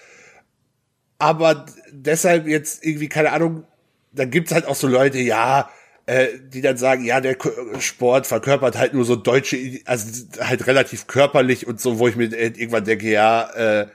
aber 1.20 1.66
deshalb 1.92 2.48
jetzt 2.48 2.84
irgendwie, 2.84 3.10
keine 3.10 3.32
Ahnung, 3.32 3.66
da 4.12 4.26
gibt's 4.26 4.52
halt 4.52 4.66
auch 4.66 4.76
so 4.76 4.88
Leute, 4.88 5.20
ja, 5.20 5.70
äh, 6.06 6.28
die 6.48 6.62
dann 6.62 6.78
sagen, 6.78 7.06
ja, 7.06 7.22
der 7.22 7.38
Sport 7.80 8.28
verkörpert 8.28 8.78
halt 8.78 8.94
nur 8.94 9.06
so 9.06 9.16
deutsche, 9.16 9.80
also 9.86 10.26
halt 10.40 10.68
relativ 10.68 11.08
körperlich 11.08 11.66
und 11.68 11.80
so, 11.80 12.00
wo 12.00 12.08
ich 12.08 12.16
mir 12.16 12.26
irgendwann 12.26 12.84
denke, 12.84 13.10
ja, 13.10 13.50
äh, 13.82 13.88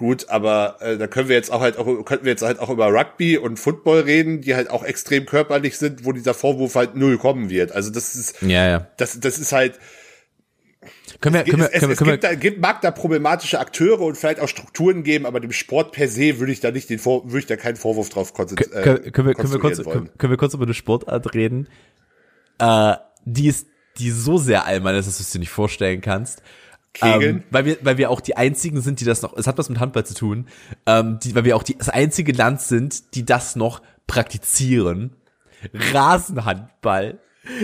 gut, 0.00 0.30
aber 0.30 0.78
äh, 0.80 0.96
da 0.96 1.06
können 1.06 1.28
wir 1.28 1.36
jetzt 1.36 1.52
auch 1.52 1.60
halt 1.60 1.76
auch 1.76 1.84
könnten 2.06 2.24
wir 2.24 2.32
jetzt 2.32 2.40
halt 2.40 2.58
auch 2.58 2.70
über 2.70 2.86
Rugby 2.86 3.36
und 3.36 3.58
Football 3.58 4.00
reden, 4.00 4.40
die 4.40 4.54
halt 4.54 4.70
auch 4.70 4.82
extrem 4.82 5.26
körperlich 5.26 5.76
sind, 5.76 6.06
wo 6.06 6.12
dieser 6.12 6.32
Vorwurf 6.32 6.74
halt 6.74 6.96
null 6.96 7.18
kommen 7.18 7.50
wird. 7.50 7.72
Also 7.72 7.90
das 7.90 8.16
ist 8.16 8.40
Ja, 8.40 8.66
ja. 8.66 8.86
das 8.96 9.20
das 9.20 9.38
ist 9.38 9.52
halt 9.52 9.78
Können 11.20 11.34
wir, 11.34 11.44
können 11.44 11.58
wir, 11.58 11.66
es, 11.66 11.74
es, 11.74 11.80
können 11.80 11.90
wir, 11.90 11.92
es 11.92 11.98
können 11.98 12.10
gibt, 12.12 12.22
wir, 12.22 12.30
da, 12.30 12.34
gibt, 12.34 12.60
mag 12.62 12.80
da 12.80 12.90
problematische 12.90 13.60
Akteure 13.60 14.00
und 14.00 14.16
vielleicht 14.16 14.40
auch 14.40 14.48
Strukturen 14.48 15.02
geben, 15.02 15.26
aber 15.26 15.38
dem 15.38 15.52
Sport 15.52 15.92
per 15.92 16.08
se 16.08 16.38
würde 16.38 16.50
ich 16.50 16.60
da 16.60 16.70
nicht 16.70 16.88
den 16.88 16.98
Vor 16.98 17.26
würde 17.26 17.40
ich 17.40 17.46
da 17.46 17.56
keinen 17.56 17.76
Vorwurf 17.76 18.08
drauf 18.08 18.34
konzentri- 18.34 18.72
äh, 18.72 18.82
können, 18.82 19.12
können, 19.12 19.28
wir, 19.28 19.34
können, 19.34 19.52
wir 19.52 19.58
kurz, 19.58 19.82
können, 19.82 20.08
können 20.16 20.32
wir 20.32 20.38
kurz 20.38 20.54
über 20.54 20.64
eine 20.64 20.72
Sportart 20.72 21.34
reden, 21.34 21.68
äh, 22.58 22.94
die 23.26 23.48
ist, 23.48 23.66
die 23.98 24.10
so 24.10 24.38
sehr 24.38 24.64
allmann 24.64 24.94
ist, 24.94 25.08
dass 25.08 25.18
du 25.18 25.22
es 25.22 25.30
dir 25.30 25.40
nicht 25.40 25.50
vorstellen 25.50 26.00
kannst. 26.00 26.42
Kegeln? 26.92 27.36
Ähm, 27.36 27.42
weil 27.50 27.64
wir, 27.64 27.76
weil 27.82 27.98
wir 27.98 28.10
auch 28.10 28.20
die 28.20 28.36
einzigen 28.36 28.80
sind, 28.80 29.00
die 29.00 29.04
das 29.04 29.22
noch, 29.22 29.36
es 29.36 29.46
hat 29.46 29.58
was 29.58 29.68
mit 29.68 29.78
Handball 29.78 30.04
zu 30.04 30.14
tun, 30.14 30.48
ähm, 30.86 31.18
die, 31.22 31.34
weil 31.34 31.44
wir 31.44 31.56
auch 31.56 31.62
die, 31.62 31.76
das 31.78 31.88
einzige 31.88 32.32
Land 32.32 32.60
sind, 32.60 33.14
die 33.14 33.24
das 33.24 33.54
noch 33.56 33.80
praktizieren. 34.06 35.16
Rasenhandball. 35.92 37.18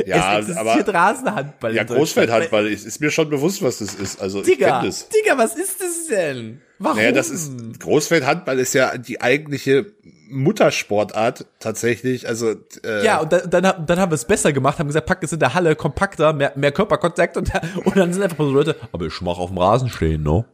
Ja, 0.07 0.39
es 0.39 0.49
existiert 0.49 0.89
aber- 0.89 0.95
Rasenhandball. 0.95 1.75
Ja. 1.75 1.85
Großfeldhandball 1.85 2.67
ist, 2.67 2.87
ist 2.87 3.01
mir 3.01 3.11
schon 3.11 3.29
bewusst, 3.29 3.63
was 3.63 3.79
das 3.79 3.95
ist. 3.95 4.21
Also 4.21 4.41
ich 4.41 4.47
Digga, 4.47 4.79
kenne 4.79 4.87
das. 4.89 5.09
Digga, 5.09 5.37
was 5.39 5.55
ist 5.55 5.81
das 5.81 6.07
denn? 6.09 6.61
Warum? 6.79 6.97
Naja, 6.97 7.13
das 7.13 7.31
ist 7.31 7.79
Großfeldhandball 7.81 8.59
ist 8.59 8.75
ja 8.75 8.97
die 8.99 9.21
eigentliche 9.21 9.87
Muttersportart 10.29 11.47
tatsächlich. 11.61 12.29
Also 12.29 12.55
äh, 12.85 13.05
Ja, 13.05 13.19
und 13.21 13.33
dann, 13.33 13.51
dann, 13.51 13.67
haben- 13.67 13.87
dann 13.87 13.99
haben 14.01 14.11
wir 14.11 14.17
es 14.17 14.25
besser 14.25 14.53
gemacht, 14.53 14.79
haben 14.79 14.87
gesagt, 14.89 15.07
pack 15.07 15.23
es 15.23 15.33
in 15.33 15.39
der 15.41 15.55
Halle, 15.55 15.77
kompakter, 15.77 16.33
mehr, 16.33 16.53
mehr 16.57 16.73
Körperkontakt 16.73 17.37
und, 17.37 17.51
und 17.85 17.97
dann 17.97 18.13
sind 18.13 18.23
einfach 18.23 18.39
so 18.39 18.51
Leute, 18.51 18.77
aber 18.93 19.07
ich 19.07 19.21
mach 19.21 19.39
auf 19.39 19.51
dem 19.51 19.59
Rasen 19.59 19.89
stehen, 19.89 20.23
ne? 20.23 20.45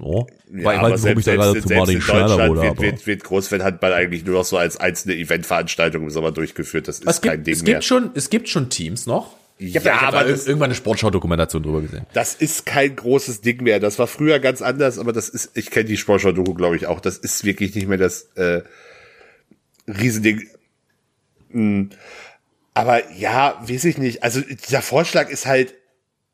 Oh. 0.00 0.26
Ja, 0.52 0.64
weil, 0.64 0.78
aber 0.78 0.90
weil 0.90 0.98
selbst, 0.98 1.16
mich 1.16 1.24
da 1.26 1.36
gerade 1.36 1.62
zu 1.62 1.72
Martin 1.72 1.94
in 1.96 2.00
schneller 2.02 2.48
wurde. 2.48 2.62
wird, 2.62 2.70
aber- 2.72 2.82
wird, 2.82 3.06
wird 3.06 3.24
Großfeldhandball 3.24 3.92
eigentlich 3.92 4.24
nur 4.24 4.34
noch 4.38 4.44
so 4.44 4.56
als 4.56 4.76
einzelne 4.78 5.14
Eventveranstaltung 5.14 6.02
im 6.02 6.10
Sommer 6.10 6.32
durchgeführt. 6.32 6.88
Das 6.88 6.98
ist 6.98 7.08
Es 7.08 7.20
kein 7.20 7.34
gibt, 7.34 7.46
Ding 7.46 7.54
es 7.54 7.62
mehr. 7.62 7.74
gibt 7.74 7.84
schon, 7.84 8.10
es 8.14 8.28
gibt 8.30 8.48
schon 8.48 8.68
Teams 8.68 9.06
noch. 9.06 9.34
Ich 9.58 9.72
Ja, 9.74 9.80
habe 9.80 9.88
ja, 9.88 10.08
aber 10.08 10.18
aber 10.18 10.28
das- 10.30 10.46
irgendwann 10.48 10.66
eine 10.66 10.74
Sportschau-Dokumentation 10.74 11.62
drüber 11.62 11.80
gesehen. 11.82 12.04
Das 12.12 12.34
ist 12.34 12.66
kein 12.66 12.94
großes 12.96 13.40
Ding 13.42 13.62
mehr. 13.62 13.78
Das 13.80 13.98
war 13.98 14.06
früher 14.08 14.38
ganz 14.40 14.60
anders, 14.60 14.98
aber 14.98 15.12
das 15.12 15.28
ist, 15.28 15.52
ich 15.54 15.70
kenne 15.70 15.84
die 15.86 15.96
Sportschau-Doku, 15.96 16.52
glaube 16.54 16.74
ich, 16.76 16.86
auch. 16.88 17.00
Das 17.00 17.16
ist 17.16 17.44
wirklich 17.44 17.74
nicht 17.76 17.86
mehr 17.88 17.96
das 17.96 18.28
äh, 18.34 18.62
Riesending. 19.86 20.42
Hm. 21.50 21.90
Aber 22.74 23.10
ja, 23.12 23.58
weiß 23.62 23.84
ich 23.84 23.98
nicht. 23.98 24.22
Also 24.22 24.40
dieser 24.40 24.82
Vorschlag 24.82 25.30
ist 25.30 25.46
halt, 25.46 25.74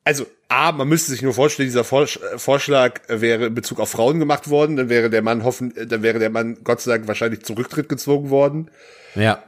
also 0.05 0.27
A, 0.49 0.73
man 0.73 0.89
müsste 0.89 1.13
sich 1.13 1.23
nur 1.23 1.33
vorstellen, 1.35 1.69
dieser 1.69 1.85
Vorsch 1.85 2.19
äh, 2.19 2.39
Vorschlag 2.39 3.01
wäre 3.09 3.47
in 3.47 3.55
Bezug 3.55 3.79
auf 3.81 3.91
Frauen 3.91 4.19
gemacht 4.19 4.51
worden, 4.51 4.77
dann 4.77 4.89
wäre 4.89 5.09
der 5.09 5.23
Mann 5.23 5.45
hoffen, 5.45 5.75
äh, 5.77 5.87
dann 5.87 6.03
wäre 6.03 6.19
der 6.19 6.31
Mann 6.31 6.59
Gott 6.65 6.81
sei 6.81 6.93
Dank 6.93 7.09
wahrscheinlich 7.09 7.43
zu 7.45 7.53
Rücktritt 7.55 7.89
gezwungen 7.89 8.31
worden. 8.31 8.71
Ja. 9.15 9.43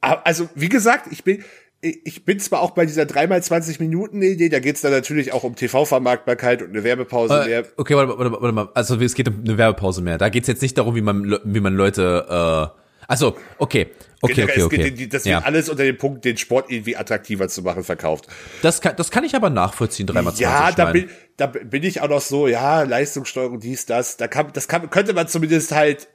Aber, 0.00 0.26
Also, 0.26 0.48
wie 0.54 0.68
gesagt, 0.68 1.12
ich 1.12 1.22
bin, 1.24 1.44
ich 1.80 2.24
bin 2.24 2.40
zwar 2.40 2.62
auch 2.62 2.70
bei 2.72 2.86
dieser 2.86 3.02
3x20 3.02 3.80
Minuten 3.80 4.22
Idee, 4.22 4.48
da 4.48 4.58
geht's 4.58 4.80
dann 4.80 4.90
natürlich 4.92 5.32
auch 5.32 5.44
um 5.44 5.54
TV-Vermarktbarkeit 5.54 6.62
und 6.62 6.70
eine 6.70 6.82
Werbepause 6.82 7.42
Äh, 7.42 7.46
mehr. 7.46 7.64
okay, 7.76 7.94
warte, 7.94 8.18
warte, 8.18 8.32
warte 8.32 8.52
mal. 8.52 8.68
Also 8.74 8.98
es 9.00 9.14
geht 9.14 9.28
um 9.28 9.40
eine 9.44 9.58
Werbepause 9.58 10.00
mehr. 10.00 10.16
Da 10.18 10.28
geht's 10.30 10.48
jetzt 10.48 10.62
nicht 10.62 10.78
darum, 10.78 10.94
wie 10.96 11.02
man, 11.02 11.38
wie 11.44 11.60
man 11.60 11.74
Leute. 11.74 12.72
Äh, 12.74 12.78
also 13.08 13.36
okay, 13.58 13.88
okay, 14.20 14.34
Generell, 14.34 14.62
okay, 14.62 14.76
okay. 14.80 14.90
geht, 14.92 15.14
das 15.14 15.24
ja. 15.24 15.38
wird 15.38 15.46
alles 15.46 15.68
unter 15.68 15.82
dem 15.82 15.98
Punkt, 15.98 16.24
den 16.24 16.36
Sport 16.36 16.70
irgendwie 16.70 16.96
attraktiver 16.96 17.48
zu 17.48 17.62
machen, 17.62 17.82
verkauft. 17.82 18.28
das 18.62 18.80
kann, 18.80 18.94
das 18.96 19.10
kann 19.10 19.24
ich 19.24 19.34
aber 19.34 19.50
nachvollziehen. 19.50 20.06
Dreimal 20.06 20.34
zwanzig. 20.34 20.42
ja, 20.42 20.70
da 20.72 20.92
bin, 20.92 21.08
da 21.36 21.46
bin 21.46 21.82
ich 21.82 22.00
auch 22.00 22.08
noch 22.08 22.20
so, 22.20 22.46
ja, 22.46 22.82
Leistungssteuerung, 22.82 23.58
dies, 23.58 23.86
das. 23.86 24.16
Da 24.16 24.28
kann, 24.28 24.52
das 24.52 24.68
kann, 24.68 24.90
könnte 24.90 25.14
man 25.14 25.26
zumindest 25.26 25.72
halt 25.72 26.06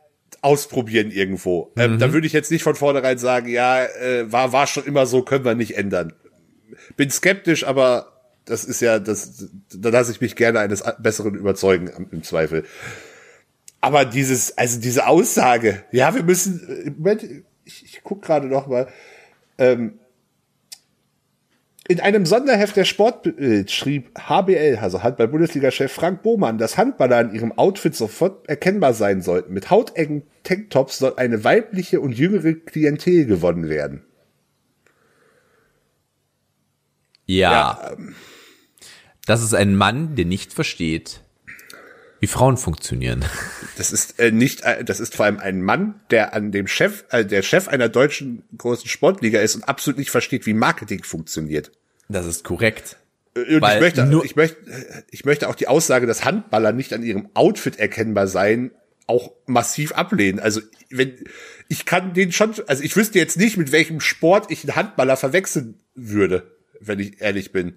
ausprobieren 0.42 1.12
irgendwo. 1.12 1.72
Ähm, 1.78 1.94
Mhm. 1.94 2.00
da 2.00 2.14
würde 2.14 2.28
ich 2.28 2.34
jetzt 2.34 2.52
nicht 2.52 2.64
von 2.64 2.76
vornherein 2.76 3.18
sagen, 3.18 3.48
ja, 3.50 3.84
äh, 3.84 4.32
war, 4.32 4.52
war 4.54 4.68
schon 4.68 4.86
immer 4.86 5.06
so, 5.06 5.22
können 5.22 5.46
wir 5.46 5.56
nicht 5.56 5.76
ändern. 5.78 6.14
Bin 6.96 7.10
skeptisch, 7.10 7.66
aber 7.66 8.14
das 8.46 8.66
ist 8.66 8.82
ja, 8.82 9.00
das, 9.00 9.48
da 9.74 9.90
lasse 9.90 10.12
ich 10.12 10.22
mich 10.22 10.36
gerne 10.36 10.60
eines 10.60 10.84
Besseren 11.00 11.36
überzeugen, 11.36 12.08
im 12.12 12.24
Zweifel. 12.24 12.66
Aber 13.84 14.06
dieses, 14.06 14.58
also 14.58 14.80
diese 14.80 15.08
Aussage, 15.08 15.84
ja, 15.92 16.16
wir 16.16 16.24
müssen, 16.24 16.86
äh, 16.86 16.90
Moment, 16.92 17.22
ich, 17.66 17.84
ich 17.84 18.00
guck 18.02 18.22
gerade 18.22 18.48
noch 18.48 18.68
mal, 18.68 18.88
ähm, 19.58 20.00
in 21.90 22.00
einem 22.00 22.26
Sonderheft 22.26 22.78
der 22.78 22.86
Sportbild 22.86 23.70
schrieb 23.72 24.18
HBL, 24.18 24.78
also 24.80 25.04
Handball-Bundesliga-Chef 25.04 25.92
Frank 25.92 26.24
Bohmann, 26.24 26.58
dass 26.58 26.78
Handballer 26.78 27.20
in 27.20 27.36
ihrem 27.36 27.52
Outfit 27.52 27.94
sofort 27.94 28.48
erkennbar 28.48 28.94
sein 28.94 29.22
sollten. 29.22 29.52
Mit 29.52 29.70
hautengen 29.70 30.24
Tanktops 30.44 31.00
soll 31.00 31.16
eine 31.18 31.44
weibliche 31.44 32.00
und 32.00 32.14
jüngere 32.14 32.54
Klientel 32.54 33.26
gewonnen 33.26 33.68
werden. 33.68 34.06
Ja. 37.26 37.92
ähm, 37.92 38.16
Das 39.26 39.44
ist 39.44 39.54
ein 39.54 39.76
Mann, 39.76 40.16
der 40.16 40.24
nicht 40.24 40.54
versteht, 40.54 41.20
wie 42.24 42.28
Frauen 42.28 42.56
funktionieren. 42.56 43.26
Das 43.76 43.92
ist 43.92 44.18
äh, 44.18 44.32
nicht, 44.32 44.62
äh, 44.62 44.86
das 44.86 45.02
ist 45.02 45.14
vor 45.14 45.26
allem 45.26 45.40
ein 45.40 45.62
Mann, 45.62 45.96
der 46.10 46.34
an 46.34 46.54
dem 46.54 46.68
Chef, 46.68 47.04
äh, 47.10 47.26
der 47.26 47.42
Chef 47.42 47.68
einer 47.68 47.90
deutschen 47.90 48.44
großen 48.58 48.88
Sportliga 48.88 49.42
ist 49.42 49.56
und 49.56 49.64
absolut 49.64 49.98
nicht 49.98 50.10
versteht, 50.10 50.46
wie 50.46 50.54
Marketing 50.54 51.04
funktioniert. 51.04 51.74
Das 52.08 52.26
ist 52.26 52.46
korrekt. 52.46 52.96
Und 53.36 53.60
Weil 53.60 53.76
ich 53.76 53.82
möchte, 53.82 54.06
nur- 54.06 54.24
ich 54.24 54.38
möchte, 54.38 54.56
ich 55.12 55.26
möchte 55.26 55.50
auch 55.50 55.56
die 55.56 55.68
Aussage, 55.68 56.08
dass 56.08 56.24
Handballer 56.24 56.72
nicht 56.72 56.94
an 56.94 57.04
ihrem 57.04 57.28
Outfit 57.34 57.78
erkennbar 57.78 58.28
seien, 58.28 58.72
auch 59.06 59.34
massiv 59.46 59.92
ablehnen. 59.92 60.40
Also 60.40 60.62
wenn 60.90 61.16
ich 61.68 61.84
kann 61.86 62.14
den 62.14 62.32
schon, 62.32 62.54
also 62.68 62.84
ich 62.84 62.96
wüsste 62.96 63.20
jetzt 63.20 63.36
nicht, 63.36 63.58
mit 63.58 63.74
welchem 63.74 64.00
Sport 64.00 64.50
ich 64.50 64.64
einen 64.64 64.78
Handballer 64.78 65.18
verwechseln 65.18 65.76
würde, 65.94 66.54
wenn 66.80 67.00
ich 67.00 67.20
ehrlich 67.20 67.52
bin. 67.52 67.74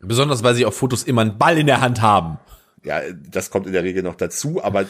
Besonders, 0.00 0.42
weil 0.42 0.56
sie 0.56 0.64
auf 0.64 0.76
Fotos 0.76 1.04
immer 1.04 1.20
einen 1.20 1.38
Ball 1.38 1.56
in 1.56 1.66
der 1.68 1.80
Hand 1.80 2.02
haben. 2.02 2.38
Ja, 2.84 3.02
das 3.12 3.50
kommt 3.50 3.66
in 3.66 3.72
der 3.72 3.82
Regel 3.84 4.02
noch 4.02 4.14
dazu, 4.14 4.62
aber 4.62 4.82
äh, 4.82 4.86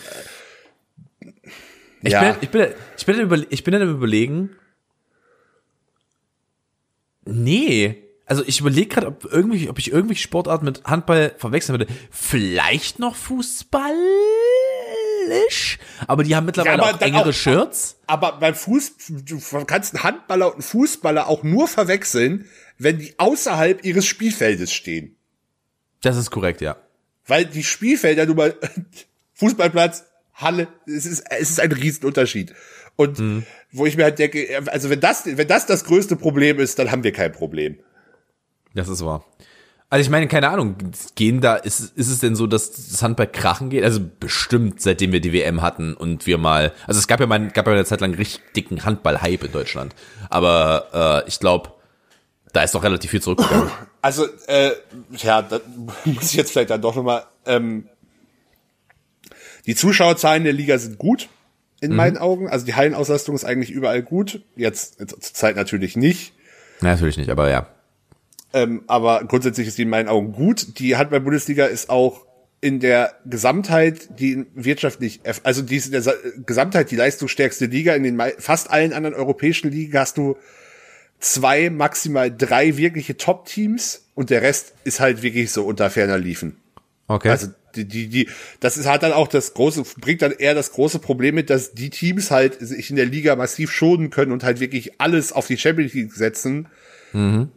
Ich, 2.03 2.13
ja, 2.13 2.33
bin, 2.33 2.37
ich, 2.43 2.51
bin, 2.51 2.67
ich, 2.97 3.07
bin, 3.07 3.21
über, 3.21 3.39
ich 3.51 3.65
bin 3.65 3.73
dann 3.73 3.89
überlegen. 3.91 4.51
Nee. 7.25 8.05
Also 8.27 8.45
ich 8.47 8.61
überlege 8.61 8.89
gerade, 8.89 9.07
ob, 9.07 9.25
irgendwie, 9.25 9.71
ob 9.71 9.79
ich 9.79 9.91
irgendwelche 9.91 10.23
Sportarten 10.23 10.67
mit 10.67 10.85
Handball 10.85 11.35
verwechseln 11.39 11.79
würde. 11.79 11.91
Vielleicht 12.11 12.99
noch 12.99 13.17
Fußballisch, 13.17 13.89
aber 16.07 16.25
die 16.25 16.37
haben 16.37 16.45
mittlerweile 16.45 16.83
aber 16.83 16.95
auch 16.97 17.01
engere 17.01 17.31
auch- 17.31 17.33
Shirts. 17.33 17.97
aber 18.07 18.33
beim 18.39 18.55
Fuß, 18.55 18.93
du 19.09 19.41
kannst 19.67 19.95
einen 19.95 20.05
Handballer 20.05 20.49
und 20.49 20.55
einen 20.55 20.63
Fußballer 20.63 21.27
auch 21.27 21.43
nur 21.43 21.69
verwechseln, 21.69 22.45
wenn 22.77 22.99
die 22.99 23.19
außerhalb 23.19 23.83
ihres 23.85 24.05
Spielfeldes 24.07 24.73
stehen. 24.75 25.17
Das 26.03 26.17
ist 26.19 26.31
korrekt, 26.31 26.61
ja. 26.61 26.77
Weil 27.29 27.45
die 27.45 27.63
Spielfelder 27.63 28.27
nun 28.27 28.37
mal 28.37 28.55
Fußballplatz, 29.35 30.05
Halle, 30.35 30.69
es 30.87 31.07
ist, 31.07 31.25
es 31.31 31.51
ist 31.51 31.61
ein 31.61 31.73
Riesenunterschied. 31.73 32.55
Und 32.97 33.19
Mhm. 33.21 33.45
wo 33.71 33.87
ich 33.87 33.97
mir 33.97 34.05
halt 34.05 34.19
denke, 34.19 34.49
also 34.67 34.91
wenn 34.91 35.01
das, 35.01 35.25
wenn 35.27 35.47
das 35.47 35.67
das 35.67 35.85
größte 35.85 36.17
Problem 36.17 36.59
ist, 36.59 36.79
dann 36.79 36.91
haben 36.91 37.05
wir 37.05 37.13
kein 37.13 37.31
Problem. 37.33 37.79
Das 38.75 38.89
ist 38.89 39.05
wahr. 39.05 39.25
Also 39.91 40.03
ich 40.03 40.11
meine, 40.11 40.29
keine 40.29 40.51
Ahnung, 40.51 40.77
gehen 41.15 41.41
da, 41.41 41.57
ist, 41.57 41.81
ist 41.97 42.09
es 42.09 42.19
denn 42.19 42.37
so, 42.37 42.47
dass 42.47 42.73
das 42.73 43.03
Handball 43.03 43.27
krachen 43.27 43.71
geht? 43.71 43.85
Also 43.85 44.01
bestimmt, 44.21 44.83
seitdem 44.83 45.13
wir 45.13 45.21
die 45.21 45.33
WM 45.33 45.63
hatten 45.63 45.95
und 45.95 46.27
wir 46.27 46.37
mal, 46.37 46.73
also 46.87 46.99
es 46.99 47.09
gab 47.09 47.21
ja 47.21 47.27
mal, 47.27 47.49
gab 47.49 47.67
ja 47.67 47.73
eine 47.73 47.87
Zeit 47.87 48.03
lang 48.03 48.13
richtig 48.15 48.43
dicken 48.55 48.85
Handball-Hype 48.85 49.45
in 49.45 49.53
Deutschland. 49.53 49.95
Aber 50.29 51.23
äh, 51.25 51.29
ich 51.29 51.41
glaube, 51.41 51.73
da 52.59 52.65
ist 52.65 52.75
doch 52.75 52.83
relativ 52.83 53.13
viel 53.13 53.23
zurückgegangen. 53.23 53.71
Also, 54.01 54.27
äh, 54.47 54.71
ja, 55.17 55.43
da 55.43 55.61
muss 56.05 56.31
ich 56.31 56.35
jetzt 56.35 56.53
vielleicht 56.53 56.71
dann 56.71 56.81
doch 56.81 56.95
nochmal, 56.95 57.25
ähm, 57.47 57.89
die 59.67 59.75
Zuschauerzahlen 59.75 60.45
der 60.45 60.53
Liga 60.53 60.79
sind 60.79 60.99
gut, 60.99 61.29
in 61.81 61.95
meinen 61.95 62.17
Augen. 62.17 62.49
Also 62.49 62.65
die 62.65 62.75
Hallenauslastung 62.75 63.35
ist 63.35 63.45
eigentlich 63.45 63.71
überall 63.73 64.03
gut. 64.03 64.43
Jetzt, 64.57 65.01
jetzt 65.01 65.21
zur 65.21 65.35
Zeit 65.35 65.57
natürlich 65.57 65.97
nicht. 65.97 66.33
Na, 66.81 66.91
natürlich 66.91 67.17
nicht, 67.17 67.29
aber 67.31 67.51
ja. 67.51 67.67
Ähm, 68.53 68.85
aber 68.87 69.25
grundsätzlich 69.25 69.67
ist 69.67 69.79
die 69.79 69.83
in 69.83 69.89
meinen 69.91 70.09
Augen 70.09 70.33
gut. 70.33 70.79
Die 70.79 70.97
Handball-Bundesliga 70.97 71.67
ist 71.67 71.91
auch 71.91 72.25
in 72.61 72.79
der 72.81 73.15
Gesamtheit, 73.27 74.09
die 74.19 74.47
wirtschaftlich, 74.55 75.21
also 75.43 75.63
die 75.63 75.77
ist 75.77 75.87
in 75.87 75.93
der 75.93 76.03
Sa- 76.03 76.15
Gesamtheit 76.47 76.91
die 76.93 76.97
leistungsstärkste 76.97 77.67
Liga. 77.67 77.95
In 77.95 78.05
den 78.05 78.21
fast 78.39 78.71
allen 78.71 78.93
anderen 78.93 79.15
europäischen 79.17 79.71
Ligen 79.71 79.99
hast 79.99 80.17
du 80.19 80.37
zwei, 81.21 81.71
maximal 81.71 82.35
drei 82.35 82.77
wirkliche 82.77 83.17
Top-Teams 83.17 84.05
und 84.15 84.31
der 84.31 84.43
Rest 84.43 84.75
ist 84.85 85.01
halt 85.01 85.23
wirklich 85.23 85.53
so 85.53 85.65
unter 85.65 85.91
ferner 85.91 86.19
Liefen. 86.19 86.57
Okay. 87.09 87.31
Also 87.31 87.49
die, 87.75 87.85
die, 87.87 88.09
die, 88.09 88.29
das 88.61 88.77
ist 88.77 88.87
halt 88.87 89.03
dann 89.03 89.13
auch 89.13 89.29
das 89.29 89.55
große, 89.55 89.83
bringt 90.01 90.23
dann 90.23 90.33
eher 90.33 90.55
das 90.55 90.73
große 90.73 90.99
Problem 90.99 91.35
mit, 91.35 91.51
dass 91.51 91.73
die 91.73 91.91
Teams 91.91 92.31
halt 92.31 92.59
sich 92.61 92.91
in 92.91 92.97
der 92.97 93.07
Liga 93.07 93.37
massiv 93.37 93.71
schonen 93.71 94.11
können 94.11 94.33
und 94.33 94.45
halt 94.45 94.61
wirklich 94.61 95.01
alles 95.01 95.33
auf 95.33 95.47
die 95.47 95.59
Champions 95.59 95.95
League 95.95 96.13
setzen, 96.13 96.69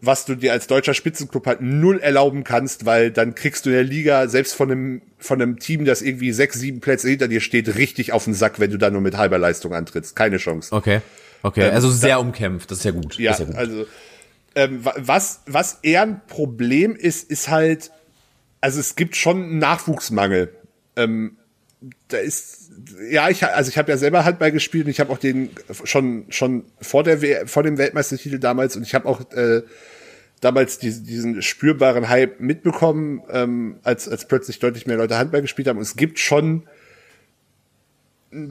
was 0.01 0.26
du 0.26 0.36
dir 0.36 0.53
als 0.53 0.68
deutscher 0.68 0.93
Spitzenclub 0.93 1.45
halt 1.45 1.62
null 1.62 1.99
erlauben 1.99 2.43
kannst, 2.45 2.86
weil 2.86 3.12
dann 3.12 3.36
kriegst 3.36 3.66
du 3.66 3.70
in 3.70 3.76
der 3.76 3.84
Liga 3.84 4.28
selbst 4.30 4.53
von 4.53 4.72
einem, 4.72 5.01
von 5.18 5.41
einem 5.41 5.59
Team, 5.59 5.84
das 5.84 6.01
irgendwie 6.01 6.32
sechs, 6.32 6.57
sieben 6.57 6.80
Plätze 6.80 7.09
hinter 7.09 7.28
dir 7.28 7.41
steht, 7.41 7.76
richtig 7.76 8.14
auf 8.14 8.24
den 8.24 8.34
Sack, 8.34 8.59
wenn 8.59 8.72
du 8.72 8.78
da 8.78 8.89
nur 8.89 9.01
mit 9.01 9.18
halber 9.18 9.38
Leistung 9.38 9.74
antrittst. 9.74 10.16
Keine 10.16 10.38
Chance. 10.38 10.74
okay. 10.74 11.01
Okay. 11.44 11.68
Ähm, 11.70 11.74
also 11.74 11.89
sehr 11.89 12.20
umkämpft. 12.20 12.72
Das 12.72 12.80
ist 12.80 12.84
ja 12.84 12.92
gut. 12.92 13.18
Ja, 13.18 13.32
ist 13.32 13.39
ja 13.39 13.46
gut. 13.46 13.56
also 13.56 13.86
ähm, 14.56 14.84
wa- 14.84 14.96
was 14.98 15.42
was 15.46 15.80
eher 15.82 16.02
ein 16.04 16.22
Problem 16.28 16.96
ist, 16.96 17.30
ist 17.30 17.50
halt, 17.50 17.92
also 18.60 18.80
es 18.80 18.96
gibt 18.96 19.16
schon 19.16 19.44
einen 19.44 19.58
Nachwuchsmangel. 19.60 20.54
Ähm, 20.96 21.38
da 22.10 22.18
ist 22.18 22.70
ja, 23.10 23.30
ich 23.30 23.44
also 23.44 23.70
ich 23.70 23.78
habe 23.78 23.92
ja 23.92 23.98
selber 23.98 24.24
Handball 24.26 24.52
gespielt 24.52 24.86
und 24.86 24.92
ich 24.92 25.00
habe 25.00 25.12
auch 25.12 25.18
den 25.18 25.50
schon 25.84 26.26
schon 26.30 26.66
vor 26.80 27.04
der 27.04 27.48
vor 27.48 27.64
dem 27.64 27.78
Weltmeistertitel 27.78 28.38
damals 28.39 28.76
und 28.76 28.84
ich 28.84 28.94
habe 28.94 29.08
auch 29.08 29.22
äh, 29.32 29.62
damals 30.42 30.80
diesen, 30.80 31.06
diesen 31.06 31.42
spürbaren 31.42 32.10
Hype 32.10 32.39
mitbekommen, 32.39 33.22
ähm, 33.32 33.78
als 33.84 34.08
als 34.10 34.28
plötzlich 34.28 34.60
deutlich 34.60 34.86
mehr 34.86 34.98
Leute 34.98 35.18
Handball 35.18 35.42
gespielt 35.42 35.68
haben. 35.68 35.78
Und 35.78 35.84
es 35.84 35.96
gibt 35.96 36.20
schon 36.20 36.64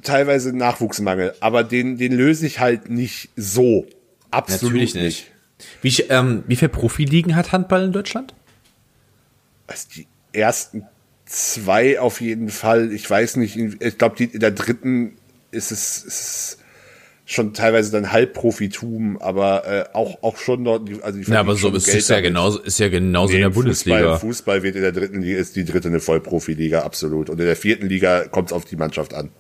teilweise 0.03 0.57
Nachwuchsmangel, 0.57 1.35
aber 1.41 1.65
den 1.65 1.97
den 1.99 2.13
löse 2.13 2.47
ich 2.47 2.61
halt 2.61 2.91
nicht 2.91 3.31
so. 3.37 3.87
Absolut 4.31 4.75
Natürlich 4.75 4.95
nicht. 4.95 5.27
Wie, 5.83 5.91
ähm, 6.09 6.45
wie 6.47 6.57
viele 6.57 6.69
Profiligen 6.71 7.37
hat 7.37 7.53
Handball 7.53 7.85
in 7.85 7.93
Deutschland? 7.93 8.35
Also 9.67 9.89
die 9.95 10.07
ersten 10.33 10.85
zwei 11.27 12.01
auf 12.01 12.21
jeden 12.21 12.49
Fall. 12.49 12.93
Ich 12.93 13.09
weiß 13.09 13.37
nicht, 13.37 13.57
in- 13.57 13.77
ich 13.81 13.99
glaube, 13.99 14.23
in 14.25 14.41
der 14.41 14.51
dritten 14.53 15.17
ist 15.51 15.71
es, 15.73 15.99
ist 15.99 16.07
es 16.07 16.59
schon 17.27 17.55
teilweise 17.55 17.93
dann 17.93 18.11
Halbprofitum, 18.11 19.19
aber 19.21 19.67
äh, 19.67 19.85
auch 19.97 20.23
auch 20.23 20.37
schon 20.39 20.65
dort. 20.65 20.89
Also 21.03 21.19
die 21.21 21.31
Ja, 21.31 21.41
aber 21.41 21.55
so 21.57 21.69
ist 21.75 21.87
Geld 21.87 21.99
es 21.99 22.09
ja 22.09 22.21
genauso, 22.21 22.59
ist 22.61 22.79
ja 22.81 22.89
genauso 22.89 23.33
in 23.33 23.39
Nee, 23.39 23.43
der 23.45 23.51
Bundesliga. 23.51 23.99
Fußball, 23.99 24.19
Fußball 24.19 24.63
wird 24.63 24.77
in 24.77 24.83
der 24.83 24.93
dritten 24.93 25.23
Liga, 25.23 25.39
ist 25.39 25.55
die 25.57 25.65
dritte 25.65 25.89
eine 25.89 26.01
Vollprofiliga, 26.01 26.81
absolut. 26.81 27.31
Und 27.31 27.39
in 27.39 27.47
der 27.47 27.57
vierten 27.57 27.87
Liga 27.89 28.27
kommt 28.29 28.49
es 28.49 28.53
auf 28.53 28.65
die 28.65 28.77
Mannschaft 28.77 29.15
an. 29.15 29.31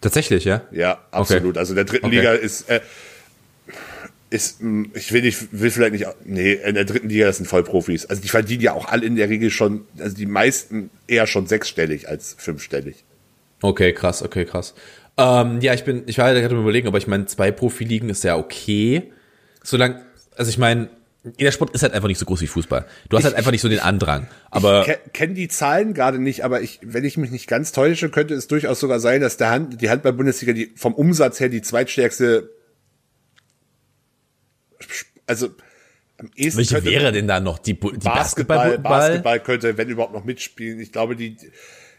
Tatsächlich, 0.00 0.44
ja? 0.44 0.62
Ja, 0.70 0.98
absolut. 1.10 1.58
Also 1.58 1.72
in 1.72 1.76
der 1.76 1.84
dritten 1.84 2.06
Okay. 2.06 2.16
Liga 2.16 2.32
ist, 2.32 2.68
äh, 2.70 2.80
ist, 4.30 4.62
mh, 4.62 4.90
ich 4.94 5.12
will 5.12 5.22
nicht, 5.22 5.48
will 5.52 5.70
vielleicht 5.70 5.92
nicht, 5.92 6.06
nee, 6.24 6.52
in 6.52 6.74
der 6.74 6.84
dritten 6.84 7.08
Liga 7.08 7.26
das 7.26 7.38
sind 7.38 7.46
Vollprofis. 7.46 8.06
Also 8.06 8.22
die 8.22 8.28
verdienen 8.28 8.62
ja 8.62 8.74
auch 8.74 8.86
alle 8.86 9.06
in 9.06 9.16
der 9.16 9.28
Regel 9.28 9.50
schon, 9.50 9.86
also 9.98 10.16
die 10.16 10.26
meisten 10.26 10.90
eher 11.06 11.26
schon 11.26 11.46
sechsstellig 11.46 12.08
als 12.08 12.36
fünfstellig. 12.38 13.04
Okay, 13.62 13.92
krass, 13.92 14.22
okay, 14.22 14.44
krass. 14.44 14.74
Ähm, 15.16 15.60
ja, 15.60 15.74
ich 15.74 15.84
bin, 15.84 16.04
ich 16.06 16.18
war 16.18 16.32
gerade 16.32 16.54
überlegen, 16.54 16.86
aber 16.86 16.98
ich 16.98 17.08
meine, 17.08 17.26
zwei 17.26 17.50
Profiligen 17.50 18.08
ist 18.08 18.22
ja 18.22 18.36
okay. 18.36 19.12
Solange, 19.64 20.02
also 20.36 20.48
ich 20.48 20.58
meine, 20.58 20.90
der 21.38 21.50
Sport 21.52 21.70
ist 21.74 21.82
halt 21.82 21.92
einfach 21.92 22.08
nicht 22.08 22.18
so 22.18 22.24
groß 22.26 22.40
wie 22.40 22.46
Fußball. 22.46 22.86
Du 23.08 23.16
hast 23.16 23.24
halt 23.24 23.34
einfach 23.34 23.50
nicht 23.50 23.60
so 23.62 23.68
den 23.68 23.80
Andrang. 23.80 24.26
Aber 24.50 24.80
Ich 24.82 24.86
ke- 24.86 24.98
kenne 25.12 25.34
die 25.34 25.48
Zahlen 25.48 25.94
gerade 25.94 26.18
nicht, 26.18 26.44
aber 26.44 26.60
ich, 26.62 26.80
wenn 26.82 27.04
ich 27.04 27.16
mich 27.16 27.30
nicht 27.30 27.46
ganz 27.48 27.72
täusche, 27.72 28.08
könnte 28.10 28.34
es 28.34 28.46
durchaus 28.48 28.80
sogar 28.80 29.00
sein, 29.00 29.20
dass 29.20 29.36
der 29.36 29.50
Hand, 29.50 29.80
die 29.80 29.90
Handball-Bundesliga 29.90 30.52
die 30.52 30.72
vom 30.76 30.94
Umsatz 30.94 31.40
her 31.40 31.48
die 31.48 31.62
zweitstärkste, 31.62 32.50
also 35.26 35.48
am 36.18 36.30
ehesten 36.34 36.58
welche 36.58 36.74
könnte- 36.76 36.90
wäre 36.90 37.12
denn 37.12 37.28
da 37.28 37.40
noch 37.40 37.58
die, 37.58 37.74
Bu- 37.74 37.92
die 37.92 37.98
Basketball, 37.98 38.78
Basketball? 38.78 38.98
Basketball 39.00 39.40
könnte, 39.40 39.76
wenn 39.78 39.88
überhaupt 39.88 40.14
noch 40.14 40.24
mitspielen. 40.24 40.80
Ich 40.80 40.90
glaube, 40.92 41.14
die, 41.16 41.36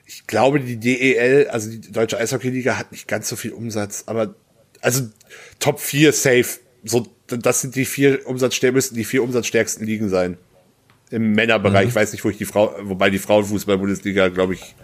ich 0.06 0.28
glaube, 0.28 0.60
die 0.60 0.78
DEL, 0.78 1.48
also 1.50 1.70
die 1.70 1.80
Deutsche 1.92 2.18
Eishockey-Liga, 2.18 2.78
hat 2.78 2.92
nicht 2.92 3.08
ganz 3.08 3.30
so 3.30 3.36
viel 3.36 3.52
Umsatz, 3.52 4.04
aber, 4.08 4.36
also, 4.82 5.10
Top 5.60 5.80
4 5.80 6.12
safe. 6.14 6.60
So, 6.84 7.08
das 7.32 7.62
sind 7.62 7.76
die 7.76 7.86
vier 7.86 8.28
Umsatzstärken, 8.28 8.76
müssten 8.76 8.96
die 8.96 9.04
vier 9.06 9.24
umsatzstärksten 9.24 9.86
Ligen 9.86 10.10
sein. 10.10 10.38
Im 11.12 11.32
Männerbereich, 11.34 11.86
Mhm. 11.86 11.90
ich 11.90 11.96
weiß 11.96 12.12
nicht, 12.12 12.24
wo 12.24 12.30
ich 12.30 12.38
die 12.38 12.46
Frau, 12.46 12.76
wobei 12.84 13.10
die 13.10 13.18
Frauenfußball-Bundesliga, 13.18 14.28
glaube 14.30 14.54
ich, 14.54 14.76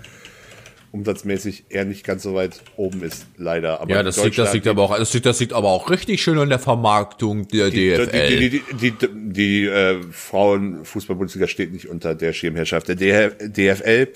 umsatzmäßig 0.92 1.66
eher 1.70 1.84
nicht 1.86 2.06
ganz 2.06 2.24
so 2.24 2.34
weit 2.36 2.62
oben 2.78 3.04
ist, 3.04 3.26
leider. 3.38 3.82
Aber 3.82 3.92
Ja, 3.94 4.02
das 4.02 4.24
liegt, 4.24 4.38
das 4.38 4.54
liegt 4.54 4.66
aber 4.68 4.82
auch, 4.84 4.98
das 4.98 5.14
liegt, 5.14 5.26
das 5.26 5.40
liegt 5.42 5.52
aber 5.54 5.68
auch 5.70 5.90
richtig 5.90 6.24
schön 6.24 6.40
an 6.40 6.48
der 6.50 6.58
Vermarktung 6.60 7.48
der 7.50 7.70
DFL. 7.70 8.30
Die, 8.30 8.50
die, 8.50 8.64
die, 8.80 8.92
die, 8.92 9.08
die 9.12 9.66
äh, 9.66 10.02
Frauenfußball-Bundesliga 10.10 11.48
steht 11.48 11.74
nicht 11.74 11.90
unter 11.90 12.16
der 12.16 12.32
Schirmherrschaft 12.34 12.88
der 12.88 12.96
DF 12.96 13.36
DFL. 13.40 14.08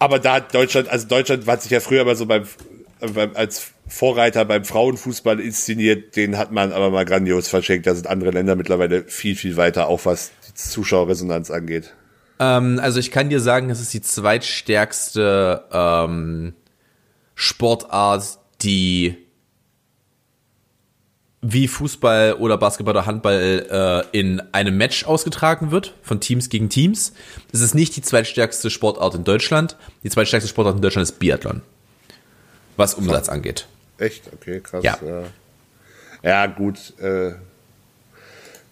Aber 0.00 0.18
da 0.18 0.34
hat 0.34 0.54
Deutschland, 0.54 0.88
also 0.88 1.06
Deutschland 1.06 1.46
hat 1.46 1.62
sich 1.62 1.70
ja 1.70 1.80
früher 1.80 2.04
mal 2.04 2.16
so 2.16 2.26
beim 2.26 2.44
als 3.34 3.72
Vorreiter 3.86 4.44
beim 4.44 4.64
Frauenfußball 4.64 5.40
inszeniert, 5.40 6.16
den 6.16 6.38
hat 6.38 6.52
man 6.52 6.72
aber 6.72 6.90
mal 6.90 7.04
grandios 7.04 7.48
verschenkt. 7.48 7.86
Da 7.86 7.94
sind 7.94 8.06
andere 8.06 8.30
Länder 8.30 8.56
mittlerweile 8.56 9.04
viel, 9.04 9.36
viel 9.36 9.56
weiter, 9.56 9.88
auch 9.88 10.04
was 10.04 10.30
die 10.48 10.54
Zuschauerresonanz 10.54 11.50
angeht. 11.50 11.94
Ähm, 12.38 12.80
also 12.82 13.00
ich 13.00 13.10
kann 13.10 13.28
dir 13.28 13.40
sagen, 13.40 13.70
es 13.70 13.80
ist 13.80 13.92
die 13.92 14.00
zweitstärkste 14.00 15.64
ähm, 15.72 16.54
Sportart, 17.34 18.38
die 18.62 19.16
wie 21.42 21.68
Fußball 21.68 22.34
oder 22.34 22.58
Basketball 22.58 22.94
oder 22.94 23.06
Handball 23.06 24.04
äh, 24.12 24.18
in 24.18 24.42
einem 24.52 24.76
Match 24.76 25.04
ausgetragen 25.04 25.70
wird, 25.70 25.94
von 26.02 26.20
Teams 26.20 26.50
gegen 26.50 26.68
Teams. 26.68 27.14
Es 27.50 27.60
ist 27.60 27.74
nicht 27.74 27.96
die 27.96 28.02
zweitstärkste 28.02 28.68
Sportart 28.68 29.14
in 29.14 29.24
Deutschland. 29.24 29.76
Die 30.04 30.10
zweitstärkste 30.10 30.48
Sportart 30.48 30.76
in 30.76 30.82
Deutschland 30.82 31.08
ist 31.08 31.18
Biathlon, 31.18 31.62
was 32.76 32.94
Umsatz 32.94 33.28
angeht. 33.28 33.66
Echt? 33.98 34.24
Okay, 34.32 34.60
krass. 34.60 34.82
Ja. 34.84 34.98
Ja, 35.04 35.22
ja 36.22 36.46
gut. 36.46 36.94
Äh, 37.00 37.32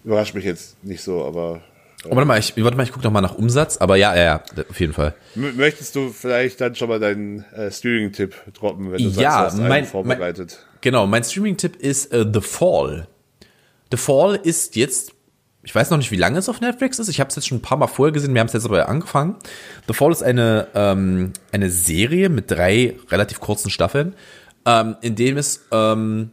überrascht 0.03 0.33
mich 0.35 0.45
jetzt 0.45 0.83
nicht 0.83 1.03
so, 1.03 1.23
aber 1.25 1.61
Oh, 2.05 2.15
warte 2.15 2.25
mal, 2.25 2.39
ich, 2.39 2.55
warte 2.63 2.77
mal, 2.77 2.83
ich 2.83 2.93
gucke 2.93 3.03
noch 3.03 3.11
mal 3.11 3.19
nach 3.19 3.35
Umsatz, 3.35 3.75
aber 3.75 3.97
ja, 3.97 4.15
ja, 4.15 4.23
ja, 4.23 4.43
auf 4.69 4.79
jeden 4.79 4.93
Fall. 4.93 5.13
M 5.35 5.57
möchtest 5.57 5.93
du 5.95 6.09
vielleicht 6.11 6.61
dann 6.61 6.73
schon 6.73 6.87
mal 6.87 6.97
deinen 6.97 7.43
äh, 7.53 7.69
Streaming-Tipp 7.69 8.33
droppen, 8.53 8.93
wenn 8.93 8.99
du 9.03 9.09
Ja, 9.09 9.41
sagst, 9.41 9.57
du 9.57 9.63
hast 9.63 9.67
mein- 9.69 9.85
vorbereitet? 9.85 10.65
Genau, 10.79 11.05
mein 11.07 11.25
Streaming-Tipp 11.25 11.75
ist 11.75 12.13
äh, 12.13 12.25
The 12.33 12.39
Fall. 12.39 13.07
The 13.91 13.97
Fall 13.97 14.35
ist 14.41 14.77
jetzt, 14.77 15.11
ich 15.63 15.75
weiß 15.75 15.89
noch 15.89 15.97
nicht, 15.97 16.11
wie 16.11 16.15
lange 16.15 16.39
es 16.39 16.47
auf 16.47 16.61
Netflix 16.61 16.99
ist. 16.99 17.09
Ich 17.09 17.19
habe 17.19 17.29
es 17.29 17.35
jetzt 17.35 17.47
schon 17.47 17.57
ein 17.57 17.61
paar 17.61 17.77
Mal 17.77 17.87
vorher 17.87 18.13
gesehen, 18.13 18.33
wir 18.33 18.39
haben 18.39 18.47
es 18.47 18.53
jetzt 18.53 18.65
aber 18.65 18.87
angefangen. 18.87 19.35
The 19.87 19.93
Fall 19.93 20.11
ist 20.11 20.23
eine, 20.23 20.67
ähm, 20.73 21.33
eine 21.51 21.69
Serie 21.69 22.29
mit 22.29 22.49
drei 22.49 22.95
relativ 23.09 23.39
kurzen 23.39 23.69
Staffeln, 23.69 24.15
ähm, 24.65 24.95
in 25.01 25.15
dem 25.15 25.37
es, 25.37 25.65
ähm, 25.71 26.31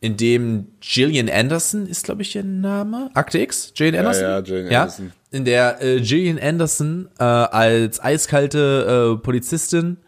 in 0.00 0.16
dem 0.16 0.68
Gillian 0.80 1.28
Anderson 1.28 1.86
ist, 1.86 2.04
glaube 2.04 2.22
ich, 2.22 2.34
ihr 2.34 2.44
Name. 2.44 3.10
Akte 3.14 3.38
X? 3.38 3.72
Gillian 3.74 3.96
Anderson? 3.96 4.24
ja, 4.24 4.40
Gillian 4.40 4.70
ja? 4.70 4.82
Anderson. 4.82 5.12
In 5.30 5.44
der 5.44 5.82
äh, 5.82 6.00
Gillian 6.00 6.38
Anderson 6.38 7.08
äh, 7.18 7.24
als 7.24 8.02
eiskalte 8.02 9.16
äh, 9.16 9.22
Polizistin 9.22 9.98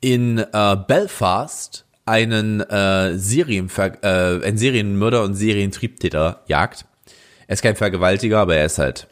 in 0.00 0.38
äh, 0.38 0.76
Belfast 0.86 1.84
einen 2.04 2.60
äh, 2.60 3.16
Serienver 3.16 3.92
äh, 4.02 4.44
einen 4.44 4.58
Serienmörder 4.58 5.22
und 5.22 5.34
Serientriebtäter 5.34 6.42
jagt. 6.46 6.84
Er 7.46 7.54
ist 7.54 7.62
kein 7.62 7.76
Vergewaltiger, 7.76 8.38
aber 8.40 8.56
er 8.56 8.66
ist 8.66 8.78
halt 8.78 9.08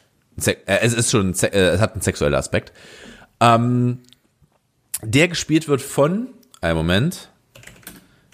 äh, 0.46 0.56
es 0.66 0.92
ist 0.92 1.10
schon 1.10 1.34
äh, 1.42 1.46
es 1.46 1.80
hat 1.80 1.92
einen 1.92 2.02
sexuellen 2.02 2.34
Aspekt. 2.34 2.72
Ähm, 3.40 4.00
der 5.02 5.28
gespielt 5.28 5.68
wird 5.68 5.82
von 5.82 6.28
einen 6.60 6.76
Moment. 6.76 7.30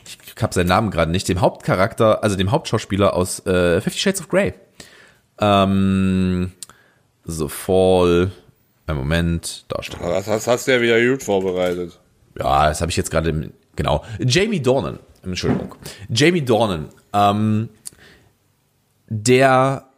Ich 0.05 0.43
habe 0.43 0.53
seinen 0.55 0.69
Namen 0.69 0.91
gerade 0.91 1.11
nicht. 1.11 1.29
Dem 1.29 1.41
Hauptcharakter, 1.41 2.23
also 2.23 2.37
dem 2.37 2.51
Hauptschauspieler 2.51 3.15
aus 3.15 3.45
äh, 3.47 3.81
Fifty 3.81 3.99
Shades 3.99 4.21
of 4.21 4.29
Grey. 4.29 4.55
Ähm, 5.41 6.53
The 7.25 7.49
Fall. 7.49 8.31
Einen 8.87 8.99
Moment. 8.99 9.65
Darsteller. 9.69 10.11
Das 10.11 10.27
hast, 10.27 10.47
hast 10.47 10.69
du 10.69 10.73
ja 10.73 10.81
wieder 10.81 11.05
gut 11.05 11.23
vorbereitet. 11.23 11.99
Ja, 12.39 12.69
das 12.69 12.81
habe 12.81 12.91
ich 12.91 12.97
jetzt 12.97 13.11
gerade 13.11 13.51
genau. 13.75 14.05
Jamie 14.19 14.61
Dornan, 14.61 14.99
Entschuldigung. 15.23 15.75
Jamie 16.09 16.43
Dornan, 16.43 16.91
ähm, 17.13 17.69
der, 19.09 19.91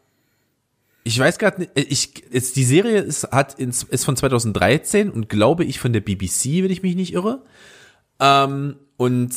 ich 1.04 1.18
weiß 1.18 1.38
gerade 1.38 1.62
nicht, 1.62 1.72
ich, 1.74 2.24
jetzt 2.30 2.56
die 2.56 2.64
Serie 2.64 3.00
ist, 3.00 3.30
hat 3.30 3.58
ins, 3.58 3.82
ist 3.84 4.04
von 4.04 4.16
2013 4.16 5.10
und 5.10 5.28
glaube 5.28 5.64
ich 5.64 5.80
von 5.80 5.92
der 5.92 6.00
BBC, 6.00 6.62
wenn 6.62 6.70
ich 6.70 6.82
mich 6.82 6.94
nicht 6.94 7.12
irre. 7.12 7.44
Ähm, 8.20 8.76
und 8.96 9.32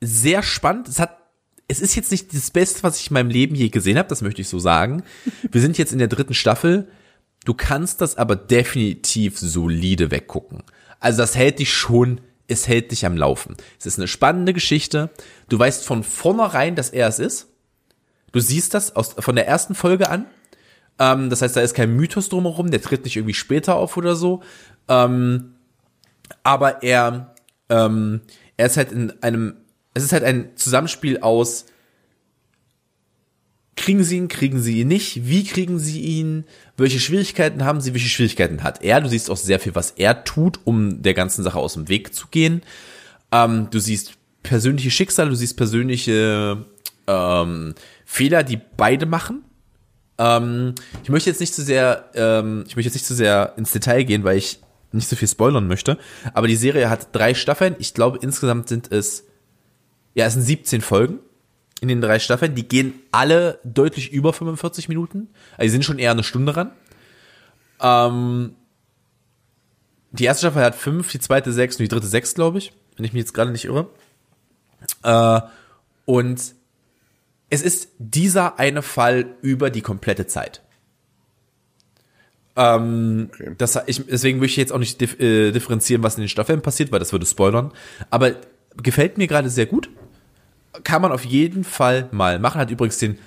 sehr 0.00 0.42
spannend. 0.42 0.88
Es 0.88 0.98
hat, 0.98 1.18
es 1.68 1.80
ist 1.80 1.94
jetzt 1.94 2.10
nicht 2.10 2.32
das 2.32 2.50
Beste, 2.50 2.82
was 2.82 2.98
ich 2.98 3.10
in 3.10 3.14
meinem 3.14 3.30
Leben 3.30 3.54
je 3.54 3.68
gesehen 3.68 3.98
habe, 3.98 4.08
das 4.08 4.22
möchte 4.22 4.40
ich 4.40 4.48
so 4.48 4.58
sagen. 4.58 5.02
Wir 5.50 5.60
sind 5.60 5.78
jetzt 5.78 5.92
in 5.92 5.98
der 5.98 6.08
dritten 6.08 6.34
Staffel. 6.34 6.88
Du 7.44 7.54
kannst 7.54 8.00
das 8.00 8.16
aber 8.16 8.36
definitiv 8.36 9.38
solide 9.38 10.10
weggucken. 10.10 10.62
Also 10.98 11.18
das 11.18 11.34
hält 11.34 11.58
dich 11.58 11.72
schon, 11.72 12.20
es 12.48 12.68
hält 12.68 12.90
dich 12.90 13.06
am 13.06 13.16
Laufen. 13.16 13.56
Es 13.78 13.86
ist 13.86 13.98
eine 13.98 14.08
spannende 14.08 14.52
Geschichte. 14.52 15.10
Du 15.48 15.58
weißt 15.58 15.84
von 15.84 16.02
vornherein, 16.02 16.76
dass 16.76 16.90
er 16.90 17.08
es 17.08 17.18
ist. 17.18 17.49
Du 18.32 18.40
siehst 18.40 18.74
das 18.74 18.94
aus, 18.96 19.14
von 19.18 19.36
der 19.36 19.46
ersten 19.46 19.74
Folge 19.74 20.08
an. 20.08 20.26
Ähm, 20.98 21.30
das 21.30 21.42
heißt, 21.42 21.56
da 21.56 21.60
ist 21.60 21.74
kein 21.74 21.94
Mythos 21.96 22.28
drumherum, 22.28 22.70
der 22.70 22.82
tritt 22.82 23.04
nicht 23.04 23.16
irgendwie 23.16 23.34
später 23.34 23.76
auf 23.76 23.96
oder 23.96 24.14
so. 24.14 24.42
Ähm, 24.88 25.54
aber 26.42 26.82
er, 26.82 27.34
ähm, 27.68 28.20
er 28.56 28.66
ist 28.66 28.76
halt 28.76 28.92
in 28.92 29.12
einem, 29.22 29.56
es 29.94 30.04
ist 30.04 30.12
halt 30.12 30.24
ein 30.24 30.50
Zusammenspiel 30.56 31.20
aus, 31.20 31.66
kriegen 33.76 34.04
sie 34.04 34.18
ihn, 34.18 34.28
kriegen 34.28 34.60
sie 34.60 34.80
ihn 34.80 34.88
nicht, 34.88 35.26
wie 35.26 35.42
kriegen 35.42 35.78
sie 35.78 36.00
ihn, 36.00 36.44
welche 36.76 37.00
Schwierigkeiten 37.00 37.64
haben 37.64 37.80
sie, 37.80 37.94
welche 37.94 38.10
Schwierigkeiten 38.10 38.62
hat 38.62 38.82
er. 38.82 39.00
Du 39.00 39.08
siehst 39.08 39.30
auch 39.30 39.38
sehr 39.38 39.58
viel, 39.58 39.74
was 39.74 39.92
er 39.92 40.24
tut, 40.24 40.60
um 40.64 41.02
der 41.02 41.14
ganzen 41.14 41.42
Sache 41.42 41.58
aus 41.58 41.74
dem 41.74 41.88
Weg 41.88 42.14
zu 42.14 42.26
gehen. 42.30 42.62
Ähm, 43.32 43.68
du 43.70 43.78
siehst 43.78 44.14
persönliche 44.42 44.90
Schicksale, 44.90 45.30
du 45.30 45.36
siehst 45.36 45.56
persönliche 45.56 46.66
ähm, 47.06 47.74
Fehler, 48.10 48.42
die 48.42 48.60
beide 48.76 49.06
machen. 49.06 49.44
Ähm, 50.18 50.74
ich 51.04 51.10
möchte 51.10 51.30
jetzt 51.30 51.38
nicht 51.38 51.54
zu 51.54 51.62
sehr, 51.62 52.10
ähm, 52.14 52.64
ich 52.66 52.74
möchte 52.74 52.88
jetzt 52.88 52.94
nicht 52.94 53.06
zu 53.06 53.14
sehr 53.14 53.54
ins 53.56 53.70
Detail 53.70 54.02
gehen, 54.02 54.24
weil 54.24 54.36
ich 54.36 54.58
nicht 54.90 55.08
so 55.08 55.14
viel 55.14 55.28
spoilern 55.28 55.68
möchte. 55.68 55.96
Aber 56.34 56.48
die 56.48 56.56
Serie 56.56 56.90
hat 56.90 57.14
drei 57.14 57.34
Staffeln. 57.34 57.76
Ich 57.78 57.94
glaube, 57.94 58.18
insgesamt 58.20 58.68
sind 58.68 58.90
es, 58.90 59.26
ja, 60.14 60.26
es 60.26 60.32
sind 60.32 60.42
17 60.42 60.80
Folgen 60.80 61.20
in 61.80 61.86
den 61.86 62.00
drei 62.00 62.18
Staffeln. 62.18 62.56
Die 62.56 62.66
gehen 62.66 62.94
alle 63.12 63.60
deutlich 63.62 64.10
über 64.12 64.32
45 64.32 64.88
Minuten. 64.88 65.28
Also 65.52 65.66
die 65.66 65.70
sind 65.70 65.84
schon 65.84 66.00
eher 66.00 66.10
eine 66.10 66.24
Stunde 66.24 66.56
ran. 66.56 66.72
Ähm, 67.80 68.56
die 70.10 70.24
erste 70.24 70.46
Staffel 70.46 70.64
hat 70.64 70.74
fünf, 70.74 71.12
die 71.12 71.20
zweite 71.20 71.52
sechs 71.52 71.76
und 71.76 71.84
die 71.84 71.88
dritte 71.88 72.08
sechs, 72.08 72.34
glaube 72.34 72.58
ich, 72.58 72.72
wenn 72.96 73.04
ich 73.04 73.12
mich 73.12 73.20
jetzt 73.20 73.34
gerade 73.34 73.52
nicht 73.52 73.66
irre. 73.66 73.88
Äh, 75.04 75.40
und 76.06 76.58
es 77.50 77.62
ist 77.62 77.90
dieser 77.98 78.58
eine 78.58 78.82
Fall 78.82 79.34
über 79.42 79.70
die 79.70 79.82
komplette 79.82 80.26
Zeit. 80.26 80.62
Ähm, 82.56 83.30
Okay. 83.32 83.54
das, 83.58 83.78
ich, 83.86 84.04
deswegen 84.06 84.38
möchte 84.38 84.52
ich 84.52 84.56
jetzt 84.58 84.72
auch 84.72 84.78
nicht 84.78 85.00
dif 85.00 85.18
äh, 85.20 85.52
differenzieren, 85.52 86.02
was 86.02 86.16
in 86.16 86.22
den 86.22 86.28
Staffeln 86.28 86.62
passiert, 86.62 86.90
weil 86.92 86.98
das 86.98 87.12
würde 87.12 87.26
spoilern. 87.26 87.72
Aber 88.10 88.32
gefällt 88.82 89.18
mir 89.18 89.26
gerade 89.26 89.50
sehr 89.50 89.66
gut. 89.66 89.88
kann 90.84 91.02
man 91.02 91.12
auf 91.12 91.24
jeden 91.24 91.64
Fall 91.64 92.08
mal 92.12 92.38
machen. 92.38 92.60
Hat 92.60 92.70
übrigens 92.70 92.98
den 92.98 93.18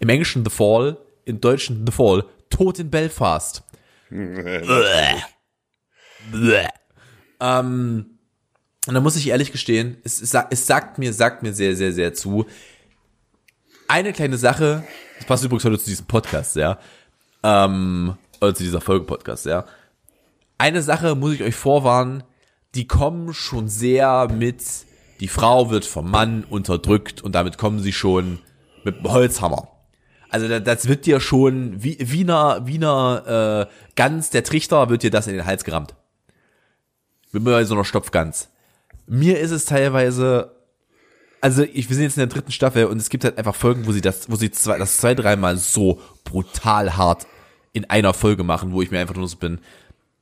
im 0.00 0.08
Englischen 0.08 0.44
The 0.44 0.50
Fall, 0.50 0.96
im 1.24 1.40
Deutschen 1.40 1.84
The 1.86 1.92
Fall, 1.92 2.24
Tod 2.50 2.78
in 2.78 2.90
Belfast. 2.90 3.62
Ähm, 7.40 8.06
und 8.86 8.94
da 8.94 9.00
muss 9.00 9.16
ich 9.16 9.28
ehrlich 9.28 9.52
gestehen, 9.52 9.96
es, 10.04 10.20
es, 10.20 10.34
es 10.50 10.66
sagt 10.66 10.98
mir, 10.98 11.12
sagt 11.12 11.42
mir 11.42 11.52
sehr, 11.52 11.74
sehr, 11.76 11.92
sehr 11.92 12.14
zu. 12.14 12.46
Eine 13.94 14.12
kleine 14.12 14.38
Sache, 14.38 14.82
das 15.18 15.24
passt 15.24 15.44
übrigens 15.44 15.64
heute 15.64 15.78
zu 15.78 15.88
diesem 15.88 16.06
Podcast, 16.06 16.56
ja. 16.56 16.80
Ähm, 17.44 18.16
oder 18.40 18.52
zu 18.52 18.64
dieser 18.64 18.80
Folge 18.80 19.04
Podcast, 19.04 19.46
ja. 19.46 19.66
Eine 20.58 20.82
Sache 20.82 21.14
muss 21.14 21.34
ich 21.34 21.44
euch 21.44 21.54
vorwarnen, 21.54 22.24
die 22.74 22.88
kommen 22.88 23.32
schon 23.32 23.68
sehr 23.68 24.28
mit, 24.32 24.64
die 25.20 25.28
Frau 25.28 25.70
wird 25.70 25.84
vom 25.84 26.10
Mann 26.10 26.42
unterdrückt 26.42 27.22
und 27.22 27.36
damit 27.36 27.56
kommen 27.56 27.78
sie 27.78 27.92
schon 27.92 28.40
mit 28.82 28.96
dem 28.96 29.12
Holzhammer. 29.12 29.68
Also 30.28 30.48
das 30.58 30.88
wird 30.88 31.06
dir 31.06 31.20
schon, 31.20 31.80
wie 31.80 31.96
Wiener, 32.00 32.66
Wiener 32.66 33.68
äh, 33.70 33.92
Gans, 33.94 34.30
der 34.30 34.42
Trichter, 34.42 34.90
wird 34.90 35.04
dir 35.04 35.12
das 35.12 35.28
in 35.28 35.34
den 35.34 35.46
Hals 35.46 35.62
gerammt. 35.62 35.94
Mit 37.30 37.44
so 37.44 37.74
einer 37.74 37.84
Stopfgans. 37.84 38.48
Mir 39.06 39.38
ist 39.38 39.52
es 39.52 39.66
teilweise, 39.66 40.53
also 41.44 41.62
ich, 41.62 41.90
wir 41.90 41.94
sind 41.94 42.04
jetzt 42.04 42.16
in 42.16 42.22
der 42.22 42.28
dritten 42.28 42.52
Staffel 42.52 42.86
und 42.86 42.96
es 42.96 43.10
gibt 43.10 43.22
halt 43.22 43.36
einfach 43.36 43.54
Folgen, 43.54 43.86
wo 43.86 43.92
sie 43.92 44.00
das, 44.00 44.30
wo 44.30 44.36
sie 44.36 44.50
zwei, 44.50 44.78
das 44.78 44.96
zwei, 44.96 45.14
dreimal 45.14 45.58
so 45.58 46.00
brutal 46.24 46.96
hart 46.96 47.26
in 47.74 47.84
einer 47.90 48.14
Folge 48.14 48.44
machen, 48.44 48.72
wo 48.72 48.80
ich 48.80 48.90
mir 48.90 48.98
einfach 48.98 49.14
nur 49.14 49.28
so 49.28 49.36
bin, 49.36 49.58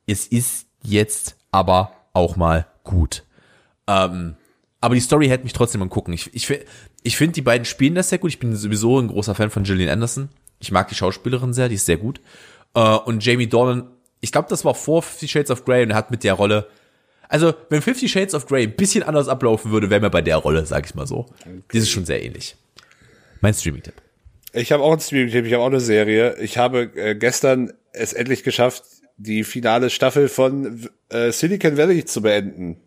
es 0.05 0.27
ist 0.27 0.67
jetzt 0.81 1.37
aber 1.49 1.93
auch 2.11 2.35
mal 2.35 2.67
gut. 2.83 3.23
Ähm, 3.87 4.35
aber 4.81 4.95
die 4.95 5.01
Story 5.01 5.29
hält 5.29 5.45
mich 5.45 5.53
trotzdem 5.53 5.81
am 5.81 5.89
gucken. 5.89 6.13
Ich, 6.13 6.29
ich, 6.33 6.53
ich 7.03 7.15
finde, 7.15 7.31
die 7.31 7.41
beiden 7.41 7.63
spielen 7.63 7.95
das 7.95 8.09
sehr 8.09 8.17
gut. 8.17 8.31
Ich 8.31 8.39
bin 8.39 8.53
sowieso 8.53 8.99
ein 8.99 9.07
großer 9.07 9.33
Fan 9.33 9.49
von 9.49 9.63
Gillian 9.63 9.91
Anderson. 9.91 10.27
Ich 10.59 10.73
mag 10.73 10.89
die 10.89 10.95
Schauspielerin 10.95 11.53
sehr, 11.53 11.69
die 11.69 11.75
ist 11.75 11.85
sehr 11.85 11.95
gut. 11.95 12.19
Äh, 12.73 12.81
und 12.81 13.25
Jamie 13.25 13.47
Dornan, 13.47 13.87
ich 14.19 14.33
glaube, 14.33 14.49
das 14.49 14.65
war 14.65 14.75
vor 14.75 15.01
Fifty 15.01 15.29
Shades 15.29 15.51
of 15.51 15.63
Grey 15.63 15.83
und 15.83 15.91
er 15.91 15.95
hat 15.95 16.11
mit 16.11 16.25
der 16.25 16.33
Rolle, 16.33 16.67
also 17.33 17.55
wenn 17.69 17.81
Fifty 17.81 18.07
Shades 18.07 18.35
of 18.35 18.45
Grey 18.45 18.63
ein 18.63 18.75
bisschen 18.75 19.01
anders 19.01 19.27
ablaufen 19.27 19.71
würde, 19.71 19.89
wäre 19.89 19.99
mir 19.99 20.11
bei 20.11 20.21
der 20.21 20.37
Rolle, 20.37 20.67
sag 20.67 20.85
ich 20.85 20.93
mal 20.93 21.07
so. 21.07 21.25
Okay. 21.41 21.61
Die 21.73 21.77
ist 21.79 21.89
schon 21.89 22.05
sehr 22.05 22.23
ähnlich. 22.23 22.55
Mein 23.41 23.55
Streaming-Tipp. 23.55 23.95
Ich 24.53 24.71
habe 24.71 24.83
auch 24.83 24.91
einen 24.91 25.01
Streaming-Tipp, 25.01 25.47
ich 25.47 25.53
habe 25.53 25.63
auch 25.63 25.67
eine 25.67 25.79
Serie. 25.79 26.35
Ich 26.39 26.59
habe 26.59 26.91
äh, 26.95 27.15
gestern 27.15 27.73
es 27.91 28.13
endlich 28.13 28.43
geschafft, 28.43 28.83
die 29.17 29.43
finale 29.43 29.89
Staffel 29.89 30.29
von 30.29 30.87
äh, 31.09 31.31
Silicon 31.31 31.75
Valley 31.75 32.05
zu 32.05 32.21
beenden. 32.21 32.77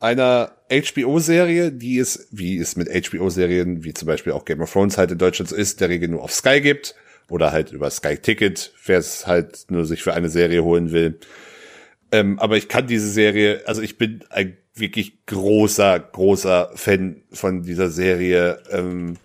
Einer 0.00 0.52
HBO-Serie, 0.70 1.70
die 1.70 1.98
es, 1.98 2.28
wie 2.30 2.56
es 2.56 2.76
mit 2.76 2.88
HBO-Serien, 2.88 3.84
wie 3.84 3.92
zum 3.92 4.06
Beispiel 4.06 4.32
auch 4.32 4.46
Game 4.46 4.62
of 4.62 4.72
Thrones 4.72 4.96
halt 4.96 5.10
in 5.10 5.18
Deutschland 5.18 5.50
so 5.50 5.54
ist, 5.54 5.82
der 5.82 5.90
Regel 5.90 6.08
nur 6.08 6.22
auf 6.22 6.32
Sky 6.32 6.62
gibt 6.62 6.94
oder 7.28 7.52
halt 7.52 7.72
über 7.72 7.90
Sky 7.90 8.16
Ticket, 8.16 8.72
wer 8.86 8.98
es 8.98 9.26
halt 9.26 9.66
nur 9.68 9.84
sich 9.84 10.02
für 10.02 10.14
eine 10.14 10.30
Serie 10.30 10.64
holen 10.64 10.92
will. 10.92 11.18
Ähm, 12.12 12.38
aber 12.38 12.56
ich 12.56 12.68
kann 12.68 12.86
diese 12.86 13.10
Serie, 13.10 13.62
also 13.66 13.82
ich 13.82 13.98
bin 13.98 14.24
ein 14.30 14.56
wirklich 14.74 15.26
großer, 15.26 15.98
großer 15.98 16.70
Fan 16.74 17.22
von 17.32 17.62
dieser 17.62 17.90
Serie. 17.90 18.62
Ähm, 18.70 19.16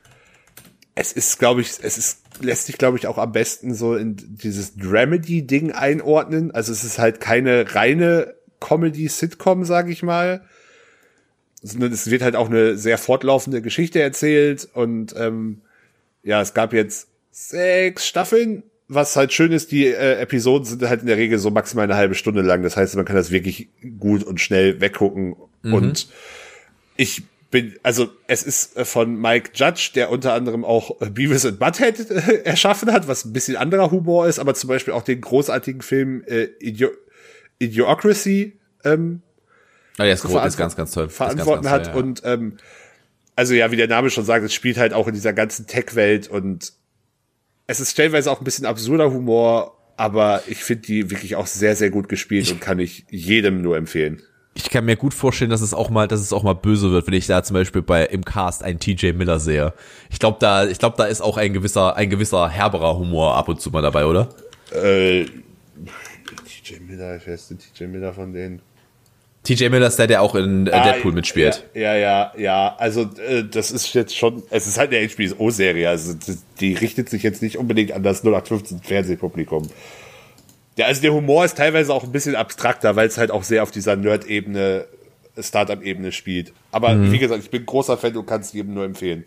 es 0.95 1.13
ist, 1.13 1.37
glaube 1.37 1.61
ich, 1.61 1.73
es 1.81 1.97
ist 1.97 2.23
lässt 2.41 2.65
sich, 2.67 2.77
glaube 2.77 2.97
ich, 2.97 3.07
auch 3.07 3.17
am 3.17 3.31
besten 3.31 3.73
so 3.73 3.95
in 3.95 4.15
dieses 4.17 4.75
Dramedy-Ding 4.75 5.71
einordnen. 5.71 6.51
Also 6.51 6.71
es 6.71 6.83
ist 6.83 6.99
halt 6.99 7.19
keine 7.19 7.75
reine 7.75 8.35
Comedy-Sitcom, 8.59 9.65
sage 9.65 9.91
ich 9.91 10.03
mal. 10.03 10.41
Sondern 11.61 11.91
es 11.91 12.09
wird 12.09 12.21
halt 12.21 12.35
auch 12.35 12.49
eine 12.49 12.77
sehr 12.77 12.97
fortlaufende 12.97 13.61
Geschichte 13.61 14.01
erzählt. 14.01 14.67
Und 14.73 15.15
ähm, 15.17 15.61
ja, 16.23 16.41
es 16.41 16.53
gab 16.53 16.73
jetzt 16.73 17.07
sechs 17.31 18.07
Staffeln. 18.07 18.63
Was 18.89 19.15
halt 19.15 19.33
schön 19.33 19.51
ist, 19.51 19.71
die 19.71 19.85
äh, 19.85 20.19
Episoden 20.19 20.65
sind 20.65 20.81
halt 20.83 21.01
in 21.01 21.07
der 21.07 21.17
Regel 21.17 21.39
so 21.39 21.51
maximal 21.51 21.83
eine 21.83 21.95
halbe 21.95 22.15
Stunde 22.15 22.41
lang. 22.41 22.63
Das 22.63 22.77
heißt, 22.77 22.95
man 22.95 23.05
kann 23.05 23.15
das 23.15 23.31
wirklich 23.31 23.67
gut 23.99 24.23
und 24.23 24.39
schnell 24.39 24.79
weggucken. 24.79 25.35
Mhm. 25.61 25.73
Und 25.73 26.07
ich 26.95 27.23
bin, 27.51 27.75
also 27.83 28.09
es 28.27 28.43
ist 28.43 28.77
äh, 28.77 28.85
von 28.85 29.19
Mike 29.19 29.51
Judge, 29.53 29.91
der 29.95 30.09
unter 30.09 30.33
anderem 30.33 30.65
auch 30.65 31.01
äh, 31.01 31.09
Beavis 31.09 31.45
and 31.45 31.59
Butthead 31.59 32.09
äh, 32.11 32.41
erschaffen 32.43 32.91
hat, 32.91 33.07
was 33.07 33.25
ein 33.25 33.33
bisschen 33.33 33.55
anderer 33.55 33.91
Humor 33.91 34.27
ist, 34.27 34.39
aber 34.39 34.53
zum 34.53 34.67
Beispiel 34.67 34.93
auch 34.93 35.03
den 35.03 35.21
großartigen 35.21 35.81
Film 35.81 36.23
äh, 36.25 36.47
Idio 36.59 36.89
Idiocracy 37.59 38.53
ähm, 38.83 39.21
oh, 39.97 40.03
ja, 40.03 40.13
ist, 40.13 40.23
groß, 40.23 40.45
ist 40.45 40.57
ganz, 40.57 40.75
ganz 40.75 40.91
toll. 40.91 41.09
Verantworten 41.09 41.63
ganz, 41.63 41.85
ganz 41.85 41.87
toll, 41.87 41.93
hat 41.93 41.95
ja. 41.95 42.01
und 42.01 42.21
ähm, 42.25 42.57
also 43.35 43.53
ja, 43.53 43.71
wie 43.71 43.75
der 43.77 43.87
Name 43.87 44.09
schon 44.09 44.25
sagt, 44.25 44.43
es 44.45 44.53
spielt 44.53 44.77
halt 44.77 44.93
auch 44.93 45.07
in 45.07 45.13
dieser 45.13 45.33
ganzen 45.33 45.67
Tech-Welt 45.67 46.27
und 46.27 46.73
es 47.67 47.79
ist 47.79 47.91
stellenweise 47.91 48.31
auch 48.31 48.39
ein 48.39 48.45
bisschen 48.45 48.65
absurder 48.65 49.11
Humor, 49.11 49.77
aber 49.97 50.43
ich 50.47 50.63
finde 50.63 50.83
die 50.83 51.09
wirklich 51.09 51.35
auch 51.35 51.47
sehr, 51.47 51.75
sehr 51.75 51.89
gut 51.89 52.09
gespielt 52.09 52.45
ich, 52.45 52.53
und 52.53 52.61
kann 52.61 52.79
ich 52.79 53.05
jedem 53.09 53.61
nur 53.61 53.77
empfehlen 53.77 54.21
ich 54.57 54.71
kann 54.71 54.85
mir 54.85 54.95
gut 54.95 55.13
vorstellen, 55.13 55.51
dass 55.51 55.61
es 55.61 55.73
auch 55.73 55.89
mal, 55.89 56.07
dass 56.07 56.19
es 56.19 56.33
auch 56.33 56.43
mal 56.43 56.53
böse 56.53 56.91
wird, 56.91 57.05
wenn 57.07 57.13
ich 57.13 57.27
da 57.27 57.43
zum 57.43 57.53
Beispiel 57.53 57.83
bei 57.83 58.05
im 58.05 58.25
Cast 58.25 58.63
einen 58.63 58.79
TJ 58.79 59.11
Miller 59.11 59.39
sehe. 59.39 59.73
Ich 60.09 60.17
glaube, 60.19 60.37
da, 60.39 60.65
ich 60.65 60.79
glaube, 60.79 60.95
da 60.97 61.05
ist 61.05 61.21
auch 61.21 61.37
ein 61.37 61.53
gewisser, 61.53 61.95
ein 61.95 62.09
gewisser 62.09 62.49
herberer 62.49 62.97
Humor 62.97 63.35
ab 63.35 63.49
und 63.49 63.61
zu 63.61 63.69
mal 63.69 63.83
dabei, 63.83 64.05
oder? 64.05 64.29
Äh, 64.71 65.25
TJ 65.25 66.79
Miller, 66.87 67.19
wer 67.23 67.33
ist 67.35 67.51
denn 67.51 67.59
TJ 67.59 67.85
Miller 67.85 68.13
von 68.13 68.33
denen? 68.33 68.61
TJ 69.47 69.69
Miller 69.69 69.87
ist 69.87 69.97
der, 69.97 70.07
der 70.07 70.21
auch 70.21 70.35
in 70.35 70.69
ah, 70.69 70.83
Deadpool 70.83 71.13
mitspielt. 71.13 71.63
Ja, 71.73 71.95
ja, 71.95 71.95
ja, 71.95 72.31
ja. 72.37 72.75
Also 72.77 73.03
äh, 73.03 73.45
das 73.49 73.71
ist 73.71 73.93
jetzt 73.93 74.13
schon, 74.13 74.43
es 74.49 74.67
ist 74.67 74.77
halt 74.77 74.93
eine 74.93 75.07
HBO-Serie, 75.07 75.87
also 75.87 76.15
die 76.59 76.73
richtet 76.73 77.09
sich 77.09 77.23
jetzt 77.23 77.41
nicht 77.41 77.57
unbedingt 77.57 77.93
an 77.93 78.03
das 78.03 78.25
0815 78.25 78.81
Fernsehpublikum. 78.81 79.69
Ja, 80.75 80.87
also 80.87 81.01
der 81.01 81.13
Humor 81.13 81.45
ist 81.45 81.55
teilweise 81.55 81.93
auch 81.93 82.03
ein 82.03 82.11
bisschen 82.11 82.35
abstrakter, 82.35 82.97
weil 82.97 83.07
es 83.07 83.17
halt 83.17 83.31
auch 83.31 83.43
sehr 83.43 83.63
auf 83.63 83.71
dieser 83.71 83.95
Nerd-Ebene, 83.95 84.85
Startup-Ebene 85.39 86.11
spielt. 86.11 86.51
Aber 86.73 86.93
mhm. 86.93 87.13
wie 87.13 87.19
gesagt, 87.19 87.41
ich 87.41 87.49
bin 87.49 87.65
großer 87.65 87.97
Fan 87.97 88.17
und 88.17 88.25
kann 88.25 88.41
es 88.41 88.51
jedem 88.51 88.73
nur 88.73 88.83
empfehlen. 88.83 89.23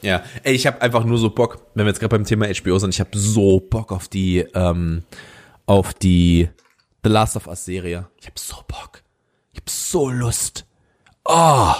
Ja, 0.00 0.22
ey, 0.44 0.54
ich 0.54 0.66
habe 0.66 0.80
einfach 0.80 1.04
nur 1.04 1.18
so 1.18 1.28
Bock, 1.28 1.60
wenn 1.74 1.84
wir 1.84 1.90
jetzt 1.90 2.00
gerade 2.00 2.16
beim 2.16 2.24
Thema 2.24 2.46
HBO 2.46 2.78
sind, 2.78 2.94
ich 2.94 3.00
habe 3.00 3.10
so 3.18 3.60
Bock 3.60 3.92
auf 3.92 4.08
die, 4.08 4.46
ähm, 4.54 5.02
auf 5.66 5.92
die 5.92 6.48
The 7.04 7.10
Last 7.10 7.36
of 7.36 7.48
Us 7.48 7.66
Serie. 7.66 8.08
Ich 8.18 8.26
habe 8.26 8.38
so 8.38 8.56
Bock. 8.66 9.02
Ich 9.58 9.62
habe 9.62 9.70
so 9.70 10.10
Lust. 10.10 10.66
Oh. 11.24 11.72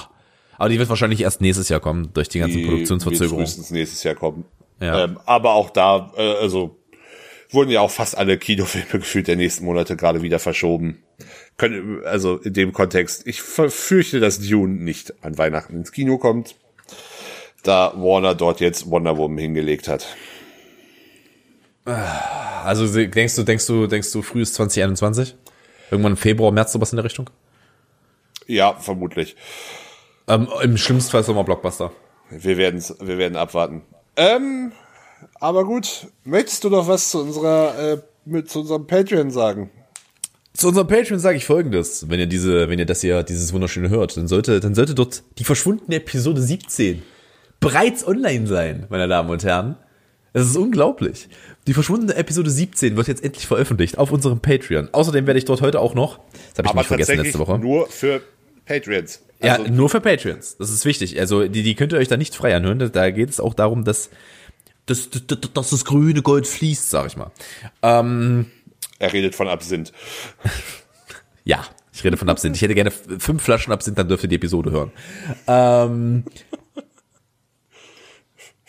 Aber 0.56 0.68
die 0.68 0.78
wird 0.78 0.88
wahrscheinlich 0.88 1.20
erst 1.20 1.40
nächstes 1.40 1.68
Jahr 1.68 1.80
kommen, 1.80 2.12
durch 2.12 2.28
die 2.28 2.40
ganzen 2.40 2.64
Produktionsverzögerungen. 2.64 3.44
Die 3.44 3.50
frühestens 3.50 3.70
nächstes 3.70 4.02
Jahr 4.02 4.16
kommen. 4.16 4.44
Ja. 4.80 5.04
Ähm, 5.04 5.20
aber 5.26 5.52
auch 5.52 5.70
da, 5.70 6.12
äh, 6.16 6.34
also 6.40 6.76
wurden 7.50 7.70
ja 7.70 7.80
auch 7.80 7.90
fast 7.90 8.18
alle 8.18 8.36
Kinofilme 8.36 8.86
gefühlt 8.92 9.28
der 9.28 9.36
nächsten 9.36 9.64
Monate 9.64 9.96
gerade 9.96 10.22
wieder 10.22 10.38
verschoben. 10.38 11.02
Können, 11.56 12.04
also 12.04 12.36
in 12.38 12.52
dem 12.52 12.72
Kontext, 12.72 13.26
ich 13.26 13.42
verfürchte, 13.42 14.20
dass 14.20 14.40
Dune 14.40 14.74
nicht 14.74 15.14
an 15.22 15.38
Weihnachten 15.38 15.76
ins 15.76 15.92
Kino 15.92 16.18
kommt, 16.18 16.56
da 17.62 17.92
Warner 17.96 18.34
dort 18.34 18.60
jetzt 18.60 18.90
Wonder 18.90 19.16
Woman 19.16 19.38
hingelegt 19.38 19.88
hat. 19.88 20.06
Also 21.84 22.86
denkst 22.86 23.36
du, 23.36 23.44
denkst 23.44 23.66
du, 23.66 23.86
denkst 23.86 24.12
du 24.12 24.22
frühes 24.22 24.52
2021? 24.52 25.36
Irgendwann 25.90 26.12
im 26.12 26.18
Februar, 26.18 26.52
März 26.52 26.72
sowas 26.72 26.92
in 26.92 26.96
der 26.96 27.04
Richtung? 27.04 27.30
Ja, 28.48 28.74
vermutlich. 28.74 29.36
Ähm, 30.26 30.48
Im 30.62 30.76
schlimmsten 30.76 31.12
Fall 31.12 31.22
Sommer 31.22 31.44
Blockbuster. 31.44 31.92
Wir 32.30 32.56
werden 32.56 32.82
wir 33.00 33.18
werden 33.18 33.36
abwarten. 33.36 33.82
Ähm, 34.16 34.72
aber 35.38 35.64
gut, 35.64 36.08
möchtest 36.24 36.64
du 36.64 36.70
noch 36.70 36.88
was 36.88 37.10
zu 37.10 37.20
unserer, 37.20 37.78
äh, 37.78 37.98
mit, 38.24 38.50
zu 38.50 38.60
unserem 38.60 38.86
Patreon 38.86 39.30
sagen? 39.30 39.70
Zu 40.54 40.68
unserem 40.68 40.88
Patreon 40.88 41.20
sage 41.20 41.36
ich 41.36 41.44
folgendes, 41.44 42.08
wenn 42.08 42.18
ihr 42.18 42.26
diese, 42.26 42.68
wenn 42.68 42.78
ihr 42.78 42.86
das 42.86 43.02
hier, 43.02 43.22
dieses 43.22 43.52
wunderschöne 43.52 43.90
hört, 43.90 44.16
dann 44.16 44.26
sollte, 44.26 44.60
dann 44.60 44.74
sollte 44.74 44.94
dort 44.94 45.22
die 45.38 45.44
verschwundene 45.44 45.96
Episode 45.96 46.42
17 46.42 47.02
bereits 47.60 48.06
online 48.06 48.46
sein, 48.46 48.86
meine 48.88 49.08
Damen 49.08 49.30
und 49.30 49.44
Herren. 49.44 49.76
Es 50.32 50.46
ist 50.46 50.56
unglaublich. 50.56 51.28
Die 51.66 51.74
verschwundene 51.74 52.14
Episode 52.14 52.50
17 52.50 52.96
wird 52.96 53.08
jetzt 53.08 53.24
endlich 53.24 53.46
veröffentlicht 53.46 53.98
auf 53.98 54.10
unserem 54.10 54.40
Patreon. 54.40 54.88
Außerdem 54.92 55.26
werde 55.26 55.38
ich 55.38 55.44
dort 55.44 55.60
heute 55.60 55.80
auch 55.80 55.94
noch, 55.94 56.18
das 56.54 56.58
habe 56.58 56.68
ich 56.68 56.74
nicht 56.74 56.86
vergessen 56.86 57.18
letzte 57.18 57.38
Woche. 57.38 57.58
Nur 57.58 57.86
für 57.88 58.20
Patreons. 58.68 59.22
Also 59.40 59.64
ja, 59.64 59.70
nur 59.70 59.88
für 59.88 60.00
Patreons. 60.00 60.56
Das 60.58 60.70
ist 60.70 60.84
wichtig. 60.84 61.18
Also 61.18 61.48
die, 61.48 61.62
die 61.62 61.74
könnt 61.74 61.92
ihr 61.92 61.98
euch 61.98 62.08
da 62.08 62.16
nicht 62.16 62.34
frei 62.34 62.54
anhören. 62.54 62.78
Da 62.92 63.10
geht 63.10 63.30
es 63.30 63.40
auch 63.40 63.54
darum, 63.54 63.84
dass 63.84 64.10
dass, 64.86 65.10
dass, 65.10 65.40
dass 65.52 65.70
das 65.70 65.84
grüne 65.84 66.22
Gold 66.22 66.46
fließt, 66.46 66.90
sag 66.90 67.06
ich 67.06 67.16
mal. 67.16 67.30
Ähm, 67.82 68.46
er 68.98 69.12
redet 69.12 69.34
von 69.34 69.46
Absinth. 69.46 69.92
ja, 71.44 71.62
ich 71.92 72.02
rede 72.04 72.16
von 72.16 72.28
Absinth. 72.28 72.56
Ich 72.56 72.62
hätte 72.62 72.74
gerne 72.74 72.90
fünf 72.90 73.42
Flaschen 73.42 73.72
Absinth, 73.72 73.98
dann 73.98 74.08
dürft 74.08 74.22
ihr 74.24 74.30
die 74.30 74.36
Episode 74.36 74.70
hören. 74.70 74.92
Ähm, 75.46 76.24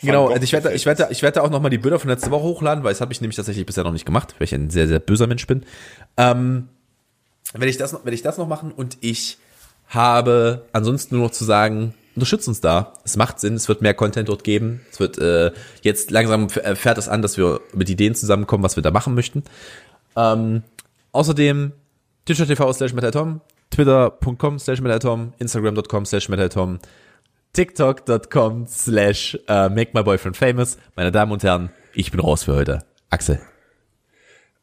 genau, 0.02 0.28
also 0.28 0.42
ich 0.42 0.52
werde, 0.52 0.74
ich 0.74 0.84
werde, 0.84 1.08
ich 1.10 1.22
werde 1.22 1.42
auch 1.42 1.48
noch 1.48 1.62
mal 1.62 1.70
die 1.70 1.78
Bilder 1.78 1.98
von 1.98 2.10
letzter 2.10 2.30
Woche 2.30 2.44
hochladen, 2.44 2.84
weil 2.84 2.92
das 2.92 3.00
habe 3.00 3.14
ich 3.14 3.22
nämlich 3.22 3.36
tatsächlich 3.36 3.64
bisher 3.64 3.84
noch 3.84 3.92
nicht 3.92 4.04
gemacht, 4.04 4.34
weil 4.38 4.44
ich 4.44 4.54
ein 4.54 4.68
sehr, 4.68 4.88
sehr 4.88 5.00
böser 5.00 5.26
Mensch 5.26 5.46
bin. 5.46 5.64
Ähm, 6.18 6.68
werde 7.54 7.70
ich 7.70 7.78
das 7.78 7.94
werde 7.94 8.14
ich 8.14 8.22
das 8.22 8.36
noch 8.36 8.46
machen 8.46 8.72
und 8.72 8.98
ich 9.00 9.38
habe 9.90 10.66
ansonsten 10.72 11.16
nur 11.16 11.26
noch 11.26 11.32
zu 11.32 11.44
sagen, 11.44 11.94
unterstützt 12.16 12.48
uns 12.48 12.60
da. 12.60 12.94
Es 13.04 13.16
macht 13.16 13.38
Sinn, 13.40 13.54
es 13.54 13.68
wird 13.68 13.82
mehr 13.82 13.94
Content 13.94 14.28
dort 14.28 14.42
geben. 14.44 14.80
Es 14.90 14.98
wird 15.00 15.18
äh, 15.18 15.52
jetzt 15.82 16.10
langsam 16.10 16.46
f- 16.46 16.78
fährt 16.78 16.98
es 16.98 17.08
an, 17.08 17.22
dass 17.22 17.36
wir 17.36 17.60
mit 17.74 17.88
Ideen 17.90 18.14
zusammenkommen, 18.14 18.64
was 18.64 18.76
wir 18.76 18.82
da 18.82 18.90
machen 18.90 19.14
möchten. 19.14 19.44
Ähm, 20.16 20.62
außerdem 21.12 21.72
twitch.tv 22.26 22.72
slash 22.72 22.92
metaltom, 22.92 23.40
twitter.com 23.70 24.58
slash 24.58 24.80
metaltom, 24.80 25.32
instagram.com 25.38 26.04
slash 26.04 26.28
metaltom, 26.28 26.78
tiktok.com 27.52 28.66
slash 28.68 29.38
äh, 29.48 29.68
make 29.68 29.90
my 29.94 30.02
boyfriend 30.02 30.36
famous. 30.36 30.78
Meine 30.96 31.12
Damen 31.12 31.32
und 31.32 31.42
Herren, 31.42 31.70
ich 31.94 32.10
bin 32.10 32.20
raus 32.20 32.44
für 32.44 32.54
heute. 32.54 32.84
Axel. 33.08 33.40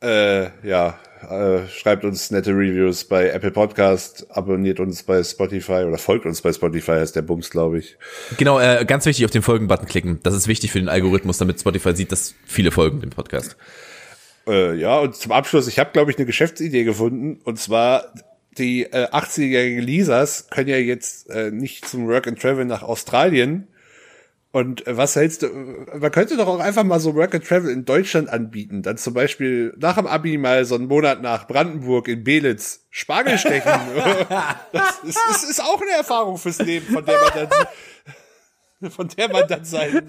Äh, 0.02 0.50
ja, 0.68 0.98
äh, 1.22 1.68
schreibt 1.68 2.04
uns 2.06 2.32
nette 2.32 2.52
Reviews 2.52 3.06
bei 3.06 3.30
Apple 3.30 3.52
Podcast, 3.52 4.28
abonniert 4.30 4.80
uns 4.80 5.04
bei 5.04 5.24
Spotify 5.24 5.84
oder 5.84 5.98
folgt 5.98 6.26
uns 6.26 6.42
bei 6.42 6.54
Spotify, 6.54 6.92
heißt 6.92 7.16
der 7.16 7.22
Bums, 7.22 7.50
glaube 7.50 7.80
ich. 7.80 7.98
Genau, 8.38 8.60
äh, 8.60 8.86
ganz 8.86 9.06
wichtig, 9.06 9.26
auf 9.26 9.32
den 9.32 9.42
Folgen-Button 9.42 9.88
klicken. 9.88 10.20
Das 10.24 10.34
ist 10.34 10.48
wichtig 10.48 10.72
für 10.72 10.80
den 10.80 10.90
Algorithmus, 10.90 11.38
damit 11.38 11.60
Spotify 11.60 11.96
sieht, 11.96 12.12
dass 12.12 12.36
viele 12.46 12.72
folgen 12.72 13.02
dem 13.02 13.10
Podcast. 13.10 13.58
Äh, 14.48 14.76
ja, 14.76 15.00
und 15.00 15.16
zum 15.16 15.32
Abschluss, 15.32 15.68
ich 15.68 15.80
habe, 15.80 15.92
glaube 15.92 16.12
ich, 16.12 16.18
eine 16.18 16.26
Geschäftsidee 16.26 16.84
gefunden. 16.84 17.42
Und 17.44 17.60
zwar, 17.60 18.14
die 18.58 18.84
äh, 18.84 19.08
80-jährige 19.12 19.82
Lisas 19.82 20.48
können 20.50 20.70
ja 20.70 20.78
jetzt 20.78 21.30
äh, 21.30 21.52
nicht 21.52 21.88
zum 21.88 22.08
Work 22.08 22.28
and 22.28 22.42
Travel 22.42 22.66
nach 22.66 22.84
Australien. 22.84 23.68
Und 24.52 24.84
was 24.88 25.16
hältst 25.16 25.42
du, 25.42 25.48
man 25.48 26.12
könnte 26.12 26.38
doch 26.38 26.48
auch 26.48 26.60
einfach 26.60 26.84
mal 26.84 27.00
so 27.00 27.16
Work 27.16 27.36
and 27.36 27.46
Travel 27.46 27.70
in 27.70 27.84
Deutschland 27.84 28.30
anbieten. 28.30 28.82
Dann 28.82 28.98
zum 28.98 29.14
Beispiel 29.14 29.74
nach 29.78 29.98
dem 29.98 30.08
Abi 30.08 30.38
mal 30.38 30.64
so 30.66 30.76
einen 30.76 30.88
Monat 30.88 31.22
nach 31.22 31.48
Brandenburg 31.48 32.08
in 32.08 32.24
Belitz 32.24 32.86
Spargel 32.90 33.38
stechen. 33.38 33.72
das, 34.72 35.00
ist, 35.04 35.20
das 35.30 35.44
ist 35.44 35.62
auch 35.62 35.82
eine 35.82 35.92
Erfahrung 35.92 36.38
fürs 36.38 36.60
Leben, 36.60 36.88
von 36.88 37.06
der 37.06 37.20
man 37.20 37.50
dann, 38.80 38.92
von 38.92 39.08
der 39.10 39.30
man 39.30 39.48
dann 39.48 39.66
seinen, 39.66 40.08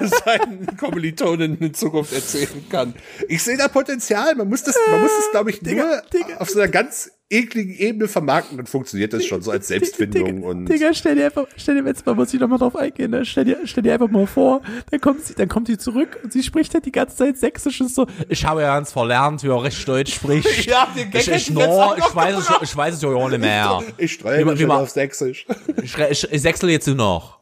seinen 0.00 0.76
Kommilitonen 0.76 1.58
in 1.58 1.72
Zukunft 1.72 2.12
erzählen 2.12 2.66
kann. 2.68 2.94
Ich 3.28 3.42
sehe 3.44 3.56
da 3.56 3.68
Potenzial. 3.68 4.34
Man 4.34 4.48
muss 4.48 4.64
das, 4.64 4.76
man 4.90 5.00
muss 5.00 5.12
das, 5.16 5.30
glaube 5.30 5.50
ich, 5.50 5.62
nur 5.62 6.02
Digga. 6.12 6.36
auf 6.38 6.50
so 6.50 6.58
einer 6.58 6.68
ganz 6.68 7.12
ekligen 7.28 7.74
Ebene 7.74 8.08
vermarkten. 8.08 8.56
Dann 8.56 8.66
funktioniert 8.66 9.12
das 9.12 9.24
schon 9.24 9.42
so 9.42 9.50
als 9.50 9.68
Selbstfindung 9.68 10.42
und 10.42 10.66
Digga, 10.66 10.94
stell 10.94 11.16
dir 11.16 11.26
einfach, 11.26 11.46
stell 11.56 11.80
dir 11.80 11.88
jetzt 11.88 12.06
mal, 12.06 12.14
muss 12.14 12.32
ich 12.32 12.40
noch 12.40 12.48
mal 12.48 12.58
drauf 12.58 12.76
eingehen, 12.76 13.10
ne? 13.10 13.24
stell 13.24 13.44
dir, 13.44 13.58
stell 13.64 13.82
dir 13.82 13.94
einfach 13.94 14.08
mal 14.08 14.26
vor, 14.26 14.62
dann 14.90 15.00
kommt 15.00 15.24
sie, 15.24 15.34
dann 15.34 15.48
kommt 15.48 15.68
die 15.68 15.76
zurück 15.78 16.20
und 16.22 16.32
sie 16.32 16.42
spricht 16.42 16.72
halt 16.74 16.86
die 16.86 16.92
ganze 16.92 17.16
Zeit 17.16 17.36
Sächsisch 17.36 17.80
und 17.80 17.90
so, 17.92 18.06
ich 18.28 18.44
habe 18.44 18.62
ja 18.62 18.74
ganz 18.74 18.92
verlernt, 18.92 19.42
wie 19.42 19.48
er 19.48 19.62
recht 19.62 19.86
Deutsch 19.88 20.14
spricht. 20.14 20.46
Ja, 20.66 20.88
den 20.96 21.10
Gag 21.10 21.22
ich, 21.22 21.28
ich, 21.28 21.50
nur, 21.50 21.96
ich 21.98 22.14
weiß 22.14 22.36
es, 22.38 22.50
ich 22.62 22.76
weiß 22.76 22.94
es 22.94 23.02
ja 23.02 23.08
auch 23.08 23.28
nicht 23.28 23.40
mehr. 23.40 23.82
ich 23.98 24.12
streue 24.12 24.40
Wie 24.40 24.44
mich 24.44 24.58
wie 24.60 24.66
man- 24.66 24.82
auf 24.82 24.90
Sächsisch. 24.90 25.46
Ich, 25.82 25.96
ich, 25.98 26.32
ich 26.32 26.42
sechsel 26.42 26.70
jetzt 26.70 26.86
nur 26.86 26.96
noch. 26.96 27.40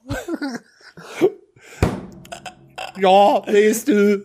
Ja, 2.99 3.47
weißt 3.47 3.89
du. 3.89 4.25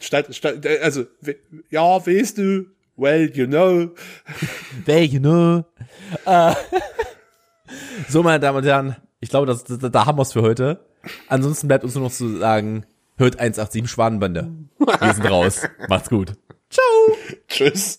Statt, 0.00 0.34
statt, 0.34 0.66
also, 0.82 1.04
ja, 1.70 2.06
weißt 2.06 2.38
du. 2.38 2.66
Well, 2.96 3.30
you 3.30 3.46
know. 3.46 3.90
Well, 4.86 5.02
you 5.04 5.20
know. 5.20 5.64
Äh, 6.26 6.54
so, 8.08 8.22
meine 8.22 8.40
Damen 8.40 8.58
und 8.58 8.64
Herren, 8.64 8.96
ich 9.20 9.30
glaube, 9.30 9.46
das, 9.46 9.64
da, 9.64 9.88
da 9.88 10.06
haben 10.06 10.18
wir's 10.18 10.32
für 10.32 10.42
heute. 10.42 10.84
Ansonsten 11.28 11.68
bleibt 11.68 11.84
uns 11.84 11.94
nur 11.94 12.04
noch 12.04 12.12
zu 12.12 12.36
sagen, 12.38 12.84
hört 13.16 13.38
187 13.38 13.90
Schwanenbande. 13.90 14.52
Wir 14.78 15.14
sind 15.14 15.30
raus. 15.30 15.62
Macht's 15.88 16.10
gut. 16.10 16.34
Ciao. 16.70 16.84
Tschüss. 17.48 17.90